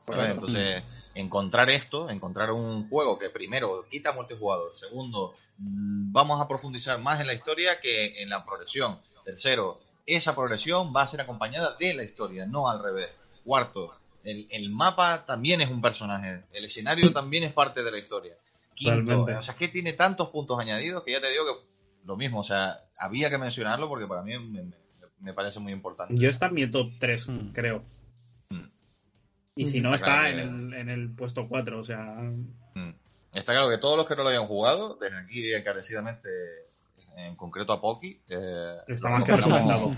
Entonces, 0.07 0.85
encontrar 1.15 1.71
esto, 1.71 2.11
encontrar 2.11 2.51
un 2.51 2.91
juego 2.91 3.19
que 3.19 3.31
primero 3.31 3.87
quita 3.91 4.13
multijugador, 4.13 4.77
segundo, 4.77 5.33
mm, 5.57 6.13
vamos 6.13 6.43
a 6.43 6.47
profundizar 6.47 7.01
más 7.01 7.21
en 7.21 7.27
la 7.27 7.33
historia 7.33 7.81
que 7.81 8.21
en 8.21 8.29
la 8.29 8.45
progresión, 8.45 9.01
tercero, 9.25 9.81
esa 10.05 10.35
progresión 10.35 10.93
va 10.95 11.01
a 11.01 11.07
ser 11.07 11.23
acompañada 11.23 11.75
de 11.81 11.95
la 11.95 12.05
historia, 12.05 12.45
no 12.45 12.69
al 12.69 12.83
revés. 12.83 13.09
Cuarto, 13.47 13.95
el, 14.27 14.47
el 14.51 14.71
mapa 14.71 15.25
también 15.25 15.61
es 15.61 15.71
un 15.71 15.81
personaje, 15.81 16.43
el 16.53 16.65
escenario 16.65 17.13
también 17.13 17.45
es 17.45 17.53
parte 17.53 17.83
de 17.83 17.91
la 17.91 17.99
historia. 17.99 18.35
Quinto, 18.75 19.23
o 19.23 19.43
sea, 19.43 19.55
que 19.55 19.69
tiene 19.69 19.95
tantos 19.95 20.29
puntos 20.29 20.59
añadidos 20.59 21.03
que 21.03 21.13
ya 21.13 21.21
te 21.21 21.31
digo 21.31 21.45
que 21.47 22.07
lo 22.07 22.17
mismo, 22.17 22.41
o 22.41 22.43
sea, 22.43 22.81
había 22.99 23.31
que 23.31 23.39
mencionarlo 23.39 23.89
porque 23.89 24.07
para 24.07 24.23
mí 24.23 24.35
me, 25.21 25.33
parece 25.33 25.61
muy 25.61 25.73
importante. 25.73 26.15
Yo 26.17 26.29
está 26.29 26.47
en 26.47 26.55
mi 26.55 26.71
top 26.71 26.91
3, 26.99 27.29
mm. 27.29 27.53
creo. 27.53 27.83
Mm. 28.51 28.67
Y 29.57 29.67
si 29.67 29.81
no, 29.81 29.95
está, 29.95 30.29
en, 30.29 30.73
el, 30.73 31.11
puesto 31.15 31.49
4, 31.49 31.81
o 31.81 31.85
sea... 31.85 31.99
Mm. 32.75 32.95
Está 33.33 33.53
claro 33.53 33.71
que 33.71 33.79
todos 33.79 33.97
los 33.97 34.07
que 34.07 34.17
no 34.17 34.23
lo 34.25 34.31
hayan 34.31 34.47
jugado, 34.47 34.99
desde 35.01 35.19
aquí 35.19 35.53
encarecidamente, 35.53 36.29
en 37.17 37.37
concreto 37.37 37.73
a 37.73 37.81
Poki, 37.81 38.21
eh, 38.29 38.77
está 38.89 39.09
más 39.11 39.25
que 39.25 39.37
recomendado. 39.37 39.95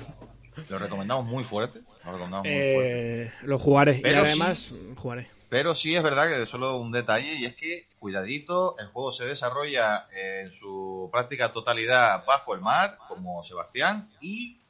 Lo 0.68 0.78
recomendamos 0.78 1.24
muy 1.26 1.44
fuerte. 1.44 1.80
Lo, 2.04 2.12
recomendamos 2.12 2.46
muy 2.46 2.54
eh, 2.54 3.30
fuerte. 3.32 3.46
lo 3.46 3.58
jugaré. 3.58 4.00
Pero 4.02 4.18
y 4.18 4.20
además, 4.20 4.72
jugaré. 4.96 5.30
Pero 5.48 5.74
sí 5.74 5.96
es 5.96 6.02
verdad 6.02 6.28
que 6.28 6.46
solo 6.46 6.76
un 6.76 6.92
detalle 6.92 7.34
y 7.36 7.46
es 7.46 7.56
que, 7.56 7.88
cuidadito, 7.98 8.76
el 8.78 8.88
juego 8.88 9.12
se 9.12 9.24
desarrolla 9.24 10.06
en 10.12 10.52
su 10.52 11.08
práctica 11.10 11.52
totalidad 11.52 12.24
bajo 12.26 12.54
el 12.54 12.60
mar, 12.60 12.98
como 13.08 13.42
Sebastián, 13.42 14.10
y 14.20 14.60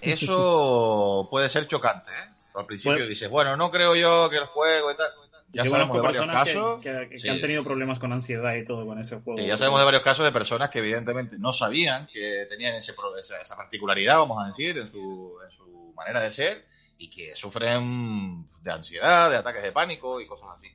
eso 0.00 1.28
puede 1.30 1.48
ser 1.48 1.68
chocante, 1.68 2.10
¿eh? 2.10 2.34
Al 2.54 2.66
principio 2.66 3.06
dices, 3.06 3.30
bueno, 3.30 3.56
no 3.56 3.70
creo 3.70 3.94
yo 3.94 4.28
que 4.28 4.36
el 4.36 4.46
juego 4.46 4.90
y 4.90 4.96
tal. 4.96 5.12
Ya 5.52 5.64
sabemos 5.64 5.96
de 5.96 6.02
varios 6.02 6.26
casos 6.26 6.80
que, 6.80 7.30
han 7.30 7.40
tenido 7.40 7.64
problemas 7.64 7.98
con 7.98 8.12
ansiedad 8.12 8.54
y 8.54 8.64
todo 8.64 8.84
con 8.86 8.98
ese 8.98 9.16
juego. 9.20 9.40
ya 9.40 9.56
sabemos 9.56 9.80
de 9.80 9.84
varios 9.86 10.02
casos 10.02 10.24
de 10.24 10.32
personas 10.32 10.70
que 10.70 10.80
evidentemente 10.80 11.38
no 11.38 11.52
sabían 11.52 12.06
que 12.06 12.46
tenían 12.48 12.74
ese, 12.74 12.94
esa, 13.18 13.40
esa 13.40 13.56
particularidad, 13.56 14.18
vamos 14.18 14.44
a 14.44 14.48
decir, 14.48 14.76
en 14.76 14.86
su, 14.86 15.38
en 15.42 15.50
su 15.50 15.92
manera 15.96 16.22
de 16.22 16.30
ser 16.30 16.66
y 16.98 17.08
que 17.08 17.34
sufren 17.34 18.46
de 18.60 18.72
ansiedad, 18.72 19.30
de 19.30 19.36
ataques 19.36 19.62
de 19.62 19.72
pánico 19.72 20.20
y 20.20 20.26
cosas 20.26 20.50
así. 20.56 20.68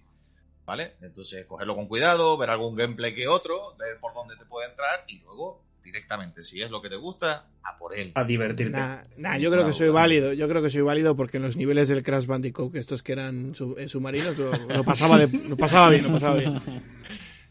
¿Vale? 0.66 0.96
Entonces, 1.02 1.46
cogerlo 1.46 1.76
con 1.76 1.88
cuidado, 1.88 2.38
ver 2.38 2.50
algún 2.50 2.76
gameplay 2.76 3.14
que 3.14 3.28
otro, 3.28 3.76
ver 3.76 4.00
por 4.00 4.14
dónde 4.14 4.38
te 4.38 4.46
puede 4.46 4.70
entrar 4.70 5.04
y 5.08 5.20
luego 5.20 5.62
directamente, 5.84 6.44
si 6.44 6.62
es 6.62 6.72
lo 6.72 6.82
que 6.82 6.90
te 6.90 6.96
gusta, 6.96 7.46
a 7.64 7.78
por 7.78 7.98
él. 7.98 8.12
A 8.16 8.24
divertirte. 8.24 8.78
Nah, 9.18 9.38
yo 9.38 9.52
creo 9.52 9.66
que 9.66 9.74
soy 9.74 9.90
válido, 9.90 10.34
yo 10.34 10.48
creo 10.48 10.62
que 10.62 10.70
soy 10.70 10.82
válido 10.82 11.16
porque 11.16 11.38
en 11.38 11.44
los 11.44 11.58
niveles 11.58 11.90
del 11.90 12.04
Crash 12.04 12.26
Bandicoot, 12.26 12.76
estos 12.76 13.04
que 13.04 13.12
eran 13.12 13.54
submarinos, 13.56 14.38
lo, 14.38 14.84
pasaba 14.84 15.18
lo 15.18 15.58
pasaba 15.58 15.90
bien, 15.90 16.04
lo 16.04 16.12
pasaba 16.14 16.36
bien. 16.36 16.62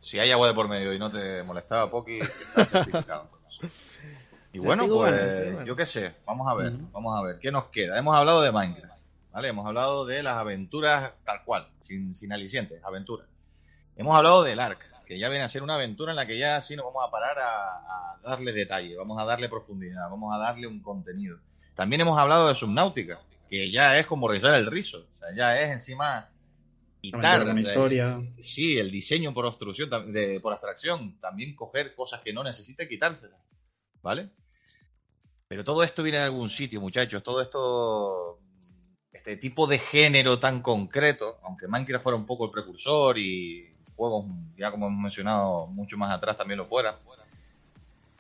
Si 0.03 0.19
hay 0.19 0.33
agua 0.33 0.49
de 0.49 0.55
por 0.55 0.67
medio 0.67 0.93
y 0.93 0.99
no 0.99 1.13
te 1.13 1.45
molestaba, 1.45 1.89
Poki, 1.89 2.19
estás 2.19 2.71
certificado. 2.71 3.31
Y 4.53 4.59
bueno, 4.59 4.89
pues 4.89 5.65
yo 5.65 5.77
qué 5.77 5.87
sé, 5.87 6.13
vamos 6.27 6.49
a 6.49 6.55
ver, 6.55 6.73
vamos 6.91 7.17
a 7.17 7.23
ver, 7.23 7.39
¿qué 7.39 7.53
nos 7.53 7.67
queda? 7.67 7.97
Hemos 7.97 8.17
hablado 8.17 8.43
de 8.43 8.51
Minecraft, 8.51 9.01
¿vale? 9.31 9.49
Hemos 9.49 9.65
hablado 9.65 10.05
de 10.05 10.25
las 10.25 10.39
aventuras 10.39 11.13
tal 11.23 11.45
cual, 11.45 11.69
sin, 11.83 12.17
sin 12.17 12.33
alicientes, 12.33 12.83
aventuras. 12.85 13.29
Hemos 13.97 14.17
hablado 14.17 14.43
del 14.43 14.59
ARC, 14.59 14.92
que 15.13 15.19
ya 15.19 15.29
viene 15.29 15.45
a 15.45 15.49
ser 15.49 15.63
una 15.63 15.75
aventura 15.75 16.13
en 16.13 16.17
la 16.17 16.27
que 16.27 16.39
ya 16.39 16.63
sí 16.63 16.75
nos 16.75 16.87
vamos 16.87 17.07
a 17.07 17.11
parar 17.11 17.37
a, 17.39 18.17
darle 18.23 18.51
detalle, 18.53 18.97
vamos 18.97 19.21
a 19.21 19.27
darle 19.27 19.51
profundidad, 19.51 20.09
vamos 20.09 20.35
a 20.35 20.39
darle 20.39 20.67
un 20.67 20.81
contenido. 20.81 21.39
También 21.75 22.01
hemos 22.01 22.19
hablado 22.19 22.49
de 22.49 22.55
Subnautica, 22.55 23.21
que 23.47 23.71
ya 23.71 23.99
es 23.99 24.07
como 24.07 24.27
rizar 24.27 24.55
el 24.55 24.67
rizo, 24.67 25.07
o 25.13 25.19
sea, 25.19 25.35
ya 25.37 25.61
es 25.61 25.71
encima 25.71 26.31
quitar 27.03 27.47
una 27.47 27.61
historia. 27.61 28.23
sí, 28.41 28.79
el 28.79 28.91
diseño 28.91 29.35
por 29.35 29.45
obstrucción, 29.45 29.91
de, 30.15 30.41
por 30.41 30.55
abstracción, 30.55 31.21
también 31.21 31.55
coger 31.55 31.95
cosas 31.95 32.23
que 32.23 32.33
no 32.33 32.43
necesita 32.43 32.85
y 32.85 32.89
quitárselas, 32.89 33.39
¿vale? 34.01 34.31
Pero 35.47 35.63
todo 35.63 35.83
esto 35.83 36.03
viene 36.03 36.19
de 36.19 36.25
algún 36.25 36.49
sitio, 36.49 36.81
muchachos. 36.81 37.23
Todo 37.23 37.43
esto, 37.43 38.41
este 39.13 39.37
tipo 39.37 39.67
de 39.67 39.79
género 39.79 40.39
tan 40.39 40.63
concreto, 40.63 41.39
aunque 41.43 41.69
Minecraft 41.69 42.03
fuera 42.03 42.17
un 42.17 42.25
poco 42.25 42.47
el 42.47 42.51
precursor 42.51 43.19
y 43.19 43.72
juegos, 43.97 44.27
ya 44.57 44.71
como 44.71 44.87
hemos 44.87 45.01
mencionado, 45.01 45.67
mucho 45.67 45.97
más 45.97 46.13
atrás 46.13 46.37
también 46.37 46.59
lo 46.59 46.67
fuera. 46.67 46.99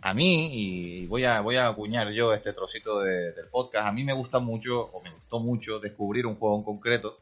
A 0.04 0.14
mí, 0.14 0.48
y 0.52 1.06
voy 1.06 1.24
a, 1.24 1.40
voy 1.40 1.56
a 1.56 1.68
acuñar 1.68 2.10
yo 2.10 2.34
este 2.34 2.52
trocito 2.52 3.00
del 3.00 3.46
podcast, 3.50 3.86
a 3.86 3.92
mí 3.92 4.02
me 4.02 4.12
gusta 4.12 4.40
mucho, 4.40 4.80
o 4.80 5.00
me 5.00 5.10
gustó 5.10 5.38
mucho, 5.38 5.78
descubrir 5.78 6.26
un 6.26 6.36
juego 6.36 6.56
en 6.56 6.64
concreto 6.64 7.18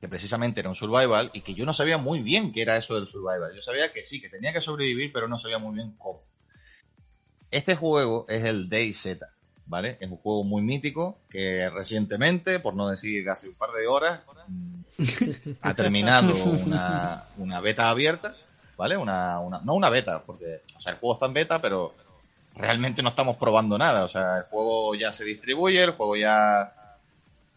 que 0.00 0.08
precisamente 0.08 0.60
era 0.60 0.70
un 0.70 0.74
survival 0.74 1.30
y 1.34 1.42
que 1.42 1.52
yo 1.52 1.66
no 1.66 1.74
sabía 1.74 1.98
muy 1.98 2.20
bien 2.20 2.52
qué 2.52 2.62
era 2.62 2.76
eso 2.76 2.94
del 2.94 3.06
survival. 3.06 3.52
Yo 3.54 3.60
sabía 3.60 3.92
que 3.92 4.02
sí, 4.04 4.20
que 4.20 4.30
tenía 4.30 4.52
que 4.52 4.62
sobrevivir, 4.62 5.12
pero 5.12 5.28
no 5.28 5.38
sabía 5.38 5.58
muy 5.58 5.74
bien 5.74 5.94
cómo. 5.98 6.22
Este 7.50 7.76
juego 7.76 8.24
es 8.28 8.44
el 8.44 8.70
DayZ, 8.70 9.18
¿vale? 9.70 9.96
Es 10.00 10.10
un 10.10 10.16
juego 10.16 10.42
muy 10.42 10.62
mítico 10.62 11.18
que 11.30 11.70
recientemente, 11.70 12.58
por 12.58 12.74
no 12.74 12.88
decir 12.88 13.24
casi 13.24 13.46
un 13.46 13.54
par 13.54 13.70
de 13.70 13.86
horas, 13.86 14.20
mm, 14.48 14.80
ha 15.62 15.74
terminado 15.74 16.34
una, 16.44 17.24
una 17.38 17.60
beta 17.60 17.88
abierta, 17.88 18.34
¿vale? 18.76 18.96
Una, 18.96 19.38
una, 19.38 19.60
no 19.60 19.74
una 19.74 19.88
beta, 19.88 20.24
porque 20.26 20.62
o 20.76 20.80
sea, 20.80 20.92
el 20.92 20.98
juego 20.98 21.14
está 21.14 21.26
en 21.26 21.34
beta, 21.34 21.62
pero 21.62 21.94
realmente 22.56 23.00
no 23.00 23.10
estamos 23.10 23.36
probando 23.36 23.78
nada. 23.78 24.04
O 24.04 24.08
sea, 24.08 24.38
el 24.38 24.44
juego 24.44 24.96
ya 24.96 25.12
se 25.12 25.24
distribuye, 25.24 25.80
el 25.80 25.92
juego 25.92 26.16
ya, 26.16 26.98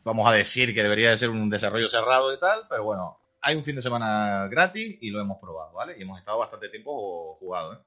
vamos 0.03 0.27
a 0.27 0.33
decir 0.33 0.75
que 0.75 0.83
debería 0.83 1.09
de 1.09 1.17
ser 1.17 1.31
un 1.31 1.49
desarrollo 1.49 1.89
cerrado 1.89 2.31
y 2.31 2.39
tal, 2.39 2.61
pero 2.69 2.83
bueno, 2.83 3.17
hay 3.41 3.55
un 3.55 3.63
fin 3.63 3.75
de 3.75 3.81
semana 3.81 4.47
gratis 4.51 4.99
y 5.01 5.09
lo 5.09 5.19
hemos 5.19 5.39
probado, 5.39 5.73
¿vale? 5.73 5.95
Y 5.97 6.03
hemos 6.03 6.19
estado 6.19 6.37
bastante 6.37 6.69
tiempo 6.69 7.37
jugado, 7.39 7.73
¿eh? 7.73 7.77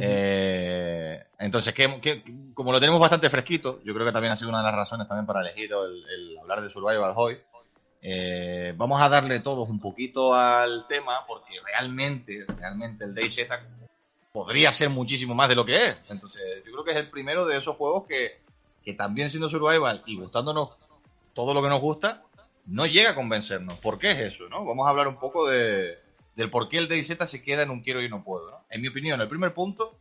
Eh, 0.00 1.22
entonces, 1.38 1.74
que, 1.74 2.22
como 2.54 2.72
lo 2.72 2.80
tenemos 2.80 3.00
bastante 3.00 3.28
fresquito, 3.28 3.80
yo 3.84 3.92
creo 3.92 4.06
que 4.06 4.12
también 4.12 4.32
ha 4.32 4.36
sido 4.36 4.48
una 4.48 4.58
de 4.58 4.64
las 4.64 4.74
razones 4.74 5.06
también 5.06 5.26
para 5.26 5.40
elegir 5.40 5.70
el, 5.72 6.38
hablar 6.38 6.62
de 6.62 6.70
Survival 6.70 7.12
hoy. 7.16 7.38
Eh, 8.00 8.74
vamos 8.76 9.00
a 9.00 9.08
darle 9.08 9.40
todos 9.40 9.68
un 9.68 9.78
poquito 9.78 10.34
al 10.34 10.86
tema 10.88 11.24
porque 11.26 11.54
realmente, 11.64 12.44
realmente 12.58 13.04
el 13.04 13.14
DayZ 13.14 13.48
podría 14.32 14.72
ser 14.72 14.88
muchísimo 14.90 15.34
más 15.34 15.48
de 15.48 15.54
lo 15.54 15.64
que 15.64 15.86
es. 15.86 15.96
Entonces, 16.08 16.42
yo 16.64 16.72
creo 16.72 16.84
que 16.84 16.90
es 16.92 16.96
el 16.96 17.10
primero 17.10 17.46
de 17.46 17.58
esos 17.58 17.76
juegos 17.76 18.06
que, 18.08 18.40
que 18.84 18.94
también 18.94 19.28
siendo 19.30 19.48
Survival 19.48 20.02
y 20.06 20.16
gustándonos 20.16 20.70
todo 21.34 21.54
lo 21.54 21.62
que 21.62 21.68
nos 21.68 21.80
gusta, 21.80 22.22
no 22.66 22.86
llega 22.86 23.10
a 23.10 23.14
convencernos. 23.14 23.74
¿Por 23.78 23.98
qué 23.98 24.12
es 24.12 24.18
eso? 24.18 24.48
¿no? 24.48 24.64
Vamos 24.64 24.86
a 24.86 24.90
hablar 24.90 25.08
un 25.08 25.16
poco 25.16 25.46
de, 25.48 25.98
del 26.36 26.50
por 26.50 26.68
qué 26.68 26.78
el 26.78 26.88
DayZ 26.88 27.18
se 27.26 27.42
queda 27.42 27.62
en 27.62 27.70
un 27.70 27.82
quiero 27.82 28.02
y 28.02 28.08
no 28.08 28.24
puedo. 28.24 28.50
¿no? 28.50 28.64
En 28.70 28.80
mi 28.80 28.88
opinión, 28.88 29.20
el 29.20 29.28
primer 29.28 29.52
punto, 29.52 29.96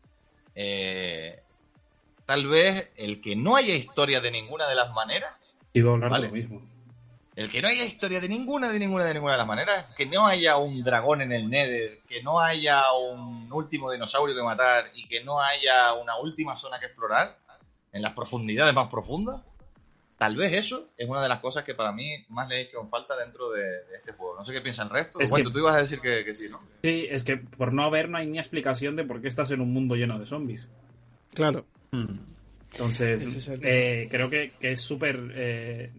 eh, 0.56 1.42
tal 2.26 2.48
vez 2.48 2.90
el 2.98 3.22
que 3.22 3.36
no 3.36 3.56
haya 3.56 3.76
historia 3.76 4.22
de 4.22 4.32
ninguna 4.32 4.68
de 4.68 4.76
las 4.76 4.92
maneras. 4.94 5.34
Iba 5.74 5.92
a 5.92 5.94
hablar 5.94 6.22
lo 6.22 6.32
mismo. 6.32 6.62
El 7.36 7.50
que 7.50 7.62
no 7.62 7.70
haya 7.70 7.86
historia 7.86 8.20
de 8.20 8.28
ninguna, 8.28 8.70
de 8.70 8.78
ninguna, 8.78 9.06
de 9.06 9.14
ninguna 9.14 9.34
de 9.34 9.38
las 9.38 9.48
maneras, 9.48 9.86
que 9.96 10.06
no 10.06 10.28
haya 10.28 10.58
un 10.58 10.84
dragón 10.84 11.22
en 11.22 11.32
el 11.32 11.50
Nether, 11.50 12.00
que 12.08 12.22
no 12.22 12.42
haya 12.42 12.92
un 12.92 13.52
último 13.52 13.90
dinosaurio 13.90 14.36
que 14.36 14.44
matar 14.44 14.92
y 14.94 15.08
que 15.08 15.24
no 15.24 15.40
haya 15.40 15.94
una 15.94 16.18
última 16.18 16.58
zona 16.58 16.78
que 16.78 16.88
explorar 16.88 17.38
en 17.94 18.02
las 18.02 18.14
profundidades 18.14 18.74
más 18.74 18.90
profundas, 18.90 19.42
tal 20.22 20.36
vez 20.36 20.54
eso 20.54 20.92
es 20.96 21.10
una 21.10 21.24
de 21.24 21.30
las 21.30 21.40
cosas 21.40 21.64
que 21.64 21.74
para 21.74 21.92
mí 21.92 22.24
más 22.30 22.48
le 22.48 22.58
he 22.58 22.62
hecho 22.62 22.80
en 22.80 22.90
falta 22.90 23.18
dentro 23.18 23.50
de, 23.50 23.64
este 23.96 24.12
juego. 24.12 24.36
No 24.38 24.46
sé 24.46 24.54
qué 24.54 24.62
piensa 24.62 24.84
el 24.84 24.92
resto. 24.92 25.18
bueno, 25.32 25.52
tú 25.52 25.58
ibas 25.58 25.76
a 25.76 25.80
decir 25.80 26.00
que, 26.00 26.32
sí, 26.36 26.48
¿no? 26.48 26.62
Sí, 26.84 27.08
es 27.10 27.24
que 27.24 27.38
por 27.38 27.74
no 27.74 27.86
haber 27.86 28.08
no 28.08 28.20
hay 28.20 28.28
ni 28.28 28.38
explicación 28.38 28.96
de 28.96 29.04
por 29.04 29.20
qué 29.20 29.30
estás 29.30 29.50
en 29.50 29.62
un 29.62 29.74
mundo 29.74 29.96
lleno 29.96 30.20
de 30.20 30.28
zombies. 30.28 30.68
Claro. 31.34 31.66
Hmm. 31.90 32.20
Entonces, 32.74 33.50
eh, 33.64 34.08
creo 34.12 34.30
que, 34.30 34.54
es 34.60 34.82
súper... 34.82 35.20
Eh, 35.34 35.92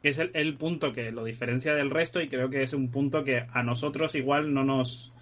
que 0.00 0.08
es 0.08 0.20
el, 0.20 0.54
punto 0.54 0.92
que 0.92 1.10
lo 1.10 1.24
diferencia 1.24 1.74
del 1.74 1.90
resto 1.90 2.20
y 2.20 2.28
creo 2.28 2.50
que 2.50 2.62
es 2.62 2.72
un 2.72 2.92
punto 2.92 3.24
que 3.24 3.48
a 3.52 3.64
nosotros 3.64 4.14
igual 4.14 4.54
no 4.54 4.62
nos 4.62 5.12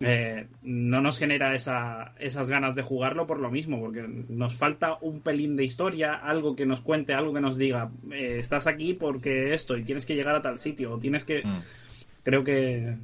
eh, 0.00 0.46
no 0.62 1.02
nos 1.02 1.18
genera 1.18 1.54
esa, 1.54 2.14
esas 2.18 2.48
ganas 2.48 2.74
de 2.74 2.82
jugarlo 2.82 3.26
por 3.26 3.38
lo 3.38 3.50
mismo, 3.50 3.78
porque 3.78 4.02
nos 4.28 4.54
falta 4.54 4.96
un 5.02 5.20
pelín 5.20 5.56
de 5.56 5.64
historia, 5.64 6.14
algo 6.14 6.56
que 6.56 6.64
nos 6.64 6.80
cuente, 6.80 7.12
algo 7.12 7.34
que 7.34 7.40
nos 7.40 7.58
diga, 7.58 7.90
eh, 8.10 8.38
estás 8.40 8.66
aquí 8.66 8.94
porque 8.94 9.52
esto 9.52 9.76
y 9.76 9.84
tienes 9.84 10.06
que 10.06 10.14
llegar 10.14 10.34
a 10.34 10.42
tal 10.42 10.58
sitio, 10.58 10.94
o 10.94 10.98
tienes 10.98 11.24
que... 11.24 11.42
Mm. 11.44 11.60
Creo 12.22 12.44
que, 12.44 12.96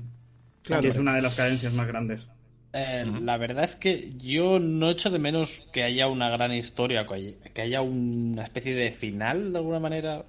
es 0.68 0.96
una 0.96 1.14
de 1.14 1.22
las 1.22 1.34
cadencias 1.34 1.72
más 1.72 1.86
grandes. 1.86 2.28
Eh, 2.72 3.06
la 3.22 3.38
verdad 3.38 3.64
es 3.64 3.76
que 3.76 4.10
yo 4.18 4.58
no 4.58 4.90
echo 4.90 5.08
de 5.10 5.18
menos 5.18 5.66
que 5.72 5.82
haya 5.82 6.08
una 6.08 6.28
gran 6.28 6.52
historia, 6.52 7.06
que 7.54 7.62
haya 7.62 7.80
una 7.80 8.42
especie 8.42 8.74
de 8.74 8.92
final, 8.92 9.52
de 9.52 9.58
alguna 9.58 9.80
manera, 9.80 10.26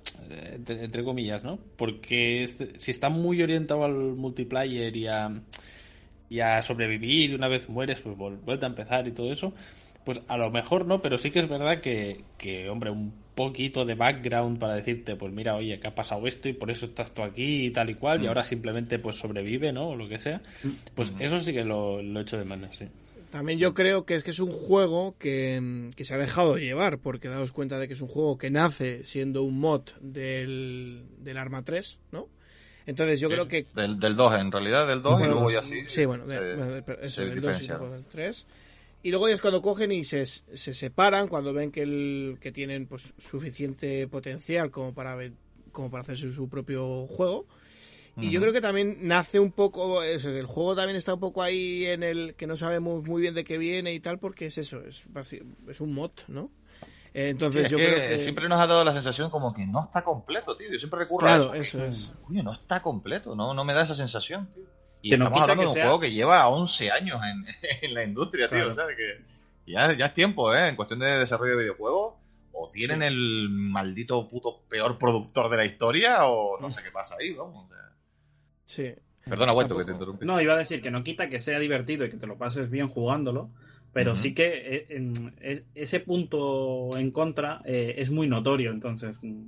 entre, 0.69 1.03
comillas, 1.03 1.43
¿no? 1.43 1.59
Porque 1.75 2.43
este, 2.43 2.79
si 2.79 2.91
está 2.91 3.09
muy 3.09 3.41
orientado 3.41 3.83
al 3.83 3.93
multiplayer 3.93 4.95
y 4.95 5.07
a 5.07 5.29
y 6.29 6.39
a 6.39 6.61
sobrevivir 6.63 7.31
y 7.31 7.35
una 7.35 7.47
vez 7.47 7.69
mueres 7.69 8.01
pues 8.01 8.17
vuelta 8.17 8.65
a 8.65 8.69
empezar 8.69 9.07
y 9.07 9.11
todo 9.11 9.31
eso 9.31 9.53
Pues 10.03 10.21
a 10.27 10.37
lo 10.37 10.49
mejor 10.51 10.85
no, 10.85 11.01
pero 11.01 11.17
sí 11.17 11.31
que 11.31 11.39
es 11.39 11.49
verdad 11.49 11.81
que, 11.81 12.23
que, 12.37 12.69
hombre, 12.69 12.89
un 12.89 13.13
poquito 13.35 13.85
de 13.85 13.93
background 13.93 14.57
para 14.57 14.75
decirte, 14.75 15.15
pues 15.15 15.31
mira, 15.31 15.55
oye, 15.55 15.79
que 15.79 15.87
ha 15.87 15.95
pasado 15.95 16.25
esto 16.25 16.49
y 16.49 16.53
por 16.53 16.71
eso 16.71 16.87
estás 16.87 17.13
tú 17.13 17.21
aquí 17.21 17.67
y 17.67 17.71
tal 17.71 17.89
y 17.89 17.95
cual, 17.95 18.21
y 18.21 18.25
mm. 18.25 18.27
ahora 18.29 18.43
simplemente 18.43 18.99
pues 18.99 19.17
sobrevive, 19.17 19.71
¿no? 19.71 19.89
O 19.89 19.95
lo 19.95 20.09
que 20.09 20.17
sea. 20.17 20.41
Mm. 20.63 20.69
Pues 20.95 21.11
mm. 21.11 21.21
eso 21.21 21.39
sí 21.39 21.53
que 21.53 21.63
lo, 21.63 22.01
lo 22.01 22.19
echo 22.21 22.37
de 22.37 22.45
menos, 22.45 22.75
sí. 22.75 22.85
También 23.29 23.59
yo 23.59 23.73
creo 23.73 24.05
que 24.05 24.15
es 24.15 24.23
que 24.23 24.31
es 24.31 24.39
un 24.39 24.51
juego 24.51 25.15
que, 25.19 25.91
que, 25.95 26.05
se 26.05 26.13
ha 26.13 26.17
dejado 26.17 26.57
llevar, 26.57 26.99
porque 26.99 27.27
daos 27.27 27.51
cuenta 27.51 27.77
de 27.77 27.87
que 27.87 27.93
es 27.93 28.01
un 28.01 28.07
juego 28.07 28.37
que 28.37 28.49
nace 28.49 29.03
siendo 29.03 29.43
un 29.43 29.59
mod 29.59 29.81
del, 29.99 31.03
del 31.19 31.37
Arma 31.37 31.63
3, 31.63 31.99
¿no? 32.11 32.29
Entonces 32.87 33.19
yo 33.19 33.29
creo 33.29 33.47
que... 33.47 33.67
Del, 33.75 33.99
del 33.99 34.15
2, 34.15 34.39
en 34.39 34.51
realidad, 34.51 34.87
del 34.87 35.01
2 35.01 35.21
y 35.21 35.23
luego 35.25 35.51
ya 35.51 35.61
sí. 35.61 35.81
Sí, 35.87 36.05
bueno, 36.05 36.23
eso, 37.01 37.21
del 37.21 37.41
2 37.41 37.61
y 37.61 37.67
luego 37.67 37.89
del 37.89 38.05
3. 38.05 38.47
Y 39.03 39.11
luego 39.11 39.27
es 39.27 39.41
cuando 39.41 39.61
cogen 39.61 39.91
y 39.91 40.05
se, 40.05 40.25
se 40.25 40.73
separan, 40.73 41.27
cuando 41.27 41.53
ven 41.53 41.71
que, 41.71 41.81
el, 41.81 42.37
que 42.39 42.51
tienen 42.53 42.87
pues 42.87 43.13
suficiente 43.19 44.07
potencial 44.07 44.71
como 44.71 44.93
para, 44.93 45.17
como 45.73 45.91
para 45.91 46.03
hacerse 46.03 46.31
su 46.31 46.47
propio 46.47 47.05
juego. 47.07 47.45
Y 48.19 48.31
yo 48.31 48.41
creo 48.41 48.51
que 48.51 48.61
también 48.61 48.97
nace 49.01 49.39
un 49.39 49.51
poco, 49.51 50.01
el 50.01 50.45
juego 50.47 50.75
también 50.75 50.97
está 50.97 51.13
un 51.13 51.19
poco 51.19 51.43
ahí 51.43 51.85
en 51.85 52.01
el 52.01 52.33
que 52.33 52.47
no 52.47 52.57
sabemos 52.57 53.05
muy 53.07 53.21
bien 53.21 53.35
de 53.35 53.43
qué 53.43 53.59
viene 53.59 53.93
y 53.93 53.99
tal, 53.99 54.17
porque 54.17 54.47
es 54.47 54.57
eso, 54.57 54.81
es, 54.83 55.03
es 55.67 55.81
un 55.81 55.93
mod, 55.93 56.11
¿no? 56.27 56.49
Entonces 57.19 57.71
yo 57.71 57.77
creo 57.77 57.95
que... 57.95 58.19
siempre 58.19 58.47
nos 58.47 58.59
ha 58.59 58.67
dado 58.67 58.83
la 58.83 58.93
sensación 58.93 59.31
como 59.31 59.51
que 59.51 59.65
no 59.65 59.85
está 59.85 60.03
completo, 60.03 60.55
tío. 60.55 60.71
Yo 60.71 60.77
siempre 60.77 60.99
recurro 60.99 61.27
a 61.27 61.37
eso. 61.37 61.53
eso 61.55 61.83
es. 61.83 62.13
Coño, 62.23 62.43
no 62.43 62.53
está 62.53 62.81
completo, 62.83 63.35
no, 63.35 63.55
no 63.55 63.65
me 63.65 63.73
da 63.73 63.83
esa 63.83 63.95
sensación, 63.95 64.47
tío. 64.49 64.63
Y 65.01 65.13
estamos 65.13 65.41
hablando 65.41 65.63
de 65.63 65.69
un 65.69 65.73
juego 65.73 65.99
que 65.99 66.11
lleva 66.11 66.47
11 66.47 66.91
años 66.91 67.19
en, 67.25 67.45
en 67.81 67.93
la 67.95 68.03
industria, 68.03 68.47
tío. 68.47 68.71
¿sabes? 68.71 68.95
Que 68.95 69.71
ya, 69.71 69.93
ya 69.93 70.05
es 70.05 70.13
tiempo, 70.13 70.53
¿eh? 70.53 70.67
En 70.67 70.75
cuestión 70.75 70.99
de 70.99 71.17
desarrollo 71.17 71.53
de 71.53 71.63
videojuegos, 71.63 72.13
o 72.51 72.69
tienen 72.69 73.01
el 73.01 73.49
maldito 73.49 74.27
puto 74.27 74.61
peor 74.69 74.99
productor 74.99 75.49
de 75.49 75.57
la 75.57 75.65
historia, 75.65 76.27
o 76.27 76.59
no 76.59 76.69
sé 76.69 76.83
qué 76.83 76.91
pasa 76.91 77.15
ahí, 77.19 77.33
vamos. 77.33 77.67
Sí. 78.65 78.93
Perdona, 79.23 79.53
vuelto 79.53 79.75
que 79.75 79.85
te 79.85 79.91
interrumpí. 79.91 80.25
No, 80.25 80.39
iba 80.39 80.53
a 80.53 80.57
decir 80.57 80.81
que 80.81 80.91
no 80.91 81.03
quita 81.03 81.29
que 81.29 81.39
sea 81.39 81.57
divertido 81.57 82.05
y 82.05 82.11
que 82.11 82.17
te 82.17 82.27
lo 82.27 82.37
pases 82.37 82.69
bien 82.69 82.87
jugándolo, 82.87 83.49
pero 83.97 84.15
sí 84.15 84.35
que 84.35 84.85
eh, 84.91 85.63
ese 85.73 86.01
punto 86.01 86.95
en 86.95 87.09
contra 87.09 87.63
eh, 87.65 87.95
es 87.97 88.11
muy 88.11 88.27
notorio, 88.27 88.69
entonces 88.69 89.15
mm, 89.23 89.45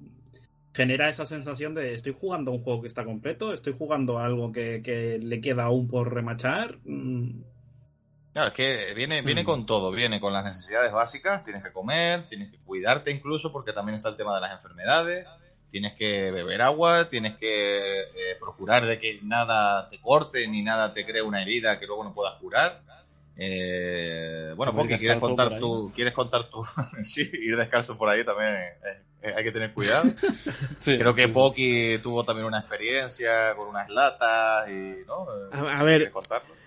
genera 0.73 1.07
esa 1.07 1.23
sensación 1.23 1.75
de 1.75 1.93
estoy 1.93 2.15
jugando 2.19 2.49
un 2.49 2.63
juego 2.63 2.81
que 2.81 2.87
está 2.87 3.05
completo, 3.05 3.53
estoy 3.53 3.75
jugando 3.77 4.17
algo 4.17 4.51
que, 4.51 5.19
le 5.21 5.39
queda 5.39 5.65
aún 5.65 5.87
por 5.87 6.11
remachar. 6.11 6.79
Mm. 6.83 7.43
Claro, 8.33 8.47
es 8.47 8.53
que 8.55 8.93
viene, 8.95 9.21
viene 9.21 9.43
mm. 9.43 9.45
con 9.45 9.67
todo, 9.67 9.91
viene 9.91 10.19
con 10.19 10.33
las 10.33 10.43
necesidades 10.43 10.91
básicas, 10.91 11.43
tienes 11.43 11.61
que 11.61 11.71
comer, 11.71 12.27
tienes 12.27 12.49
que 12.49 12.57
cuidarte 12.57 13.11
incluso, 13.11 13.51
porque 13.51 13.71
también 13.71 13.97
está 13.97 14.09
el 14.09 14.17
tema 14.17 14.33
de 14.33 14.41
las 14.41 14.53
enfermedades, 14.53 15.27
tienes 15.69 15.93
que 15.93 16.31
beber 16.31 16.63
agua, 16.63 17.07
tienes 17.07 17.37
que 17.37 17.99
eh, 17.99 18.35
procurar 18.39 18.87
de 18.87 18.97
que 18.97 19.19
nada 19.21 19.91
te 19.91 20.01
corte 20.01 20.47
ni 20.47 20.63
nada 20.63 20.91
te 20.91 21.05
cree 21.05 21.21
una 21.21 21.43
herida 21.43 21.79
que 21.79 21.85
luego 21.85 22.03
no 22.03 22.15
puedas 22.15 22.33
curar. 22.39 22.81
Eh, 23.41 24.51
bueno, 24.57 24.75
porque 24.75 24.97
quieres 24.97 25.17
contar 25.17 25.57
tú, 25.59 25.93
quieres 25.95 26.13
contar 26.13 26.49
tú, 26.49 26.61
sí, 27.03 27.29
ir 27.33 27.55
descalzo 27.55 27.97
por 27.97 28.09
ahí 28.09 28.25
también 28.25 28.53
eh, 28.53 28.73
eh, 29.21 29.33
hay 29.35 29.43
que 29.45 29.53
tener 29.53 29.71
cuidado. 29.73 30.11
Creo 30.83 31.15
que 31.15 31.29
Poki 31.29 31.99
tuvo 32.03 32.25
también 32.25 32.47
una 32.47 32.59
experiencia 32.59 33.55
con 33.55 33.69
unas 33.69 33.89
latas 33.89 34.69
y, 34.69 35.05
¿no? 35.07 35.25
A, 35.53 35.83
ver, 35.83 36.11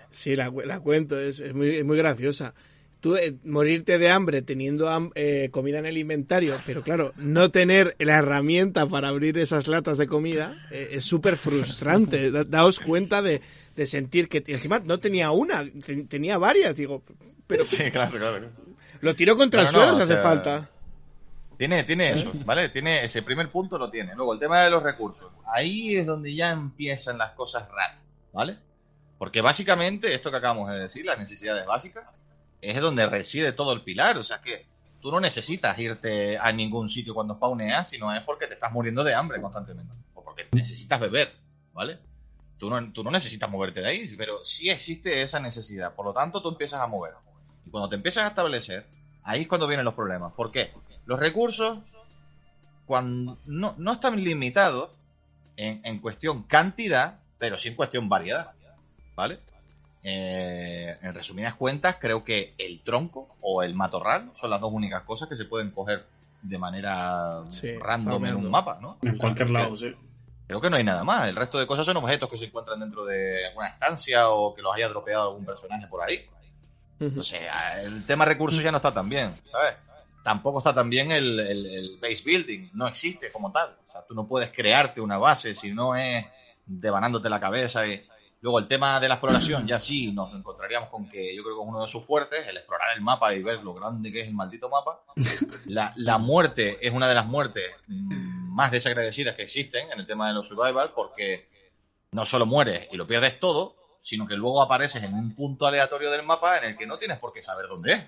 sí, 0.09 0.35
la, 0.35 0.51
la, 0.65 0.79
cuento, 0.79 1.19
es, 1.19 1.39
es, 1.39 1.53
muy, 1.53 1.77
es 1.77 1.85
muy 1.85 1.97
graciosa. 1.97 2.55
Tú 3.01 3.17
morirte 3.43 3.99
de 3.99 4.09
hambre 4.09 4.41
teniendo 4.41 4.89
comida 5.51 5.79
en 5.79 5.85
el 5.85 5.97
inventario, 5.97 6.55
pero 6.65 6.83
claro, 6.83 7.11
no 7.17 7.51
tener 7.51 7.95
la 7.99 8.17
herramienta 8.17 8.87
para 8.87 9.09
abrir 9.09 9.37
esas 9.37 9.67
latas 9.67 9.97
de 9.97 10.07
comida 10.07 10.55
es 10.71 11.03
súper 11.03 11.35
frustrante. 11.35 12.31
daos 12.47 12.79
cuenta 12.79 13.21
de, 13.21 13.41
de 13.75 13.85
sentir 13.85 14.29
que 14.29 14.43
encima 14.47 14.79
no 14.79 14.99
tenía 14.99 15.31
una, 15.31 15.63
tenía 16.09 16.37
varias, 16.37 16.75
digo, 16.75 17.03
pero 17.47 17.65
sí, 17.65 17.91
claro, 17.91 18.17
claro. 18.17 18.49
Lo 19.01 19.15
tiro 19.15 19.35
contra 19.35 19.63
el 19.63 19.67
suelo 19.67 19.95
si 19.95 20.01
hace 20.01 20.17
falta. 20.17 20.69
Tiene, 21.57 21.83
tiene 21.83 22.11
eso, 22.11 22.31
¿vale? 22.45 22.69
Tiene 22.69 23.05
ese 23.05 23.21
primer 23.21 23.51
punto 23.51 23.77
lo 23.77 23.89
tiene. 23.89 24.15
Luego 24.15 24.33
el 24.33 24.39
tema 24.39 24.61
de 24.61 24.69
los 24.69 24.81
recursos. 24.81 25.31
Ahí 25.45 25.95
es 25.95 26.05
donde 26.05 26.33
ya 26.33 26.51
empiezan 26.51 27.17
las 27.17 27.31
cosas 27.33 27.67
raras, 27.69 28.01
¿vale? 28.31 28.57
Porque 29.17 29.41
básicamente 29.41 30.13
esto 30.13 30.31
que 30.31 30.37
acabamos 30.37 30.71
de 30.71 30.79
decir, 30.79 31.05
las 31.05 31.19
necesidades 31.19 31.65
básicas, 31.65 32.05
es 32.61 32.81
donde 32.81 33.05
reside 33.05 33.51
todo 33.51 33.73
el 33.73 33.81
pilar. 33.81 34.17
O 34.17 34.23
sea 34.23 34.41
que 34.41 34.65
tú 35.01 35.11
no 35.11 35.19
necesitas 35.19 35.77
irte 35.77 36.37
a 36.37 36.51
ningún 36.51 36.89
sitio 36.89 37.13
cuando 37.13 37.35
spawneas, 37.35 37.89
sino 37.89 38.13
es 38.13 38.21
porque 38.21 38.47
te 38.47 38.55
estás 38.55 38.71
muriendo 38.71 39.03
de 39.03 39.13
hambre 39.13 39.39
constantemente. 39.39 39.93
O 40.13 40.23
porque 40.23 40.47
necesitas 40.53 40.99
beber, 40.99 41.33
¿vale? 41.73 41.99
Tú 42.93 43.03
no, 43.03 43.11
necesitas 43.11 43.49
moverte 43.49 43.81
de 43.81 43.87
ahí, 43.87 44.15
pero 44.17 44.41
sí 44.45 44.69
existe 44.69 45.21
esa 45.21 45.39
necesidad. 45.41 45.93
Por 45.95 46.05
lo 46.05 46.13
tanto, 46.13 46.41
tú 46.41 46.49
empiezas 46.49 46.79
a 46.79 46.87
mover. 46.87 47.13
Y 47.65 47.69
cuando 47.69 47.89
te 47.89 47.95
empiezas 47.95 48.23
a 48.23 48.27
establecer, 48.27 48.87
ahí 49.23 49.41
es 49.41 49.47
cuando 49.47 49.67
vienen 49.67 49.83
los 49.83 49.95
problemas. 49.95 50.31
¿Por 50.31 50.49
qué? 50.49 50.71
Los 51.05 51.19
recursos 51.19 51.79
cuando 52.85 53.37
no, 53.45 53.75
no 53.77 53.93
están 53.93 54.15
limitados 54.23 54.91
en, 55.57 55.81
en, 55.83 55.99
cuestión 55.99 56.43
cantidad, 56.43 57.19
pero 57.37 57.57
sí 57.57 57.67
en 57.67 57.75
cuestión 57.75 58.07
variedad. 58.07 58.51
¿Vale? 59.15 59.39
Eh, 60.01 60.97
en 61.01 61.13
resumidas 61.13 61.55
cuentas, 61.55 61.97
creo 61.99 62.23
que 62.23 62.53
el 62.57 62.81
tronco 62.81 63.35
o 63.41 63.61
el 63.61 63.73
matorral 63.73 64.31
son 64.35 64.49
las 64.49 64.61
dos 64.61 64.71
únicas 64.71 65.03
cosas 65.03 65.27
que 65.27 65.35
se 65.35 65.45
pueden 65.45 65.71
coger 65.71 66.05
de 66.41 66.57
manera 66.57 67.43
random 67.81 68.25
en 68.25 68.35
un 68.35 68.49
mapa, 68.49 68.79
¿no? 68.81 68.97
En 69.01 69.17
cualquier 69.17 69.49
lado, 69.49 69.75
sí. 69.75 69.93
Creo 70.47 70.61
que 70.61 70.69
no 70.69 70.77
hay 70.77 70.83
nada 70.83 71.03
más. 71.03 71.29
El 71.29 71.35
resto 71.35 71.57
de 71.57 71.67
cosas 71.67 71.85
son 71.85 71.97
objetos 71.97 72.29
que 72.29 72.37
se 72.37 72.45
encuentran 72.45 72.79
dentro 72.79 73.05
de 73.05 73.47
alguna 73.47 73.67
estancia 73.67 74.29
o 74.29 74.53
que 74.53 74.61
los 74.61 74.75
haya 74.75 74.89
dropeado 74.89 75.29
algún 75.29 75.45
personaje 75.45 75.87
por 75.87 76.03
ahí. 76.03 76.25
Sea, 77.21 77.81
el 77.81 78.05
tema 78.05 78.23
recursos 78.23 78.63
ya 78.63 78.71
no 78.71 78.77
está 78.77 78.93
tan 78.93 79.09
bien, 79.09 79.35
¿sabes? 79.51 79.75
Tampoco 80.23 80.59
está 80.59 80.73
tan 80.73 80.89
bien 80.89 81.11
el, 81.11 81.39
el, 81.39 81.97
base 82.01 82.23
building. 82.23 82.69
No 82.73 82.87
existe 82.87 83.31
como 83.31 83.51
tal. 83.51 83.75
O 83.89 83.91
sea, 83.91 84.05
tú 84.05 84.13
no 84.13 84.25
puedes 84.25 84.51
crearte 84.51 85.01
una 85.01 85.17
base 85.17 85.53
si 85.53 85.73
no 85.73 85.95
es 85.95 86.25
devanándote 86.65 87.29
la 87.29 87.41
cabeza 87.41 87.85
y 87.85 88.07
Luego 88.43 88.59
el 88.59 88.67
tema 88.67 88.99
de 88.99 89.07
la 89.07 89.13
exploración, 89.13 89.65
ya 89.65 89.79
sí 89.79 90.11
nos 90.11 90.33
encontraríamos 90.33 90.89
con 90.89 91.07
que 91.07 91.33
yo 91.33 91.43
creo 91.43 91.55
que 91.55 91.61
es 91.61 91.67
uno 91.69 91.81
de 91.81 91.87
sus 91.87 92.05
fuertes, 92.05 92.45
el 92.45 92.57
explorar 92.57 92.89
el 92.93 93.01
mapa 93.01 93.33
y 93.33 93.41
ver 93.41 93.63
lo 93.63 93.73
grande 93.73 94.11
que 94.11 94.19
es 94.19 94.27
el 94.27 94.33
maldito 94.33 94.67
mapa. 94.67 94.99
La, 95.65 95.93
la 95.95 96.17
muerte 96.17 96.85
es 96.85 96.93
una 96.93 97.07
de 97.07 97.15
las 97.15 97.25
muertes 97.25 97.63
más 98.53 98.71
desagradecidas 98.71 99.35
que 99.35 99.43
existen 99.43 99.91
en 99.91 99.99
el 99.99 100.07
tema 100.07 100.27
de 100.27 100.33
los 100.33 100.47
survival, 100.47 100.91
porque 100.95 101.47
no 102.11 102.25
solo 102.25 102.45
mueres 102.45 102.87
y 102.91 102.97
lo 102.97 103.07
pierdes 103.07 103.39
todo, 103.39 103.75
sino 104.01 104.27
que 104.27 104.35
luego 104.35 104.61
apareces 104.61 105.03
en 105.03 105.13
un 105.13 105.35
punto 105.35 105.65
aleatorio 105.65 106.11
del 106.11 106.23
mapa 106.23 106.57
en 106.57 106.65
el 106.65 106.77
que 106.77 106.85
no 106.85 106.97
tienes 106.97 107.19
por 107.19 107.33
qué 107.33 107.41
saber 107.41 107.67
dónde 107.67 107.93
es. 107.93 108.03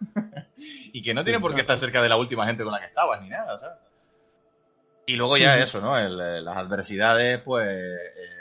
y 0.92 1.02
que 1.02 1.14
no 1.14 1.24
tienes 1.24 1.42
por 1.42 1.54
qué 1.54 1.62
estar 1.62 1.78
cerca 1.78 2.00
de 2.02 2.08
la 2.08 2.16
última 2.16 2.46
gente 2.46 2.62
con 2.62 2.72
la 2.72 2.80
que 2.80 2.86
estabas 2.86 3.20
ni 3.20 3.28
nada, 3.28 3.58
¿sabes? 3.58 3.78
Y 5.06 5.16
luego 5.16 5.38
ya 5.38 5.58
eso, 5.58 5.80
¿no? 5.80 5.98
las 5.98 6.56
adversidades, 6.56 7.40
pues... 7.40 7.66
Eh, 7.66 8.38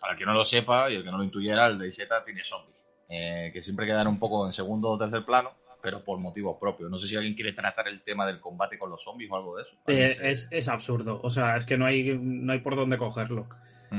para 0.00 0.12
el 0.12 0.18
que 0.18 0.26
no 0.26 0.34
lo 0.34 0.44
sepa 0.44 0.90
y 0.90 0.96
el 0.96 1.04
que 1.04 1.10
no 1.10 1.18
lo 1.18 1.24
intuyera, 1.24 1.66
el 1.66 1.78
DayZ 1.78 2.08
tiene 2.24 2.44
zombies, 2.44 2.76
eh, 3.08 3.50
que 3.52 3.62
siempre 3.62 3.86
quedan 3.86 4.06
un 4.06 4.18
poco 4.18 4.46
en 4.46 4.52
segundo 4.52 4.90
o 4.90 4.98
tercer 4.98 5.24
plano, 5.24 5.52
pero 5.82 6.02
por 6.04 6.18
motivos 6.18 6.56
propios. 6.60 6.90
No 6.90 6.98
sé 6.98 7.06
si 7.06 7.16
alguien 7.16 7.34
quiere 7.34 7.52
tratar 7.52 7.88
el 7.88 8.02
tema 8.02 8.26
del 8.26 8.40
combate 8.40 8.78
con 8.78 8.90
los 8.90 9.02
zombies 9.02 9.30
o 9.30 9.36
algo 9.36 9.56
de 9.56 9.62
eso. 9.62 9.76
es, 9.86 10.48
es, 10.50 10.68
absurdo, 10.68 11.20
o 11.22 11.30
sea, 11.30 11.56
es 11.56 11.64
que 11.64 11.76
no 11.76 11.86
hay, 11.86 12.18
no 12.18 12.52
hay 12.52 12.60
por 12.60 12.76
dónde 12.76 12.96
cogerlo. 12.96 13.48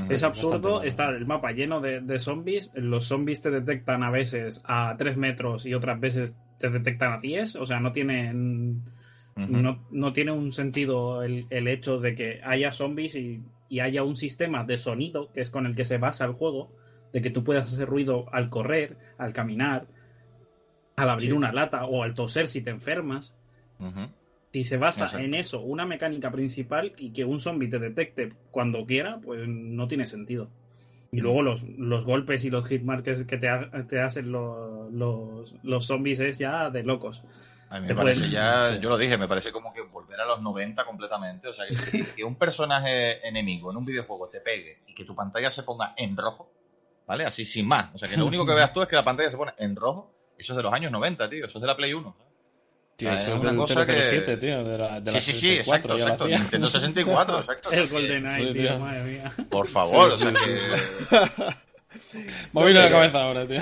es 0.10 0.24
absurdo, 0.24 0.84
está 0.84 1.10
el 1.10 1.26
mapa 1.26 1.52
lleno 1.52 1.82
de, 1.82 2.20
zombies, 2.20 2.72
los 2.76 3.06
zombies 3.06 3.42
te 3.42 3.52
detectan 3.52 4.04
a 4.04 4.12
veces 4.12 4.62
a 4.66 4.96
3 4.98 5.18
metros 5.18 5.66
y 5.66 5.74
otras 5.74 6.00
veces 6.00 6.38
te 6.60 6.70
detectan 6.70 7.14
a 7.14 7.20
10, 7.20 7.56
o 7.56 7.66
sea, 7.66 7.80
no 7.80 7.92
tienen... 7.92 8.84
no, 9.36 9.88
no, 9.90 10.14
tiene 10.14 10.32
un 10.32 10.52
sentido 10.52 11.24
el, 11.24 11.48
el 11.50 11.68
hecho 11.68 12.00
de 12.00 12.14
que 12.14 12.42
haya 12.44 12.72
zombies 12.72 13.16
y 13.16 13.42
y 13.70 13.80
haya 13.80 14.04
un 14.04 14.18
sistema 14.18 14.64
de 14.64 14.78
sonido, 14.78 15.32
que 15.32 15.42
es 15.42 15.52
con 15.52 15.66
el 15.68 15.76
que 15.76 15.86
se 15.86 16.00
basa 16.00 16.26
el 16.26 16.34
juego, 16.34 16.72
de 17.14 17.22
que 17.22 17.30
tú 17.30 17.44
puedas 17.44 17.72
hacer 17.72 17.88
ruido 17.88 18.26
al 18.34 18.50
correr, 18.50 18.98
al 19.18 19.32
caminar, 19.32 19.86
al 21.00 21.10
abrir 21.10 21.34
una 21.34 21.52
lata 21.52 21.86
o 21.86 22.04
al 22.04 22.14
toser 22.14 22.48
si 22.48 22.62
te 22.62 22.70
enfermas. 22.70 23.34
Si 24.52 24.64
se 24.64 24.78
basa 24.78 25.22
en 25.22 25.36
eso, 25.36 25.62
una 25.62 25.86
mecánica 25.86 26.32
principal 26.32 26.94
y 26.98 27.12
que 27.12 27.24
un 27.24 27.40
zombie 27.40 27.70
te 27.70 27.80
detecte 27.80 28.34
cuando 28.52 28.86
quiera, 28.86 29.20
pues 29.24 29.48
no 29.48 29.88
tiene 29.88 30.06
sentido. 30.06 30.50
Y 31.12 31.22
luego 31.22 31.42
los, 31.42 31.64
los 31.64 32.06
golpes 32.06 32.46
y 32.46 32.50
los 32.50 32.68
hitmarkers 32.68 33.24
que 33.24 33.38
te, 33.38 33.48
te 33.88 34.02
hacen 34.02 34.32
los, 34.32 34.92
los, 34.94 35.56
los 35.64 35.86
zombies 35.86 36.20
es 36.20 36.38
ya 36.38 36.70
de 36.70 36.84
locos. 36.84 37.24
A 37.70 37.80
mí 37.80 37.88
me 37.88 37.96
parece 37.96 38.30
ya, 38.30 38.76
yo 38.82 38.90
lo 38.90 38.98
dije, 38.98 39.18
me 39.18 39.28
parece 39.28 39.52
como 39.52 39.74
que 39.74 39.82
volver 39.82 40.20
a 40.20 40.26
los 40.26 40.42
90 40.42 40.84
completamente. 40.86 41.48
O 41.48 41.54
sea, 41.54 41.66
que, 42.16 42.24
un 42.24 42.36
personaje 42.36 43.28
enemigo 43.28 43.72
en 43.72 43.78
un 43.78 43.86
videojuego 43.86 44.30
te 44.30 44.42
pegue 44.42 44.84
y 44.88 44.94
que 44.94 45.06
tu 45.06 45.16
pantalla 45.16 45.50
se 45.50 45.64
ponga 45.64 45.94
en 45.98 46.16
rojo, 46.16 46.52
¿vale? 47.08 47.26
Así 47.26 47.46
sin 47.46 47.68
más. 47.68 47.94
O 47.94 47.98
sea, 47.98 48.10
que 48.10 48.18
lo 48.18 48.26
único 48.26 48.46
que 48.46 48.54
veas 48.54 48.74
tú 48.74 48.82
es 48.82 48.88
que 48.88 48.96
la 48.96 49.04
pantalla 49.04 49.30
se 49.30 49.38
pone 49.38 49.54
en 49.58 49.76
rojo. 49.76 50.14
Eso 50.40 50.54
es 50.54 50.58
de 50.58 50.64
los 50.64 50.74
años 50.74 50.92
90, 50.92 51.30
tío. 51.30 51.46
Eso 51.46 51.58
es 51.58 51.62
de 51.62 51.68
la 51.68 51.76
Play 51.76 51.94
1. 51.94 52.16
Tío, 52.96 53.12
eso 53.12 53.34
es 53.34 53.40
una 53.40 53.56
cosa 53.56 53.86
007, 53.86 54.26
que... 54.26 54.38
tío, 54.38 54.64
de 54.64 54.78
la, 54.78 55.00
de 55.00 55.12
sí, 55.12 55.20
sí, 55.20 55.34
sí, 55.34 55.54
exacto, 55.56 55.94
exacto. 55.94 56.28
Nintendo 56.28 56.70
64, 56.70 57.40
exacto. 57.40 57.72
El 57.72 57.88
GoldenEye, 57.88 58.54
tío, 58.54 58.80
madre 58.80 59.04
mía. 59.04 59.34
Por 59.50 59.68
favor, 59.68 60.12
o 60.12 60.18
sea 60.18 60.34
que... 60.34 60.58
Me 62.54 62.74
la 62.74 62.90
cabeza 62.90 63.22
ahora, 63.22 63.48
tío. 63.48 63.62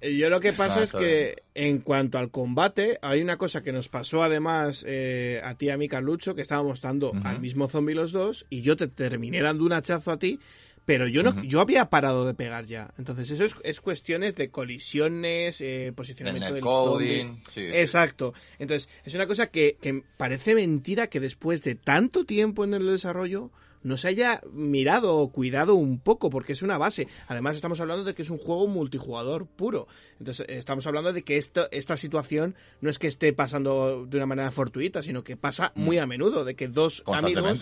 Eh, 0.00 0.16
yo 0.16 0.30
lo 0.30 0.40
que 0.40 0.52
pasa 0.52 0.82
es 0.82 0.92
que 0.92 1.42
en 1.54 1.80
cuanto 1.80 2.18
al 2.18 2.30
combate, 2.30 2.98
hay 3.02 3.20
una 3.20 3.36
cosa 3.36 3.62
que 3.62 3.72
nos 3.72 3.88
pasó 3.88 4.22
además 4.22 4.84
eh, 4.86 5.40
a 5.42 5.54
ti 5.56 5.66
y 5.66 5.70
a 5.70 5.76
mí, 5.76 5.88
Carlucho, 5.88 6.34
que 6.34 6.42
estábamos 6.42 6.80
dando 6.80 7.12
al 7.24 7.40
mismo 7.40 7.68
zombie 7.68 7.94
los 7.94 8.12
dos 8.12 8.46
y 8.48 8.62
yo 8.62 8.76
te 8.76 8.88
terminé 8.88 9.40
dando 9.40 9.64
un 9.64 9.72
hachazo 9.72 10.12
a 10.12 10.18
ti 10.18 10.38
pero 10.84 11.06
yo 11.06 11.22
no, 11.22 11.42
yo 11.44 11.60
había 11.60 11.88
parado 11.90 12.26
de 12.26 12.34
pegar 12.34 12.66
ya. 12.66 12.92
Entonces 12.98 13.30
eso 13.30 13.44
es, 13.44 13.56
es 13.62 13.80
cuestiones 13.80 14.34
de 14.34 14.50
colisiones, 14.50 15.60
eh, 15.60 15.92
posicionamiento 15.94 16.52
del 16.52 16.62
coding, 16.62 17.42
Exacto. 17.56 18.34
Entonces 18.58 18.88
es 19.04 19.14
una 19.14 19.26
cosa 19.26 19.48
que, 19.48 19.76
que 19.80 20.02
parece 20.16 20.54
mentira 20.54 21.06
que 21.06 21.20
después 21.20 21.62
de 21.62 21.74
tanto 21.74 22.24
tiempo 22.24 22.64
en 22.64 22.74
el 22.74 22.86
desarrollo 22.86 23.50
no 23.82 23.96
se 23.96 24.08
haya 24.08 24.40
mirado 24.52 25.16
o 25.16 25.32
cuidado 25.32 25.74
un 25.74 25.98
poco, 25.98 26.30
porque 26.30 26.52
es 26.52 26.62
una 26.62 26.78
base. 26.78 27.08
Además, 27.28 27.56
estamos 27.56 27.80
hablando 27.80 28.04
de 28.04 28.14
que 28.14 28.22
es 28.22 28.30
un 28.30 28.38
juego 28.38 28.66
multijugador 28.66 29.46
puro. 29.46 29.86
Entonces, 30.18 30.46
estamos 30.48 30.86
hablando 30.86 31.12
de 31.12 31.22
que 31.22 31.36
esto, 31.36 31.68
esta 31.70 31.96
situación 31.96 32.54
no 32.80 32.90
es 32.90 32.98
que 32.98 33.06
esté 33.06 33.32
pasando 33.32 34.06
de 34.06 34.16
una 34.16 34.26
manera 34.26 34.50
fortuita, 34.50 35.02
sino 35.02 35.24
que 35.24 35.36
pasa 35.36 35.72
muy 35.74 35.98
a 35.98 36.06
menudo, 36.06 36.44
de 36.44 36.54
que 36.54 36.68
dos 36.68 37.02
amigos 37.06 37.60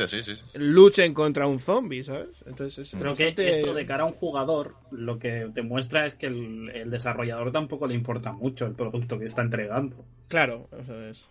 luchen 0.54 1.14
contra 1.14 1.46
un 1.46 1.58
zombie, 1.58 2.04
¿sabes? 2.04 2.44
Entonces, 2.46 2.94
Creo 2.98 3.14
que 3.14 3.34
esto 3.36 3.74
de 3.74 3.86
cara 3.86 4.04
a 4.04 4.06
un 4.06 4.14
jugador, 4.14 4.76
lo 4.90 5.18
que 5.18 5.48
demuestra 5.52 6.06
es 6.06 6.16
que 6.16 6.26
el, 6.26 6.90
desarrollador 6.90 7.52
tampoco 7.52 7.86
le 7.86 7.94
importa 7.94 8.32
mucho 8.32 8.66
el 8.66 8.72
producto 8.72 9.18
que 9.18 9.26
está 9.26 9.42
entregando. 9.42 10.04
Claro, 10.28 10.68
eso 10.78 11.02
es. 11.02 11.28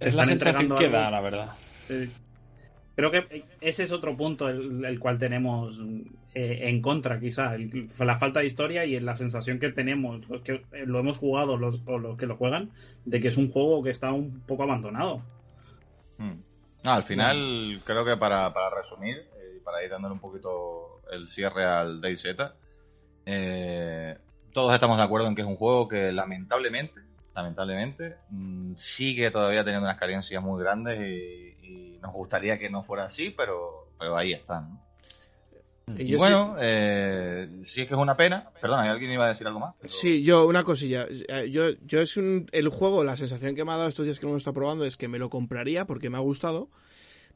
es 0.00 0.14
la 0.14 0.24
sensación 0.24 0.74
que 0.76 0.88
da, 0.88 1.10
la 1.10 1.20
verdad. 1.20 1.52
Creo 3.00 3.10
que 3.10 3.44
ese 3.62 3.84
es 3.84 3.92
otro 3.92 4.14
punto 4.14 4.46
el, 4.50 5.00
cual 5.00 5.16
tenemos 5.16 5.78
eh, 6.34 6.68
en 6.68 6.82
contra, 6.82 7.18
quizá, 7.18 7.56
la 7.98 8.18
falta 8.18 8.40
de 8.40 8.46
historia 8.46 8.84
y 8.84 9.00
la 9.00 9.16
sensación 9.16 9.58
que 9.58 9.72
tenemos, 9.72 10.28
los 10.28 10.42
que 10.42 10.66
lo 10.84 10.98
hemos 10.98 11.16
jugado 11.16 11.56
los, 11.56 11.80
o 11.86 11.98
los 11.98 12.18
que 12.18 12.26
lo 12.26 12.36
juegan, 12.36 12.72
de 13.06 13.18
que 13.22 13.28
es 13.28 13.38
un 13.38 13.50
juego 13.50 13.82
que 13.82 13.88
está 13.88 14.12
un 14.12 14.42
poco 14.42 14.64
abandonado. 14.64 15.22
Hmm. 16.18 16.42
al 16.84 17.04
final, 17.04 17.80
creo 17.86 18.04
que 18.04 18.18
para, 18.18 18.52
resumir, 18.76 19.16
eh, 19.16 19.56
y 19.56 19.60
para 19.60 19.82
ir 19.82 19.88
dándole 19.88 20.12
un 20.12 20.20
poquito 20.20 21.00
el 21.10 21.30
cierre 21.30 21.64
al 21.64 22.02
DayZ, 22.02 22.36
eh, 23.24 24.18
todos 24.52 24.74
estamos 24.74 24.98
de 24.98 25.04
acuerdo 25.04 25.26
en 25.26 25.34
que 25.34 25.40
es 25.40 25.48
un 25.48 25.56
juego 25.56 25.88
que 25.88 26.12
lamentablemente, 26.12 27.00
lamentablemente, 27.34 28.16
mm, 28.28 28.74
sigue 28.76 29.30
todavía 29.30 29.64
teniendo 29.64 29.86
unas 29.86 29.98
carencias 29.98 30.42
muy 30.42 30.62
grandes 30.62 31.00
y 31.00 31.89
nos 32.00 32.12
gustaría 32.12 32.58
que 32.58 32.70
no 32.70 32.82
fuera 32.82 33.04
así, 33.04 33.30
pero, 33.36 33.88
pero 33.98 34.16
ahí 34.16 34.32
están. 34.32 34.80
Y 35.98 36.14
bueno, 36.14 36.56
eh, 36.60 37.48
sí... 37.62 37.82
es 37.82 37.88
que 37.88 37.94
es 37.94 38.00
una 38.00 38.16
pena. 38.16 38.50
Perdona, 38.60 38.90
¿alguien 38.90 39.10
iba 39.10 39.26
a 39.26 39.30
decir 39.30 39.46
algo 39.46 39.60
más? 39.60 39.74
Sí, 39.86 40.22
yo, 40.22 40.46
una 40.46 40.62
cosilla. 40.62 41.08
Yo, 41.48 41.70
yo 41.84 42.00
es 42.00 42.16
un, 42.16 42.46
el 42.52 42.68
juego, 42.68 43.02
la 43.02 43.16
sensación 43.16 43.54
que 43.54 43.64
me 43.64 43.72
ha 43.72 43.76
dado 43.76 43.88
estos 43.88 44.04
días 44.04 44.18
que 44.18 44.26
lo 44.26 44.30
hemos 44.30 44.42
estado 44.42 44.54
probando 44.54 44.84
es 44.84 44.96
que 44.96 45.08
me 45.08 45.18
lo 45.18 45.30
compraría 45.30 45.86
porque 45.86 46.10
me 46.10 46.16
ha 46.16 46.20
gustado. 46.20 46.68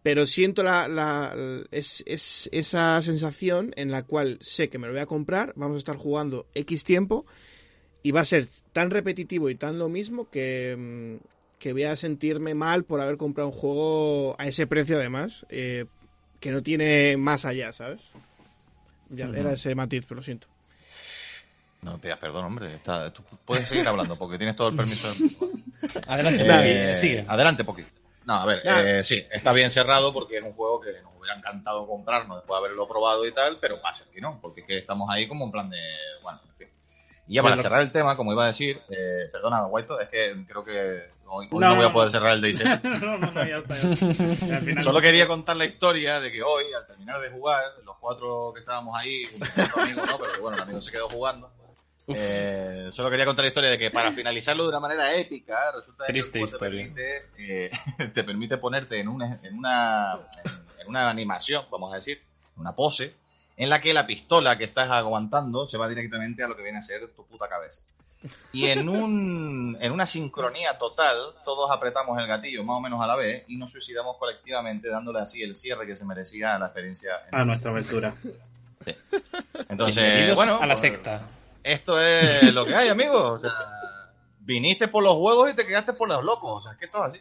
Pero 0.03 0.27
siento 0.27 0.63
la, 0.63 0.87
la 0.87 1.35
es, 1.71 2.05
es 2.07 2.51
esa 2.53 3.01
sensación 3.01 3.73
en 3.77 3.91
la 3.91 4.03
cual 4.03 4.39
sé 4.43 4.69
que 4.69 4.79
me 4.79 4.87
lo 4.87 4.93
voy 4.93 5.01
a 5.01 5.07
comprar, 5.07 5.55
vamos 5.57 5.77
a 5.77 5.79
estar 5.79 5.97
jugando 5.97 6.47
X 6.55 6.85
tiempo 6.85 7.25
y 8.03 8.11
va 8.11 8.21
a 8.21 8.27
ser 8.27 8.47
tan 8.75 8.91
repetitivo 8.91 9.49
y 9.49 9.55
tan 9.55 9.79
lo 9.79 9.89
mismo 9.89 10.29
que, 10.29 10.77
mm, 10.79 11.34
que 11.65 11.73
voy 11.73 11.85
a 11.85 11.97
sentirme 11.97 12.53
mal 12.53 12.85
por 12.85 13.01
haber 13.01 13.17
comprado 13.17 13.49
un 13.49 13.55
juego 13.55 14.37
a 14.39 14.47
ese 14.47 14.67
precio 14.67 14.99
además, 14.99 15.47
eh, 15.49 15.87
que 16.39 16.51
no 16.51 16.63
tiene 16.63 17.17
más 17.17 17.47
allá, 17.47 17.73
¿sabes? 17.73 18.03
Ya, 19.09 19.31
era 19.35 19.55
ese 19.55 19.75
matiz, 19.75 20.05
pero 20.07 20.17
lo 20.17 20.23
siento. 20.23 20.47
No 21.81 21.97
pidas 21.99 22.19
perdón, 22.19 22.45
hombre. 22.45 22.81
tú 23.15 23.23
puedes 23.47 23.67
seguir 23.67 23.89
hablando 23.89 24.19
porque 24.19 24.37
tienes 24.37 24.57
todo 24.57 24.69
el 24.69 24.77
permiso. 24.77 25.09
adelante, 26.07 26.91
eh, 26.91 26.95
sigue. 26.97 27.25
Adelante, 27.27 27.65
Poki. 27.65 27.87
No, 28.27 28.35
a 28.35 28.45
ver, 28.45 28.61
eh, 28.63 29.03
sí, 29.03 29.25
está 29.31 29.55
bien 29.55 29.71
cerrado 29.71 30.13
porque 30.13 30.37
es 30.37 30.43
un 30.43 30.53
juego 30.53 30.83
que 30.83 30.93
nos 31.01 31.15
hubiera 31.19 31.39
encantado 31.39 31.87
comprarnos 31.87 32.41
después 32.41 32.61
de 32.61 32.67
haberlo 32.67 32.87
probado 32.87 33.27
y 33.27 33.33
tal, 33.33 33.57
pero 33.59 33.81
pasa 33.81 34.05
que 34.13 34.21
no, 34.21 34.39
porque 34.39 34.61
es 34.61 34.67
que 34.67 34.77
estamos 34.77 35.09
ahí 35.09 35.27
como 35.27 35.47
en 35.47 35.51
plan 35.51 35.71
de, 35.71 35.81
bueno, 36.23 36.41
en 36.47 36.57
fin. 36.59 36.69
Y 37.27 37.35
ya 37.35 37.43
para 37.43 37.57
cerrar 37.57 37.81
el 37.81 37.91
tema, 37.91 38.17
como 38.17 38.33
iba 38.33 38.45
a 38.45 38.49
decir, 38.49 38.81
eh, 38.91 39.29
perdona, 39.33 39.67
White, 39.67 39.95
es 40.03 40.09
que 40.09 40.45
creo 40.47 40.65
que 40.65 41.11
hoy, 41.27 41.49
no, 41.51 41.77
voy 41.77 41.85
a 41.85 41.93
poder 41.93 42.11
cerrar 42.11 42.35
el 42.35 42.41
DayZ. 42.43 42.65
no, 43.01 43.19
no, 43.19 43.31
no, 43.31 43.47
ya 43.47 43.59
está. 43.59 44.83
Solo 44.83 45.01
quería 45.01 45.27
contar 45.27 45.57
la 45.57 45.65
historia 45.65 46.21
de 46.21 46.31
que 46.31 46.43
hoy, 46.43 46.65
al 46.77 46.87
terminar 46.87 47.21
de 47.21 47.31
jugar, 47.31 47.63
los 47.85 47.97
cuatro 47.99 48.53
que 48.53 48.61
estábamos 48.61 48.95
ahí, 48.99 49.25
un 49.35 49.43
amigo, 49.83 50.07
¿no? 50.07 50.19
Pero 50.19 50.43
bueno, 50.43 50.57
el 50.57 50.63
amigo 50.63 50.81
se 50.81 50.91
quedó 50.91 51.09
jugando. 51.09 51.51
Eh, 52.07 52.91
solo 52.93 53.09
quería 53.09 53.25
contar 53.25 53.45
la 53.45 53.49
historia 53.49 53.71
de 53.71 53.79
que 53.79 53.91
para 53.91 54.13
finalizarlo 54.13 54.65
de 54.65 54.69
una 54.69 54.81
manera 54.81 55.15
épica, 55.15 55.73
resulta 55.73 56.05
que 56.07 56.13
Te, 56.23 56.59
permite, 56.59 57.31
eh, 57.39 57.71
te 58.15 58.25
permite 58.25 58.59
ponerte 58.59 58.99
en 58.99 59.09
una, 59.09 59.41
en, 59.43 59.57
una, 59.57 60.21
en 60.79 60.89
una 60.89 61.09
animación, 61.09 61.65
vamos 61.71 61.93
a 61.93 61.97
decir, 61.97 62.23
una 62.57 62.75
pose, 62.75 63.15
en 63.57 63.71
la 63.71 63.81
que 63.81 63.95
la 63.95 64.07
pistola 64.07 64.59
que 64.59 64.65
estás 64.65 64.91
aguantando 64.91 65.67
se 65.67 65.79
va 65.79 65.89
directamente 65.89 66.43
a 66.43 66.49
lo 66.49 66.57
que 66.57 66.63
viene 66.63 66.79
a 66.79 66.83
ser 66.83 67.09
tu 67.15 67.25
puta 67.25 67.49
cabeza. 67.49 67.83
Y 68.53 68.67
en, 68.67 68.89
un, 68.89 69.77
en 69.81 69.93
una 69.93 70.07
sincronía 70.07 70.79
total, 70.79 71.17
todos 71.45 71.71
apretamos 71.71 72.19
el 72.19 72.27
gatillo 72.27 72.65
más 72.65 72.79
o 72.79 72.81
menos 72.81 73.01
a 73.03 73.07
la 73.07 73.17
vez 73.17 73.45
y 73.49 73.57
nos 73.57 73.71
suicidamos 73.71 74.17
colectivamente 74.19 74.89
dándole 74.89 75.21
así 75.21 75.43
el 75.43 75.55
cierre 75.55 75.87
que 75.87 75.97
se 75.97 76.05
merecía 76.05 76.55
a 76.55 76.59
la 76.59 76.67
experiencia. 76.67 77.23
A 77.31 77.45
nuestra 77.45 77.71
aventura. 77.71 78.15
Entonces, 79.69 80.35
bueno. 80.35 80.59
A 80.61 80.67
la 80.67 80.77
secta. 80.77 81.23
Esto 81.63 82.01
es 82.01 82.53
lo 82.53 82.67
que 82.67 82.75
hay, 82.75 82.89
amigos. 82.89 83.23
O 83.23 83.39
sea, 83.39 83.51
viniste 84.45 84.89
por 84.89 85.03
los 85.03 85.15
juegos 85.15 85.51
y 85.51 85.55
te 85.55 85.67
quedaste 85.67 85.95
por 85.95 86.09
los 86.09 86.23
locos. 86.23 86.59
O 86.59 86.61
sea, 86.61 86.73
es 86.73 86.79
que 86.79 86.89
todo 86.89 87.05
así. 87.05 87.19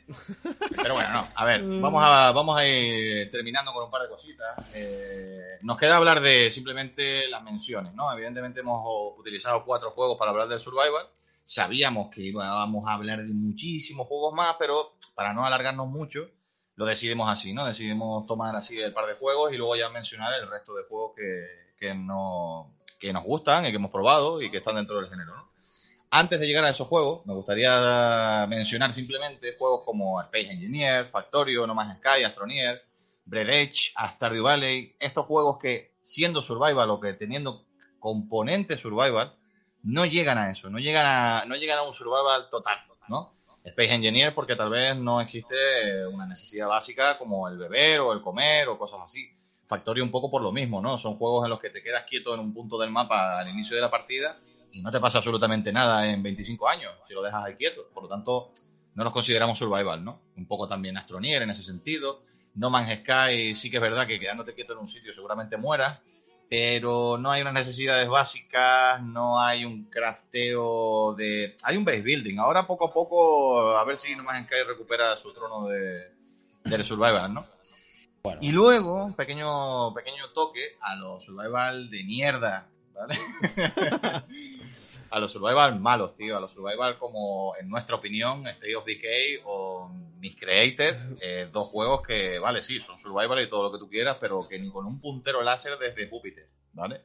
Pero 0.76 0.94
bueno, 0.94 1.10
no. 1.12 1.28
A 1.36 1.46
ver, 1.46 1.62
vamos 1.82 2.04
a, 2.06 2.32
vamos 2.32 2.58
a 2.58 2.68
ir 2.68 3.32
terminando 3.32 3.74
con 3.74 3.86
un 3.86 3.92
par 3.92 4.04
de 4.04 4.10
cositas. 4.10 4.58
Eh, 4.74 5.60
nos 5.62 5.78
queda 5.78 5.98
hablar 5.98 6.22
de 6.22 6.52
simplemente 6.52 7.28
las 7.30 7.42
menciones, 7.44 7.94
¿no? 7.94 8.12
Evidentemente 8.12 8.60
hemos 8.60 9.18
utilizado 9.18 9.64
cuatro 9.66 9.92
juegos 9.92 10.18
para 10.18 10.32
hablar 10.32 10.48
del 10.48 10.60
Survival. 10.60 11.08
Sabíamos 11.46 12.10
que 12.10 12.22
íbamos 12.22 12.88
a 12.88 12.94
hablar 12.94 13.24
de 13.24 13.34
muchísimos 13.34 14.08
juegos 14.08 14.34
más, 14.34 14.56
pero 14.60 14.96
para 15.16 15.34
no 15.34 15.46
alargarnos 15.46 15.88
mucho, 15.88 16.30
lo 16.76 16.86
decidimos 16.86 17.30
así, 17.30 17.54
¿no? 17.54 17.66
Decidimos 17.66 18.26
tomar 18.26 18.56
así 18.56 18.80
el 18.80 18.94
par 18.94 19.08
de 19.08 19.16
juegos 19.16 19.52
y 19.54 19.58
luego 19.58 19.76
ya 19.76 19.90
mencionar 19.90 20.34
el 20.34 20.50
resto 20.50 20.74
de 20.74 20.84
juegos 20.84 21.14
que, 21.16 21.74
que, 21.78 21.94
no, 21.94 22.74
que 23.00 23.14
nos 23.14 23.24
gustan 23.24 23.66
y 23.66 23.70
que 23.70 23.76
hemos 23.76 23.92
probado 23.92 24.42
y 24.42 24.50
que 24.50 24.58
están 24.58 24.76
dentro 24.76 24.96
del 24.98 25.10
género, 25.10 25.36
¿no? 25.36 25.53
Antes 26.16 26.40
de 26.40 26.46
llegar 26.46 26.64
a 26.64 26.70
esos 26.70 26.88
juegos, 26.88 27.26
me 27.26 27.34
gustaría 27.34 28.46
mencionar 28.48 28.94
simplemente 28.94 29.56
juegos 29.58 29.82
como 29.84 30.22
Space 30.22 30.52
Engineer, 30.52 31.10
Factorio, 31.10 31.66
No 31.66 31.74
Man's 31.74 31.98
Sky, 31.98 32.24
Astronier, 32.24 32.84
Bread 33.26 33.50
Edge, 33.50 33.92
Valley, 34.44 34.96
estos 35.00 35.26
juegos 35.26 35.58
que 35.58 35.96
siendo 36.04 36.44
survival 36.44 36.92
o 36.92 37.00
que 37.00 37.14
teniendo 37.14 37.66
componente 37.98 38.78
survival, 38.78 39.34
no 39.82 40.06
llegan 40.06 40.38
a 40.38 40.52
eso, 40.52 40.70
no 40.70 40.78
llegan 40.78 41.04
a, 41.04 41.46
no 41.48 41.56
llegan 41.56 41.80
a 41.80 41.82
un 41.82 41.96
survival 41.96 42.48
total, 42.52 42.78
¿no? 43.10 43.34
Space 43.64 43.96
Engineer 43.96 44.36
porque 44.36 44.56
tal 44.56 44.70
vez 44.70 44.96
no 44.96 45.20
existe 45.20 46.06
una 46.06 46.28
necesidad 46.28 46.68
básica 46.68 47.18
como 47.18 47.48
el 47.48 47.58
beber 47.58 48.02
o 48.02 48.14
el 48.14 48.22
comer 48.22 48.68
o 48.68 48.78
cosas 48.78 49.02
así. 49.02 49.32
Factorio 49.66 50.04
un 50.04 50.12
poco 50.12 50.30
por 50.30 50.44
lo 50.44 50.52
mismo, 50.52 50.80
¿no? 50.80 50.96
Son 50.96 51.18
juegos 51.18 51.46
en 51.46 51.50
los 51.50 51.60
que 51.60 51.72
te 51.72 51.82
quedas 51.82 52.04
quieto 52.04 52.36
en 52.36 52.40
un 52.40 52.54
punto 52.54 52.78
del 52.78 52.92
mapa 52.92 53.40
al 53.40 53.50
inicio 53.50 53.76
de 53.76 53.82
la 53.82 53.90
partida 53.90 54.38
y 54.74 54.82
no 54.82 54.92
te 54.92 55.00
pasa 55.00 55.20
absolutamente 55.20 55.72
nada 55.72 56.12
en 56.12 56.22
25 56.22 56.68
años 56.68 56.92
si 57.08 57.14
lo 57.14 57.24
dejas 57.24 57.46
ahí 57.46 57.56
quieto. 57.56 57.88
Por 57.94 58.04
lo 58.04 58.10
tanto, 58.10 58.52
no 58.96 59.04
los 59.04 59.14
consideramos 59.14 59.58
survival, 59.58 60.04
¿no? 60.04 60.20
Un 60.36 60.46
poco 60.46 60.68
también 60.68 60.98
Astronier 60.98 61.44
en 61.44 61.52
ese 61.52 61.64
sentido. 61.64 62.24
No 62.56 62.70
Man's 62.70 63.00
Sky 63.00 63.56
sí 63.56 63.70
que 63.70 63.78
es 63.78 63.82
verdad 63.82 64.06
que 64.06 64.20
quedándote 64.20 64.54
quieto 64.54 64.74
en 64.74 64.80
un 64.80 64.88
sitio 64.88 65.14
seguramente 65.14 65.58
mueras, 65.58 66.00
pero 66.50 67.18
no 67.18 67.32
hay 67.32 67.42
unas 67.42 67.54
necesidades 67.54 68.08
básicas, 68.08 69.02
no 69.02 69.42
hay 69.42 69.66
un 69.66 69.86
crafteo 69.86 71.16
de... 71.16 71.56
Hay 71.64 71.78
un 71.78 71.86
base 71.86 72.02
building. 72.02 72.38
Ahora 72.38 72.68
poco 72.68 72.88
a 72.88 72.94
poco, 72.94 73.76
a 73.78 73.84
ver 73.86 73.98
si 73.98 74.16
No 74.16 74.24
Man's 74.24 74.48
Sky 74.48 74.64
recupera 74.68 75.18
su 75.18 75.34
trono 75.34 75.68
de, 75.68 76.12
de 76.64 76.84
survival, 76.84 77.34
¿no? 77.34 77.48
Y 78.40 78.52
luego, 78.52 79.04
un 79.04 79.16
pequeño, 79.16 79.94
pequeño 79.94 80.30
toque 80.34 80.78
a 80.80 80.96
los 80.96 81.26
survival 81.26 81.90
de 81.90 82.04
mierda, 82.06 82.70
¿vale? 82.94 83.20
a 85.14 85.20
los 85.20 85.32
survival 85.32 85.80
malos, 85.80 86.16
tío. 86.16 86.36
A 86.36 86.40
los 86.40 86.52
survival 86.52 86.98
como, 86.98 87.54
en 87.60 87.70
nuestra 87.70 87.96
opinión, 87.96 88.48
State 88.48 88.76
of 88.76 88.84
Decay 88.84 89.42
o 89.46 89.88
Miscreated. 90.18 90.96
Eh, 91.22 91.48
dos 91.52 91.68
juegos 91.68 92.02
que, 92.02 92.40
vale, 92.40 92.64
sí, 92.64 92.80
son 92.80 92.98
survival 92.98 93.40
y 93.44 93.48
todo 93.48 93.62
lo 93.62 93.72
que 93.72 93.78
tú 93.78 93.88
quieras, 93.88 94.18
pero 94.20 94.48
que 94.48 94.58
ni 94.58 94.72
con 94.72 94.88
un 94.88 95.00
puntero 95.00 95.44
láser 95.44 95.78
desde 95.78 96.10
Júpiter, 96.10 96.50
¿vale? 96.74 97.02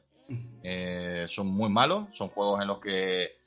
Eh, 0.63 1.27
son 1.29 1.47
muy 1.47 1.69
malos. 1.69 2.07
Son 2.13 2.29
juegos 2.29 2.59
en 2.61 2.67
los 2.67 2.79
que 2.79 3.37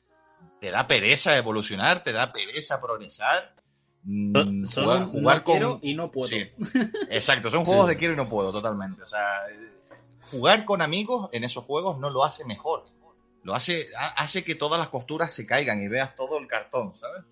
te 0.61 0.71
da 0.71 0.87
pereza 0.87 1.37
evolucionar, 1.37 2.05
te 2.05 2.13
da 2.13 2.33
pereza 2.33 2.81
progresar. 2.81 3.57
Mm, 4.05 4.65
son 4.65 5.11
jugar, 5.11 5.43
con... 5.43 5.81
y 5.83 5.95
no 5.95 6.13
puedo. 6.13 6.31
Exacto, 7.11 7.51
son 7.51 7.65
juegos 7.65 7.89
de 7.89 7.97
quiero 7.97 8.15
y 8.15 8.17
no 8.17 8.29
puedo, 8.29 8.53
totalmente. 8.53 9.03
O 9.03 9.07
sea, 9.07 9.45
jugar 10.31 10.65
con 10.65 10.83
amigos 10.83 11.31
en 11.33 11.43
esos 11.43 11.65
juegos 11.65 11.99
no 11.99 12.11
lo 12.11 12.23
hace 12.23 12.45
mejor. 12.45 12.92
Lo 13.45 13.55
hace, 13.55 13.89
hace 13.97 14.45
que 14.45 14.55
todas 14.55 14.79
las 14.79 14.89
costuras 14.89 15.35
se 15.35 15.47
caigan 15.47 15.83
y 15.83 15.89
veas 15.89 16.15
todo 16.15 16.39
el 16.39 16.47
cartón, 16.47 16.97
¿sabes? 16.99 17.25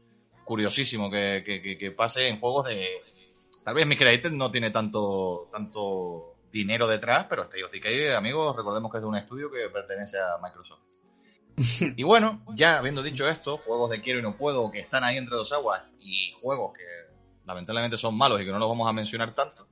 Curiosísimo 0.44 1.10
que, 1.10 1.44
que, 1.78 1.90
pase 1.92 2.28
en 2.28 2.40
juegos 2.40 2.66
de. 2.66 2.88
Tal 3.64 3.74
vez 3.74 3.86
mi 3.86 3.96
Created 3.96 4.32
no 4.32 4.50
tiene 4.50 4.70
tanto, 4.70 5.48
tanto 5.52 6.34
dinero 6.50 6.88
detrás, 6.88 7.26
pero 7.28 7.42
State 7.42 7.64
of 7.64 7.70
Decay, 7.70 8.08
amigos, 8.08 8.56
recordemos 8.56 8.90
que 8.90 8.98
es 8.98 9.02
de 9.02 9.08
un 9.08 9.16
estudio 9.16 9.50
que 9.50 9.68
pertenece 9.68 10.18
a 10.18 10.38
Microsoft. 10.42 10.80
y 11.96 12.02
bueno, 12.02 12.44
ya 12.54 12.78
habiendo 12.78 13.02
dicho 13.02 13.28
esto, 13.28 13.58
juegos 13.58 13.90
de 13.90 14.00
quiero 14.00 14.18
y 14.18 14.22
no 14.22 14.36
puedo 14.36 14.70
que 14.70 14.80
están 14.80 15.04
ahí 15.04 15.16
entre 15.16 15.36
dos 15.36 15.52
aguas 15.52 15.84
y 16.00 16.32
juegos 16.40 16.76
que 16.76 16.84
lamentablemente 17.44 17.98
son 17.98 18.16
malos 18.16 18.40
y 18.40 18.44
que 18.44 18.50
no 18.50 18.58
los 18.58 18.68
vamos 18.68 18.88
a 18.88 18.92
mencionar 18.92 19.34
tanto, 19.34 19.68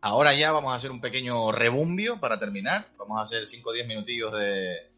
ahora 0.00 0.34
ya 0.34 0.52
vamos 0.52 0.72
a 0.72 0.76
hacer 0.76 0.90
un 0.90 1.00
pequeño 1.00 1.52
rebumbio 1.52 2.20
para 2.20 2.38
terminar. 2.38 2.88
Vamos 2.98 3.18
a 3.18 3.22
hacer 3.22 3.46
5 3.46 3.68
o 3.68 3.72
10 3.72 3.86
minutillos 3.86 4.32
de, 4.32 4.90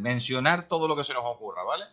mencionar 0.00 0.68
todo 0.68 0.88
lo 0.88 0.96
que 0.96 1.04
se 1.04 1.14
nos 1.14 1.24
ocurra, 1.24 1.62
¿vale? 1.62 1.84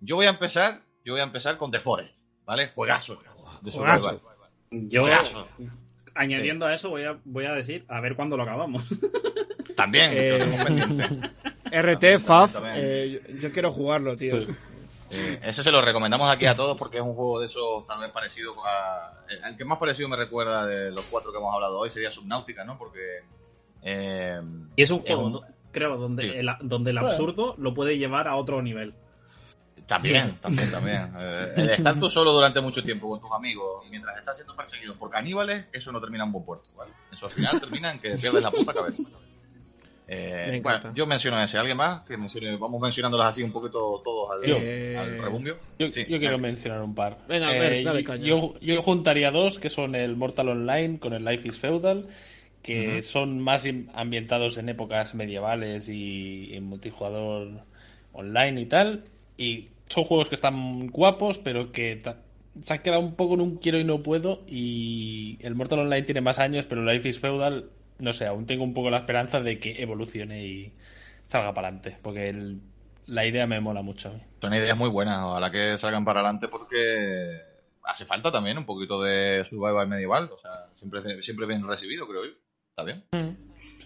Yo 0.00 0.16
voy 0.16 0.26
a 0.26 0.30
empezar, 0.30 0.82
yo 1.04 1.14
voy 1.14 1.20
a 1.20 1.24
empezar 1.24 1.56
con 1.56 1.70
The 1.70 1.80
Forest, 1.80 2.14
¿vale? 2.44 2.70
Juegazo 2.74 3.18
de 3.62 3.70
Juegazo. 3.70 4.20
Yo, 4.70 5.04
añadiendo 6.14 6.66
a 6.66 6.74
eso, 6.74 6.90
voy 6.90 7.04
a, 7.04 7.18
voy 7.24 7.46
a 7.46 7.52
decir, 7.52 7.84
a 7.88 8.00
ver 8.00 8.16
cuándo 8.16 8.36
lo 8.36 8.42
acabamos. 8.42 8.84
También, 9.76 10.10
eh, 10.12 11.30
RT, 11.70 12.18
FAF, 12.20 12.56
eh, 12.64 13.36
yo, 13.40 13.52
quiero 13.52 13.70
jugarlo, 13.70 14.16
tío. 14.16 14.36
Eh, 15.10 15.40
ese 15.42 15.62
se 15.62 15.70
lo 15.70 15.80
recomendamos 15.80 16.30
aquí 16.30 16.46
a 16.46 16.54
todos 16.54 16.76
porque 16.76 16.98
es 16.98 17.02
un 17.02 17.14
juego 17.14 17.40
de 17.40 17.46
esos 17.46 17.86
tal 17.86 18.00
vez 18.00 18.10
parecido 18.10 18.54
a... 18.64 19.24
El 19.46 19.56
que 19.56 19.64
más 19.64 19.78
parecido 19.78 20.08
me 20.08 20.16
recuerda 20.16 20.66
de 20.66 20.90
los 20.90 21.04
cuatro 21.06 21.32
que 21.32 21.38
hemos 21.38 21.54
hablado 21.54 21.78
hoy 21.78 21.88
sería 21.88 22.10
Subnautica, 22.10 22.64
¿no? 22.64 22.76
Porque... 22.76 23.22
y 24.76 24.82
es 24.82 24.90
un 24.90 25.00
juego, 25.00 25.44
creo, 25.78 25.96
donde, 25.96 26.40
el, 26.40 26.48
donde 26.60 26.90
el 26.90 26.98
absurdo 26.98 27.54
lo 27.58 27.74
puede 27.74 27.98
llevar 27.98 28.28
a 28.28 28.36
otro 28.36 28.60
nivel. 28.62 28.94
También, 29.86 30.38
también, 30.40 30.70
también. 30.70 31.10
el 31.56 31.70
estar 31.70 31.98
tú 31.98 32.10
solo 32.10 32.32
durante 32.32 32.60
mucho 32.60 32.82
tiempo 32.82 33.08
con 33.08 33.20
tus 33.20 33.32
amigos 33.32 33.86
mientras 33.90 34.18
estás 34.18 34.36
siendo 34.36 34.54
perseguido 34.54 34.94
por 34.94 35.08
caníbales, 35.08 35.64
eso 35.72 35.90
no 35.90 36.00
termina 36.00 36.24
en 36.24 36.32
buen 36.32 36.44
puerto, 36.44 36.68
¿vale? 36.76 36.92
Eso 37.10 37.26
al 37.26 37.32
final 37.32 37.58
termina 37.58 37.92
en 37.92 37.98
que 37.98 38.16
pierdes 38.16 38.42
la 38.42 38.50
puta 38.50 38.74
cabeza. 38.74 39.02
Eh, 40.10 40.60
bueno, 40.62 40.94
yo 40.94 41.06
menciono 41.06 41.38
ese. 41.42 41.58
¿Alguien 41.58 41.76
más? 41.76 42.00
Que 42.00 42.16
mencione, 42.16 42.56
vamos 42.56 42.80
mencionándolos 42.80 43.26
así 43.26 43.42
un 43.42 43.52
poquito 43.52 44.00
todos 44.02 44.30
al, 44.30 44.40
eh, 44.42 45.18
rebumbio. 45.20 45.58
Yo, 45.78 45.90
quiero 45.90 46.38
mencionar 46.38 46.80
un 46.80 46.94
par. 46.94 47.18
Venga, 47.28 47.50
a 47.50 47.52
ver, 47.52 47.72
eh, 47.74 47.84
dale 47.84 48.02
caña. 48.02 48.24
Yo, 48.24 48.54
yo, 48.58 48.80
juntaría 48.80 49.30
dos, 49.30 49.58
que 49.58 49.68
son 49.68 49.94
el 49.94 50.16
Mortal 50.16 50.48
Online 50.48 50.98
con 50.98 51.12
el 51.12 51.26
Life 51.26 51.46
is 51.46 51.58
Feudal, 51.58 52.08
que 52.62 53.02
son 53.02 53.40
más 53.40 53.66
ambientados 53.94 54.58
en 54.58 54.68
épocas 54.68 55.14
medievales 55.14 55.88
y 55.88 56.50
en 56.52 56.64
multijugador 56.64 57.64
online 58.12 58.60
y 58.60 58.66
tal. 58.66 59.04
Y 59.36 59.68
son 59.88 60.04
juegos 60.04 60.28
que 60.28 60.34
están 60.34 60.88
guapos, 60.88 61.38
pero 61.38 61.72
que 61.72 62.02
se 62.62 62.72
han 62.72 62.82
quedado 62.82 63.00
un 63.00 63.14
poco 63.14 63.34
en 63.34 63.40
un 63.40 63.56
quiero 63.56 63.78
y 63.78 63.84
no 63.84 64.02
puedo. 64.02 64.42
Y 64.46 65.38
el 65.40 65.54
Mortal 65.54 65.80
Online 65.80 66.02
tiene 66.02 66.20
más 66.20 66.38
años, 66.38 66.66
pero 66.66 66.82
el 66.82 66.86
Life 66.86 67.08
is 67.08 67.18
Feudal 67.18 67.70
no 67.98 68.12
sé, 68.12 68.26
aún 68.26 68.46
tengo 68.46 68.64
un 68.64 68.74
poco 68.74 68.90
la 68.90 68.98
esperanza 68.98 69.40
de 69.40 69.58
que 69.58 69.82
evolucione 69.82 70.46
y 70.46 70.72
salga 71.26 71.52
para 71.52 71.68
adelante, 71.68 71.98
porque 72.02 72.56
la 73.06 73.26
idea 73.26 73.46
me 73.46 73.60
mola 73.60 73.82
mucho. 73.82 74.12
Son 74.40 74.54
ideas 74.54 74.76
muy 74.76 74.88
buenas, 74.88 75.18
ojalá 75.24 75.50
que 75.50 75.76
salgan 75.78 76.04
para 76.04 76.20
adelante 76.20 76.48
porque 76.48 77.40
hace 77.84 78.04
falta 78.04 78.30
también 78.30 78.58
un 78.58 78.66
poquito 78.66 79.02
de 79.02 79.44
survival 79.44 79.88
medieval, 79.88 80.30
o 80.32 80.38
sea, 80.38 80.68
siempre, 80.74 81.22
siempre 81.22 81.46
bien 81.46 81.66
recibido, 81.66 82.06
creo 82.06 82.24
yo. 82.24 82.32
¿Está 82.78 82.84
bien? 82.84 83.02
Mm. 83.10 83.36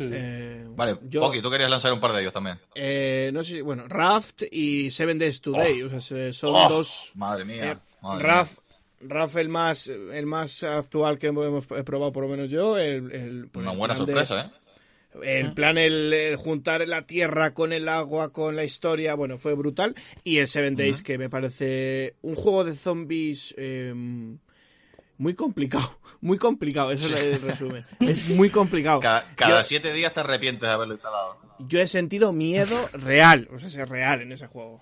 Eh, 0.00 0.66
vale, 0.68 0.98
yo, 1.08 1.30
tú 1.40 1.50
querías 1.50 1.70
lanzar 1.70 1.94
un 1.94 2.00
par 2.00 2.12
de 2.12 2.20
ellos 2.20 2.32
también. 2.34 2.58
Eh, 2.74 3.30
no 3.32 3.42
sé, 3.42 3.62
bueno, 3.62 3.88
Raft 3.88 4.42
y 4.50 4.90
Seven 4.90 5.18
Days 5.18 5.40
Today, 5.40 5.82
oh. 5.82 5.96
o 5.96 6.00
sea, 6.02 6.30
son 6.34 6.54
oh, 6.54 6.68
dos... 6.68 7.10
Madre 7.14 7.46
mía. 7.46 7.72
Eh, 7.72 8.18
Raft, 8.18 8.58
Rafa 9.00 9.40
el 9.40 9.48
más, 9.48 9.86
el 9.86 10.26
más 10.26 10.62
actual 10.62 11.18
que 11.18 11.28
hemos 11.28 11.66
probado, 11.66 12.12
por 12.12 12.24
lo 12.24 12.28
menos 12.28 12.50
yo. 12.50 12.76
El, 12.76 13.48
pues, 13.50 13.62
Una 13.62 13.72
buena 13.72 13.96
sorpresa, 13.96 14.42
¿eh? 14.42 14.50
El 15.22 15.54
plan, 15.54 15.78
el, 15.78 16.36
juntar 16.36 16.86
la 16.86 17.06
tierra 17.06 17.54
con 17.54 17.72
el 17.72 17.88
agua, 17.88 18.30
con 18.30 18.56
la 18.56 18.64
historia, 18.64 19.14
bueno, 19.14 19.38
fue 19.38 19.54
brutal. 19.54 19.94
Y 20.22 20.38
el 20.38 20.48
Seven 20.48 20.76
Days, 20.76 21.02
que 21.02 21.16
me 21.16 21.30
parece 21.30 22.16
un 22.20 22.34
juego 22.34 22.64
de 22.64 22.76
zombies 22.76 23.54
em, 23.56 24.38
muy 25.22 25.34
complicado. 25.34 25.98
Muy 26.20 26.38
complicado, 26.38 26.92
eso 26.92 27.16
es 27.16 27.24
el 27.24 27.42
resumen. 27.42 27.84
Es 27.98 28.28
muy 28.28 28.48
complicado. 28.48 29.00
Cada, 29.00 29.64
siete 29.64 29.92
días 29.92 30.14
te 30.14 30.20
arrepientes 30.20 30.60
de 30.60 30.70
haberlo 30.70 30.94
instalado. 30.94 31.36
Yo 31.58 31.80
he 31.80 31.88
sentido 31.88 32.32
miedo 32.32 32.76
real, 32.92 33.48
o 33.52 33.58
sea, 33.58 33.82
es 33.82 33.88
real 33.88 34.20
en 34.20 34.30
ese 34.30 34.46
juego. 34.46 34.80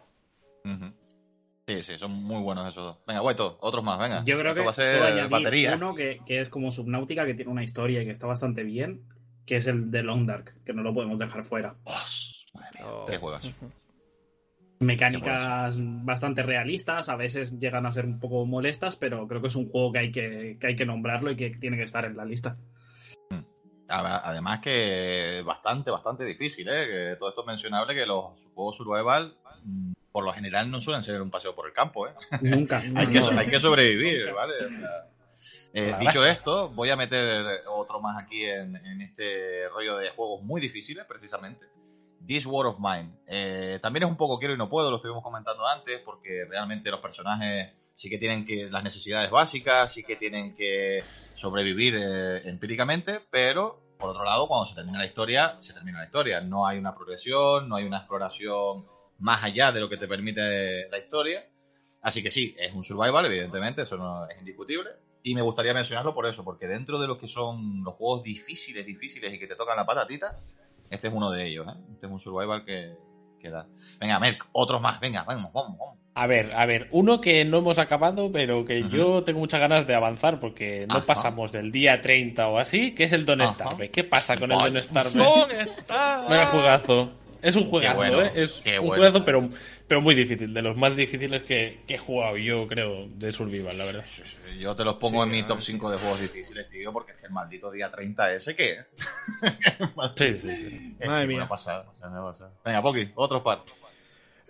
Sí, 1.67 1.83
sí, 1.83 1.97
son 1.97 2.11
muy 2.11 2.43
buenos 2.43 2.69
esos 2.69 2.85
dos. 2.85 2.97
Venga, 3.07 3.21
Guaito, 3.21 3.57
otros 3.63 3.83
más, 3.83 3.99
venga. 3.99 4.23
Yo 4.27 4.39
creo 4.39 4.55
que 4.55 4.61
va 4.61 4.69
a 4.69 4.75
ser 4.75 5.31
batería. 5.31 5.77
uno 5.77 5.95
que, 5.95 6.21
es 6.27 6.51
como 6.51 6.71
Subnautica, 6.71 7.25
que 7.25 7.33
tiene 7.33 7.51
una 7.51 7.65
historia 7.65 8.03
y 8.03 8.05
que 8.05 8.13
está 8.13 8.27
bastante 8.27 8.63
bien, 8.63 9.01
que 9.47 9.57
es 9.57 9.67
el 9.67 9.91
de 9.91 10.03
Long 10.03 10.27
Dark, 10.27 10.57
que 10.67 10.75
no 10.75 10.83
lo 10.83 10.93
podemos 10.93 11.19
dejar 11.19 11.43
fuera. 11.43 11.77
Oh, 11.85 13.07
qué 13.07 13.17
juegas. 13.17 13.51
Mecánicas 14.81 15.77
bastante 15.79 16.43
realistas, 16.43 17.11
a 17.11 17.17
veces 17.17 17.59
llegan 17.59 17.85
a 17.85 17.93
ser 17.93 18.07
un 18.07 18.19
poco 18.19 18.47
molestas, 18.47 18.97
pero 18.97 19.29
creo 19.29 19.43
que 19.43 19.49
es 19.49 19.57
un 19.57 19.69
juego 19.69 19.93
que 19.93 19.99
hay 19.99 20.11
que, 20.11 20.57
que 20.59 20.69
hay 20.69 20.77
que 20.77 20.87
nombrarlo 20.87 21.31
y 21.31 21.37
que 21.37 21.51
tiene 21.51 21.77
que 21.77 21.83
estar 21.83 22.07
en 22.07 22.17
la 22.17 22.25
lista. 22.25 22.57
Hmm. 23.29 23.43
Además 23.89 24.61
que 24.61 25.43
bastante, 25.45 25.91
bastante 25.91 26.25
difícil, 26.25 26.67
¿eh? 26.69 26.87
Que 26.87 27.17
todo 27.19 27.29
esto 27.29 27.43
es 27.43 27.47
mencionable 27.47 27.95
que 27.95 28.07
los 28.07 28.33
juegos 28.55 28.77
survival 28.77 29.37
mm, 29.65 29.93
por 30.13 30.25
lo 30.25 30.33
general 30.33 30.71
no 30.71 30.81
suelen 30.81 31.03
ser 31.03 31.21
un 31.21 31.31
paseo 31.31 31.55
por 31.55 31.67
el 31.67 31.75
campo, 31.75 32.09
¿eh? 32.09 32.15
Nunca. 32.41 32.79
hay, 32.97 33.07
que, 33.07 33.19
hay, 33.19 33.47
que, 33.49 33.61
sobrevivir, 33.61 34.33
¿vale? 34.33 34.55
Eh, 35.73 35.95
dicho 36.01 36.27
esto, 36.27 36.71
voy 36.71 36.91
a 36.91 36.97
meter 36.97 37.63
otro 37.69 38.01
más 38.01 38.21
aquí 38.21 38.45
en, 38.45 38.77
este 39.03 39.69
rollo 39.69 39.99
de 39.99 40.11
juegos 40.11 40.43
muy 40.43 40.61
difíciles, 40.61 41.05
precisamente. 41.05 41.67
This 42.27 42.47
War 42.47 42.67
of 42.67 42.79
Mine. 42.79 43.11
Eh, 43.27 43.79
también 43.83 44.05
es 44.05 44.11
un 44.11 44.17
poco 44.17 44.39
quiero 44.39 44.55
y 44.55 44.59
no 44.59 44.69
puedo, 44.69 44.91
lo 44.91 44.97
estuvimos 44.97 45.23
comentando 45.23 45.67
antes, 45.67 46.01
porque 46.01 46.45
realmente 46.49 46.91
los 46.91 47.01
personajes 47.01 47.71
sí 47.95 48.09
que 48.09 48.19
tienen 48.19 48.47
que 48.47 48.69
las 48.71 48.83
necesidades 48.83 49.31
básicas, 49.31 49.93
sí 49.93 50.03
que 50.05 50.17
tienen 50.17 50.55
que 50.55 51.03
sobrevivir 51.35 51.97
eh, 51.97 52.49
empíricamente, 52.49 53.21
pero 53.31 53.91
por 54.01 54.11
otro 54.11 54.25
lado, 54.25 54.49
cuando 54.49 54.65
se 54.65 54.75
termina 54.75 54.99
la 54.99 55.05
historia, 55.05 55.57
se 55.59 55.75
termina 55.75 55.99
la 55.99 56.07
historia. 56.07 56.41
No 56.41 56.67
hay 56.67 56.79
una 56.79 56.95
progresión, 56.95 57.69
no 57.69 57.77
hay 57.77 57.85
una 57.85 57.99
exploración 57.99 58.87
más 59.19 59.45
allá 59.45 59.71
de 59.71 59.81
lo 59.81 59.89
que 59.89 59.99
te 59.99 60.09
permite 60.09 60.89
la 60.89 60.99
historia. 60.99 61.47
Así 62.01 62.23
que 62.23 62.31
sí, 62.31 62.57
es 62.59 62.73
un 62.73 62.83
survival, 62.83 63.27
evidentemente, 63.27 63.83
eso 63.83 63.99
no 63.99 64.27
es 64.27 64.39
indiscutible. 64.39 64.91
Y 65.23 65.35
me 65.35 65.43
gustaría 65.43 65.75
mencionarlo 65.75 66.15
por 66.15 66.25
eso, 66.25 66.43
porque 66.43 66.67
dentro 66.67 66.99
de 66.99 67.07
los 67.07 67.19
que 67.19 67.29
son 67.29 67.85
los 67.85 67.95
juegos 67.95 68.23
difíciles, 68.23 68.87
difíciles 68.87 69.35
y 69.35 69.39
que 69.39 69.47
te 69.47 69.55
tocan 69.55 69.77
la 69.77 69.85
patatita, 69.85 70.41
este 70.91 71.09
es 71.09 71.15
uno 71.15 71.31
de 71.31 71.47
ellos. 71.47 71.67
¿eh? 71.69 71.79
Este 71.93 72.07
es 72.07 72.13
un 72.13 72.21
survival 72.21 72.65
que, 72.65 72.93
que 73.39 73.51
da. 73.51 73.67
Venga, 73.99 74.19
Merck, 74.19 74.47
otros 74.53 74.81
más, 74.81 75.01
venga, 75.01 75.23
vamos, 75.23 75.53
vamos, 75.53 75.79
vamos. 75.79 75.99
A 76.15 76.27
ver, 76.27 76.51
a 76.55 76.67
ver, 76.67 76.89
uno 76.91 77.21
que 77.21 77.45
no 77.45 77.59
hemos 77.59 77.79
acabado, 77.79 78.31
pero 78.33 78.65
que 78.65 78.83
yo 78.89 79.23
tengo 79.23 79.39
muchas 79.39 79.61
ganas 79.61 79.87
de 79.87 79.95
avanzar 79.95 80.41
porque 80.41 80.87
no 80.93 81.07
pasamos 81.07 81.53
del 81.53 81.71
día 81.71 82.01
30 82.01 82.49
o 82.49 82.59
así, 82.59 82.95
que 82.95 83.05
es 83.05 83.13
el 83.13 83.25
Don 83.25 83.41
Starve. 83.49 83.91
¿Qué 83.91 84.03
pasa 84.03 84.37
con 84.37 84.51
el 84.51 84.59
Don 84.59 84.83
Starve? 84.83 85.19
Vaya 85.89 86.47
jugazo. 86.53 87.13
Es 87.43 87.57
un 87.57 87.65
juegazo, 87.65 88.23
¿eh? 88.23 88.33
Es 88.35 88.63
un 88.81 88.89
juegazo, 88.89 89.25
pero, 89.25 89.49
pero 89.87 90.01
muy 90.01 90.15
difícil. 90.15 90.53
De 90.53 90.63
los 90.63 90.77
más 90.77 90.95
difíciles 90.97 91.43
que, 91.43 91.81
he 91.89 91.99
jugado 91.99 92.37
yo, 92.37 92.67
creo, 92.67 93.09
de 93.09 93.33
Survival, 93.33 93.77
la 93.77 93.85
verdad. 93.85 94.05
Yo 94.59 94.75
te 94.77 94.85
los 94.85 94.97
pongo 94.97 95.25
en 95.25 95.31
mi 95.31 95.43
top 95.43 95.61
5 95.61 95.91
de 95.91 95.99
juegos 95.99 96.21
difíciles, 96.21 96.69
tío, 96.69 96.93
porque 96.93 97.13
es 97.13 97.19
que 97.19 97.27
el 97.27 97.33
maldito 97.33 97.71
día 97.71 97.91
30 97.91 98.35
ese, 98.35 98.55
¿qué? 98.55 98.85
sí, 100.17 100.35
sí, 100.35 100.57
sí. 100.57 100.97
Madre 101.07 101.27
mía. 101.27 101.49
Venga, 102.65 102.83
Poki, 102.83 103.11
otros 103.15 103.43
par. 103.43 103.63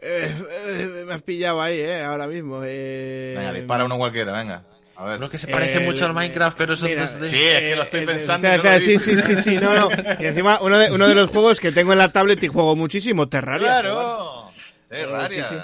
Eh, 0.03 0.35
eh, 0.51 1.05
me 1.07 1.13
has 1.13 1.23
pillado 1.23 1.61
ahí, 1.61 1.79
eh, 1.79 2.03
ahora 2.03 2.27
mismo. 2.27 2.63
Eh... 2.65 3.35
Venga, 3.37 3.53
dispara 3.53 3.85
uno 3.85 3.99
cualquiera, 3.99 4.33
venga. 4.33 4.65
A 5.01 5.05
ver. 5.05 5.21
No 5.21 5.31
que 5.31 5.39
se 5.39 5.47
parece 5.47 5.81
mucho 5.81 6.05
al 6.05 6.13
Minecraft, 6.13 6.59
pero 6.59 6.75
eso 6.75 6.85
es 6.85 7.11
Sí, 7.23 7.41
es 7.41 7.61
que 7.61 7.75
lo 7.75 7.85
estoy 7.85 8.05
pensando. 8.05 8.49
sí, 8.81 8.99
sí, 8.99 9.23
sí, 9.23 9.37
sí, 9.37 9.57
no, 9.57 9.75
no. 9.75 9.89
Y 10.21 10.27
encima, 10.27 10.61
uno 10.61 10.77
de, 10.77 10.93
uno 10.93 11.09
de 11.09 11.15
los 11.15 11.31
juegos 11.31 11.59
que 11.59 11.73
tengo 11.73 11.93
en 11.93 11.99
la 11.99 12.13
tablet 12.13 12.43
y 12.43 12.49
juego 12.49 12.77
muchísimo, 12.77 13.27
Terraria. 13.27 13.81
Claro. 13.81 14.51
Terraria. 14.91 15.45
Sí, 15.47 15.57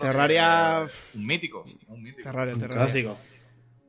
Terraria. 0.00 0.86
Un 1.12 1.26
mítico. 1.26 1.64
Un 1.88 2.04
mítico. 2.04 2.22
Terraria, 2.22 2.54
Terraria. 2.54 2.84
Clásico. 2.84 3.18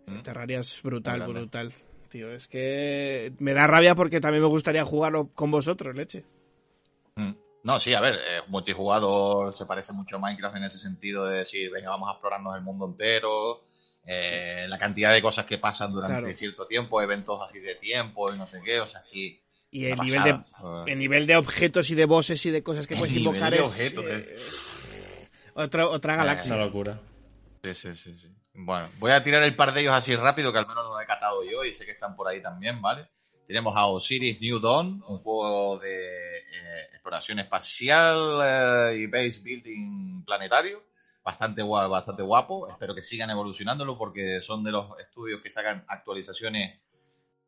¿Mm? 0.07 0.21
Terraria 0.21 0.59
es 0.61 0.81
brutal, 0.81 1.21
brutal. 1.27 1.71
Tío, 2.09 2.31
es 2.31 2.47
que 2.47 3.31
me 3.37 3.53
da 3.53 3.67
rabia 3.67 3.93
porque 3.93 4.19
también 4.19 4.41
me 4.41 4.49
gustaría 4.49 4.85
jugarlo 4.85 5.29
con 5.35 5.51
vosotros, 5.51 5.95
leche. 5.95 6.25
Mm. 7.15 7.33
No, 7.63 7.79
sí, 7.79 7.93
a 7.93 8.01
ver, 8.01 8.15
eh, 8.15 8.41
multijugador 8.47 9.53
se 9.53 9.67
parece 9.67 9.93
mucho 9.93 10.15
a 10.15 10.19
Minecraft 10.19 10.55
en 10.55 10.63
ese 10.63 10.79
sentido 10.79 11.25
de 11.25 11.37
decir, 11.37 11.69
venga, 11.69 11.89
vamos 11.91 12.09
a 12.09 12.13
explorarnos 12.13 12.55
el 12.55 12.63
mundo 12.63 12.87
entero, 12.87 13.65
eh, 14.05 14.65
la 14.67 14.77
cantidad 14.77 15.13
de 15.13 15.21
cosas 15.21 15.45
que 15.45 15.57
pasan 15.57 15.91
durante 15.91 16.33
cierto 16.33 16.67
tiempo, 16.67 17.01
eventos 17.01 17.39
así 17.43 17.59
de 17.59 17.75
tiempo 17.75 18.31
y 18.31 18.37
no 18.37 18.47
sé 18.47 18.61
qué, 18.63 18.79
o 18.79 18.87
sea, 18.87 19.01
aquí... 19.01 19.41
Y 19.71 19.87
el 19.87 19.99
nivel, 19.99 20.23
de, 20.23 20.91
el 20.91 20.97
nivel 20.97 21.27
de 21.27 21.35
objetos 21.35 21.89
y 21.89 21.95
de 21.95 22.05
bosses 22.05 22.45
y 22.45 22.51
de 22.51 22.63
cosas 22.63 22.87
que 22.87 22.95
puedes 22.95 23.15
invocar 23.15 23.53
es... 23.53 23.93
Eh, 23.97 24.37
otra, 25.53 25.87
otra 25.87 26.15
galaxia. 26.15 26.55
Una 26.55 26.65
locura. 26.65 26.99
Sí, 27.63 27.73
sí, 27.73 27.93
sí, 27.95 28.15
sí. 28.15 28.27
Bueno, 28.53 28.89
voy 28.99 29.11
a 29.11 29.23
tirar 29.23 29.43
el 29.43 29.55
par 29.55 29.73
de 29.73 29.81
ellos 29.81 29.93
así 29.93 30.15
rápido, 30.15 30.53
que 30.53 30.59
al 30.59 30.67
menos 30.67 30.85
los 30.85 31.01
he 31.01 31.05
catado 31.05 31.43
yo 31.43 31.65
y 31.65 31.73
sé 31.73 31.85
que 31.85 31.91
están 31.91 32.15
por 32.15 32.27
ahí 32.27 32.41
también, 32.41 32.81
¿vale? 32.81 33.07
Tenemos 33.47 33.75
a 33.75 33.87
Osiris 33.87 34.39
New 34.39 34.59
Dawn, 34.59 35.03
un 35.07 35.19
juego 35.19 35.77
de 35.79 36.37
eh, 36.37 36.81
exploración 36.93 37.39
espacial 37.39 38.39
eh, 38.43 38.97
y 38.99 39.07
base 39.07 39.41
building 39.43 40.23
planetario. 40.25 40.83
Bastante 41.25 41.63
guapo, 41.63 41.89
bastante 41.89 42.21
guapo. 42.21 42.69
Espero 42.69 42.93
que 42.93 43.01
sigan 43.01 43.31
evolucionándolo 43.31 43.97
porque 43.97 44.41
son 44.41 44.63
de 44.63 44.71
los 44.71 44.97
estudios 44.99 45.41
que 45.41 45.49
sacan 45.49 45.83
actualizaciones 45.87 46.79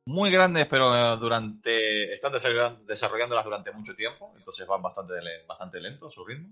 muy 0.06 0.32
grandes, 0.32 0.66
pero 0.66 0.95
eh, 0.95 1.18
durante 1.20 2.12
están 2.12 2.32
desarrollándolas 2.32 3.45
durante 3.45 3.72
mucho 3.72 3.95
tiempo, 3.95 4.34
entonces 4.36 4.66
van 4.66 4.82
bastante, 4.82 5.14
bastante 5.48 5.80
lento 5.80 6.08
a 6.08 6.12
su 6.12 6.26
ritmo. 6.26 6.49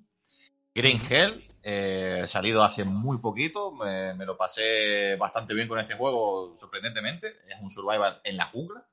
Green 0.76 1.02
Hell, 1.10 2.27
salido 2.27 2.64
hace 2.64 2.84
muy 2.84 3.18
poquito, 3.18 3.72
me, 3.72 4.14
me, 4.14 4.26
lo 4.26 4.38
pasé 4.38 5.15
bastante 5.15 5.56
bien 5.56 5.68
con 5.68 5.80
este 5.80 5.95
juego, 5.95 6.56
sorprendentemente. 6.60 7.38
Es 7.47 7.60
un 7.60 7.72
survival 7.72 8.22
en 8.23 8.38
la 8.38 8.45
jungla, 8.47 8.85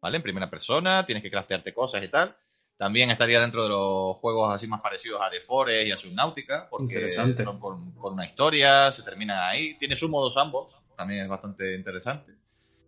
¿vale? 0.00 0.18
En 0.18 0.22
primera 0.22 0.48
persona, 0.48 1.04
tienes 1.04 1.22
que 1.22 1.30
craftearte 1.32 1.74
cosas 1.74 2.04
y 2.04 2.08
tal. 2.08 2.36
También 2.76 3.10
estaría 3.10 3.40
dentro 3.40 3.62
de 3.62 3.68
los 3.68 4.16
juegos 4.16 4.52
así 4.52 4.66
más 4.66 4.80
parecidos 4.80 5.20
a 5.22 5.30
The 5.30 5.40
Forest 5.40 5.86
y 5.86 5.92
a 5.92 5.98
Subnautica, 5.98 6.68
porque 6.68 7.10
son 7.10 7.34
con, 7.58 7.94
una 8.12 8.26
historia, 8.26 8.90
se 8.90 9.02
terminan 9.02 9.38
ahí. 9.38 9.74
Tiene 9.78 9.94
su 9.94 10.08
modo 10.08 10.28
ambos, 10.40 10.82
también 10.96 11.22
es 11.22 11.28
bastante 11.28 11.74
interesante. 11.74 12.32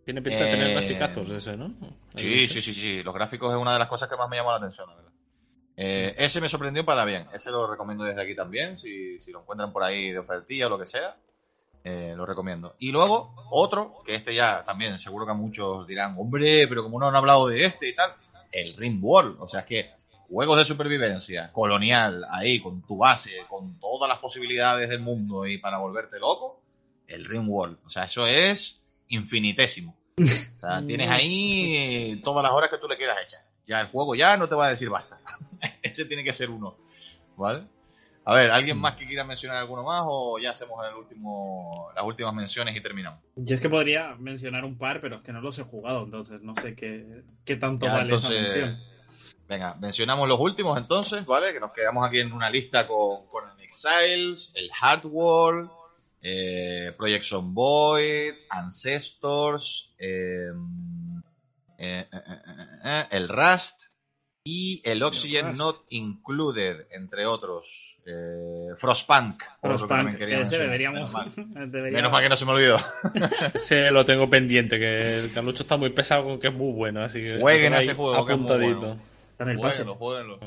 Tiene 0.03 0.21
pinta 0.21 0.43
de 0.43 0.51
tener 0.51 0.69
eh, 0.77 0.93
gráficos 0.93 1.29
ese, 1.31 1.57
¿no? 1.57 1.73
Sí, 2.15 2.47
sí, 2.47 2.61
sí, 2.61 2.73
sí. 2.73 3.03
Los 3.03 3.13
gráficos 3.13 3.51
es 3.51 3.57
una 3.57 3.73
de 3.73 3.79
las 3.79 3.87
cosas 3.87 4.09
que 4.09 4.15
más 4.15 4.29
me 4.29 4.37
llamó 4.37 4.51
la 4.51 4.57
atención, 4.57 4.87
la 4.87 4.95
verdad. 4.95 5.11
Eh, 5.77 6.15
ese 6.17 6.39
me 6.39 6.47
sorprendió 6.47 6.85
para 6.85 7.05
bien. 7.05 7.27
Ese 7.33 7.49
lo 7.49 7.65
recomiendo 7.69 8.03
desde 8.03 8.21
aquí 8.21 8.35
también. 8.35 8.77
Si, 8.77 9.17
si 9.19 9.31
lo 9.31 9.41
encuentran 9.41 9.73
por 9.73 9.83
ahí 9.83 10.11
de 10.11 10.19
ofertilla 10.19 10.67
o 10.67 10.69
lo 10.69 10.77
que 10.77 10.85
sea, 10.85 11.17
eh, 11.83 12.13
lo 12.15 12.25
recomiendo. 12.25 12.75
Y 12.79 12.91
luego, 12.91 13.35
otro, 13.51 14.01
que 14.03 14.15
este 14.15 14.33
ya 14.33 14.63
también 14.63 14.97
seguro 14.97 15.27
que 15.27 15.33
muchos 15.33 15.85
dirán, 15.85 16.15
hombre, 16.17 16.67
pero 16.67 16.81
como 16.81 16.99
no 16.99 17.07
han 17.07 17.15
hablado 17.15 17.47
de 17.47 17.65
este 17.65 17.89
y 17.89 17.95
tal, 17.95 18.11
el 18.55 18.75
Ring 18.75 18.99
World. 19.03 19.37
O 19.39 19.47
sea, 19.47 19.61
es 19.61 19.65
que 19.65 19.89
juegos 20.29 20.57
de 20.57 20.65
supervivencia, 20.65 21.51
colonial, 21.51 22.25
ahí, 22.31 22.59
con 22.59 22.81
tu 22.81 22.97
base, 22.97 23.31
con 23.49 23.79
todas 23.79 24.09
las 24.09 24.19
posibilidades 24.19 24.89
del 24.89 25.01
mundo 25.01 25.45
y 25.45 25.57
para 25.57 25.77
volverte 25.77 26.19
loco, 26.19 26.61
el 27.07 27.25
Ring 27.25 27.47
World. 27.47 27.77
O 27.85 27.89
sea, 27.89 28.05
eso 28.05 28.25
es 28.25 28.79
infinitésimo. 29.09 29.95
O 30.17 30.59
sea, 30.59 30.81
tienes 30.87 31.07
ahí 31.07 32.21
todas 32.23 32.43
las 32.43 32.53
horas 32.53 32.69
que 32.69 32.77
tú 32.77 32.87
le 32.87 32.97
quieras 32.97 33.17
echar. 33.25 33.41
Ya 33.67 33.81
el 33.81 33.87
juego 33.87 34.15
ya 34.15 34.37
no 34.37 34.47
te 34.47 34.55
va 34.55 34.67
a 34.67 34.69
decir 34.69 34.89
basta. 34.89 35.19
Ese 35.81 36.05
tiene 36.05 36.23
que 36.23 36.33
ser 36.33 36.49
uno. 36.49 36.77
¿Vale? 37.35 37.63
A 38.27 38.33
ver, 38.33 38.49
¿alguien 38.49 38.77
mm. 38.77 38.81
más 38.81 38.95
que 38.95 39.05
quiera 39.05 39.23
mencionar 39.23 39.57
alguno 39.57 39.83
más 39.83 40.01
o 40.05 40.39
ya 40.39 40.49
hacemos 40.49 40.79
el 40.89 40.95
último, 40.95 41.91
las 41.95 42.03
últimas 42.03 42.33
menciones 42.33 42.75
y 42.75 42.81
terminamos? 42.81 43.19
Yo 43.35 43.55
es 43.55 43.61
que 43.61 43.69
podría 43.69 44.15
mencionar 44.15 44.65
un 44.65 44.77
par, 44.77 44.99
pero 44.99 45.17
es 45.17 45.21
que 45.21 45.31
no 45.31 45.41
los 45.41 45.59
he 45.59 45.63
jugado, 45.63 46.03
entonces 46.03 46.41
no 46.41 46.55
sé 46.55 46.75
qué, 46.75 47.21
qué 47.45 47.55
tanto 47.55 47.85
vale 47.85 48.15
esa 48.15 48.29
mención. 48.29 48.79
Venga, 49.47 49.75
mencionamos 49.75 50.27
los 50.27 50.39
últimos 50.39 50.75
entonces, 50.79 51.23
¿vale? 51.23 51.53
Que 51.53 51.59
nos 51.59 51.71
quedamos 51.71 52.07
aquí 52.07 52.19
en 52.19 52.33
una 52.33 52.49
lista 52.49 52.87
con, 52.87 53.27
con 53.27 53.43
el 53.47 53.63
Exiles, 53.63 54.51
el 54.55 54.71
Hardworld, 54.71 55.69
eh, 56.21 56.91
Project 56.97 57.25
Void, 57.43 58.33
Ancestors, 58.49 59.93
eh, 59.99 60.51
eh, 61.77 62.07
el 63.11 63.29
Rust, 63.29 63.83
y 64.47 64.79
el 64.85 65.01
Oxygen 65.01 65.55
Not 65.55 65.85
Included, 65.89 66.85
entre 66.91 67.25
otros. 67.25 67.97
Eh, 68.05 68.75
Frostpunk. 68.77 69.43
Frostpunk, 69.59 70.17
que 70.17 70.41
ese 70.41 70.59
deberíamos, 70.59 71.11
Menos, 71.35 72.11
mal 72.11 72.21
que 72.21 72.29
no 72.29 72.35
se 72.35 72.45
me 72.45 72.51
olvidó. 72.51 72.77
ese 73.55 73.89
lo 73.89 74.05
tengo 74.05 74.29
pendiente, 74.29 74.77
que 74.77 75.15
el 75.17 75.33
Carlucho 75.33 75.63
está 75.63 75.77
muy 75.77 75.89
pesado 75.89 76.25
con 76.25 76.39
que 76.39 76.49
es 76.49 76.53
muy 76.53 76.71
bueno, 76.73 77.03
así 77.03 77.21
que... 77.21 77.39
Jueguen 77.41 77.73
a 77.73 77.79
ese 77.79 77.95
juego, 77.95 78.13
apuntadito. 78.13 78.97
Jueguenlo, 79.97 80.39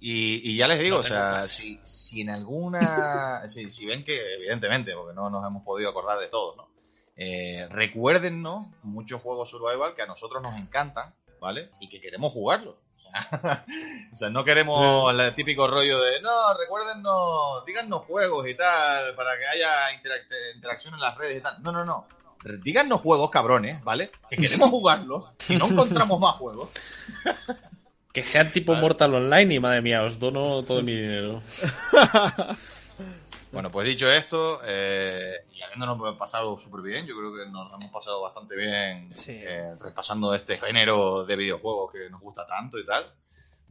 Y, 0.00 0.50
y, 0.50 0.56
ya 0.56 0.66
les 0.66 0.78
digo, 0.78 0.96
o 0.96 1.02
sea, 1.02 1.42
si, 1.42 1.78
si, 1.82 2.22
en 2.22 2.30
alguna... 2.30 3.44
si, 3.50 3.70
si, 3.70 3.84
ven 3.84 4.04
que, 4.04 4.36
evidentemente, 4.36 4.92
porque 4.94 5.14
no 5.14 5.28
nos 5.28 5.46
hemos 5.46 5.62
podido 5.62 5.90
acordar 5.90 6.18
de 6.18 6.28
todos, 6.28 6.56
¿no? 6.56 6.68
Eh, 7.14 7.68
recuérdennos 7.70 8.68
muchos 8.82 9.20
juegos 9.20 9.50
survival 9.50 9.94
que 9.94 10.00
a 10.00 10.06
nosotros 10.06 10.42
nos 10.42 10.58
encantan, 10.58 11.14
¿vale? 11.42 11.68
Y 11.78 11.90
que 11.90 12.00
queremos 12.00 12.32
jugarlos. 12.32 12.76
o 14.12 14.16
sea, 14.16 14.30
no 14.30 14.44
queremos 14.44 15.12
el 15.12 15.34
típico 15.34 15.66
rollo 15.66 16.00
de, 16.00 16.20
no, 16.20 16.54
recuérdennos, 16.56 17.64
díganos 17.64 18.04
juegos 18.06 18.48
y 18.48 18.54
tal, 18.54 19.14
para 19.14 19.38
que 19.38 19.46
haya 19.46 19.92
interacción 20.54 20.94
en 20.94 21.00
las 21.00 21.16
redes 21.16 21.38
y 21.38 21.40
tal. 21.40 21.62
No, 21.62 21.72
no, 21.72 21.84
no. 21.84 22.06
Díganos 22.62 23.00
juegos, 23.00 23.30
cabrones, 23.30 23.82
¿vale? 23.84 24.10
Que 24.28 24.36
queremos 24.36 24.68
jugarlos 24.68 25.24
y 25.48 25.56
no 25.56 25.66
encontramos 25.66 26.20
más 26.20 26.34
juegos. 26.34 26.70
que 28.12 28.24
sean 28.24 28.52
tipo 28.52 28.74
Mortal 28.74 29.14
Online 29.14 29.54
y 29.54 29.60
madre 29.60 29.80
mía, 29.80 30.02
os 30.02 30.18
dono 30.18 30.62
todo 30.62 30.82
mi 30.82 30.94
dinero. 30.94 31.42
Bueno, 33.54 33.70
pues 33.70 33.86
dicho 33.86 34.10
esto, 34.10 34.60
eh, 34.64 35.44
y 35.52 35.62
habiéndonos 35.62 36.18
pasado 36.18 36.58
súper 36.58 36.82
bien, 36.82 37.06
yo 37.06 37.16
creo 37.16 37.32
que 37.32 37.48
nos 37.52 37.72
hemos 37.72 37.92
pasado 37.92 38.20
bastante 38.20 38.56
bien 38.56 39.14
eh, 39.28 39.76
repasando 39.80 40.34
este 40.34 40.58
género 40.58 41.24
de 41.24 41.36
videojuegos 41.36 41.92
que 41.92 42.10
nos 42.10 42.20
gusta 42.20 42.44
tanto 42.48 42.80
y 42.80 42.84
tal. 42.84 43.06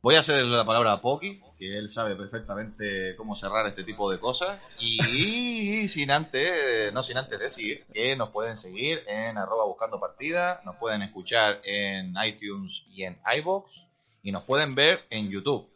Voy 0.02 0.16
a 0.16 0.24
cederle 0.24 0.56
la 0.56 0.66
palabra 0.66 0.94
a 0.94 1.02
Poki, 1.02 1.42
que 1.60 1.78
él 1.78 1.90
sabe 1.90 2.16
perfectamente 2.16 3.14
cómo 3.18 3.36
cerrar 3.36 3.68
este 3.68 3.84
tipo 3.84 4.10
de 4.10 4.22
cosas. 4.22 4.58
Y 4.80 5.86
sin 5.90 6.12
antes, 6.12 6.94
no 6.94 7.04
sin 7.04 7.18
antes 7.18 7.38
decir 7.38 7.84
que 7.94 8.16
nos 8.16 8.30
pueden 8.30 8.56
seguir 8.56 9.04
en 9.06 9.38
arroba 9.38 9.66
buscando 9.66 10.00
partida, 10.00 10.62
nos 10.64 10.78
pueden 10.78 11.02
escuchar 11.02 11.60
en 11.66 12.14
iTunes 12.26 12.86
y 12.88 13.04
en 13.04 13.20
iBox, 13.38 13.88
y 14.22 14.32
nos 14.32 14.44
pueden 14.44 14.76
ver 14.76 15.06
en 15.10 15.30
YouTube. 15.30 15.70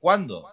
¿Cuándo? 0.00 0.50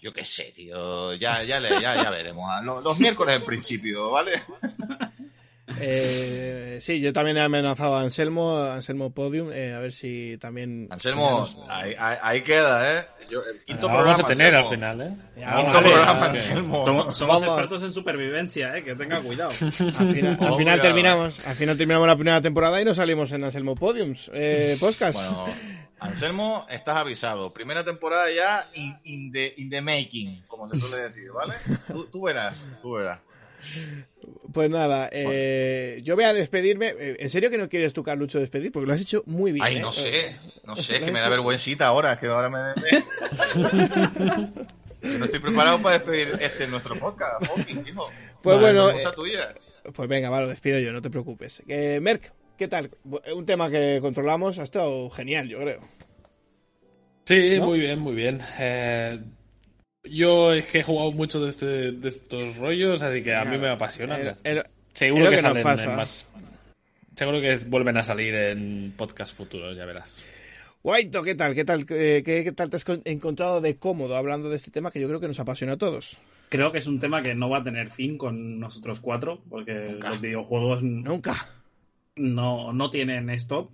Yo 0.00 0.12
qué 0.12 0.24
sé, 0.24 0.52
tío. 0.54 1.14
Ya, 1.14 1.42
ya, 1.42 1.60
ya, 1.60 2.02
ya 2.02 2.10
veremos. 2.10 2.48
Los, 2.64 2.98
miércoles 2.98 3.36
en 3.36 3.44
principio, 3.44 4.10
¿vale? 4.10 4.42
Eh, 5.78 6.78
sí, 6.80 7.00
yo 7.00 7.12
también 7.12 7.36
he 7.36 7.40
amenazado 7.40 7.96
a 7.96 8.00
Anselmo, 8.00 8.56
Anselmo 8.56 9.10
Podium, 9.10 9.50
eh, 9.52 9.74
a 9.74 9.80
ver 9.80 9.92
si 9.92 10.38
también. 10.40 10.86
Anselmo, 10.90 11.44
ahí, 11.68 12.40
queda, 12.42 13.00
¿eh? 13.00 13.06
quinto 13.66 13.88
programa, 13.88 14.12
vamos 14.12 14.20
a 14.20 14.26
tener 14.26 14.54
al 14.54 14.68
final, 14.68 15.00
¿eh? 15.00 15.12
quinto 15.34 15.78
programa, 15.80 16.26
Anselmo. 16.26 17.12
Somos, 17.12 17.42
expertos 17.42 17.82
en 17.82 17.92
supervivencia, 17.92 18.76
¿eh? 18.76 18.84
Que 18.84 18.94
tenga 18.94 19.20
cuidado. 19.20 19.50
Al 19.60 20.56
final, 20.56 20.80
terminamos, 20.80 21.46
al 21.46 21.56
final 21.56 21.76
terminamos 21.76 22.06
la 22.06 22.14
primera 22.14 22.40
temporada 22.40 22.80
y 22.80 22.84
nos 22.84 22.96
salimos 22.96 23.32
en 23.32 23.44
Anselmo 23.44 23.74
Podiums, 23.74 24.30
eh, 24.32 24.76
podcast. 24.78 25.18
Bueno, 25.18 25.46
Anselmo, 25.98 26.66
estás 26.68 26.96
avisado. 26.96 27.50
Primera 27.50 27.84
temporada 27.84 28.30
ya 28.30 28.70
in, 28.74 29.32
the, 29.32 29.80
making, 29.80 30.42
como 30.46 30.68
se 30.68 30.78
suele 30.78 30.98
decir, 30.98 31.30
¿vale? 31.32 31.54
Tú, 32.12 32.22
verás, 32.22 32.56
tú 32.82 32.92
verás. 32.92 33.20
Pues 34.52 34.70
nada, 34.70 35.08
eh, 35.12 36.00
yo 36.02 36.14
voy 36.14 36.24
a 36.24 36.32
despedirme. 36.32 36.94
Eh, 36.98 37.16
¿En 37.18 37.30
serio 37.30 37.50
que 37.50 37.58
no 37.58 37.68
quieres 37.68 37.92
tú, 37.92 38.02
Carlucho, 38.02 38.38
despedir? 38.38 38.72
Porque 38.72 38.86
lo 38.86 38.92
has 38.92 39.00
hecho 39.00 39.22
muy 39.26 39.52
bien. 39.52 39.64
Ay, 39.64 39.80
no 39.80 39.90
¿eh? 39.90 39.92
sé, 39.92 40.36
no 40.64 40.76
sé, 40.76 41.00
que 41.00 41.10
me 41.10 41.20
da 41.20 41.28
vergüencita 41.28 41.86
ahora, 41.86 42.18
que 42.18 42.26
ahora 42.26 42.50
me... 42.50 42.58
no 45.02 45.24
estoy 45.24 45.40
preparado 45.40 45.82
para 45.82 45.98
despedir 45.98 46.36
este 46.40 46.66
nuestro 46.66 46.96
podcast, 46.96 47.42
hijo. 47.86 48.10
Pues 48.42 48.60
bueno, 48.60 48.90
pues 49.94 50.08
venga, 50.08 50.30
va, 50.30 50.40
lo 50.40 50.48
despido 50.48 50.78
yo, 50.78 50.92
no 50.92 51.02
te 51.02 51.10
preocupes. 51.10 51.62
Merck, 51.66 52.32
¿Qué 52.56 52.68
tal? 52.68 52.90
Un 53.34 53.44
tema 53.44 53.70
que 53.70 53.98
controlamos 54.00 54.58
ha 54.58 54.62
estado 54.62 55.10
genial, 55.10 55.48
yo 55.48 55.58
creo. 55.58 55.80
Sí, 57.24 57.58
muy 57.60 57.80
bien, 57.80 57.98
muy 57.98 58.14
bien. 58.14 58.40
Eh, 58.58 59.20
yo 60.04 60.54
es 60.54 60.64
que 60.66 60.78
he 60.78 60.82
jugado 60.82 61.12
mucho 61.12 61.40
de, 61.40 61.50
este, 61.50 61.92
de 61.92 62.08
estos 62.08 62.56
rollos, 62.56 63.02
así 63.02 63.22
que 63.22 63.34
a 63.34 63.44
mí 63.44 63.58
me 63.58 63.68
apasiona. 63.68 64.16
seguro 64.94 65.30
que, 65.30 65.38
salen 65.38 65.62
más. 65.64 66.26
Seguro 67.14 67.40
que 67.40 67.56
vuelven 67.66 67.98
a 67.98 68.02
salir 68.02 68.34
en 68.34 68.94
podcast 68.96 69.36
futuros, 69.36 69.76
ya 69.76 69.84
verás. 69.84 70.24
Guaito, 70.82 71.22
¿qué 71.22 71.34
tal? 71.34 71.54
¿Qué 71.54 71.64
tal? 71.64 71.84
Eh, 71.90 72.22
¿Qué, 72.24 72.52
tal 72.52 72.70
te 72.70 72.76
has 72.76 72.84
encontrado 73.04 73.60
de 73.60 73.76
cómodo 73.76 74.16
hablando 74.16 74.48
de 74.48 74.56
este 74.56 74.70
tema 74.70 74.90
que 74.90 75.00
yo 75.00 75.08
creo 75.08 75.20
que 75.20 75.26
nos 75.26 75.40
apasiona 75.40 75.74
a 75.74 75.78
todos? 75.78 76.16
Creo 76.48 76.70
que 76.72 76.78
es 76.78 76.86
un 76.86 77.00
tema 77.00 77.22
que 77.22 77.34
no 77.34 77.50
va 77.50 77.58
a 77.58 77.64
tener 77.64 77.90
fin 77.90 78.16
con 78.16 78.60
nosotros 78.60 79.00
cuatro, 79.00 79.42
porque 79.50 79.98
los 80.00 80.20
videojuegos 80.20 80.84
nunca 80.84 81.55
no, 82.16 82.72
no 82.72 82.90
tienen 82.90 83.30
stop. 83.30 83.70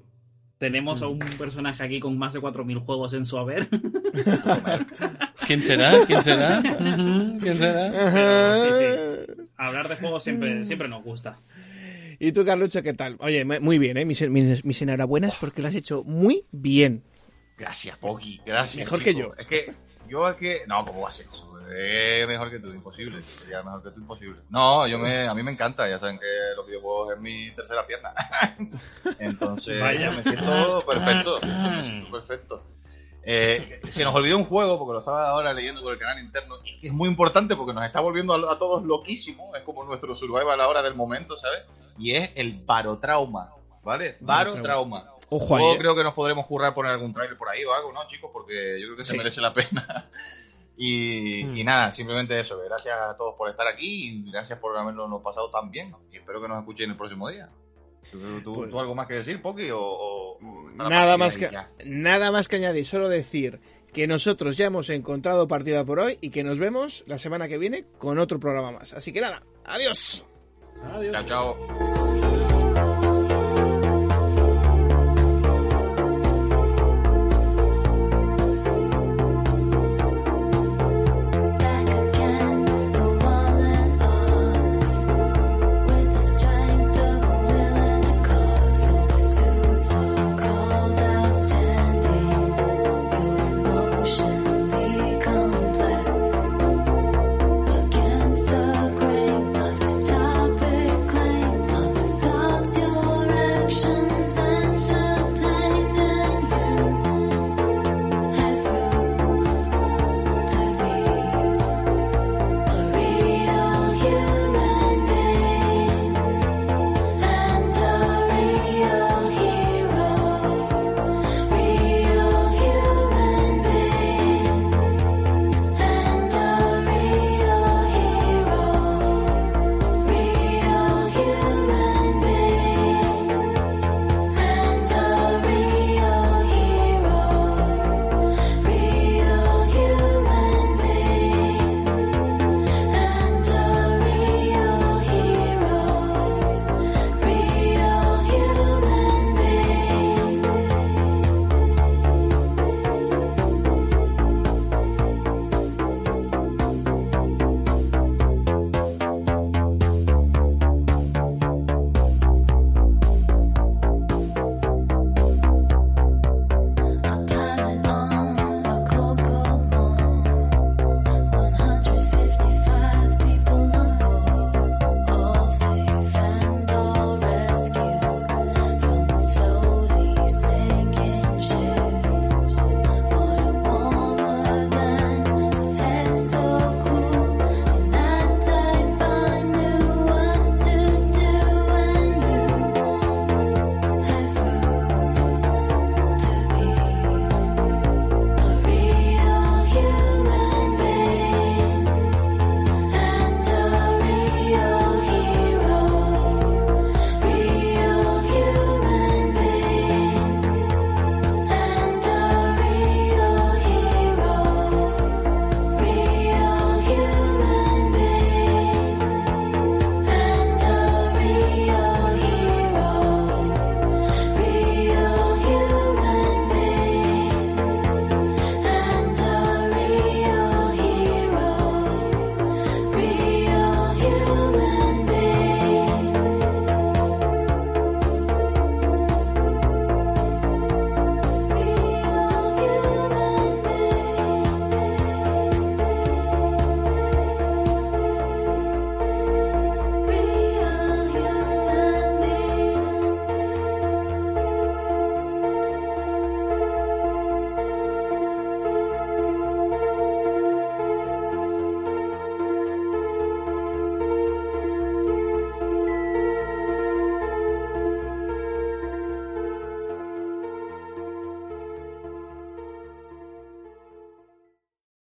Tenemos 0.59 1.02
a 1.02 1.09
un 1.09 1.19
personaje 1.19 1.82
aquí 1.82 1.98
con 1.98 2.16
más 2.16 2.35
de 2.35 2.40
4.000 2.40 2.85
juegos 2.85 3.12
en 3.14 3.24
su 3.24 3.36
haber. 3.36 3.69
¿Quién 5.47 5.62
será? 5.62 5.93
¿Quién 6.06 6.23
será? 6.23 6.62
¿Quién 6.62 7.59
será? 7.59 8.55
sí, 8.55 8.69
sí. 8.78 9.44
Hablar 9.56 9.89
de 9.89 9.97
juegos 9.97 10.23
siempre, 10.23 10.64
siempre 10.64 10.89
nos 10.89 11.02
gusta. 11.02 11.39
¿Y 12.20 12.31
tú, 12.31 12.44
Carlucho, 12.44 12.82
qué 12.85 12.94
tal? 12.94 13.16
Oye, 13.19 13.44
muy 13.44 13.78
bien, 13.78 13.97
¿eh? 13.97 14.05
Mis, 14.05 14.23
mis, 14.31 14.82
enhorabuenas 14.82 15.35
porque 15.35 15.60
lo 15.60 15.66
has 15.66 15.74
hecho 15.74 16.05
muy 16.05 16.44
bien. 16.52 17.02
Gracias, 17.59 17.98
Poki, 17.98 18.40
gracias. 18.47 18.77
Mejor 18.77 19.02
que 19.02 19.14
yo. 19.16 19.35
Es 19.36 19.47
que 19.47 19.73
yo 20.09 20.28
es 20.28 20.36
que... 20.36 20.60
No, 20.69 20.85
¿cómo 20.85 21.01
va 21.01 21.09
a 21.09 21.12
ser 21.12 21.27
Eh, 21.74 22.24
mejor 22.26 22.50
que 22.50 22.58
tú, 22.58 22.68
imposible. 22.68 23.22
Sería 23.22 23.62
mejor 23.62 23.82
que 23.82 23.90
tú, 23.90 24.00
imposible. 24.00 24.40
No, 24.50 24.86
yo 24.86 24.98
me, 24.98 25.28
a 25.28 25.34
mí 25.34 25.42
me 25.42 25.52
encanta. 25.52 25.88
Ya 25.88 25.98
saben 25.98 26.18
que 26.18 26.26
los 26.56 26.66
videojuegos 26.66 27.14
es 27.14 27.20
mi 27.20 27.50
tercera 27.52 27.86
pierna. 27.86 28.12
Entonces, 29.18 29.80
Vaya. 29.80 30.10
me 30.10 30.22
siento 30.22 30.84
perfecto. 30.86 31.40
Me 31.40 31.82
siento 31.84 32.10
perfecto. 32.10 32.62
Eh, 33.24 33.80
se 33.88 34.02
nos 34.02 34.14
olvidó 34.14 34.36
un 34.36 34.44
juego, 34.44 34.78
porque 34.78 34.94
lo 34.94 34.98
estaba 34.98 35.30
ahora 35.30 35.52
leyendo 35.52 35.80
por 35.80 35.92
el 35.92 35.98
canal 35.98 36.18
interno, 36.18 36.56
y 36.64 36.78
que 36.78 36.86
es 36.88 36.92
muy 36.92 37.08
importante 37.08 37.54
porque 37.54 37.72
nos 37.72 37.84
está 37.84 38.00
volviendo 38.00 38.34
a, 38.34 38.58
todos 38.58 38.82
loquísimos, 38.84 39.54
es 39.56 39.62
como 39.62 39.84
nuestro 39.84 40.16
survival 40.16 40.60
ahora 40.60 40.82
del 40.82 40.94
momento, 40.94 41.36
¿sabes? 41.36 41.62
Y 41.98 42.16
es 42.16 42.32
el 42.34 42.60
barotrauma, 42.64 43.50
¿vale? 43.84 44.16
Barotrauma. 44.20 45.08
Ojo 45.28 45.56
ahí, 45.56 45.78
creo 45.78 45.94
que 45.94 46.02
nos 46.02 46.12
podremos 46.14 46.46
currar 46.46 46.74
poner 46.74 46.92
algún 46.92 47.12
trailer 47.12 47.38
por 47.38 47.48
ahí 47.48 47.64
o 47.64 47.72
algo, 47.72 47.92
¿no, 47.92 48.06
chicos? 48.06 48.30
Porque 48.32 48.78
yo 48.80 48.88
creo 48.88 48.96
que 48.96 49.04
se 49.04 49.16
merece 49.16 49.40
la 49.40 49.54
pena. 49.54 50.10
Y, 50.76 51.44
hmm. 51.44 51.56
y, 51.56 51.64
nada, 51.64 51.92
simplemente 51.92 52.38
eso. 52.38 52.58
Gracias 52.64 52.96
a 52.98 53.16
todos 53.16 53.34
por 53.36 53.50
estar 53.50 53.66
aquí 53.66 54.08
y 54.08 54.30
gracias 54.30 54.58
por 54.58 54.76
habernos 54.76 55.22
pasado 55.22 55.50
tan 55.50 55.70
bien. 55.70 55.94
Y 56.10 56.16
espero 56.16 56.40
que 56.40 56.48
nos 56.48 56.58
escuchen 56.58 56.90
el 56.90 56.96
próximo 56.96 57.28
día. 57.28 57.48
¿Tú, 58.42 58.54
pues- 58.54 58.74
algo 58.74 58.94
más 58.94 59.06
que 59.06 59.14
decir, 59.14 59.40
Poki? 59.40 59.68
O, 59.72 60.38
nada, 60.74 61.16
más 61.16 61.36
que, 61.36 61.50
nada 61.84 62.30
más 62.30 62.48
que 62.48 62.56
añadir, 62.56 62.84
solo 62.84 63.08
decir 63.08 63.60
que 63.92 64.06
nosotros 64.06 64.56
ya 64.56 64.66
hemos 64.66 64.90
encontrado 64.90 65.46
partida 65.46 65.84
por 65.84 65.98
hoy 65.98 66.18
y 66.20 66.30
que 66.30 66.42
nos 66.42 66.58
vemos 66.58 67.04
la 67.06 67.18
semana 67.18 67.46
que 67.48 67.58
viene 67.58 67.84
con 67.98 68.18
otro 68.18 68.40
programa 68.40 68.72
más. 68.72 68.92
Así 68.92 69.12
que 69.12 69.20
nada, 69.20 69.42
adiós. 69.64 70.24
Adiós. 70.82 71.12
Chao, 71.12 71.26
chao. 71.26 72.11